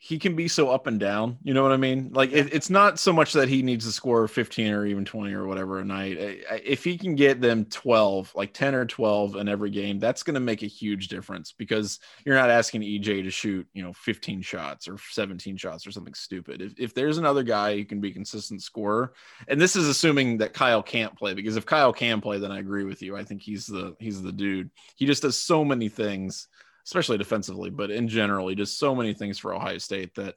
he 0.00 0.16
can 0.16 0.36
be 0.36 0.46
so 0.46 0.70
up 0.70 0.86
and 0.86 1.00
down. 1.00 1.36
You 1.42 1.54
know 1.54 1.64
what 1.64 1.72
I 1.72 1.76
mean? 1.76 2.10
Like 2.12 2.30
it, 2.30 2.54
it's 2.54 2.70
not 2.70 3.00
so 3.00 3.12
much 3.12 3.32
that 3.32 3.48
he 3.48 3.62
needs 3.62 3.84
to 3.84 3.90
score 3.90 4.28
15 4.28 4.72
or 4.72 4.86
even 4.86 5.04
20 5.04 5.34
or 5.34 5.48
whatever 5.48 5.80
a 5.80 5.84
night. 5.84 6.16
If 6.64 6.84
he 6.84 6.96
can 6.96 7.16
get 7.16 7.40
them 7.40 7.64
12, 7.64 8.32
like 8.36 8.54
10 8.54 8.76
or 8.76 8.86
12 8.86 9.34
in 9.34 9.48
every 9.48 9.70
game, 9.70 9.98
that's 9.98 10.22
going 10.22 10.34
to 10.34 10.40
make 10.40 10.62
a 10.62 10.66
huge 10.66 11.08
difference 11.08 11.50
because 11.50 11.98
you're 12.24 12.36
not 12.36 12.48
asking 12.48 12.82
EJ 12.82 13.24
to 13.24 13.30
shoot, 13.30 13.66
you 13.74 13.82
know, 13.82 13.92
15 13.92 14.40
shots 14.40 14.86
or 14.86 14.98
17 15.10 15.56
shots 15.56 15.84
or 15.84 15.90
something 15.90 16.14
stupid. 16.14 16.62
If, 16.62 16.74
if 16.78 16.94
there's 16.94 17.18
another 17.18 17.42
guy 17.42 17.76
who 17.76 17.84
can 17.84 18.00
be 18.00 18.10
a 18.10 18.14
consistent 18.14 18.62
scorer, 18.62 19.14
and 19.48 19.60
this 19.60 19.74
is 19.74 19.88
assuming 19.88 20.38
that 20.38 20.54
Kyle 20.54 20.82
can't 20.82 21.16
play, 21.18 21.34
because 21.34 21.56
if 21.56 21.66
Kyle 21.66 21.92
can 21.92 22.20
play, 22.20 22.38
then 22.38 22.52
I 22.52 22.60
agree 22.60 22.84
with 22.84 23.02
you. 23.02 23.16
I 23.16 23.24
think 23.24 23.42
he's 23.42 23.66
the 23.66 23.96
he's 23.98 24.22
the 24.22 24.32
dude. 24.32 24.70
He 24.94 25.06
just 25.06 25.22
does 25.22 25.36
so 25.36 25.64
many 25.64 25.88
things 25.88 26.46
especially 26.88 27.18
defensively, 27.18 27.68
but 27.68 27.90
in 27.90 28.08
general, 28.08 28.48
he 28.48 28.54
does 28.54 28.72
so 28.72 28.94
many 28.94 29.12
things 29.12 29.38
for 29.38 29.54
Ohio 29.54 29.76
State 29.76 30.14
that 30.14 30.36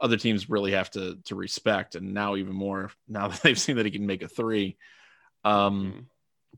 other 0.00 0.16
teams 0.16 0.48
really 0.48 0.70
have 0.70 0.88
to 0.92 1.18
to 1.24 1.34
respect, 1.34 1.96
and 1.96 2.14
now 2.14 2.36
even 2.36 2.54
more 2.54 2.92
now 3.08 3.26
that 3.28 3.42
they've 3.42 3.58
seen 3.58 3.76
that 3.76 3.84
he 3.84 3.90
can 3.90 4.06
make 4.06 4.22
a 4.22 4.28
three. 4.28 4.76
Um, 5.44 5.84
mm-hmm. 5.84 6.00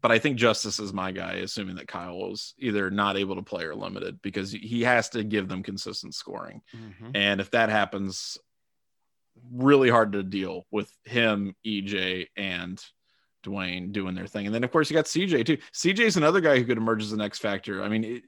But 0.03 0.12
I 0.12 0.18
think 0.18 0.36
Justice 0.36 0.78
is 0.78 0.93
my 0.93 1.11
guy, 1.11 1.34
assuming 1.36 1.76
that 1.76 1.88
Kyle 1.88 2.18
was 2.18 2.55
either 2.59 2.91
not 2.91 3.16
able 3.16 3.36
to 3.36 3.43
play 3.43 3.64
or 3.64 3.74
limited, 3.74 4.20
because 4.20 4.53
he 4.53 4.82
has 4.82 5.09
to 5.11 5.24
give 5.24 5.49
them 5.49 5.62
consistent 5.62 6.14
scoring, 6.14 6.61
mm-hmm. 6.76 7.11
and 7.14 7.41
if 7.41 7.51
that 7.53 7.70
happens, 7.70 8.36
really 9.51 9.88
hard 9.88 10.12
to 10.12 10.22
deal 10.22 10.66
with 10.70 10.95
him, 11.05 11.57
EJ, 11.66 12.26
and 12.36 12.78
Duane 13.43 13.91
doing 13.91 14.14
their 14.14 14.26
thing. 14.26 14.45
And 14.45 14.55
then 14.55 14.64
of 14.64 14.70
course 14.70 14.91
you 14.91 14.95
got 14.95 15.07
CJ 15.07 15.47
too. 15.47 15.57
CJ 15.72 16.01
is 16.01 16.18
another 16.18 16.43
guy 16.43 16.59
who 16.59 16.66
could 16.66 16.76
emerge 16.76 17.03
as 17.03 17.11
the 17.11 17.16
next 17.16 17.38
factor. 17.38 17.82
I 17.82 17.88
mean, 17.88 18.05
it, 18.05 18.22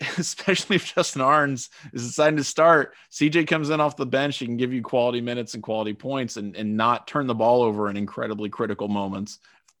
especially 0.18 0.76
if 0.76 0.94
Justin 0.94 1.22
Ahrens 1.22 1.68
is 1.92 2.06
deciding 2.06 2.38
to 2.38 2.44
start, 2.44 2.94
CJ 3.10 3.46
comes 3.46 3.70
in 3.70 3.80
off 3.80 3.96
the 3.96 4.06
bench. 4.06 4.38
He 4.38 4.46
can 4.46 4.56
give 4.56 4.72
you 4.72 4.82
quality 4.82 5.20
minutes 5.20 5.54
and 5.54 5.62
quality 5.62 5.92
points 5.92 6.36
and, 6.36 6.56
and 6.56 6.76
not 6.76 7.06
turn 7.06 7.26
the 7.26 7.34
ball 7.34 7.62
over 7.62 7.90
in 7.90 7.96
incredibly 7.96 8.48
critical 8.48 8.88
moments. 8.88 9.38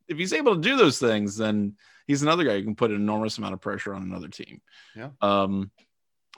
If 0.08 0.18
he's 0.18 0.32
able 0.32 0.54
to 0.54 0.60
do 0.60 0.76
those 0.76 0.98
things, 0.98 1.36
then 1.36 1.76
he's 2.06 2.22
another 2.22 2.44
guy 2.44 2.54
who 2.54 2.64
can 2.64 2.74
put 2.74 2.90
an 2.90 2.96
enormous 2.96 3.38
amount 3.38 3.54
of 3.54 3.60
pressure 3.60 3.94
on 3.94 4.02
another 4.02 4.28
team. 4.28 4.60
Yeah. 4.94 5.10
Um, 5.22 5.70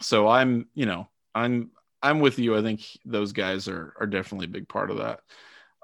so 0.01 0.29
I'm, 0.29 0.69
you 0.75 0.87
know, 0.87 1.09
I'm 1.35 1.71
I'm 2.03 2.21
with 2.21 2.39
you. 2.39 2.57
I 2.57 2.63
think 2.63 2.83
those 3.05 3.33
guys 3.33 3.69
are 3.69 3.95
are 3.99 4.07
definitely 4.07 4.47
a 4.47 4.51
big 4.51 4.69
part 4.69 4.91
of 4.91 4.99
that. 4.99 5.21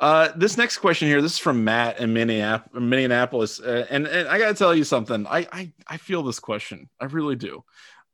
Uh, 0.00 0.28
this 0.36 0.56
next 0.56 0.78
question 0.78 1.08
here, 1.08 1.20
this 1.20 1.32
is 1.32 1.38
from 1.38 1.64
Matt 1.64 1.98
in 1.98 2.12
Minneapolis, 2.12 3.60
uh, 3.60 3.86
and 3.90 4.06
and 4.06 4.28
I 4.28 4.38
got 4.38 4.48
to 4.48 4.54
tell 4.54 4.74
you 4.74 4.84
something. 4.84 5.26
I, 5.26 5.46
I 5.50 5.72
I 5.88 5.96
feel 5.96 6.22
this 6.22 6.38
question. 6.38 6.88
I 7.00 7.06
really 7.06 7.34
do. 7.34 7.64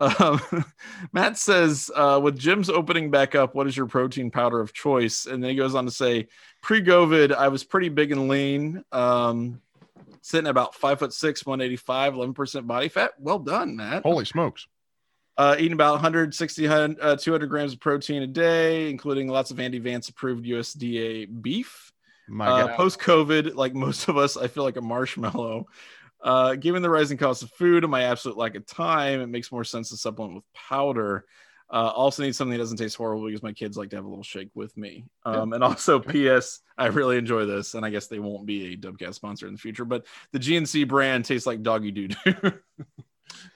Um, 0.01 0.41
Matt 1.13 1.37
says, 1.37 1.91
uh, 1.95 2.21
with 2.23 2.39
gyms 2.39 2.71
opening 2.71 3.11
back 3.11 3.35
up, 3.35 3.55
what 3.55 3.67
is 3.67 3.77
your 3.77 3.87
protein 3.87 4.31
powder 4.31 4.61
of 4.61 4.73
choice? 4.73 5.27
And 5.27 5.43
then 5.43 5.51
he 5.51 5.57
goes 5.57 5.75
on 5.75 5.85
to 5.85 5.91
say, 5.91 6.29
pre-COVID, 6.63 7.33
I 7.33 7.49
was 7.49 7.65
pretty 7.65 7.91
big 7.91 8.13
and 8.13 8.29
lean, 8.29 8.83
um, 8.93 9.61
sitting 10.21 10.49
about 10.49 10.75
five 10.75 10.99
foot 10.99 11.13
six, 11.13 11.47
185, 11.47 12.15
11% 12.15 12.67
body 12.67 12.89
fat. 12.89 13.13
Well 13.19 13.39
done, 13.39 13.77
Matt. 13.77 14.03
Holy 14.03 14.25
smokes. 14.25 14.67
Uh, 15.37 15.57
eating 15.59 15.73
about 15.73 15.95
160, 15.95 16.69
uh, 16.69 17.17
200 17.17 17.47
grams 17.49 17.73
of 17.73 17.81
protein 17.81 18.23
a 18.23 18.27
day, 18.27 18.89
including 18.91 19.29
lots 19.29 19.51
of 19.51 19.59
Andy 19.59 19.79
Vance 19.81 20.09
approved 20.09 20.45
USDA 20.47 21.27
beef. 21.43 21.93
My 22.29 22.49
Uh, 22.49 22.77
Post 22.77 23.01
COVID, 23.01 23.55
like 23.55 23.75
most 23.75 24.09
of 24.09 24.17
us, 24.17 24.37
I 24.37 24.47
feel 24.47 24.63
like 24.63 24.77
a 24.77 24.81
marshmallow. 24.81 25.67
Uh, 26.23 26.55
given 26.55 26.83
the 26.83 26.89
rising 26.89 27.19
cost 27.19 27.43
of 27.43 27.51
food 27.51 27.85
and 27.85 27.91
my 27.91 28.05
absolute 28.05 28.39
lack 28.39 28.55
of 28.55 28.65
time, 28.65 29.21
it 29.21 29.27
makes 29.27 29.53
more 29.53 29.65
sense 29.65 29.91
to 29.91 29.97
supplement 29.97 30.37
with 30.37 30.45
powder. 30.55 31.27
Uh, 31.71 31.89
also 31.89 32.23
need 32.23 32.35
something 32.37 32.53
that 32.53 32.59
doesn't 32.59 32.77
taste 32.77 32.97
horrible 32.97 33.27
because 33.27 33.43
my 33.43 33.53
kids 33.53 33.77
like 33.77 33.91
to 33.91 33.97
have 33.97 34.05
a 34.05 34.09
little 34.09 34.23
shake 34.23 34.51
with 34.55 34.75
me. 34.77 35.05
Um, 35.25 35.53
And 35.53 35.65
also, 35.65 35.99
P.S. 36.01 36.61
I 36.79 36.87
really 36.87 37.19
enjoy 37.19 37.45
this, 37.47 37.75
and 37.75 37.85
I 37.85 37.91
guess 37.91 38.07
they 38.07 38.21
won't 38.21 38.47
be 38.47 38.73
a 38.73 38.77
Dubcast 38.77 39.15
sponsor 39.15 39.47
in 39.49 39.55
the 39.55 39.59
future, 39.59 39.85
but 39.85 40.07
the 40.33 40.39
GNC 40.39 40.87
brand 40.87 41.25
tastes 41.25 41.47
like 41.47 41.63
doggy 41.63 41.91
doo 41.91 42.09
doo. 42.09 42.35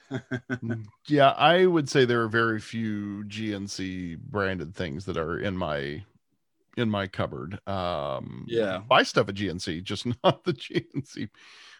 yeah, 1.07 1.29
I 1.31 1.65
would 1.65 1.89
say 1.89 2.05
there 2.05 2.21
are 2.21 2.29
very 2.29 2.59
few 2.59 3.23
GNC 3.27 4.19
branded 4.19 4.75
things 4.75 5.05
that 5.05 5.17
are 5.17 5.39
in 5.39 5.55
my 5.55 6.03
in 6.77 6.89
my 6.89 7.07
cupboard. 7.07 7.59
Um, 7.67 8.45
yeah, 8.47 8.79
buy 8.79 9.03
stuff 9.03 9.29
at 9.29 9.35
GNC, 9.35 9.83
just 9.83 10.05
not 10.23 10.43
the 10.43 10.53
GNC 10.53 11.29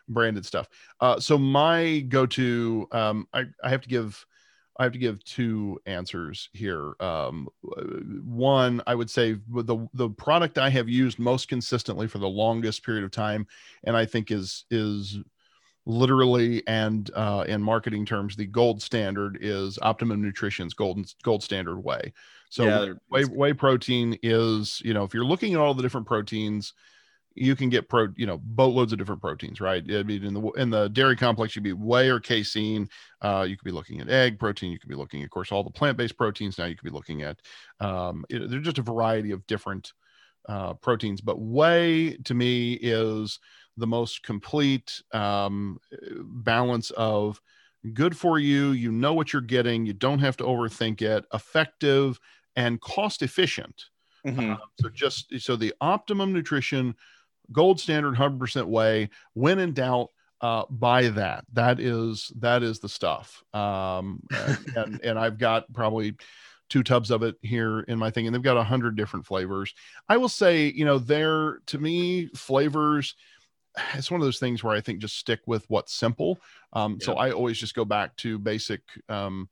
branded 0.07 0.45
stuff. 0.45 0.67
Uh, 0.99 1.19
so 1.19 1.37
my 1.37 1.99
go-to, 1.99 2.87
um, 2.91 3.27
I, 3.33 3.45
I 3.63 3.69
have 3.69 3.81
to 3.81 3.89
give, 3.89 4.25
I 4.77 4.83
have 4.83 4.93
to 4.93 4.99
give 4.99 5.23
two 5.23 5.79
answers 5.85 6.49
here. 6.53 6.95
Um, 6.99 7.47
one, 7.61 8.81
I 8.87 8.95
would 8.95 9.09
say 9.09 9.37
the 9.49 9.87
the 9.93 10.09
product 10.09 10.57
I 10.57 10.69
have 10.69 10.87
used 10.89 11.19
most 11.19 11.47
consistently 11.47 12.07
for 12.07 12.17
the 12.17 12.29
longest 12.29 12.83
period 12.83 13.03
of 13.03 13.11
time, 13.11 13.47
and 13.83 13.95
I 13.95 14.05
think 14.05 14.31
is 14.31 14.65
is 14.71 15.17
literally 15.85 16.65
and 16.67 17.09
uh, 17.15 17.45
in 17.47 17.61
marketing 17.61 18.05
terms, 18.05 18.35
the 18.35 18.45
gold 18.45 18.81
standard 18.81 19.37
is 19.41 19.79
Optimum 19.81 20.21
Nutrition's 20.21 20.73
golden 20.73 21.05
gold 21.23 21.43
standard 21.43 21.79
whey. 21.79 22.13
So 22.49 22.63
yeah, 22.65 22.93
whey, 23.09 23.23
whey 23.23 23.53
protein 23.53 24.17
is, 24.23 24.81
you 24.83 24.93
know, 24.93 25.03
if 25.03 25.13
you're 25.13 25.25
looking 25.25 25.53
at 25.53 25.59
all 25.59 25.73
the 25.73 25.83
different 25.83 26.07
proteins, 26.07 26.73
you 27.35 27.55
can 27.55 27.69
get 27.69 27.87
pro, 27.87 28.07
you 28.17 28.25
know, 28.25 28.39
boatloads 28.43 28.91
of 28.91 28.97
different 28.97 29.21
proteins, 29.21 29.61
right? 29.61 29.83
I 29.89 30.03
mean, 30.03 30.23
in 30.23 30.33
the 30.33 30.41
in 30.51 30.69
the 30.69 30.89
dairy 30.89 31.15
complex, 31.15 31.55
you'd 31.55 31.63
be 31.63 31.73
whey 31.73 32.09
or 32.09 32.19
casein. 32.19 32.89
Uh, 33.21 33.45
you 33.47 33.55
could 33.55 33.65
be 33.65 33.71
looking 33.71 34.01
at 34.01 34.09
egg 34.09 34.39
protein. 34.39 34.71
You 34.71 34.79
could 34.79 34.89
be 34.89 34.95
looking, 34.95 35.23
of 35.23 35.29
course, 35.29 35.51
all 35.51 35.63
the 35.63 35.69
plant-based 35.69 36.17
proteins. 36.17 36.57
Now 36.57 36.65
you 36.65 36.75
could 36.75 36.89
be 36.89 36.95
looking 36.95 37.21
at. 37.21 37.39
Um, 37.79 38.25
it, 38.29 38.49
there's 38.49 38.65
just 38.65 38.79
a 38.79 38.83
variety 38.83 39.31
of 39.31 39.45
different 39.47 39.93
uh, 40.49 40.73
proteins, 40.73 41.21
but 41.21 41.39
whey 41.39 42.17
to 42.25 42.33
me 42.33 42.73
is 42.73 43.39
the 43.77 43.87
most 43.87 44.23
complete 44.23 45.01
um, 45.13 45.77
balance 46.23 46.89
of 46.91 47.39
good 47.93 48.17
for 48.17 48.39
you. 48.39 48.71
You 48.71 48.91
know 48.91 49.13
what 49.13 49.31
you're 49.31 49.41
getting. 49.43 49.85
You 49.85 49.93
don't 49.93 50.19
have 50.19 50.35
to 50.37 50.43
overthink 50.43 51.01
it. 51.01 51.23
Effective 51.33 52.19
and 52.55 52.81
cost 52.81 53.21
efficient. 53.21 53.85
Mm-hmm. 54.25 54.53
Uh, 54.53 54.57
so 54.81 54.89
just 54.89 55.39
so 55.39 55.55
the 55.55 55.73
optimum 55.79 56.33
nutrition, 56.33 56.95
gold 57.51 57.79
standard, 57.79 58.17
hundred 58.17 58.39
percent 58.39 58.67
whey. 58.67 59.09
When 59.33 59.59
in 59.59 59.73
doubt, 59.73 60.09
uh, 60.41 60.63
buy 60.69 61.09
that. 61.09 61.45
That 61.53 61.79
is 61.79 62.31
that 62.39 62.63
is 62.63 62.79
the 62.79 62.89
stuff. 62.89 63.43
Um, 63.53 64.23
and 64.75 64.99
and 65.03 65.19
I've 65.19 65.37
got 65.37 65.71
probably 65.73 66.15
two 66.69 66.83
tubs 66.83 67.11
of 67.11 67.23
it 67.23 67.35
here 67.41 67.81
in 67.81 67.97
my 67.99 68.11
thing, 68.11 68.27
and 68.27 68.33
they've 68.33 68.41
got 68.41 68.57
a 68.57 68.63
hundred 68.63 68.95
different 68.95 69.25
flavors. 69.25 69.73
I 70.07 70.17
will 70.17 70.29
say, 70.29 70.71
you 70.75 70.85
know, 70.85 70.99
they're 70.99 71.59
to 71.67 71.77
me 71.77 72.27
flavors 72.35 73.15
it's 73.93 74.11
one 74.11 74.19
of 74.19 74.25
those 74.25 74.39
things 74.39 74.63
where 74.63 74.75
I 74.75 74.81
think 74.81 74.99
just 74.99 75.17
stick 75.17 75.41
with 75.45 75.65
what's 75.69 75.93
simple. 75.93 76.39
Um, 76.73 76.97
yeah. 76.99 77.05
So 77.05 77.13
I 77.13 77.31
always 77.31 77.57
just 77.57 77.75
go 77.75 77.85
back 77.85 78.15
to 78.17 78.39
basic, 78.39 78.81
um, 79.07 79.49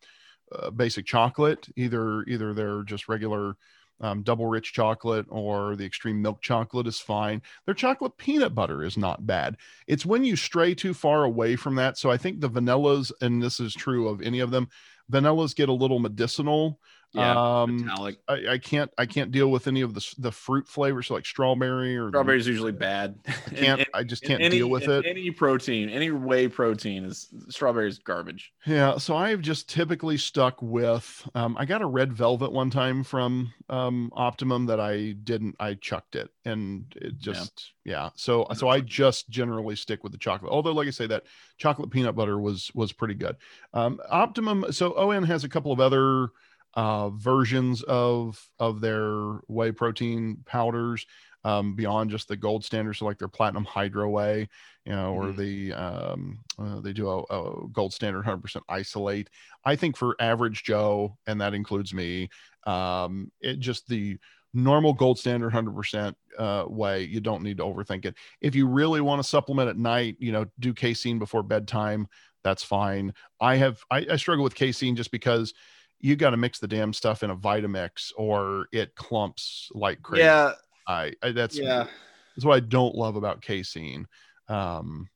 uh, 0.52 0.70
basic 0.72 1.06
chocolate. 1.06 1.68
Either 1.76 2.24
either 2.24 2.54
they're 2.54 2.84
just 2.84 3.08
regular 3.08 3.56
um, 4.00 4.22
double 4.22 4.46
rich 4.46 4.74
chocolate 4.74 5.26
or 5.30 5.76
the 5.76 5.86
extreme 5.86 6.22
milk 6.22 6.42
chocolate 6.42 6.88
is 6.88 7.00
fine. 7.00 7.42
Their 7.66 7.74
chocolate 7.74 8.18
peanut 8.18 8.54
butter 8.54 8.84
is 8.84 8.98
not 8.98 9.26
bad. 9.26 9.58
It's 9.88 10.06
when 10.06 10.24
you 10.24 10.36
stray 10.36 10.76
too 10.76 10.94
far 10.94 11.24
away 11.24 11.56
from 11.56 11.76
that. 11.76 11.98
So 11.98 12.12
I 12.12 12.18
think 12.18 12.40
the 12.40 12.50
vanillas, 12.50 13.12
and 13.22 13.42
this 13.42 13.60
is 13.60 13.74
true 13.74 14.08
of 14.08 14.22
any 14.22 14.40
of 14.40 14.52
them, 14.52 14.70
vanillas 15.12 15.56
get 15.56 15.70
a 15.70 15.74
little 15.74 16.00
medicinal 16.00 16.80
yeah, 17.14 17.62
um, 17.62 17.86
metallic. 17.86 18.18
I, 18.28 18.48
I, 18.52 18.58
can't 18.58 18.92
I 18.98 19.06
can't 19.06 19.32
deal 19.32 19.50
with 19.50 19.68
any 19.68 19.82
of 19.82 19.94
the 19.94 20.16
the 20.18 20.32
fruit 20.32 20.68
flavors 20.68 21.10
like 21.10 21.26
strawberry 21.26 21.98
or 21.98 22.10
strawberry 22.10 22.38
is 22.38 22.48
usually 22.48 22.74
bad. 22.74 23.18
I 23.28 23.32
can't 23.56 23.80
and, 23.82 23.90
I 23.94 24.04
just 24.04 24.24
can't 24.24 24.42
any, 24.42 24.58
deal 24.58 24.70
with 24.70 24.88
it. 24.88 25.06
Any 25.06 25.32
protein, 25.32 25.90
any 25.90 26.12
whey 26.12 26.48
protein 26.48 27.06
is 27.06 27.28
strawberry 27.50 27.88
is 27.88 28.00
garbage. 28.00 28.52
Yeah, 28.66 28.98
so 28.98 29.16
I've 29.16 29.42
just 29.42 29.70
typically 29.70 30.18
stuck 30.18 30.62
with 30.62 31.28
um, 31.34 31.56
I 31.58 31.66
got 31.66 31.82
a 31.82 31.88
red 31.88 32.14
velvet 32.14 32.52
one 32.52 32.70
time 32.70 33.04
from 33.04 33.54
um, 33.70 34.12
Optimum 34.14 34.66
that 34.68 34.80
I 34.80 35.14
didn't 35.24 35.56
I 35.60 35.76
chucked 35.76 36.16
it 36.16 36.30
and 36.46 36.86
it 36.96 37.18
just 37.20 37.72
yeah. 37.86 37.94
yeah. 37.94 38.10
So 38.16 38.48
so 38.54 38.68
I 38.68 38.82
just 38.82 39.30
generally 39.30 39.76
stick 39.76 40.04
with 40.04 40.12
the 40.12 40.18
chocolate. 40.18 40.52
Although 40.52 40.74
like 40.74 40.88
I 40.88 40.92
say 40.92 41.08
that 41.08 41.24
chocolate 41.58 41.90
peanut 41.90 42.16
butter 42.16 42.38
was 42.38 42.70
was 42.76 42.92
pretty 42.92 43.16
good. 43.16 43.38
Um, 43.74 44.00
Optimum 44.10 44.72
so 44.72 44.94
ON 44.98 45.24
has 45.24 45.46
a 45.46 45.50
couple 45.50 45.72
of 45.72 45.80
other 45.80 46.30
uh, 46.78 47.10
versions 47.10 47.82
of 47.84 48.40
of 48.60 48.80
their 48.80 49.40
whey 49.48 49.72
protein 49.72 50.38
powders 50.46 51.06
um, 51.44 51.74
beyond 51.74 52.12
just 52.12 52.28
the 52.28 52.38
gold 52.38 52.64
standard, 52.64 52.94
so 52.94 53.06
like 53.06 53.18
their 53.18 53.28
platinum 53.28 53.66
hydro 53.66 54.08
whey, 54.10 54.48
you 54.86 54.92
know, 54.92 55.16
mm-hmm. 55.16 55.30
or 55.30 55.32
the 55.32 55.74
um, 55.74 56.40
uh, 56.60 56.80
they 56.80 56.94
do 56.94 57.10
a, 57.10 57.20
a, 57.24 57.68
gold 57.70 57.94
standard 57.94 58.26
100% 58.26 58.62
isolate. 58.70 59.30
I 59.66 59.76
think 59.76 59.98
for 59.98 60.16
average 60.20 60.64
Joe, 60.64 61.18
and 61.26 61.42
that 61.42 61.56
includes 61.56 61.96
me, 61.96 62.30
um, 62.68 63.32
it 63.42 63.60
just 63.60 63.88
the 63.88 64.20
normal 64.54 64.94
gold 64.94 65.18
standard 65.18 65.54
100% 65.54 66.14
uh, 66.38 66.64
whey 66.66 67.04
you 67.04 67.20
don't 67.22 67.44
need 67.44 67.58
to 67.58 67.64
overthink 67.64 68.06
it 68.06 68.16
if 68.42 68.56
you 68.56 68.68
really 68.68 69.02
want 69.02 69.22
to 69.22 69.28
supplement 69.28 69.70
at 69.70 69.78
night 69.78 70.16
you 70.20 70.32
know 70.32 70.46
do 70.60 70.74
casein 70.74 71.20
before 71.20 71.44
bedtime 71.44 72.08
that's 72.44 72.64
fine 72.64 73.14
i 73.42 73.56
have 73.56 73.80
I, 73.92 74.08
I 74.12 74.16
struggle 74.16 74.44
with 74.44 74.56
casein 74.56 74.96
just 74.96 75.12
because 75.12 75.54
you 76.00 76.16
got 76.16 76.32
to 76.32 76.38
mix 76.38 76.60
the 76.60 76.68
damn 76.68 76.94
stuff 76.94 77.24
in 77.24 77.30
a 77.30 77.36
Vitamix 77.36 78.12
or 78.18 78.68
it 78.72 78.96
clumps 78.96 79.70
like 79.74 80.02
crazy. 80.02 80.24
Yeah. 80.26 80.52
I, 80.88 81.14
I 81.22 81.32
that's 81.32 81.58
Yeah. 81.58 81.88
that's 82.36 82.46
what 82.46 82.56
I 82.56 82.60
don't 82.60 82.96
love 82.96 83.16
about 83.16 83.42
casein. 83.42 84.08
Um, 84.48 85.10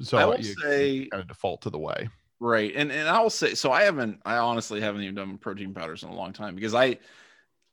so 0.00 0.18
I 0.18 0.24
will 0.24 0.38
you 0.38 0.54
say 0.62 1.08
kind 1.10 1.22
of 1.22 1.28
default 1.28 1.62
to 1.62 1.70
the 1.70 1.78
way. 1.78 2.08
Right. 2.38 2.72
And 2.76 2.92
and 2.92 3.08
I 3.08 3.20
will 3.20 3.30
say 3.30 3.54
so 3.54 3.72
I 3.72 3.82
haven't 3.84 4.20
I 4.24 4.36
honestly 4.36 4.80
haven't 4.80 5.02
even 5.02 5.14
done 5.14 5.38
protein 5.38 5.72
powders 5.72 6.02
in 6.02 6.10
a 6.10 6.14
long 6.14 6.32
time 6.32 6.54
because 6.54 6.74
I 6.74 6.98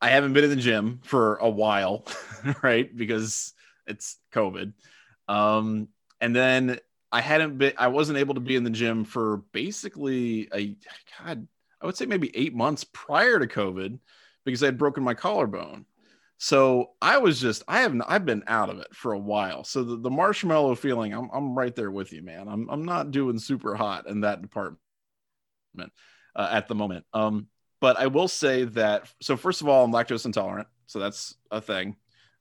I 0.02 0.10
haven't 0.10 0.34
been 0.34 0.44
in 0.44 0.50
the 0.50 0.56
gym 0.56 1.00
for 1.04 1.36
a 1.38 1.50
while, 1.50 2.06
right? 2.64 2.96
Because 2.96 3.54
it's 3.86 4.18
COVID. 4.34 4.74
Um 5.28 5.90
and 6.22 6.36
then 6.36 6.80
I 7.12 7.22
hadn't 7.22 7.58
been 7.58 7.74
I 7.78 7.88
wasn't 7.88 8.18
able 8.18 8.36
to 8.36 8.42
be 8.42 8.56
in 8.56 8.64
the 8.64 8.70
gym 8.70 9.04
for 9.06 9.38
basically 9.52 10.48
a 10.54 10.76
god, 11.20 11.48
I 11.84 11.86
would 11.86 11.98
say 11.98 12.06
maybe 12.06 12.32
8 12.36 12.56
months 12.56 12.86
prior 12.86 13.38
to 13.40 13.46
COVID 13.46 14.00
because 14.46 14.64
I 14.64 14.68
had 14.68 14.78
broken 14.78 15.04
my 15.04 15.14
collarbone. 15.14 15.86
So 16.38 16.92
I 17.02 17.20
was 17.20 17.40
just 17.40 17.64
I 17.68 17.82
haven't 17.82 18.02
I've 18.02 18.26
been 18.26 18.44
out 18.48 18.70
of 18.70 18.80
it 18.80 18.94
for 18.94 19.14
a 19.14 19.20
while. 19.20 19.64
So 19.64 19.84
the, 19.84 19.98
the 19.98 20.10
marshmallow 20.10 20.76
feeling, 20.76 21.14
I'm 21.14 21.30
I'm 21.34 21.58
right 21.58 21.76
there 21.76 21.92
with 21.92 22.12
you, 22.12 22.22
man. 22.22 22.48
I'm 22.48 22.70
I'm 22.70 22.84
not 22.84 23.12
doing 23.12 23.40
super 23.40 23.76
hot 23.76 24.08
in 24.08 24.22
that 24.22 24.42
department 24.42 24.80
uh, 26.36 26.50
at 26.52 26.68
the 26.68 26.76
moment. 26.76 27.06
Um, 27.14 27.48
but 27.80 27.98
I 27.98 28.08
will 28.08 28.28
say 28.28 28.66
that 28.66 29.10
so 29.22 29.38
first 29.38 29.62
of 29.62 29.70
all, 29.70 29.86
I'm 29.86 29.92
lactose 29.94 30.26
intolerant, 30.26 30.68
so 30.86 31.00
that's 31.00 31.36
a 31.52 31.62
thing. 31.62 31.96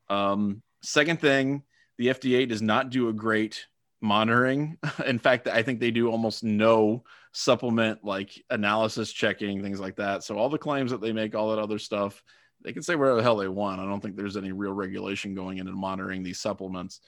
Um, 0.08 0.62
second 0.82 1.20
thing, 1.20 1.62
the 1.98 2.08
FDA 2.08 2.48
does 2.48 2.62
not 2.62 2.90
do 2.90 3.08
a 3.08 3.12
great 3.12 3.66
monitoring. 4.02 4.78
in 5.06 5.18
fact, 5.18 5.48
I 5.48 5.62
think 5.62 5.80
they 5.80 5.90
do 5.90 6.10
almost 6.10 6.44
no 6.44 7.04
supplement 7.32 8.04
like 8.04 8.42
analysis 8.50 9.12
checking, 9.12 9.62
things 9.62 9.80
like 9.80 9.96
that. 9.96 10.22
So 10.22 10.36
all 10.36 10.48
the 10.48 10.58
claims 10.58 10.90
that 10.90 11.00
they 11.00 11.12
make, 11.12 11.34
all 11.34 11.50
that 11.50 11.62
other 11.62 11.78
stuff 11.78 12.22
they 12.64 12.72
can 12.72 12.82
say 12.82 12.94
whatever 12.94 13.16
the 13.16 13.22
hell 13.22 13.36
they 13.36 13.48
want. 13.48 13.80
I 13.80 13.84
don't 13.84 14.00
think 14.00 14.16
there's 14.16 14.36
any 14.36 14.52
real 14.52 14.72
regulation 14.72 15.34
going 15.34 15.58
in 15.58 15.68
and 15.68 15.76
monitoring 15.76 16.22
these 16.22 16.40
supplements. 16.40 17.00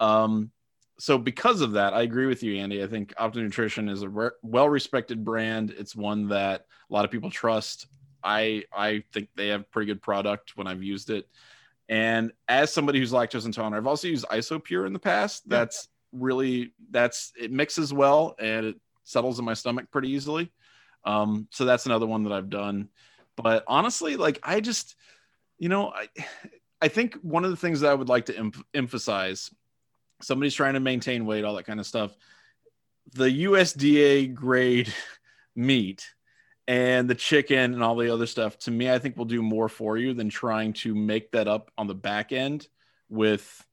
Um, 0.00 0.50
so 0.98 1.18
because 1.18 1.60
of 1.60 1.72
that, 1.72 1.92
I 1.94 2.02
agree 2.02 2.26
with 2.26 2.42
you, 2.42 2.56
Andy. 2.56 2.82
I 2.82 2.86
think 2.86 3.12
Optimum 3.18 3.46
Nutrition 3.46 3.88
is 3.88 4.02
a 4.02 4.08
re- 4.08 4.30
well-respected 4.42 5.24
brand. 5.24 5.74
It's 5.76 5.94
one 5.94 6.28
that 6.28 6.66
a 6.90 6.92
lot 6.92 7.04
of 7.04 7.10
people 7.10 7.30
trust. 7.30 7.86
I 8.24 8.64
I 8.72 9.04
think 9.12 9.28
they 9.36 9.48
have 9.48 9.70
pretty 9.70 9.86
good 9.86 10.02
product 10.02 10.56
when 10.56 10.66
I've 10.66 10.82
used 10.82 11.10
it. 11.10 11.28
And 11.88 12.32
as 12.48 12.72
somebody 12.72 12.98
who's 12.98 13.12
lactose 13.12 13.44
intolerant, 13.44 13.76
I've 13.76 13.86
also 13.86 14.08
used 14.08 14.24
Isopure 14.26 14.86
in 14.86 14.92
the 14.92 14.98
past. 14.98 15.48
That's 15.48 15.88
really 16.18 16.72
that's 16.90 17.32
it 17.38 17.50
mixes 17.50 17.92
well 17.92 18.34
and 18.38 18.66
it 18.66 18.76
settles 19.04 19.38
in 19.38 19.44
my 19.44 19.54
stomach 19.54 19.90
pretty 19.90 20.10
easily. 20.10 20.52
Um, 21.04 21.46
so 21.50 21.64
that's 21.64 21.86
another 21.86 22.06
one 22.06 22.24
that 22.24 22.32
I've 22.32 22.50
done. 22.50 22.88
But 23.36 23.64
honestly, 23.68 24.16
like 24.16 24.40
I 24.42 24.60
just, 24.60 24.96
you 25.58 25.68
know, 25.68 25.90
I, 25.90 26.08
I 26.82 26.88
think 26.88 27.14
one 27.22 27.44
of 27.44 27.50
the 27.50 27.56
things 27.56 27.80
that 27.80 27.90
I 27.90 27.94
would 27.94 28.08
like 28.08 28.26
to 28.26 28.36
em- 28.36 28.52
emphasize, 28.74 29.50
somebody's 30.20 30.54
trying 30.54 30.74
to 30.74 30.80
maintain 30.80 31.26
weight, 31.26 31.44
all 31.44 31.54
that 31.56 31.66
kind 31.66 31.80
of 31.80 31.86
stuff. 31.86 32.14
The 33.14 33.44
USDA 33.44 34.34
grade 34.34 34.92
meat 35.56 36.08
and 36.68 37.08
the 37.08 37.14
chicken 37.14 37.74
and 37.74 37.82
all 37.82 37.96
the 37.96 38.12
other 38.12 38.26
stuff, 38.26 38.58
to 38.60 38.70
me, 38.70 38.90
I 38.90 38.98
think 38.98 39.16
will 39.16 39.24
do 39.24 39.42
more 39.42 39.68
for 39.68 39.96
you 39.96 40.14
than 40.14 40.28
trying 40.28 40.72
to 40.74 40.94
make 40.94 41.30
that 41.32 41.46
up 41.46 41.70
on 41.78 41.86
the 41.86 41.94
back 41.94 42.32
end 42.32 42.66
with 43.08 43.65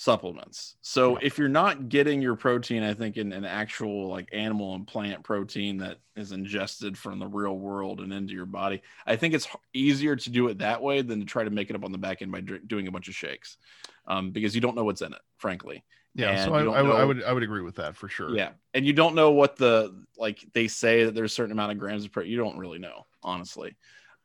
supplements. 0.00 0.76
So 0.80 1.18
if 1.20 1.36
you're 1.36 1.50
not 1.50 1.90
getting 1.90 2.22
your 2.22 2.34
protein, 2.34 2.82
I 2.82 2.94
think 2.94 3.18
in 3.18 3.34
an 3.34 3.44
actual 3.44 4.08
like 4.08 4.30
animal 4.32 4.74
and 4.74 4.86
plant 4.86 5.22
protein 5.22 5.76
that 5.78 5.98
is 6.16 6.32
ingested 6.32 6.96
from 6.96 7.18
the 7.18 7.26
real 7.26 7.58
world 7.58 8.00
and 8.00 8.10
into 8.10 8.32
your 8.32 8.46
body, 8.46 8.80
I 9.06 9.16
think 9.16 9.34
it's 9.34 9.46
easier 9.74 10.16
to 10.16 10.30
do 10.30 10.48
it 10.48 10.56
that 10.60 10.80
way 10.80 11.02
than 11.02 11.20
to 11.20 11.26
try 11.26 11.44
to 11.44 11.50
make 11.50 11.68
it 11.68 11.76
up 11.76 11.84
on 11.84 11.92
the 11.92 11.98
back 11.98 12.22
end 12.22 12.32
by 12.32 12.40
doing 12.40 12.88
a 12.88 12.90
bunch 12.90 13.08
of 13.08 13.14
shakes, 13.14 13.58
um, 14.06 14.30
because 14.30 14.54
you 14.54 14.62
don't 14.62 14.74
know 14.74 14.84
what's 14.84 15.02
in 15.02 15.12
it, 15.12 15.20
frankly. 15.36 15.84
Yeah, 16.14 16.30
and 16.30 16.44
so 16.44 16.54
I, 16.54 16.60
I, 16.60 16.82
know, 16.82 16.92
I, 16.92 17.04
would 17.04 17.22
I 17.22 17.34
would 17.34 17.42
agree 17.42 17.62
with 17.62 17.76
that 17.76 17.94
for 17.94 18.08
sure. 18.08 18.34
Yeah, 18.34 18.52
and 18.72 18.86
you 18.86 18.94
don't 18.94 19.14
know 19.14 19.32
what 19.32 19.56
the 19.56 20.02
like 20.16 20.42
they 20.54 20.66
say 20.66 21.04
that 21.04 21.14
there's 21.14 21.32
a 21.32 21.34
certain 21.34 21.52
amount 21.52 21.72
of 21.72 21.78
grams 21.78 22.06
of 22.06 22.12
protein. 22.12 22.32
You 22.32 22.38
don't 22.38 22.56
really 22.56 22.78
know, 22.78 23.04
honestly. 23.22 23.76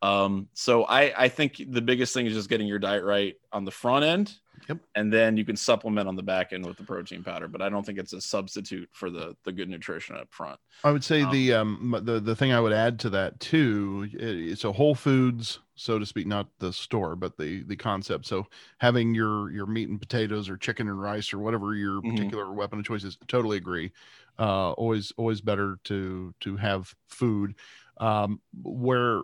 Um, 0.01 0.47
so 0.53 0.85
I 0.85 1.25
I 1.25 1.27
think 1.27 1.61
the 1.67 1.81
biggest 1.81 2.13
thing 2.13 2.27
is 2.27 2.33
just 2.33 2.47
getting 2.47 2.65
your 2.65 2.79
diet 2.79 3.03
right 3.03 3.35
on 3.51 3.65
the 3.65 3.71
front 3.71 4.05
end 4.05 4.33
Yep. 4.67 4.79
And 4.95 5.13
then 5.13 5.37
you 5.37 5.45
can 5.45 5.55
supplement 5.55 6.07
on 6.07 6.15
the 6.15 6.23
back 6.23 6.53
end 6.53 6.65
with 6.65 6.77
the 6.77 6.83
protein 6.83 7.23
powder, 7.23 7.47
but 7.47 7.61
I 7.61 7.69
don't 7.69 7.85
think 7.85 7.99
it's 7.99 8.13
a 8.13 8.21
substitute 8.21 8.89
for 8.93 9.09
the 9.09 9.35
the 9.43 9.51
good 9.51 9.69
nutrition 9.69 10.15
up 10.15 10.27
front. 10.31 10.59
I 10.83 10.91
would 10.91 11.03
say 11.03 11.21
um, 11.21 11.31
the 11.31 11.53
um 11.53 12.01
the 12.03 12.19
the 12.19 12.35
thing 12.35 12.51
I 12.51 12.59
would 12.59 12.73
add 12.73 12.99
to 13.01 13.09
that 13.11 13.39
too, 13.39 14.09
it's 14.13 14.63
a 14.63 14.71
Whole 14.71 14.95
Foods, 14.95 15.59
so 15.75 15.99
to 15.99 16.05
speak, 16.05 16.27
not 16.27 16.47
the 16.59 16.73
store, 16.73 17.15
but 17.15 17.37
the 17.37 17.63
the 17.63 17.75
concept. 17.75 18.25
So 18.25 18.47
having 18.79 19.13
your 19.13 19.51
your 19.51 19.65
meat 19.67 19.89
and 19.89 19.99
potatoes 19.99 20.49
or 20.49 20.57
chicken 20.57 20.87
and 20.87 20.99
rice 20.99 21.33
or 21.33 21.39
whatever 21.39 21.75
your 21.75 22.01
mm-hmm. 22.01 22.15
particular 22.15 22.51
weapon 22.51 22.79
of 22.79 22.85
choice 22.85 23.03
is, 23.03 23.17
totally 23.27 23.57
agree. 23.57 23.91
Uh, 24.39 24.71
always 24.71 25.13
always 25.17 25.41
better 25.41 25.79
to 25.85 26.33
to 26.41 26.57
have 26.57 26.93
food. 27.07 27.55
Um, 27.97 28.41
where 28.63 29.21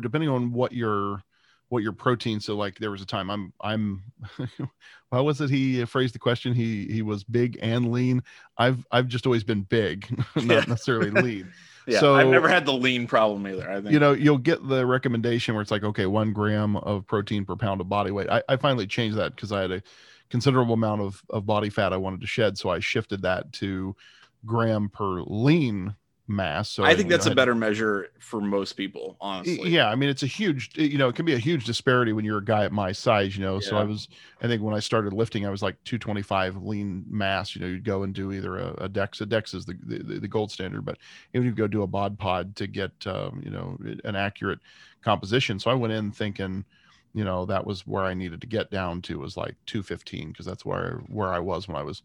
depending 0.00 0.30
on 0.30 0.52
what 0.52 0.72
your 0.72 1.24
what 1.68 1.82
your 1.82 1.92
protein 1.92 2.40
so 2.40 2.56
like 2.56 2.78
there 2.78 2.90
was 2.90 3.02
a 3.02 3.06
time 3.06 3.30
i'm 3.30 3.52
i'm 3.60 4.02
how 5.12 5.22
was 5.22 5.40
it 5.40 5.50
he 5.50 5.84
phrased 5.84 6.14
the 6.14 6.18
question 6.18 6.54
he 6.54 6.86
he 6.86 7.02
was 7.02 7.24
big 7.24 7.58
and 7.60 7.92
lean? 7.92 8.22
I've 8.58 8.86
i've 8.90 9.08
just 9.08 9.26
always 9.26 9.44
been 9.44 9.62
big 9.62 10.08
not 10.36 10.44
yeah. 10.44 10.64
necessarily 10.66 11.10
lean. 11.10 11.52
Yeah 11.88 12.00
so 12.00 12.16
i've 12.16 12.26
never 12.26 12.48
had 12.48 12.66
the 12.66 12.72
lean 12.72 13.06
problem 13.06 13.46
either 13.46 13.70
i 13.70 13.80
think. 13.80 13.92
you 13.92 14.00
know 14.00 14.12
you'll 14.12 14.38
get 14.38 14.66
the 14.66 14.84
recommendation 14.84 15.54
where 15.54 15.62
it's 15.62 15.70
like 15.70 15.84
okay 15.84 16.06
one 16.06 16.32
gram 16.32 16.74
of 16.78 17.06
protein 17.06 17.44
per 17.44 17.54
pound 17.54 17.80
of 17.80 17.88
body 17.88 18.10
weight. 18.10 18.28
I, 18.28 18.42
I 18.48 18.56
finally 18.56 18.88
changed 18.88 19.16
that 19.18 19.36
because 19.36 19.52
i 19.52 19.60
had 19.60 19.70
a 19.70 19.82
considerable 20.28 20.74
amount 20.74 21.02
of, 21.02 21.22
of 21.30 21.46
body 21.46 21.70
fat 21.70 21.92
i 21.92 21.96
wanted 21.96 22.22
to 22.22 22.26
shed 22.26 22.58
so 22.58 22.70
i 22.70 22.80
shifted 22.80 23.22
that 23.22 23.52
to 23.52 23.94
gram 24.44 24.88
per 24.88 25.20
lean 25.20 25.94
mass. 26.28 26.68
So 26.68 26.84
I 26.84 26.94
think 26.94 27.08
that's 27.08 27.26
know, 27.26 27.32
a 27.32 27.34
better 27.34 27.54
measure 27.54 28.08
for 28.18 28.40
most 28.40 28.72
people, 28.72 29.16
honestly. 29.20 29.70
Yeah, 29.70 29.88
I 29.88 29.94
mean 29.94 30.08
it's 30.08 30.22
a 30.22 30.26
huge, 30.26 30.76
you 30.76 30.98
know, 30.98 31.08
it 31.08 31.14
can 31.14 31.24
be 31.24 31.34
a 31.34 31.38
huge 31.38 31.64
disparity 31.64 32.12
when 32.12 32.24
you're 32.24 32.38
a 32.38 32.44
guy 32.44 32.64
at 32.64 32.72
my 32.72 32.92
size, 32.92 33.36
you 33.36 33.44
know. 33.44 33.54
Yeah. 33.54 33.68
So 33.68 33.76
I 33.76 33.84
was, 33.84 34.08
I 34.42 34.48
think 34.48 34.62
when 34.62 34.74
I 34.74 34.80
started 34.80 35.12
lifting, 35.12 35.46
I 35.46 35.50
was 35.50 35.62
like 35.62 35.76
225 35.84 36.62
lean 36.62 37.04
mass. 37.08 37.54
You 37.54 37.62
know, 37.62 37.68
you'd 37.68 37.84
go 37.84 38.02
and 38.02 38.14
do 38.14 38.32
either 38.32 38.58
a, 38.58 38.84
a 38.84 38.88
Dex. 38.88 39.20
A 39.20 39.26
Dex 39.26 39.54
is 39.54 39.64
the, 39.64 39.76
the, 39.84 40.20
the 40.20 40.28
gold 40.28 40.50
standard, 40.50 40.84
but 40.84 40.98
even 41.32 41.46
if 41.46 41.52
you 41.52 41.56
go 41.56 41.66
do 41.66 41.82
a 41.82 41.86
bod 41.86 42.18
pod 42.18 42.56
to 42.56 42.66
get, 42.66 42.92
um, 43.06 43.40
you 43.44 43.50
know, 43.50 43.78
an 44.04 44.16
accurate 44.16 44.58
composition. 45.02 45.58
So 45.58 45.70
I 45.70 45.74
went 45.74 45.92
in 45.92 46.10
thinking, 46.10 46.64
you 47.14 47.24
know, 47.24 47.46
that 47.46 47.66
was 47.66 47.86
where 47.86 48.04
I 48.04 48.14
needed 48.14 48.40
to 48.42 48.46
get 48.46 48.70
down 48.70 49.00
to 49.02 49.18
was 49.18 49.36
like 49.36 49.54
215 49.66 50.28
because 50.28 50.44
that's 50.44 50.64
where 50.64 51.02
where 51.08 51.32
I 51.32 51.38
was 51.38 51.68
when 51.68 51.76
I 51.76 51.82
was 51.82 52.02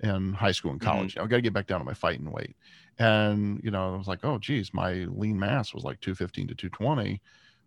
in 0.00 0.32
high 0.32 0.52
school 0.52 0.72
and 0.72 0.80
college. 0.80 1.14
Mm-hmm. 1.14 1.24
I 1.24 1.26
got 1.26 1.36
to 1.36 1.42
get 1.42 1.52
back 1.52 1.66
down 1.66 1.80
to 1.80 1.84
my 1.84 1.94
fighting 1.94 2.30
weight. 2.30 2.56
And, 2.98 3.60
you 3.62 3.70
know, 3.70 3.94
I 3.94 3.96
was 3.96 4.06
like, 4.06 4.24
oh, 4.24 4.38
geez, 4.38 4.72
my 4.72 5.06
lean 5.08 5.38
mass 5.38 5.74
was 5.74 5.84
like 5.84 6.00
215 6.00 6.48
to 6.48 6.54
220. 6.54 7.20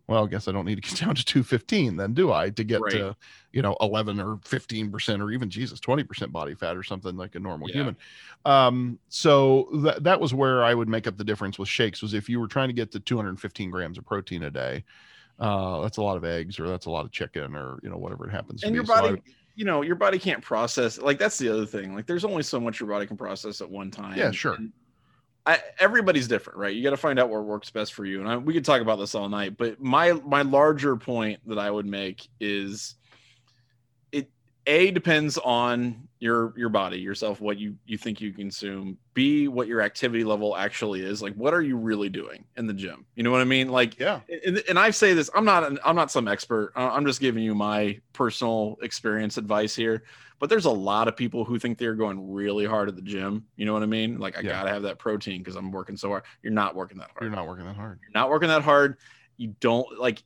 Well, 0.06 0.24
I 0.24 0.26
guess 0.26 0.48
I 0.48 0.52
don't 0.52 0.64
need 0.64 0.82
to 0.82 0.88
get 0.88 1.00
down 1.00 1.14
to 1.14 1.24
215 1.24 1.96
then, 1.96 2.14
do 2.14 2.32
I, 2.32 2.48
to 2.50 2.64
get 2.64 2.80
right. 2.80 2.92
to, 2.92 3.16
you 3.52 3.60
know, 3.60 3.76
11 3.80 4.18
or 4.20 4.36
15% 4.36 5.20
or 5.20 5.30
even, 5.30 5.50
Jesus, 5.50 5.80
20% 5.80 6.32
body 6.32 6.54
fat 6.54 6.76
or 6.76 6.82
something 6.82 7.16
like 7.16 7.34
a 7.34 7.38
normal 7.38 7.68
yeah. 7.68 7.74
human. 7.74 7.96
Um, 8.46 8.98
so 9.08 9.68
that, 9.82 10.04
that 10.04 10.20
was 10.20 10.32
where 10.32 10.64
I 10.64 10.72
would 10.72 10.88
make 10.88 11.06
up 11.06 11.18
the 11.18 11.24
difference 11.24 11.58
with 11.58 11.68
shakes 11.68 12.00
was 12.00 12.14
if 12.14 12.28
you 12.28 12.40
were 12.40 12.48
trying 12.48 12.68
to 12.68 12.74
get 12.74 12.90
to 12.92 13.00
215 13.00 13.70
grams 13.70 13.98
of 13.98 14.06
protein 14.06 14.44
a 14.44 14.50
day, 14.50 14.84
uh, 15.38 15.80
that's 15.82 15.98
a 15.98 16.02
lot 16.02 16.16
of 16.16 16.24
eggs 16.24 16.58
or 16.58 16.66
that's 16.66 16.86
a 16.86 16.90
lot 16.90 17.04
of 17.04 17.12
chicken 17.12 17.54
or, 17.54 17.78
you 17.82 17.90
know, 17.90 17.96
whatever 17.98 18.26
it 18.26 18.30
happens 18.30 18.62
and 18.62 18.70
to 18.70 18.74
your 18.74 18.84
be. 18.84 18.88
body, 18.88 19.08
so 19.08 19.14
I, 19.14 19.32
you 19.58 19.64
know, 19.64 19.82
your 19.82 19.96
body 19.96 20.20
can't 20.20 20.40
process 20.40 20.98
like 20.98 21.18
that's 21.18 21.36
the 21.36 21.48
other 21.48 21.66
thing. 21.66 21.92
Like 21.92 22.06
there's 22.06 22.24
only 22.24 22.44
so 22.44 22.60
much 22.60 22.78
your 22.78 22.88
body 22.88 23.08
can 23.08 23.16
process 23.16 23.60
at 23.60 23.68
one 23.68 23.90
time. 23.90 24.16
Yeah, 24.16 24.30
sure. 24.30 24.56
I, 25.44 25.58
everybody's 25.80 26.28
different, 26.28 26.60
right? 26.60 26.72
You 26.72 26.80
got 26.84 26.90
to 26.90 26.96
find 26.96 27.18
out 27.18 27.28
what 27.28 27.42
works 27.42 27.68
best 27.68 27.92
for 27.92 28.04
you. 28.04 28.20
And 28.20 28.28
I, 28.28 28.36
we 28.36 28.54
could 28.54 28.64
talk 28.64 28.80
about 28.80 29.00
this 29.00 29.16
all 29.16 29.28
night, 29.28 29.56
but 29.56 29.80
my 29.82 30.12
my 30.12 30.42
larger 30.42 30.94
point 30.96 31.40
that 31.48 31.58
I 31.58 31.72
would 31.72 31.86
make 31.86 32.28
is 32.38 32.94
a 34.68 34.92
depends 34.92 35.38
on 35.38 36.08
your 36.20 36.52
your 36.56 36.68
body, 36.68 36.98
yourself, 36.98 37.40
what 37.40 37.58
you 37.58 37.74
you 37.86 37.98
think 37.98 38.20
you 38.20 38.32
consume. 38.32 38.98
B 39.14 39.48
what 39.48 39.66
your 39.66 39.80
activity 39.80 40.22
level 40.22 40.56
actually 40.56 41.02
is. 41.02 41.22
Like 41.22 41.34
what 41.34 41.54
are 41.54 41.62
you 41.62 41.76
really 41.76 42.08
doing 42.08 42.44
in 42.56 42.66
the 42.66 42.74
gym? 42.74 43.04
You 43.16 43.24
know 43.24 43.32
what 43.32 43.40
I 43.40 43.44
mean? 43.44 43.68
Like 43.68 43.98
yeah. 43.98 44.20
And, 44.46 44.62
and 44.68 44.78
I 44.78 44.90
say 44.90 45.14
this, 45.14 45.30
I'm 45.34 45.44
not 45.44 45.64
an, 45.64 45.78
I'm 45.84 45.96
not 45.96 46.10
some 46.10 46.28
expert. 46.28 46.72
I'm 46.76 47.06
just 47.06 47.20
giving 47.20 47.42
you 47.42 47.54
my 47.54 48.00
personal 48.12 48.78
experience 48.82 49.38
advice 49.38 49.74
here 49.74 50.04
but 50.38 50.48
there's 50.48 50.66
a 50.66 50.70
lot 50.70 51.08
of 51.08 51.16
people 51.16 51.44
who 51.44 51.58
think 51.58 51.78
they're 51.78 51.94
going 51.94 52.32
really 52.32 52.64
hard 52.64 52.88
at 52.88 52.96
the 52.96 53.02
gym. 53.02 53.44
You 53.56 53.66
know 53.66 53.72
what 53.72 53.82
I 53.82 53.86
mean? 53.86 54.18
Like 54.18 54.38
I 54.38 54.40
yeah. 54.40 54.50
gotta 54.50 54.70
have 54.70 54.82
that 54.82 54.98
protein 54.98 55.38
because 55.38 55.56
I'm 55.56 55.72
working 55.72 55.96
so 55.96 56.10
hard. 56.10 56.22
You're 56.42 56.52
not 56.52 56.74
working 56.74 56.98
that 56.98 57.10
hard. 57.10 57.22
You're 57.22 57.30
not 57.30 57.46
working 57.46 57.66
that 57.66 57.76
hard. 57.76 57.98
You're 58.02 58.12
not 58.14 58.30
working 58.30 58.48
that 58.48 58.62
hard. 58.62 58.98
You 59.36 59.54
don't 59.60 59.98
like. 59.98 60.22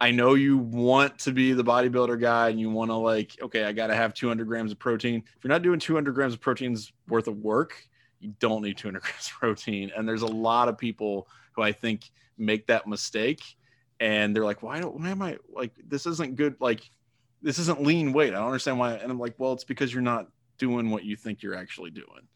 I 0.00 0.10
know 0.10 0.34
you 0.34 0.58
want 0.58 1.18
to 1.20 1.32
be 1.32 1.52
the 1.52 1.64
bodybuilder 1.64 2.20
guy 2.20 2.50
and 2.50 2.60
you 2.60 2.70
want 2.70 2.90
to 2.90 2.96
like, 2.96 3.36
okay, 3.40 3.64
I 3.64 3.72
got 3.72 3.86
to 3.86 3.94
have 3.94 4.12
200 4.12 4.46
grams 4.46 4.70
of 4.70 4.78
protein. 4.78 5.22
If 5.36 5.42
you're 5.42 5.48
not 5.48 5.62
doing 5.62 5.78
200 5.78 6.14
grams 6.14 6.34
of 6.34 6.40
proteins 6.40 6.92
worth 7.08 7.28
of 7.28 7.38
work, 7.38 7.82
you 8.20 8.34
don't 8.38 8.62
need 8.62 8.76
200 8.76 9.00
grams 9.02 9.26
of 9.28 9.32
protein. 9.32 9.90
And 9.96 10.06
there's 10.06 10.22
a 10.22 10.26
lot 10.26 10.68
of 10.68 10.76
people 10.76 11.28
who 11.52 11.62
I 11.62 11.72
think 11.72 12.10
make 12.36 12.66
that 12.66 12.86
mistake 12.86 13.42
and 13.98 14.36
they're 14.36 14.44
like, 14.44 14.62
why 14.62 14.80
don't, 14.80 15.00
why 15.00 15.08
am 15.08 15.22
I 15.22 15.38
like, 15.48 15.72
this 15.88 16.04
isn't 16.06 16.36
good. 16.36 16.56
Like, 16.60 16.82
this 17.40 17.58
isn't 17.58 17.82
lean 17.82 18.12
weight. 18.12 18.34
I 18.34 18.38
don't 18.38 18.46
understand 18.46 18.78
why. 18.78 18.94
And 18.94 19.10
I'm 19.10 19.18
like, 19.18 19.34
well, 19.38 19.52
it's 19.52 19.64
because 19.64 19.92
you're 19.92 20.02
not 20.02 20.26
doing 20.58 20.90
what 20.90 21.04
you 21.04 21.16
think 21.16 21.42
you're 21.42 21.54
actually 21.54 21.90
doing. 21.90 22.28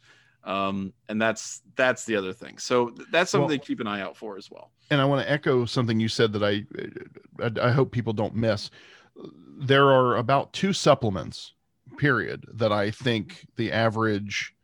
Um, 0.45 0.93
and 1.09 1.21
that's, 1.21 1.63
that's 1.77 2.05
the 2.05 2.17
other 2.17 2.33
thing. 2.33 2.59
So 2.59 2.95
that's 3.11 3.31
something 3.31 3.49
well, 3.49 3.59
to 3.59 3.65
keep 3.65 3.81
an 3.81 3.87
eye 3.87 4.01
out 4.01 4.17
for 4.17 4.37
as 4.37 4.51
well. 4.51 4.71
And 4.91 5.01
I 5.01 5.05
want 5.05 5.25
to 5.25 5.31
echo 5.31 5.65
something 5.65 6.01
you 6.01 6.09
said 6.09 6.33
that 6.33 6.43
I, 6.43 6.65
I, 7.43 7.69
I 7.69 7.71
hope 7.71 7.93
people 7.93 8.13
don't 8.13 8.35
miss. 8.35 8.71
There 9.59 9.89
are 9.89 10.17
about 10.17 10.53
two 10.53 10.73
supplements 10.73 11.53
period 11.99 12.47
that 12.55 12.73
I 12.73 12.91
think 12.91 13.47
the 13.57 13.73
average 13.73 14.55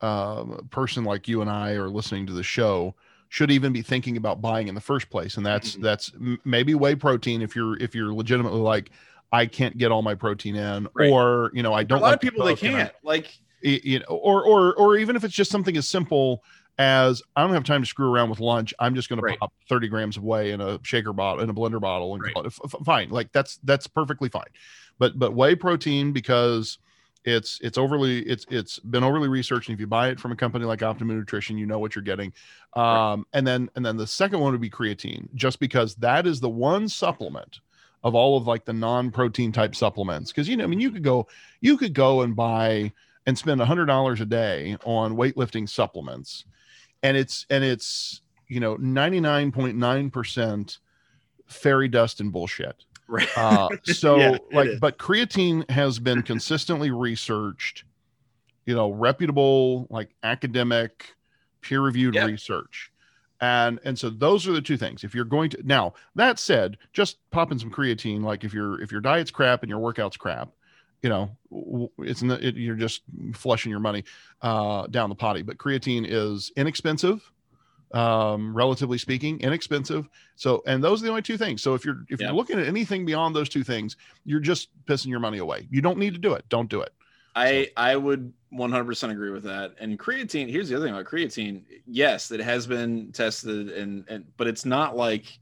uh, 0.00 0.44
person 0.70 1.04
like 1.04 1.26
you 1.26 1.40
and 1.40 1.50
I 1.50 1.72
are 1.72 1.88
listening 1.88 2.26
to 2.26 2.32
the 2.32 2.42
show 2.42 2.94
should 3.28 3.50
even 3.50 3.72
be 3.72 3.82
thinking 3.82 4.16
about 4.16 4.40
buying 4.40 4.68
in 4.68 4.74
the 4.74 4.80
first 4.80 5.10
place 5.10 5.36
and 5.36 5.44
that's 5.44 5.72
mm-hmm. 5.72 5.82
that's 5.82 6.12
maybe 6.44 6.74
whey 6.74 6.94
protein 6.94 7.42
if 7.42 7.56
you're 7.56 7.76
if 7.78 7.94
you're 7.94 8.12
legitimately 8.14 8.60
like 8.60 8.90
i 9.32 9.44
can't 9.44 9.76
get 9.76 9.90
all 9.90 10.00
my 10.00 10.14
protein 10.14 10.54
in 10.54 10.86
right. 10.94 11.10
or 11.10 11.50
you 11.52 11.62
know 11.62 11.74
i 11.74 11.82
don't 11.82 11.98
a 11.98 12.00
lot 12.00 12.08
like 12.10 12.14
of 12.14 12.20
people 12.20 12.44
they 12.44 12.54
can't 12.54 12.92
like 13.02 13.36
you 13.66 13.98
know 14.00 14.06
or 14.06 14.44
or 14.44 14.74
or 14.74 14.96
even 14.96 15.16
if 15.16 15.24
it's 15.24 15.34
just 15.34 15.50
something 15.50 15.76
as 15.76 15.88
simple 15.88 16.42
as 16.78 17.22
i 17.34 17.42
don't 17.42 17.54
have 17.54 17.64
time 17.64 17.82
to 17.82 17.88
screw 17.88 18.12
around 18.12 18.30
with 18.30 18.40
lunch 18.40 18.74
i'm 18.78 18.94
just 18.94 19.08
going 19.08 19.20
right. 19.20 19.32
to 19.32 19.38
pop 19.38 19.52
30 19.68 19.88
grams 19.88 20.16
of 20.16 20.22
whey 20.22 20.52
in 20.52 20.60
a 20.60 20.78
shaker 20.82 21.12
bottle 21.12 21.42
in 21.42 21.50
a 21.50 21.54
blender 21.54 21.80
bottle 21.80 22.14
and 22.14 22.22
right. 22.22 22.52
fine 22.84 23.08
like 23.10 23.32
that's 23.32 23.58
that's 23.64 23.86
perfectly 23.86 24.28
fine 24.28 24.44
but 24.98 25.18
but 25.18 25.34
whey 25.34 25.54
protein 25.54 26.12
because 26.12 26.78
it's 27.26 27.58
it's 27.60 27.76
overly 27.76 28.20
it's 28.20 28.46
it's 28.48 28.78
been 28.78 29.02
overly 29.02 29.28
researched. 29.28 29.68
And 29.68 29.74
if 29.74 29.80
you 29.80 29.86
buy 29.88 30.08
it 30.08 30.20
from 30.20 30.30
a 30.30 30.36
company 30.36 30.64
like 30.64 30.82
Optimum 30.82 31.18
Nutrition, 31.18 31.58
you 31.58 31.66
know 31.66 31.80
what 31.80 31.94
you're 31.94 32.04
getting. 32.04 32.32
Um, 32.74 32.84
right. 32.84 33.24
And 33.34 33.46
then 33.46 33.68
and 33.74 33.84
then 33.84 33.96
the 33.96 34.06
second 34.06 34.38
one 34.38 34.52
would 34.52 34.60
be 34.60 34.70
creatine, 34.70 35.28
just 35.34 35.58
because 35.58 35.96
that 35.96 36.26
is 36.26 36.40
the 36.40 36.48
one 36.48 36.88
supplement 36.88 37.58
of 38.04 38.14
all 38.14 38.36
of 38.36 38.46
like 38.46 38.64
the 38.64 38.72
non-protein 38.72 39.50
type 39.50 39.74
supplements. 39.74 40.30
Because 40.30 40.48
you 40.48 40.56
know, 40.56 40.64
I 40.64 40.68
mean, 40.68 40.80
you 40.80 40.92
could 40.92 41.02
go 41.02 41.26
you 41.60 41.76
could 41.76 41.94
go 41.94 42.22
and 42.22 42.36
buy 42.36 42.92
and 43.26 43.36
spend 43.36 43.60
a 43.60 43.66
hundred 43.66 43.86
dollars 43.86 44.20
a 44.20 44.26
day 44.26 44.76
on 44.84 45.16
weightlifting 45.16 45.68
supplements, 45.68 46.44
and 47.02 47.16
it's 47.16 47.46
and 47.50 47.64
it's 47.64 48.22
you 48.48 48.60
know 48.60 48.76
99.9 48.76 50.12
percent 50.12 50.78
fairy 51.46 51.88
dust 51.88 52.20
and 52.20 52.32
bullshit 52.32 52.84
Right. 53.08 53.28
Uh, 53.36 53.68
so 53.84 54.16
yeah, 54.16 54.38
like, 54.52 54.70
but 54.80 54.98
creatine 54.98 55.68
has 55.70 55.98
been 55.98 56.22
consistently 56.22 56.90
researched, 56.90 57.84
you 58.64 58.74
know, 58.74 58.90
reputable, 58.90 59.86
like 59.90 60.10
academic, 60.22 61.14
peer 61.60 61.80
reviewed 61.80 62.14
yep. 62.14 62.26
research. 62.26 62.92
And 63.40 63.78
and 63.84 63.98
so 63.98 64.08
those 64.08 64.48
are 64.48 64.52
the 64.52 64.62
two 64.62 64.78
things. 64.78 65.04
If 65.04 65.14
you're 65.14 65.24
going 65.24 65.50
to 65.50 65.58
now, 65.62 65.92
that 66.14 66.38
said, 66.38 66.78
just 66.92 67.18
pop 67.30 67.52
in 67.52 67.58
some 67.58 67.70
creatine. 67.70 68.22
Like 68.22 68.44
if 68.44 68.54
your 68.54 68.80
if 68.80 68.90
your 68.90 69.02
diet's 69.02 69.30
crap 69.30 69.62
and 69.62 69.68
your 69.68 69.78
workout's 69.78 70.16
crap, 70.16 70.48
you 71.02 71.08
know, 71.08 71.30
it's 71.98 72.22
it, 72.22 72.56
you're 72.56 72.76
just 72.76 73.02
flushing 73.34 73.70
your 73.70 73.80
money 73.80 74.04
uh, 74.42 74.86
down 74.88 75.08
the 75.08 75.14
potty. 75.14 75.42
But 75.42 75.58
creatine 75.58 76.06
is 76.08 76.52
inexpensive 76.56 77.30
um 77.92 78.54
relatively 78.54 78.98
speaking 78.98 79.40
inexpensive. 79.40 80.08
So 80.34 80.62
and 80.66 80.82
those 80.82 81.00
are 81.00 81.04
the 81.04 81.10
only 81.10 81.22
two 81.22 81.38
things. 81.38 81.62
So 81.62 81.74
if 81.74 81.84
you're 81.84 82.04
if 82.08 82.20
you're 82.20 82.32
looking 82.32 82.58
at 82.58 82.66
anything 82.66 83.06
beyond 83.06 83.34
those 83.36 83.48
two 83.48 83.62
things 83.62 83.96
you're 84.24 84.40
just 84.40 84.68
pissing 84.86 85.06
your 85.06 85.20
money 85.20 85.38
away. 85.38 85.68
You 85.70 85.80
don't 85.80 85.98
need 85.98 86.12
to 86.14 86.18
do 86.18 86.34
it. 86.34 86.44
Don't 86.48 86.68
do 86.68 86.80
it. 86.80 86.92
I 87.34 87.70
i 87.76 87.94
would 87.94 88.32
100% 88.52 89.10
agree 89.10 89.30
with 89.30 89.44
that. 89.44 89.74
And 89.78 89.98
creatine 89.98 90.50
here's 90.50 90.68
the 90.68 90.76
other 90.76 90.86
thing 90.86 90.94
about 90.94 91.06
creatine. 91.06 91.62
Yes 91.86 92.30
it 92.32 92.40
has 92.40 92.66
been 92.66 93.12
tested 93.12 93.70
and 93.70 94.04
and 94.08 94.24
but 94.36 94.48
it's 94.48 94.64
not 94.64 94.96
like 94.96 95.38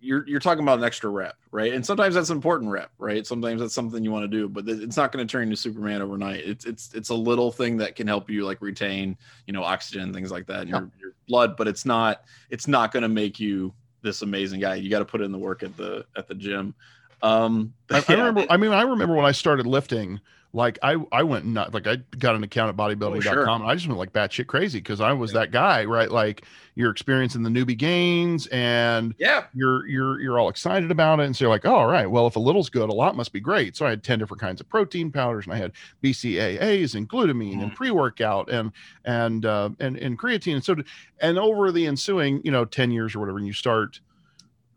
you're 0.00 0.26
you're 0.28 0.40
talking 0.40 0.62
about 0.62 0.78
an 0.78 0.84
extra 0.84 1.10
rep, 1.10 1.36
right? 1.50 1.72
And 1.72 1.84
sometimes 1.84 2.14
that's 2.14 2.30
an 2.30 2.36
important 2.36 2.70
rep, 2.70 2.90
right? 2.98 3.26
Sometimes 3.26 3.60
that's 3.60 3.74
something 3.74 4.04
you 4.04 4.10
want 4.10 4.24
to 4.24 4.28
do, 4.28 4.48
but 4.48 4.68
it's 4.68 4.96
not 4.96 5.12
going 5.12 5.26
to 5.26 5.30
turn 5.30 5.48
you 5.48 5.56
Superman 5.56 6.02
overnight. 6.02 6.40
It's 6.44 6.64
it's 6.64 6.92
it's 6.94 7.08
a 7.08 7.14
little 7.14 7.50
thing 7.50 7.76
that 7.78 7.96
can 7.96 8.06
help 8.06 8.28
you 8.30 8.44
like 8.44 8.60
retain, 8.60 9.16
you 9.46 9.52
know, 9.52 9.64
oxygen, 9.64 10.12
things 10.12 10.30
like 10.30 10.46
that 10.46 10.62
in 10.62 10.68
your, 10.68 10.90
your 11.00 11.12
blood, 11.28 11.56
but 11.56 11.66
it's 11.66 11.84
not 11.84 12.24
it's 12.50 12.68
not 12.68 12.92
going 12.92 13.02
to 13.02 13.08
make 13.08 13.40
you 13.40 13.72
this 14.02 14.22
amazing 14.22 14.60
guy. 14.60 14.76
You 14.76 14.90
got 14.90 15.00
to 15.00 15.04
put 15.04 15.20
in 15.20 15.32
the 15.32 15.38
work 15.38 15.62
at 15.62 15.76
the 15.76 16.06
at 16.16 16.28
the 16.28 16.34
gym. 16.34 16.74
Um, 17.22 17.74
I, 17.90 17.98
yeah. 17.98 18.04
I 18.08 18.12
remember. 18.14 18.46
I 18.50 18.56
mean, 18.56 18.72
I 18.72 18.82
remember 18.82 19.14
when 19.14 19.24
I 19.24 19.32
started 19.32 19.66
lifting 19.66 20.20
like 20.56 20.78
I 20.82 20.96
I 21.12 21.22
went 21.22 21.44
not 21.44 21.74
like 21.74 21.86
I 21.86 21.96
got 22.18 22.34
an 22.34 22.42
account 22.42 22.70
at 22.70 22.76
bodybuilding.com 22.76 23.18
oh, 23.18 23.20
sure. 23.20 23.48
and 23.48 23.64
I 23.64 23.74
just 23.74 23.86
went 23.88 23.98
like 23.98 24.14
batshit 24.14 24.46
crazy 24.46 24.78
because 24.78 25.02
I 25.02 25.12
was 25.12 25.32
yeah. 25.32 25.40
that 25.40 25.50
guy, 25.50 25.84
right? 25.84 26.10
Like 26.10 26.46
you're 26.74 26.90
experiencing 26.90 27.42
the 27.42 27.50
newbie 27.50 27.76
gains 27.76 28.46
and 28.46 29.14
yeah, 29.18 29.44
you're 29.52 29.86
you're 29.86 30.18
you're 30.18 30.38
all 30.38 30.48
excited 30.48 30.90
about 30.90 31.20
it. 31.20 31.24
And 31.24 31.36
so 31.36 31.44
you're 31.44 31.50
like, 31.50 31.66
oh, 31.66 31.74
all 31.74 31.86
right, 31.86 32.10
well, 32.10 32.26
if 32.26 32.36
a 32.36 32.38
little's 32.38 32.70
good, 32.70 32.88
a 32.88 32.92
lot 32.92 33.16
must 33.16 33.34
be 33.34 33.40
great. 33.40 33.76
So 33.76 33.84
I 33.84 33.90
had 33.90 34.02
10 34.02 34.18
different 34.18 34.40
kinds 34.40 34.62
of 34.62 34.68
protein 34.70 35.12
powders 35.12 35.44
and 35.44 35.52
I 35.52 35.58
had 35.58 35.72
BCAAs 36.02 36.94
and 36.94 37.06
glutamine 37.06 37.56
mm. 37.56 37.62
and 37.64 37.74
pre-workout 37.74 38.50
and 38.50 38.72
and 39.04 39.44
uh 39.44 39.68
and, 39.78 39.98
and 39.98 40.18
creatine. 40.18 40.54
And 40.54 40.64
so 40.64 40.76
and 41.20 41.38
over 41.38 41.70
the 41.70 41.86
ensuing, 41.86 42.40
you 42.44 42.50
know, 42.50 42.64
10 42.64 42.90
years 42.92 43.14
or 43.14 43.20
whatever, 43.20 43.36
and 43.36 43.46
you 43.46 43.52
start 43.52 44.00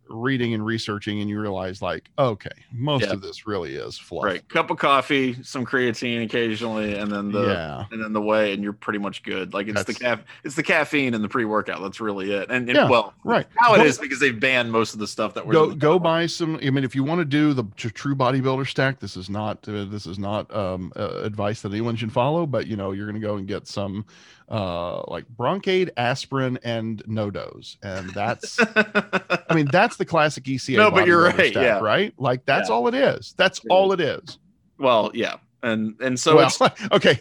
reading 0.10 0.54
and 0.54 0.66
researching 0.66 1.22
and 1.22 1.30
you 1.30 1.40
realize 1.40 1.82
like 1.82 2.10
okay 2.18 2.50
most 2.72 3.06
yeah. 3.06 3.14
of 3.14 3.22
this 3.22 3.46
really 3.48 3.76
is 3.76 3.98
fluff. 3.98 4.26
Right 4.26 4.50
cup 4.50 4.72
of 4.72 4.78
coffee 4.78 5.42
some 5.44 5.66
creatine 5.66 6.24
occasionally 6.24 6.96
and 6.96 7.12
then 7.12 7.32
the 7.32 7.48
yeah. 7.48 7.86
and 7.92 8.04
then 8.04 8.14
the 8.14 8.22
whey 8.22 8.54
and 8.54 8.64
you're 8.64 8.74
pretty 8.74 9.00
much 9.00 9.24
good. 9.24 9.54
Like 9.54 9.68
it's 9.68 9.84
that's, 9.84 9.98
the 9.98 10.06
caf 10.06 10.22
it's 10.44 10.56
the 10.56 10.64
caffeine 10.64 11.14
and 11.14 11.24
the 11.24 11.30
pre-workout 11.30 11.82
that's 11.82 12.02
really 12.02 12.32
it. 12.32 12.50
And, 12.50 12.68
and 12.68 12.76
yeah, 12.76 12.90
well 12.90 13.14
right. 13.24 13.48
now 13.62 13.76
it 13.76 13.86
is 13.86 13.98
because 13.98 14.20
they've 14.20 14.40
banned 14.40 14.72
most 14.72 14.94
of 14.94 15.00
the 15.00 15.08
stuff 15.08 15.34
that 15.34 15.46
we're 15.46 15.54
go 15.54 15.74
go 15.74 16.00
buy 16.00 16.26
some 16.26 16.60
i 16.64 16.70
mean 16.70 16.84
if 16.84 16.96
you 16.96 17.04
want 17.04 17.20
to 17.20 17.26
do 17.26 17.54
the 17.54 17.64
true 17.76 18.16
bodybuilder 18.16 18.68
stack 18.68 19.00
this 19.00 19.16
is 19.16 19.30
not 19.30 19.68
uh, 19.68 19.86
this 19.86 20.06
is 20.06 20.20
not 20.20 20.54
um, 20.56 20.92
uh, 20.96 21.22
advice 21.24 21.62
that 21.62 21.72
anyone 21.72 21.96
should 21.96 22.12
follow 22.12 22.46
but 22.46 22.68
you 22.68 22.76
know 22.76 22.92
you're 22.92 23.06
going 23.06 23.20
to 23.20 23.26
go 23.26 23.36
and 23.36 23.48
get 23.48 23.68
some 23.68 24.06
uh, 24.50 25.04
like 25.08 25.26
Bronkaid, 25.38 25.92
aspirin, 25.98 26.60
and 26.64 27.04
NoDoz, 27.06 27.78
and 27.84 28.10
that's, 28.10 28.60
I 28.60 29.54
mean, 29.54 29.66
that's 29.72 29.98
the 29.98 30.06
classic 30.06 30.46
ECA. 30.46 30.78
No, 30.78 30.92
but 30.92 31.06
you're 31.06 31.24
right, 31.24 31.54
yeah, 31.54 31.80
right. 31.80 32.14
Like 32.18 32.46
that's 32.46 32.70
yeah. 32.70 32.76
all 32.76 32.88
it 32.88 32.96
is. 32.96 33.36
That's 33.38 33.62
all 33.70 33.92
it 33.92 34.00
is. 34.00 34.40
Well, 34.80 35.12
yeah, 35.14 35.36
and 35.62 35.96
and 36.02 36.20
so 36.20 36.36
well, 36.36 36.52
okay. 36.92 37.20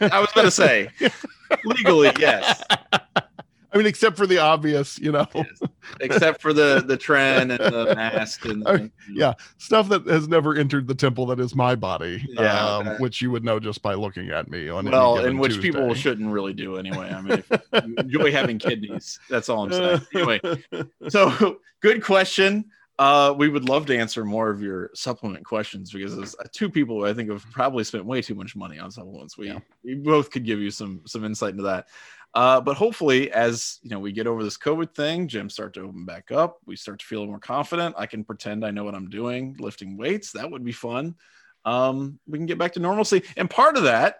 I 0.00 0.20
was 0.20 0.32
going 0.34 0.46
to 0.46 0.50
say 0.50 0.88
legally, 1.64 2.12
yes. 2.18 2.62
I 3.76 3.78
mean, 3.78 3.86
except 3.88 4.16
for 4.16 4.26
the 4.26 4.38
obvious, 4.38 4.98
you 4.98 5.12
know, 5.12 5.26
yes. 5.34 5.60
except 6.00 6.40
for 6.40 6.54
the 6.54 6.82
the 6.86 6.96
tren 6.96 7.50
and 7.50 7.74
the 7.74 7.94
mask 7.94 8.46
and 8.46 8.62
the, 8.64 8.90
yeah, 9.12 9.34
stuff 9.58 9.90
that 9.90 10.06
has 10.06 10.28
never 10.28 10.54
entered 10.54 10.86
the 10.88 10.94
temple 10.94 11.26
that 11.26 11.38
is 11.38 11.54
my 11.54 11.74
body, 11.74 12.24
yeah, 12.26 12.58
um, 12.58 12.86
which 13.00 13.20
you 13.20 13.30
would 13.30 13.44
know 13.44 13.60
just 13.60 13.82
by 13.82 13.92
looking 13.92 14.30
at 14.30 14.48
me 14.48 14.70
on 14.70 14.90
well, 14.90 15.18
and 15.18 15.38
which 15.38 15.56
Tuesday. 15.56 15.72
people 15.72 15.92
shouldn't 15.92 16.32
really 16.32 16.54
do 16.54 16.78
anyway. 16.78 17.10
I 17.10 17.20
mean, 17.20 17.44
enjoy 17.98 18.32
having 18.32 18.58
kidneys. 18.58 19.20
That's 19.28 19.50
all 19.50 19.64
I'm 19.64 19.72
saying. 19.72 20.00
Anyway, 20.14 20.40
so 21.08 21.58
good 21.82 22.02
question. 22.02 22.64
Uh, 22.98 23.34
we 23.36 23.50
would 23.50 23.68
love 23.68 23.84
to 23.84 23.96
answer 23.96 24.24
more 24.24 24.48
of 24.48 24.62
your 24.62 24.90
supplement 24.94 25.44
questions 25.44 25.92
because 25.92 26.16
there's 26.16 26.34
two 26.52 26.70
people 26.70 27.04
I 27.04 27.12
think 27.12 27.30
have 27.30 27.44
probably 27.50 27.84
spent 27.84 28.06
way 28.06 28.22
too 28.22 28.34
much 28.34 28.56
money 28.56 28.78
on 28.78 28.90
supplements. 28.90 29.36
We 29.36 29.48
yeah. 29.48 29.58
we 29.84 29.96
both 29.96 30.30
could 30.30 30.46
give 30.46 30.60
you 30.60 30.70
some 30.70 31.02
some 31.04 31.22
insight 31.22 31.50
into 31.50 31.64
that. 31.64 31.88
Uh, 32.36 32.60
but 32.60 32.76
hopefully, 32.76 33.32
as 33.32 33.78
you 33.82 33.88
know, 33.88 33.98
we 33.98 34.12
get 34.12 34.26
over 34.26 34.44
this 34.44 34.58
COVID 34.58 34.94
thing, 34.94 35.26
gyms 35.26 35.52
start 35.52 35.72
to 35.72 35.80
open 35.80 36.04
back 36.04 36.30
up. 36.30 36.58
We 36.66 36.76
start 36.76 36.98
to 36.98 37.06
feel 37.06 37.24
more 37.24 37.38
confident. 37.38 37.94
I 37.96 38.04
can 38.04 38.24
pretend 38.24 38.62
I 38.62 38.70
know 38.70 38.84
what 38.84 38.94
I'm 38.94 39.08
doing, 39.08 39.56
lifting 39.58 39.96
weights. 39.96 40.32
That 40.32 40.50
would 40.50 40.62
be 40.62 40.72
fun. 40.72 41.14
Um, 41.64 42.18
we 42.28 42.36
can 42.38 42.44
get 42.44 42.58
back 42.58 42.74
to 42.74 42.80
normalcy. 42.80 43.22
And 43.38 43.48
part 43.48 43.78
of 43.78 43.84
that 43.84 44.18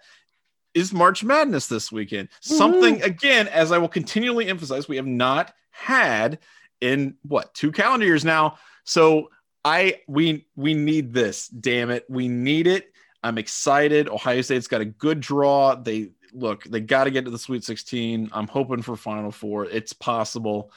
is 0.72 0.94
March 0.94 1.24
Madness 1.24 1.66
this 1.66 1.92
weekend. 1.92 2.30
Something 2.40 3.02
again, 3.02 3.48
as 3.48 3.70
I 3.70 3.76
will 3.76 3.86
continually 3.86 4.48
emphasize, 4.48 4.88
we 4.88 4.96
have 4.96 5.06
not 5.06 5.52
had 5.70 6.38
in 6.80 7.16
what 7.20 7.52
two 7.52 7.70
calendar 7.70 8.06
years 8.06 8.24
now. 8.24 8.56
So 8.84 9.28
I 9.62 10.00
we 10.08 10.46
we 10.56 10.72
need 10.72 11.12
this. 11.12 11.48
Damn 11.48 11.90
it, 11.90 12.06
we 12.08 12.28
need 12.28 12.66
it. 12.66 12.90
I'm 13.22 13.36
excited. 13.36 14.08
Ohio 14.08 14.40
State's 14.40 14.68
got 14.68 14.80
a 14.80 14.86
good 14.86 15.20
draw. 15.20 15.74
They 15.74 16.12
look, 16.32 16.64
they 16.64 16.80
got 16.80 17.04
to 17.04 17.10
get 17.10 17.24
to 17.24 17.30
the 17.30 17.38
Sweet 17.38 17.64
16. 17.64 18.30
I'm 18.32 18.48
hoping 18.48 18.82
for 18.82 18.96
Final 18.96 19.30
Four. 19.30 19.66
It's 19.66 19.92
possible. 19.92 20.72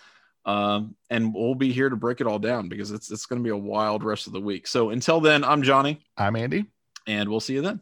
Um, 0.46 0.96
and 1.10 1.34
we'll 1.34 1.56
be 1.56 1.72
here 1.72 1.90
to 1.90 1.96
break 1.96 2.22
it 2.22 2.28
all 2.28 2.40
down 2.40 2.70
because 2.70 2.92
it's 2.92 3.12
it's 3.12 3.26
going 3.26 3.40
to 3.40 3.44
be 3.44 3.52
a 3.52 3.58
wild 3.58 4.04
rest 4.04 4.28
of 4.28 4.34
the 4.34 4.42
week. 4.42 4.68
So 4.68 4.90
until 4.90 5.20
then, 5.20 5.44
I'm 5.44 5.64
Johnny. 5.64 6.02
I'm 6.18 6.36
Andy. 6.36 6.66
And 7.06 7.30
we'll 7.30 7.40
see 7.40 7.54
you 7.54 7.62
then. 7.62 7.82